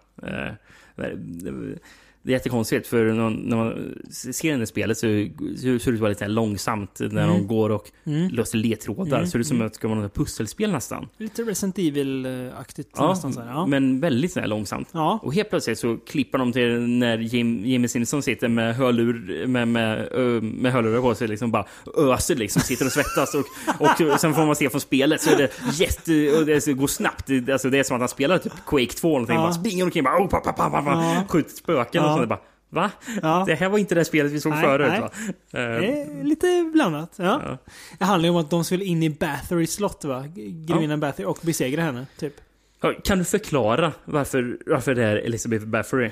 Det- 2.24 2.30
är 2.30 2.32
jättekonstigt 2.32 2.86
för 2.86 3.04
när 3.04 3.14
man, 3.22 3.48
man 3.48 3.94
ser 4.10 4.52
det 4.52 4.58
här 4.58 4.64
spelet 4.66 4.98
så 4.98 5.00
ser 5.00 5.64
det 5.64 5.68
ut 5.68 5.88
att 5.88 5.98
vara 5.98 6.08
lite 6.08 6.28
långsamt 6.28 7.00
när 7.00 7.24
Mm. 7.24 7.28
de 7.28 7.46
går 7.46 7.70
och 7.70 7.90
Mm. 8.06 8.28
löser 8.28 8.58
ledtrådar. 8.58 9.16
Mm. 9.18 9.26
Så 9.30 9.38
det 9.38 9.42
är 9.42 9.44
som 9.44 9.56
Mm. 9.56 9.66
att 9.66 9.84
vara 9.84 9.94
något 9.94 10.14
pusselspel 10.14 10.72
nästan. 10.72 11.08
Lite 11.18 11.42
Resident 11.42 11.78
Evil-aktigt 11.78 12.88
Ja, 12.96 13.08
nästan 13.08 13.32
så 13.32 13.40
här. 13.40 13.48
Ja. 13.48 13.66
men 13.66 14.00
väldigt 14.00 14.32
så 14.32 14.40
här 14.40 14.46
långsamt. 14.46 14.88
Ja. 14.92 15.18
Och 15.22 15.34
helt 15.34 15.50
plötsligt 15.50 15.78
så 15.78 15.96
klipper 15.96 16.38
de 16.38 16.52
till 16.52 16.80
när 16.80 17.18
Jim, 17.18 17.64
Jimmy 17.64 17.88
Simpson 17.88 18.22
sitter 18.22 18.48
med, 18.48 18.76
hörlur, 18.76 19.46
med, 19.46 19.68
med, 19.68 20.12
med 20.42 20.72
hörlurar 20.72 21.00
på 21.00 21.14
sig 21.14 21.28
liksom 21.28 21.50
bara 21.50 21.66
öser 21.98 22.36
liksom, 22.36 22.62
sitter 22.62 22.86
och 22.86 22.92
svettas 22.92 23.34
och, 23.34 23.44
och 24.12 24.20
sen 24.20 24.34
får 24.34 24.46
man 24.46 24.56
se 24.56 24.70
från 24.70 24.80
spelet 24.80 25.20
så 25.20 25.30
är 25.30 25.36
det 25.38 25.50
jätte, 25.72 26.38
och 26.38 26.46
det 26.46 26.72
går 26.72 26.86
snabbt. 26.86 27.30
Alltså 27.52 27.70
det 27.70 27.78
är 27.78 27.82
som 27.82 27.94
att 27.96 28.00
han 28.00 28.08
spelar 28.08 28.38
typ 28.38 28.52
Quake 28.66 28.86
2 28.92 29.08
eller 29.08 29.14
någonting. 29.14 29.36
Ja. 29.36 29.42
Bara 29.42 29.52
springer 29.52 29.84
omkring 29.84 30.04
bara 30.04 30.22
oh, 30.24 30.28
pa, 30.28 30.40
pa, 30.40 30.52
pa, 30.52 30.70
pa, 30.70 30.82
pa, 30.82 30.90
Ja. 30.92 31.24
skjuter 31.28 31.50
spöken 31.50 32.02
Ja. 32.04 32.11
Och 32.12 32.18
sånt. 32.18 32.28
Bara, 32.28 32.40
Va? 32.74 32.90
Ja. 33.22 33.44
Det 33.46 33.54
här 33.54 33.68
var 33.68 33.78
inte 33.78 33.94
det 33.94 34.04
spelet 34.04 34.32
vi 34.32 34.40
såg 34.40 34.52
Nej, 34.52 34.62
förut 34.62 34.88
nej. 34.88 35.00
va? 35.00 35.10
Det 35.50 35.58
Eh, 35.58 36.20
är 36.20 36.24
lite 36.24 36.70
blandat. 36.72 37.12
Ja. 37.16 37.40
Ja. 37.44 37.58
Det 37.98 38.04
handlar 38.04 38.26
ju 38.26 38.30
om 38.30 38.36
att 38.36 38.50
de 38.50 38.64
skulle 38.64 38.84
in 38.84 39.02
i 39.02 39.10
Bathory 39.10 39.66
slott 39.66 40.04
va? 40.04 40.24
Grevinnan 40.66 41.00
Bathory 41.00 41.24
och 41.26 41.38
besegra 41.42 41.82
henne, 41.82 42.06
typ. 42.18 42.34
Ja, 42.82 42.92
Kan 43.04 43.18
du 43.18 43.24
förklara 43.24 43.92
varför, 44.04 44.58
varför 44.66 44.94
det 44.94 45.04
är 45.04 45.16
Elizabeth 45.16 45.64
Bathory? 45.66 46.10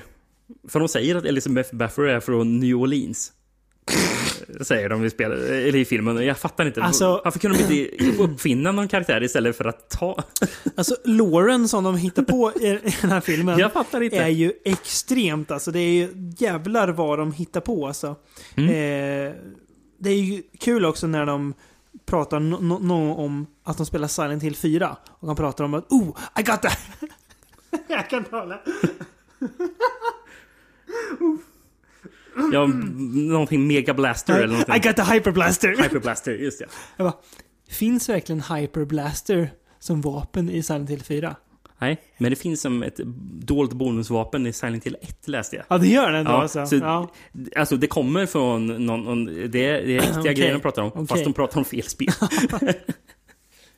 För 0.67 0.79
de 0.79 0.87
säger 0.87 1.15
att 1.15 1.25
Elizabeth 1.25 1.75
Bathory 1.75 2.11
är 2.11 2.19
från 2.19 2.59
New 2.59 2.75
Orleans. 2.75 3.31
Säger 4.61 4.89
de 4.89 5.05
i, 5.05 5.09
spel, 5.09 5.31
eller 5.31 5.75
i 5.75 5.85
filmen. 5.85 6.25
Jag 6.25 6.37
fattar 6.37 6.65
inte. 6.65 6.83
Alltså- 6.83 7.21
Varför 7.23 7.39
kunde 7.39 7.57
de 7.57 7.63
inte 7.63 8.23
uppfinna 8.23 8.71
någon 8.71 8.87
karaktär 8.87 9.23
istället 9.23 9.57
för 9.57 9.65
att 9.65 9.89
ta... 9.89 10.23
Alltså, 10.75 10.95
Lauren 11.03 11.67
som 11.67 11.83
de 11.83 11.95
hittar 11.97 12.23
på 12.23 12.51
i 12.51 12.79
den 13.01 13.11
här 13.11 13.21
filmen 13.21 13.59
Jag 13.59 13.73
fattar 13.73 14.01
inte. 14.01 14.17
är 14.17 14.27
ju 14.27 14.53
extremt. 14.65 15.51
Alltså, 15.51 15.71
det 15.71 15.79
är 15.79 15.93
ju 15.93 16.09
jävlar 16.37 16.87
vad 16.87 17.19
de 17.19 17.31
hittar 17.33 17.61
på. 17.61 17.87
Alltså. 17.87 18.15
Mm. 18.55 18.69
Eh, 18.69 19.33
det 19.99 20.09
är 20.09 20.21
ju 20.21 20.43
kul 20.59 20.85
också 20.85 21.07
när 21.07 21.25
de 21.25 21.53
pratar 22.05 22.39
no, 22.39 22.55
no, 22.61 22.79
no, 22.81 23.13
om 23.13 23.45
att 23.63 23.77
de 23.77 23.85
spelar 23.85 24.07
Silent 24.07 24.43
Hill 24.43 24.55
4. 24.55 24.97
Och 25.09 25.27
de 25.27 25.35
pratar 25.35 25.63
om 25.63 25.73
att 25.73 25.91
oh, 25.91 26.17
I 26.39 26.43
got 26.43 26.61
that! 26.61 26.79
Jag 27.87 28.09
kan 28.09 28.23
tala. 28.23 28.59
Ja, 32.53 32.67
någonting 33.13 33.67
Mega 33.67 33.93
Blaster 33.93 34.33
eller 34.33 34.47
någonting. 34.47 34.75
I 34.75 34.79
got 34.79 34.95
the 34.95 35.01
Hyper 35.13 35.31
Blaster! 35.31 35.69
Hyper 35.83 35.99
Blaster, 35.99 36.31
just 36.31 36.59
det. 36.59 36.65
Jag 36.97 37.05
bara, 37.05 37.17
finns 37.69 38.09
verkligen 38.09 38.41
Hyper 38.41 38.85
Blaster 38.85 39.51
som 39.79 40.01
vapen 40.01 40.49
i 40.49 40.63
Silent 40.63 40.89
Hill 40.89 41.03
4? 41.03 41.35
Nej, 41.79 42.01
men 42.17 42.29
det 42.29 42.35
finns 42.35 42.61
som 42.61 42.83
ett 42.83 42.99
dolt 43.41 43.73
bonusvapen 43.73 44.47
i 44.47 44.53
Silent 44.53 44.83
Hill 44.85 44.97
1 45.01 45.27
läste 45.27 45.55
jag. 45.55 45.65
Ja, 45.69 45.77
det 45.77 45.87
gör 45.87 46.11
den 46.11 46.25
då 46.25 46.31
Ja, 46.31 46.41
alltså. 46.41 46.65
så, 46.65 46.75
Ja. 46.75 47.11
Alltså 47.55 47.75
det 47.77 47.87
kommer 47.87 48.25
från 48.25 48.85
någon, 48.85 49.03
någon 49.03 49.25
det, 49.25 49.39
är, 49.65 49.85
det 49.85 49.97
är 49.97 50.01
riktiga 50.01 50.19
Okej. 50.21 50.33
grejer 50.33 50.53
de 50.53 50.59
pratar 50.59 50.81
om, 50.81 50.87
Okej. 50.87 51.07
fast 51.07 51.23
de 51.23 51.33
pratar 51.33 51.57
om 51.59 51.65
fel 51.65 51.83
spel. 51.83 52.07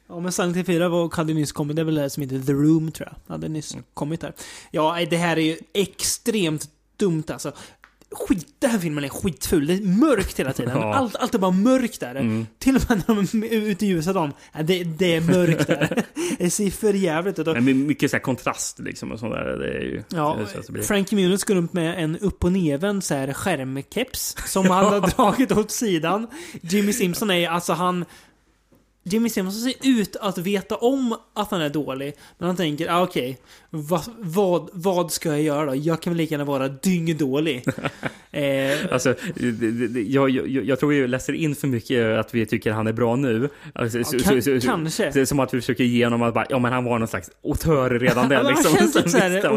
Ja, 0.08 0.20
men 0.20 0.32
Silent 0.32 0.58
Hill 0.58 0.66
4 0.66 0.90
var, 0.90 1.16
hade 1.16 1.34
nyss 1.34 1.52
kommit. 1.52 1.76
Det 1.76 1.82
är 1.82 1.84
väl 1.86 1.96
det 1.96 2.10
som 2.10 2.24
heter 2.24 2.40
The 2.40 2.52
Room, 2.54 2.92
tror 2.92 3.10
jag. 3.28 3.34
Hade 3.34 3.48
nyss 3.50 3.74
Mm. 3.74 3.86
kommit 3.94 4.22
där. 4.22 4.34
Ja, 4.72 4.98
det 5.10 5.18
här 5.18 5.38
är 5.38 5.42
ju 5.42 5.58
extremt 5.74 6.66
dumt 6.98 7.24
alltså. 7.28 7.52
Skit, 8.16 8.48
den 8.60 8.70
här 8.70 8.80
filmen 8.80 9.04
är 9.04 9.10
skitful. 9.10 9.68
Det 9.68 9.74
är 9.74 9.82
mörkt 9.82 10.40
hela 10.40 10.54
tiden. 10.54 10.78
Ja. 10.84 10.94
Allt, 10.94 11.16
allt 11.16 11.36
är 11.36 11.40
bara 11.40 11.52
mörkt 11.52 12.00
där. 12.00 12.16
Mm. 12.16 12.48
Till 12.60 12.76
och 12.76 12.82
med 12.90 13.04
när 13.08 13.16
de 13.16 13.44
är 13.44 13.52
ute 13.52 13.86
i 13.86 13.90
ljuset. 13.90 14.16
Ja, 14.16 14.32
det, 14.64 14.84
det 14.84 15.16
är 15.16 15.22
mörkt 15.22 15.68
där. 15.68 16.04
det 16.38 16.50
ser 16.50 16.70
för 16.72 16.94
jävligt 16.94 17.40
ut. 17.40 17.46
Men 17.48 17.88
mycket 17.88 18.12
så 18.12 18.20
kontrast 18.20 18.80
liksom 18.80 19.12
och 19.12 19.20
sånt 19.20 19.34
där. 19.34 19.58
Det 19.58 19.74
är 19.74 19.82
ju... 19.82 20.04
Ja, 20.10 20.38
det, 20.68 20.72
blir- 20.72 20.84
Frankie 20.84 21.16
Muniz 21.20 21.44
går 21.44 21.56
runt 21.56 21.74
med 21.74 22.04
en 22.04 22.18
upp 22.18 22.44
och 22.44 22.52
här 23.16 23.34
skärmkeps 23.34 24.36
som 24.46 24.70
han 24.70 24.86
har 24.94 25.02
dragit 25.02 25.52
åt 25.52 25.72
sidan. 25.72 26.28
Jimmy 26.62 26.94
Simpson 26.94 27.32
är 27.32 27.50
alltså 27.50 27.74
han... 27.74 28.06
Jimmy 29.06 29.30
Simpson 29.30 29.62
ser 29.62 29.74
ut 29.84 30.16
att 30.16 30.38
veta 30.38 30.76
om 30.76 31.16
att 31.34 31.52
han 31.52 31.62
är 31.62 31.70
dålig. 31.70 32.14
Men 32.38 32.48
han 32.48 32.56
tänker, 32.56 32.90
ah, 32.90 33.02
okej, 33.04 33.38
vad, 33.70 34.04
vad, 34.20 34.70
vad 34.74 35.12
ska 35.12 35.30
jag 35.30 35.42
göra 35.42 35.66
då? 35.66 35.76
Jag 35.76 36.02
kan 36.02 36.14
väl 36.14 36.18
lika 36.18 36.34
gärna 36.34 36.46
vara 36.46 36.68
dyngdålig. 36.68 37.64
eh, 38.32 38.44
Alltså, 38.92 39.16
jag, 40.08 40.30
jag, 40.30 40.48
jag 40.66 40.80
tror 40.80 40.90
vi 40.90 41.08
läser 41.08 41.34
in 41.34 41.56
för 41.56 41.68
mycket 41.68 42.20
att 42.20 42.34
vi 42.34 42.46
tycker 42.46 42.72
han 42.72 42.88
är 42.88 42.94
bra 42.94 43.16
nu. 43.16 43.50
Alltså, 43.76 44.04
så- 44.04 44.20
kan- 44.20 44.42
så- 44.42 44.62
så- 44.62 44.68
kanske. 44.68 45.26
Som 45.26 45.40
att 45.40 45.54
vi 45.54 45.62
försöker 45.62 45.84
ge 45.84 46.04
honom 46.06 46.22
att 46.22 46.34
bara, 46.34 46.46
ja 46.50 46.60
men 46.60 46.74
han 46.74 46.84
var 46.84 47.00
någon 47.00 47.08
slags 47.08 47.30
auteur 47.44 47.90
redan 48.00 48.30
där 48.30 48.44
men 48.44 48.46
han 48.46 48.56
liksom. 48.56 48.78
känns 48.78 49.12
Så 49.12 49.18
här, 49.18 49.50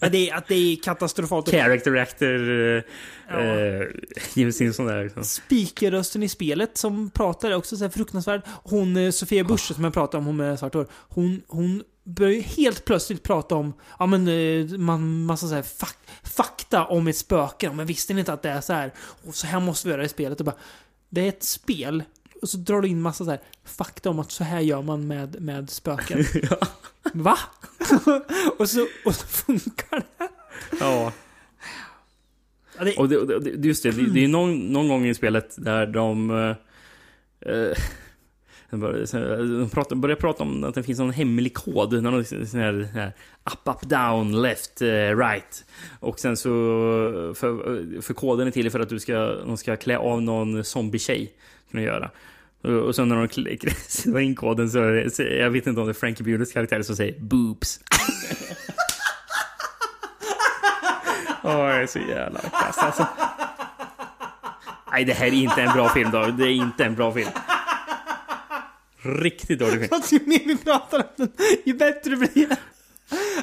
man- 0.00 0.10
det 0.12 0.30
är, 0.30 0.34
att 0.36 0.48
det 0.48 0.54
är 0.72 0.76
katastrofalt. 0.76 1.50
Character 1.50 1.96
actor, 1.96 2.82
eh, 3.30 3.80
eh, 3.80 3.86
Jim 4.34 4.52
Simpson 4.52 4.86
där. 4.86 5.04
Liksom. 5.04 5.24
Speakerrösten 5.24 6.22
i 6.22 6.28
spelet 6.28 6.78
som 6.78 7.10
pratar 7.10 7.50
är 7.50 7.54
också 7.54 7.76
så 7.76 7.84
här 7.84 7.90
fruktansvärd. 7.90 8.42
Hon, 8.46 8.96
eh, 8.96 9.10
Sofia 9.10 9.44
Busch 9.44 9.74
som 9.74 9.84
jag 9.84 9.92
pratade 9.92 10.18
om, 10.18 10.26
hon 10.26 10.36
med 10.36 10.58
svart 10.58 10.74
hår. 10.74 10.86
Hon, 10.90 11.42
hon 11.46 11.82
börjar 12.04 12.42
helt 12.42 12.84
plötsligt 12.84 13.22
prata 13.22 13.54
om, 13.54 13.72
ja 13.98 14.06
men, 14.06 14.28
eh, 14.28 14.78
man, 14.78 15.24
massa 15.24 15.48
så 15.48 15.54
här 15.54 15.62
fak, 15.62 15.96
fakta 16.22 16.84
om 16.84 17.08
ett 17.08 17.16
spöke. 17.16 17.72
Men 17.72 17.86
visste 17.86 18.14
ni 18.14 18.20
inte 18.20 18.32
att 18.32 18.42
det 18.42 18.50
är 18.50 18.60
så 18.60 18.72
här? 18.72 18.92
Och 19.26 19.34
så 19.34 19.46
här 19.46 19.60
måste 19.60 19.88
vi 19.88 19.92
göra 19.92 20.04
i 20.04 20.08
spelet. 20.08 20.40
Och 20.40 20.46
bara, 20.46 20.56
det 21.08 21.20
är 21.20 21.28
ett 21.28 21.42
spel. 21.42 22.02
Och 22.42 22.48
så 22.48 22.56
drar 22.56 22.80
du 22.80 22.88
in 22.88 23.00
massa 23.00 23.24
så 23.24 23.30
här 23.30 23.40
fakta 23.64 24.10
om 24.10 24.18
att 24.18 24.30
så 24.30 24.44
här 24.44 24.60
gör 24.60 24.82
man 24.82 25.06
med, 25.06 25.40
med 25.40 25.70
spöken. 25.70 26.24
Va? 27.14 27.38
och, 28.58 28.70
så, 28.70 28.86
och 29.04 29.14
så 29.14 29.26
funkar 29.26 29.96
det. 30.18 30.28
Ja. 30.80 31.12
Ja, 32.78 32.84
det- 32.84 32.96
Och 32.96 33.08
det, 33.08 33.40
det, 33.40 33.68
just 33.68 33.82
det, 33.82 33.90
det, 33.90 34.10
det 34.10 34.24
är 34.24 34.28
någon, 34.28 34.58
någon 34.58 34.88
gång 34.88 35.06
i 35.06 35.14
spelet 35.14 35.54
där 35.58 35.86
de... 35.86 36.30
eh, 36.30 37.52
eh 37.52 37.76
de 38.70 38.80
börjar, 38.80 39.58
de 39.60 39.70
pratar, 39.70 39.96
börjar 39.96 40.16
prata 40.16 40.42
om 40.42 40.64
att 40.64 40.74
det 40.74 40.82
finns 40.82 40.98
någon 40.98 41.10
hemlig 41.10 41.54
kod. 41.54 42.02
Någon 42.02 42.24
sån 42.24 42.38
här, 42.38 42.44
sån 42.46 42.60
här 42.60 43.12
up, 43.52 43.68
up, 43.68 43.88
down, 43.88 44.42
left, 44.42 44.82
eh, 44.82 45.16
right. 45.16 45.64
Och 46.00 46.20
sen 46.20 46.36
så... 46.36 46.48
För, 47.34 48.00
för 48.02 48.14
koden 48.14 48.46
är 48.46 48.50
till 48.50 48.70
för 48.70 48.80
att 48.80 48.88
du 48.88 48.98
ska, 48.98 49.14
de 49.18 49.56
ska 49.56 49.76
klä 49.76 49.98
av 49.98 50.22
någon 50.22 50.64
zombie-tjej. 50.64 51.32
Kan 51.72 51.82
göra. 51.82 52.10
Och, 52.62 52.94
sen 52.94 53.08
när 53.08 53.16
de 53.16 53.28
klickar 53.28 54.18
in 54.20 54.34
koden 54.34 54.70
så 54.70 54.78
är 54.78 54.92
det, 54.92 55.36
jag 55.36 55.50
vet 55.50 55.66
inte 55.66 55.80
om 55.80 55.86
det 55.86 55.92
är 55.92 55.94
Frankie 55.94 56.24
Beautys 56.24 56.52
karaktär 56.52 56.82
som 56.82 56.96
säger 56.96 57.20
boobs. 57.20 57.80
Åh, 61.48 61.54
jag 61.54 61.82
är 61.82 61.86
så 61.86 61.98
jävla 61.98 62.40
kass 62.40 62.78
alltså. 62.78 63.06
Nej, 64.92 65.04
det 65.04 65.12
här 65.12 65.26
är 65.26 65.32
inte 65.32 65.62
en 65.62 65.72
bra 65.72 65.88
film 65.88 66.10
David. 66.10 66.34
Det 66.34 66.44
är 66.44 66.50
inte 66.52 66.84
en 66.84 66.94
bra 66.94 67.12
film. 67.12 67.30
Riktigt 69.02 69.58
dålig 69.58 69.72
film. 69.72 69.88
Fast 69.88 70.12
ju 70.12 70.20
mer 70.26 70.40
vi 70.44 70.56
pratar 70.56 70.98
om 70.98 71.04
den, 71.16 71.32
ju 71.64 71.74
bättre 71.74 72.16
blir 72.16 72.48
den. 72.48 72.56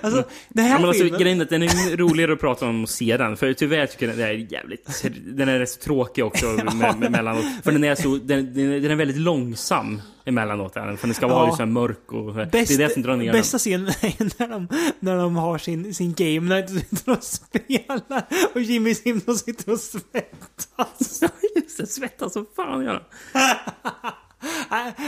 Alltså, 0.02 0.24
den 0.50 0.66
här 0.66 0.72
Ja, 0.72 0.80
men 0.80 0.88
alltså, 0.88 1.04
filmen... 1.04 1.20
grejen 1.22 1.40
är 1.40 1.44
att 1.44 1.50
den 1.50 1.64
är 1.64 1.98
roligare 1.98 2.34
att 2.34 2.40
prata 2.40 2.66
om 2.66 2.84
och 2.84 2.90
se 2.90 3.18
den. 3.18 3.38
För 3.38 3.54
tyvärr 3.54 3.86
tycker 3.88 4.08
jag 4.08 4.18
den 4.18 4.28
är 4.28 4.32
jävligt... 4.54 5.04
Den 5.26 5.50
är 5.50 5.60
rätt 5.60 5.70
så 5.70 5.80
tråkig 5.80 6.26
också 6.26 6.46
emellanåt. 7.06 7.46
För 7.64 7.72
den 7.72 7.84
är 7.84 7.96
så... 7.96 8.16
Den, 8.16 8.54
den, 8.54 8.92
är- 8.92 8.96
väldigt 8.96 9.18
långsam 9.18 10.02
emellanåt. 10.26 10.74
För 10.74 10.98
den 11.08 11.14
ska 11.14 11.28
vara 11.28 11.40
Ja. 11.44 11.46
liksom 11.50 11.74
mörk 11.74 12.12
och... 12.14 12.36
det 12.36 12.46
Bäst, 12.52 12.72
är 12.72 12.78
det 12.78 12.90
som 12.90 13.02
drar 13.02 13.16
ner 13.16 13.34
bästa 13.34 13.58
scenen 13.58 13.88
är 13.88 14.40
när 14.40 14.48
de, 14.48 14.68
när 15.00 15.18
de 15.18 15.36
har 15.36 15.58
sin, 15.58 15.94
sin 15.94 16.14
game 16.14 16.64
och 16.64 16.70
sitter 16.70 17.12
och 17.12 17.24
spelar 17.24 18.24
och 18.54 18.62
Jimmy 18.62 18.96
Simpson 18.96 19.36
sitter 19.36 19.72
och 19.72 19.80
svettas. 19.80 21.20
den. 21.20 21.30
Just 21.56 21.78
det, 21.78 21.88
svettas 21.88 22.34
som 22.34 22.46
fan 22.56 22.86
gör 22.86 23.04
Nej, 23.34 23.56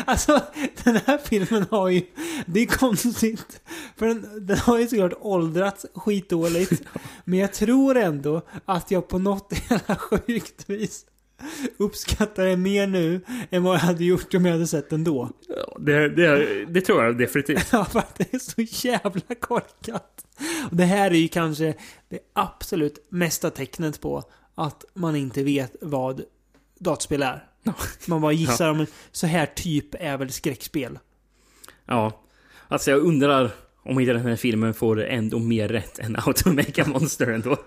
Alltså, 0.06 0.42
den 0.84 0.96
här 1.06 1.18
filmen 1.18 1.66
har 1.72 1.90
ju... 1.90 2.02
Det 2.46 2.60
är 2.60 2.66
konstigt. 2.66 3.62
För 3.96 4.06
den, 4.08 4.46
den 4.48 4.58
har 4.58 4.80
ju 4.80 4.88
såklart 4.88 5.14
åldrats 5.20 5.86
skitdåligt. 5.94 6.84
Men 7.24 7.40
jag 7.40 7.54
tror 7.54 7.98
ändå 7.98 8.42
att 8.66 8.92
jag 8.92 9.08
på 9.08 9.20
något 9.20 9.54
jävla 9.70 9.96
sjukt 9.96 10.70
vis 10.70 11.06
uppskattar 11.78 12.46
den 12.46 12.62
mer 12.62 12.88
nu 12.88 13.22
än 13.50 13.64
vad 13.64 13.76
jag 13.76 13.80
hade 13.80 14.04
gjort 14.04 14.34
om 14.34 14.46
jag 14.46 14.54
hade 14.54 14.68
sett 14.68 14.90
den 14.90 15.04
då. 15.04 15.30
det, 15.80 16.10
det, 16.10 16.66
det 16.66 16.82
tror 16.82 17.04
jag 17.04 17.18
definitivt. 17.18 17.68
Ja, 17.72 17.86
för 17.86 18.00
att 18.00 18.16
det 18.16 18.34
är 18.34 18.40
så 18.40 18.88
jävla 18.88 19.36
korkat. 19.40 20.26
Och 20.70 20.76
det 20.76 20.84
här 20.84 21.12
är 21.12 21.16
ju 21.16 21.28
kanske 21.28 21.74
det 22.10 22.20
absolut 22.34 23.08
mesta 23.10 23.50
tecknet 23.50 24.02
på 24.02 24.24
att 24.56 24.86
man 24.94 25.16
inte 25.16 25.44
vet 25.44 25.76
vad 25.82 26.22
dataspel 26.80 27.22
är. 27.24 27.44
Man 28.08 28.22
bara 28.22 28.32
gissar 28.32 28.70
om 28.70 28.86
så 29.12 29.28
här 29.28 29.46
typ 29.46 29.96
är 30.00 30.18
väl 30.18 30.32
skräckspel. 30.32 31.00
Ja. 31.86 32.22
Alltså 32.68 32.92
jag 32.92 33.00
undrar 33.00 33.52
om 33.84 34.00
inte 34.00 34.14
den 34.14 34.26
här 34.26 34.36
filmen 34.36 34.74
får 34.74 35.04
ändå 35.04 35.40
mer 35.40 35.68
rätt 35.68 36.00
än 36.00 36.16
How 36.16 36.34
to 36.34 36.54
Make 36.54 36.84
a 36.84 36.86
Monster 36.88 37.28
ändå. 37.28 37.58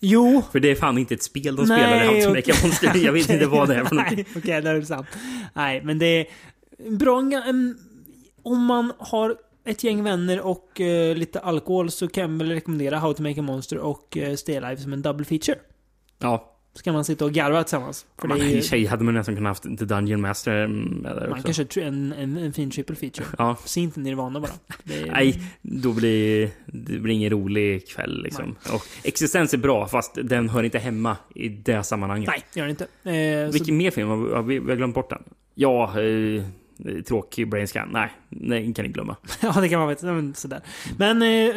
Jo. 0.00 0.42
För 0.52 0.60
det 0.60 0.70
är 0.70 0.74
fan 0.74 0.98
inte 0.98 1.14
ett 1.14 1.22
spel 1.22 1.56
de 1.56 1.66
spelar 1.66 2.04
i 2.04 2.06
How 2.06 2.24
to 2.24 2.28
Make 2.28 2.52
a. 2.52 2.56
Monster. 2.62 2.96
Jag 2.96 3.12
vet 3.12 3.30
inte 3.30 3.46
vad 3.46 3.68
det 3.68 3.74
är 3.74 3.84
för 3.84 3.94
Nej, 3.94 4.10
någonting. 4.10 4.26
Okej, 4.36 4.62
det 4.62 4.70
är 4.70 4.82
sant. 4.82 5.06
Nej, 5.54 5.82
men 5.84 5.98
det 5.98 6.06
är 6.06 6.26
bra. 6.90 7.22
Om 8.42 8.64
man 8.64 8.92
har 8.98 9.36
ett 9.64 9.84
gäng 9.84 10.02
vänner 10.02 10.40
och 10.40 10.80
eh, 10.80 11.16
lite 11.16 11.40
alkohol 11.40 11.90
så 11.90 12.08
kan 12.08 12.30
jag 12.30 12.38
väl 12.38 12.50
rekommendera 12.50 12.98
How 12.98 13.14
to 13.14 13.22
Make 13.22 13.40
a 13.40 13.42
Monster 13.42 13.78
och 13.78 14.16
uh, 14.16 14.34
Stay 14.34 14.56
Alive 14.56 14.80
som 14.80 14.92
en 14.92 15.02
double 15.02 15.24
feature. 15.24 15.58
Ja. 16.18 16.53
Så 16.76 16.82
kan 16.82 16.94
man 16.94 17.04
sitta 17.04 17.24
och 17.24 17.32
garva 17.32 17.62
tillsammans. 17.64 18.06
För 18.18 18.28
det 18.28 18.34
Man, 18.34 18.40
är 18.40 18.44
I 18.44 18.54
ju, 18.54 18.60
för 18.60 18.68
sig 18.68 18.84
hade 18.86 19.04
man 19.04 19.14
nästan 19.14 19.36
kunnat 19.36 19.50
haft 19.50 19.78
The 19.78 19.84
Dungeon 19.84 20.20
Master 20.20 20.66
med 20.66 21.16
där 21.16 21.20
man 21.28 21.32
också. 21.32 21.42
kan 21.44 21.54
köra 21.54 21.66
tri- 21.66 21.86
en, 21.88 22.12
en, 22.12 22.36
en 22.36 22.52
fin 22.52 22.70
triple 22.70 22.96
feature. 22.96 23.26
Ja. 23.38 23.56
Se 23.64 23.80
inte 23.80 24.00
Nirvana 24.00 24.40
bara. 24.40 24.50
Det 24.84 25.00
är, 25.00 25.06
Nej, 25.06 25.40
då 25.62 25.92
blir 25.92 26.50
det 26.66 26.98
blir 26.98 27.14
ingen 27.14 27.30
rolig 27.30 27.88
kväll 27.88 28.22
liksom. 28.22 28.56
Och 28.72 28.82
existens 29.02 29.54
är 29.54 29.58
bra, 29.58 29.86
fast 29.88 30.18
den 30.22 30.48
hör 30.48 30.62
inte 30.62 30.78
hemma 30.78 31.16
i 31.34 31.48
det 31.48 31.82
sammanhanget. 31.82 32.28
Nej, 32.28 32.44
det 32.54 32.60
gör 32.60 32.66
det 32.66 32.70
inte. 32.70 32.84
Eh, 33.44 33.50
Vilken 33.52 33.66
så, 33.66 33.72
mer 33.72 33.90
film 33.90 34.24
vi 34.46 34.58
har 34.58 34.76
glömt 34.76 34.94
bort 34.94 35.10
den? 35.10 35.22
Ja, 35.54 36.00
eh, 36.00 36.42
tråkig 37.06 37.50
brain 37.50 37.68
scan. 37.68 37.88
Nej, 37.92 38.12
den 38.28 38.74
kan 38.74 38.84
ni 38.84 38.88
glömma. 38.92 39.16
ja, 39.40 39.52
det 39.60 39.68
kan 39.68 39.78
man 39.78 39.88
veta. 39.88 40.06
Men, 40.06 40.34
sådär. 40.34 40.60
Men 40.98 41.22
eh, 41.22 41.28
ja, 41.28 41.54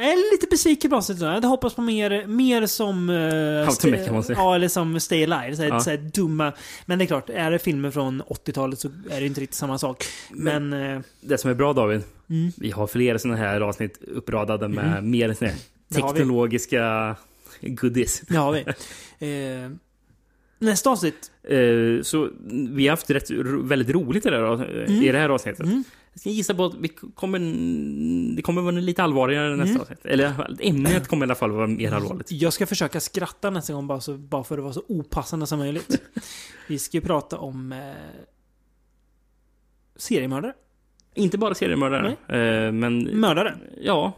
jag 0.00 0.02
är 0.02 0.32
lite 0.32 0.46
besviken 0.50 0.90
på 0.90 0.96
avsnittet. 0.96 1.22
Jag 1.22 1.30
hade 1.30 1.46
hoppats 1.46 1.74
på 1.76 1.82
mer, 1.82 2.26
mer 2.26 2.66
som... 2.66 3.08
How 3.08 3.66
to 3.74 3.86
sta- 3.86 3.90
Make 3.90 4.10
a 4.10 4.12
Monster. 4.12 4.34
Ja, 4.34 4.54
eller 4.54 4.68
som 4.68 5.00
Stay 5.00 5.24
Alive. 5.24 5.56
Såhär, 5.56 5.68
Ja. 5.68 5.80
såhär 5.80 5.96
dumma... 6.14 6.52
Men 6.86 6.98
det 6.98 7.04
är 7.04 7.06
klart, 7.06 7.30
är 7.30 7.50
det 7.50 7.58
filmer 7.58 7.90
från 7.90 8.22
80-talet 8.22 8.78
så 8.78 8.88
är 9.10 9.20
det 9.20 9.26
inte 9.26 9.40
riktigt 9.40 9.56
samma 9.58 9.78
sak. 9.78 10.04
Men... 10.30 10.72
eh, 10.72 11.00
Det 11.20 11.38
som 11.38 11.50
är 11.50 11.54
bra 11.54 11.72
David, 11.72 12.02
Mm. 12.30 12.52
vi 12.56 12.70
har 12.70 12.86
flera 12.86 13.18
sådana 13.18 13.38
här 13.38 13.60
avsnitt 13.60 13.98
uppradade 14.02 14.68
med 14.68 14.84
Mm. 14.92 15.10
mer 15.10 15.34
såna 15.34 15.50
här 15.50 15.58
teknologiska 16.14 17.16
goodies. 17.60 18.20
Det 18.28 18.36
har 18.36 18.52
vi. 18.52 18.64
Eh, 19.22 19.70
Nästa 20.62 20.90
avsnitt. 20.90 21.30
Eh, 21.42 22.02
så 22.02 22.30
vi 22.70 22.86
har 22.88 22.90
haft 22.90 23.10
rätt, 23.10 23.30
väldigt 23.64 23.90
roligt 23.90 24.26
i 24.26 24.30
det, 24.30 24.36
här, 24.36 24.64
Mm. 24.86 25.02
i 25.02 25.12
det 25.12 25.18
här 25.18 25.28
avsnittet. 25.28 25.66
Jag 26.12 26.20
ska 26.20 26.30
gissa 26.30 26.54
på 26.54 26.64
att 26.64 26.74
vi 26.80 26.88
kommer, 26.88 27.38
det 28.36 28.42
kommer 28.42 28.62
vara 28.62 28.72
lite 28.74 29.02
allvarligare 29.02 29.56
nästa 29.56 29.70
Mm. 29.70 29.80
avsnitt. 29.80 30.06
Eller 30.06 30.56
ämnet 30.60 31.08
kommer 31.08 31.26
i 31.26 31.26
alla 31.26 31.34
fall 31.34 31.50
vara 31.50 31.66
mer 31.66 31.92
allvarligt. 31.92 32.32
Jag 32.32 32.52
ska 32.52 32.66
försöka 32.66 33.00
skratta 33.00 33.50
nästa 33.50 33.72
gång 33.72 33.86
bara, 33.86 34.00
så, 34.00 34.14
bara 34.16 34.44
för 34.44 34.58
att 34.58 34.64
vara 34.64 34.72
så 34.74 34.82
opassande 34.88 35.46
som 35.46 35.58
möjligt. 35.58 36.02
Vi 36.68 36.78
ska 36.78 36.96
ju 36.96 37.00
prata 37.00 37.38
om 37.38 37.72
eh, 37.72 37.78
seriemördare. 39.96 40.52
Inte 41.14 41.38
bara 41.38 41.54
seriemördare, 41.54 42.08
eh, 42.28 42.72
men... 42.72 43.02
Mördare. 43.02 43.54
Ja, 43.82 44.12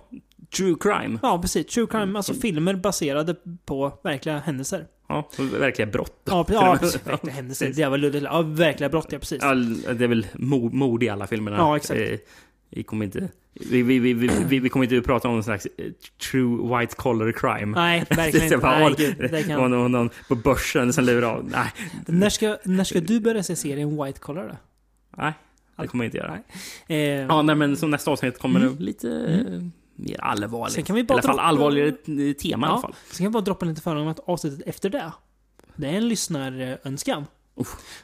true 0.57 0.77
crime. 0.81 1.19
Ja, 1.23 1.39
precis. 1.43 1.67
True 1.67 1.87
crime, 1.87 2.19
alltså 2.19 2.35
filmer 2.35 2.75
baserade 2.75 3.37
på 3.65 3.99
verkliga 4.05 4.39
händelser. 4.39 4.87
Ja, 5.09 5.29
verkliga 5.59 5.87
brott. 5.87 6.23
Ja, 6.25 6.47
ja 6.53 6.77
precis. 6.81 7.07
verkliga 7.07 7.35
händelser. 7.35 7.73
Det 7.77 7.87
var 7.89 7.99
luddigt. 7.99 8.25
Ja, 8.25 8.43
verkliga 8.43 8.89
brott, 8.89 9.07
ja 9.11 9.19
precis. 9.19 9.43
All, 9.43 9.83
det 9.83 10.05
är 10.05 10.09
väl 10.09 10.27
mord, 10.73 11.03
i 11.03 11.09
alla 11.09 11.27
filmerna. 11.27 11.57
Ja, 11.57 11.77
exakt. 11.77 12.01
Eh, 12.01 12.19
Vi 12.71 12.83
kommer 12.83 13.05
inte... 13.05 13.29
Vi, 13.71 13.83
vi, 13.83 13.99
vi, 13.99 14.13
vi, 14.15 14.59
vi, 14.59 14.69
kommer 14.69 14.85
inte 14.85 14.99
att 14.99 15.05
prata 15.05 15.29
om 15.29 15.35
någon 15.35 15.45
slags 15.45 15.67
eh, 15.67 15.85
true 16.31 16.79
white 16.79 16.97
collar 16.97 17.33
crime. 17.33 17.75
Nej, 17.81 18.05
verkligen 18.11 18.53
är 18.53 18.57
bara, 18.57 18.89
inte. 18.89 19.03
Nej, 19.03 19.15
gud, 19.19 19.31
det 19.31 19.43
kan- 19.43 19.71
någon, 19.71 19.93
någon 19.93 20.11
på 20.29 20.35
börsen 20.35 20.93
som 20.93 21.05
lever 21.05 21.23
av. 21.23 21.45
Nej, 21.53 21.73
När 22.07 22.29
ska, 22.31 22.57
när 22.65 22.85
ska 22.85 23.01
du 23.01 23.21
börja 23.21 23.43
se 23.43 23.57
serien 23.57 24.05
White 24.05 24.21
Collar 24.21 24.49
då? 24.49 24.57
nej. 25.17 25.33
Det 25.77 25.87
kommer 25.89 26.05
jag 26.05 26.09
inte 26.09 26.19
göra. 26.19 26.39
Eh, 26.89 26.97
Ja, 26.99 27.43
nej, 27.43 27.57
men 27.57 27.77
som 27.77 27.91
nästa 27.91 28.11
avsnitt 28.11 28.39
kommer 28.39 28.61
Mm. 28.61 28.77
lite 28.79 29.09
Mm. 29.11 29.73
Mer 29.97 30.21
allvarligt. 30.21 30.75
Sen 30.75 30.85
kan 30.85 30.95
vi 30.95 31.01
I 31.01 31.05
bara 31.05 31.15
alla 31.15 31.23
fall 31.23 31.37
droppa- 31.37 31.43
allvarligare 31.43 32.35
tema 32.35 32.67
i 32.67 32.71
alla 32.71 32.81
fall. 32.81 32.95
Sen 33.09 33.17
kan 33.17 33.25
jag 33.25 33.33
bara 33.33 33.41
droppa 33.43 33.67
lite 33.67 33.81
för 33.81 33.97
om 33.97 34.09
att 34.09 34.21
avsnittet 34.29 34.69
efter 34.69 34.91
det. 34.91 35.13
Det 35.77 35.87
är 35.89 35.93
en 35.93 36.09
lyssnarönskan. 36.09 37.27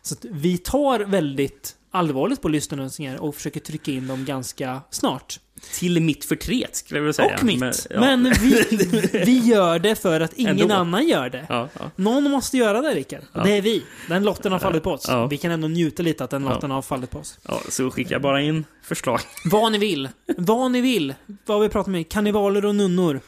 Så 0.03 0.15
att 0.15 0.25
vi 0.25 0.59
tar 0.59 1.01
väldigt 1.01 1.77
allvarligt 1.91 2.43
på 2.43 2.49
lyssnarönskningar 2.49 3.17
och 3.23 3.35
försöker 3.35 3.61
trycka 3.61 3.91
in 3.91 4.07
dem 4.07 4.25
ganska 4.25 4.81
snart. 4.91 5.41
Till 5.63 6.01
mitt 6.03 6.25
förtret, 6.25 6.77
skulle 6.77 6.99
jag 6.99 7.03
vilja 7.03 7.13
säga. 7.13 7.37
Och 7.39 7.45
mitt. 7.45 7.61
Men, 7.61 7.73
ja. 7.91 8.01
Men 8.01 8.25
vi, 8.41 8.65
vi 9.27 9.39
gör 9.39 9.79
det 9.79 9.95
för 9.95 10.21
att 10.21 10.33
ingen 10.33 10.61
Ändå. 10.61 10.75
annan 10.75 11.09
gör 11.09 11.31
det. 11.31 11.47
Ja, 11.49 11.69
ja. 11.79 11.91
Någon 11.97 12.31
måste 12.31 12.57
göra 12.57 12.81
det, 12.81 12.95
Rickard. 12.95 13.23
Det 13.45 13.57
är 13.57 13.63
vi. 13.63 13.85
Den 14.09 14.23
lotten 14.25 14.53
har 14.53 14.59
fallit 14.59 14.83
på 14.83 14.91
oss. 14.91 15.11
Vi 15.31 15.37
kan 15.39 15.51
ändå 15.51 15.69
njuta 15.69 16.03
lite 16.03 16.25
att 16.25 16.31
den 16.31 16.45
lotten 16.45 16.71
har 16.71 16.83
fallit 16.83 17.11
på 17.11 17.19
oss. 17.19 17.39
Ja, 17.49 17.61
så 17.69 17.91
skicka 17.91 18.19
bara 18.19 18.43
in 18.43 18.65
förslag. 18.83 19.21
Vad 19.45 19.73
ni 19.73 19.79
vill. 19.79 20.09
Vad 20.37 20.71
ni 20.71 20.81
vill. 20.81 21.15
Vad 21.47 21.61
vi 21.61 21.69
pratar 21.69 21.91
med. 21.91 22.09
Kannibaler 22.09 22.65
och 22.65 22.75
nunnor. 22.75 23.21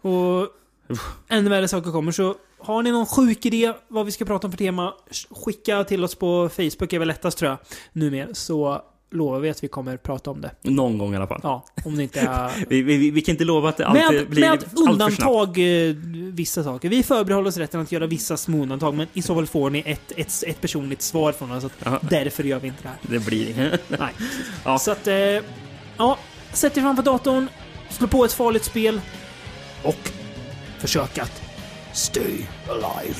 Och 0.00 0.48
ännu 1.28 1.50
värre 1.50 1.68
saker 1.68 1.90
kommer. 1.92 2.12
Så 2.12 2.34
har 2.58 2.82
ni 2.82 2.90
någon 2.90 3.06
sjuk 3.06 3.46
idé 3.46 3.72
vad 3.88 4.06
vi 4.06 4.12
ska 4.12 4.24
prata 4.24 4.46
om 4.46 4.50
för 4.52 4.58
tema, 4.58 4.94
skicka 5.44 5.84
till 5.84 6.04
oss 6.04 6.14
på 6.14 6.48
Facebook 6.48 6.92
är 6.92 6.98
väl 6.98 7.08
lättast 7.08 7.38
tror 7.38 7.50
jag. 7.50 7.58
Numera. 7.92 8.34
Så 8.34 8.82
lovar 9.10 9.38
vi 9.38 9.50
att 9.50 9.64
vi 9.64 9.68
kommer 9.68 9.96
prata 9.96 10.30
om 10.30 10.40
det. 10.40 10.50
Någon 10.62 10.98
gång 10.98 11.12
i 11.12 11.16
alla 11.16 11.26
fall. 11.26 11.40
Ja, 11.42 11.64
om 11.84 11.96
det 11.96 12.02
inte 12.02 12.20
är... 12.20 12.50
Vi, 12.68 12.82
vi, 12.82 13.10
vi 13.10 13.20
kan 13.20 13.32
inte 13.32 13.44
lova 13.44 13.68
att 13.68 13.76
det 13.76 13.86
alltid 13.86 14.18
Med, 14.18 14.28
blir 14.28 14.50
med 14.50 14.64
undantag 14.88 15.48
eh, 15.58 15.94
vissa 16.32 16.64
saker. 16.64 16.88
Vi 16.88 17.02
förbehåller 17.02 17.48
oss 17.48 17.56
rätten 17.56 17.80
att 17.80 17.92
göra 17.92 18.06
vissa 18.06 18.36
små 18.36 18.62
undantag, 18.62 18.94
men 18.94 19.06
i 19.12 19.22
så 19.22 19.34
fall 19.34 19.46
får 19.46 19.70
ni 19.70 19.82
ett, 19.86 20.12
ett, 20.16 20.44
ett 20.46 20.60
personligt 20.60 21.02
svar 21.02 21.32
från 21.32 21.52
oss. 21.52 21.64
Att. 21.64 22.10
Därför 22.10 22.44
gör 22.44 22.58
vi 22.58 22.68
inte 22.68 22.82
det 22.82 22.88
här. 22.88 22.98
Det 23.02 23.26
blir 23.26 23.50
inget. 23.50 23.80
Nej. 23.88 24.12
Ja. 24.64 24.78
Så 24.78 24.90
att, 24.90 25.06
eh, 25.06 25.14
ja. 25.96 26.18
Sätt 26.52 26.76
er 26.76 26.80
framför 26.80 27.02
datorn, 27.02 27.48
slå 27.88 28.06
på 28.06 28.24
ett 28.24 28.32
farligt 28.32 28.64
spel 28.64 29.00
och 29.82 30.10
försök 30.78 31.18
att 31.18 31.42
stay 31.92 32.46
alive. 32.68 33.16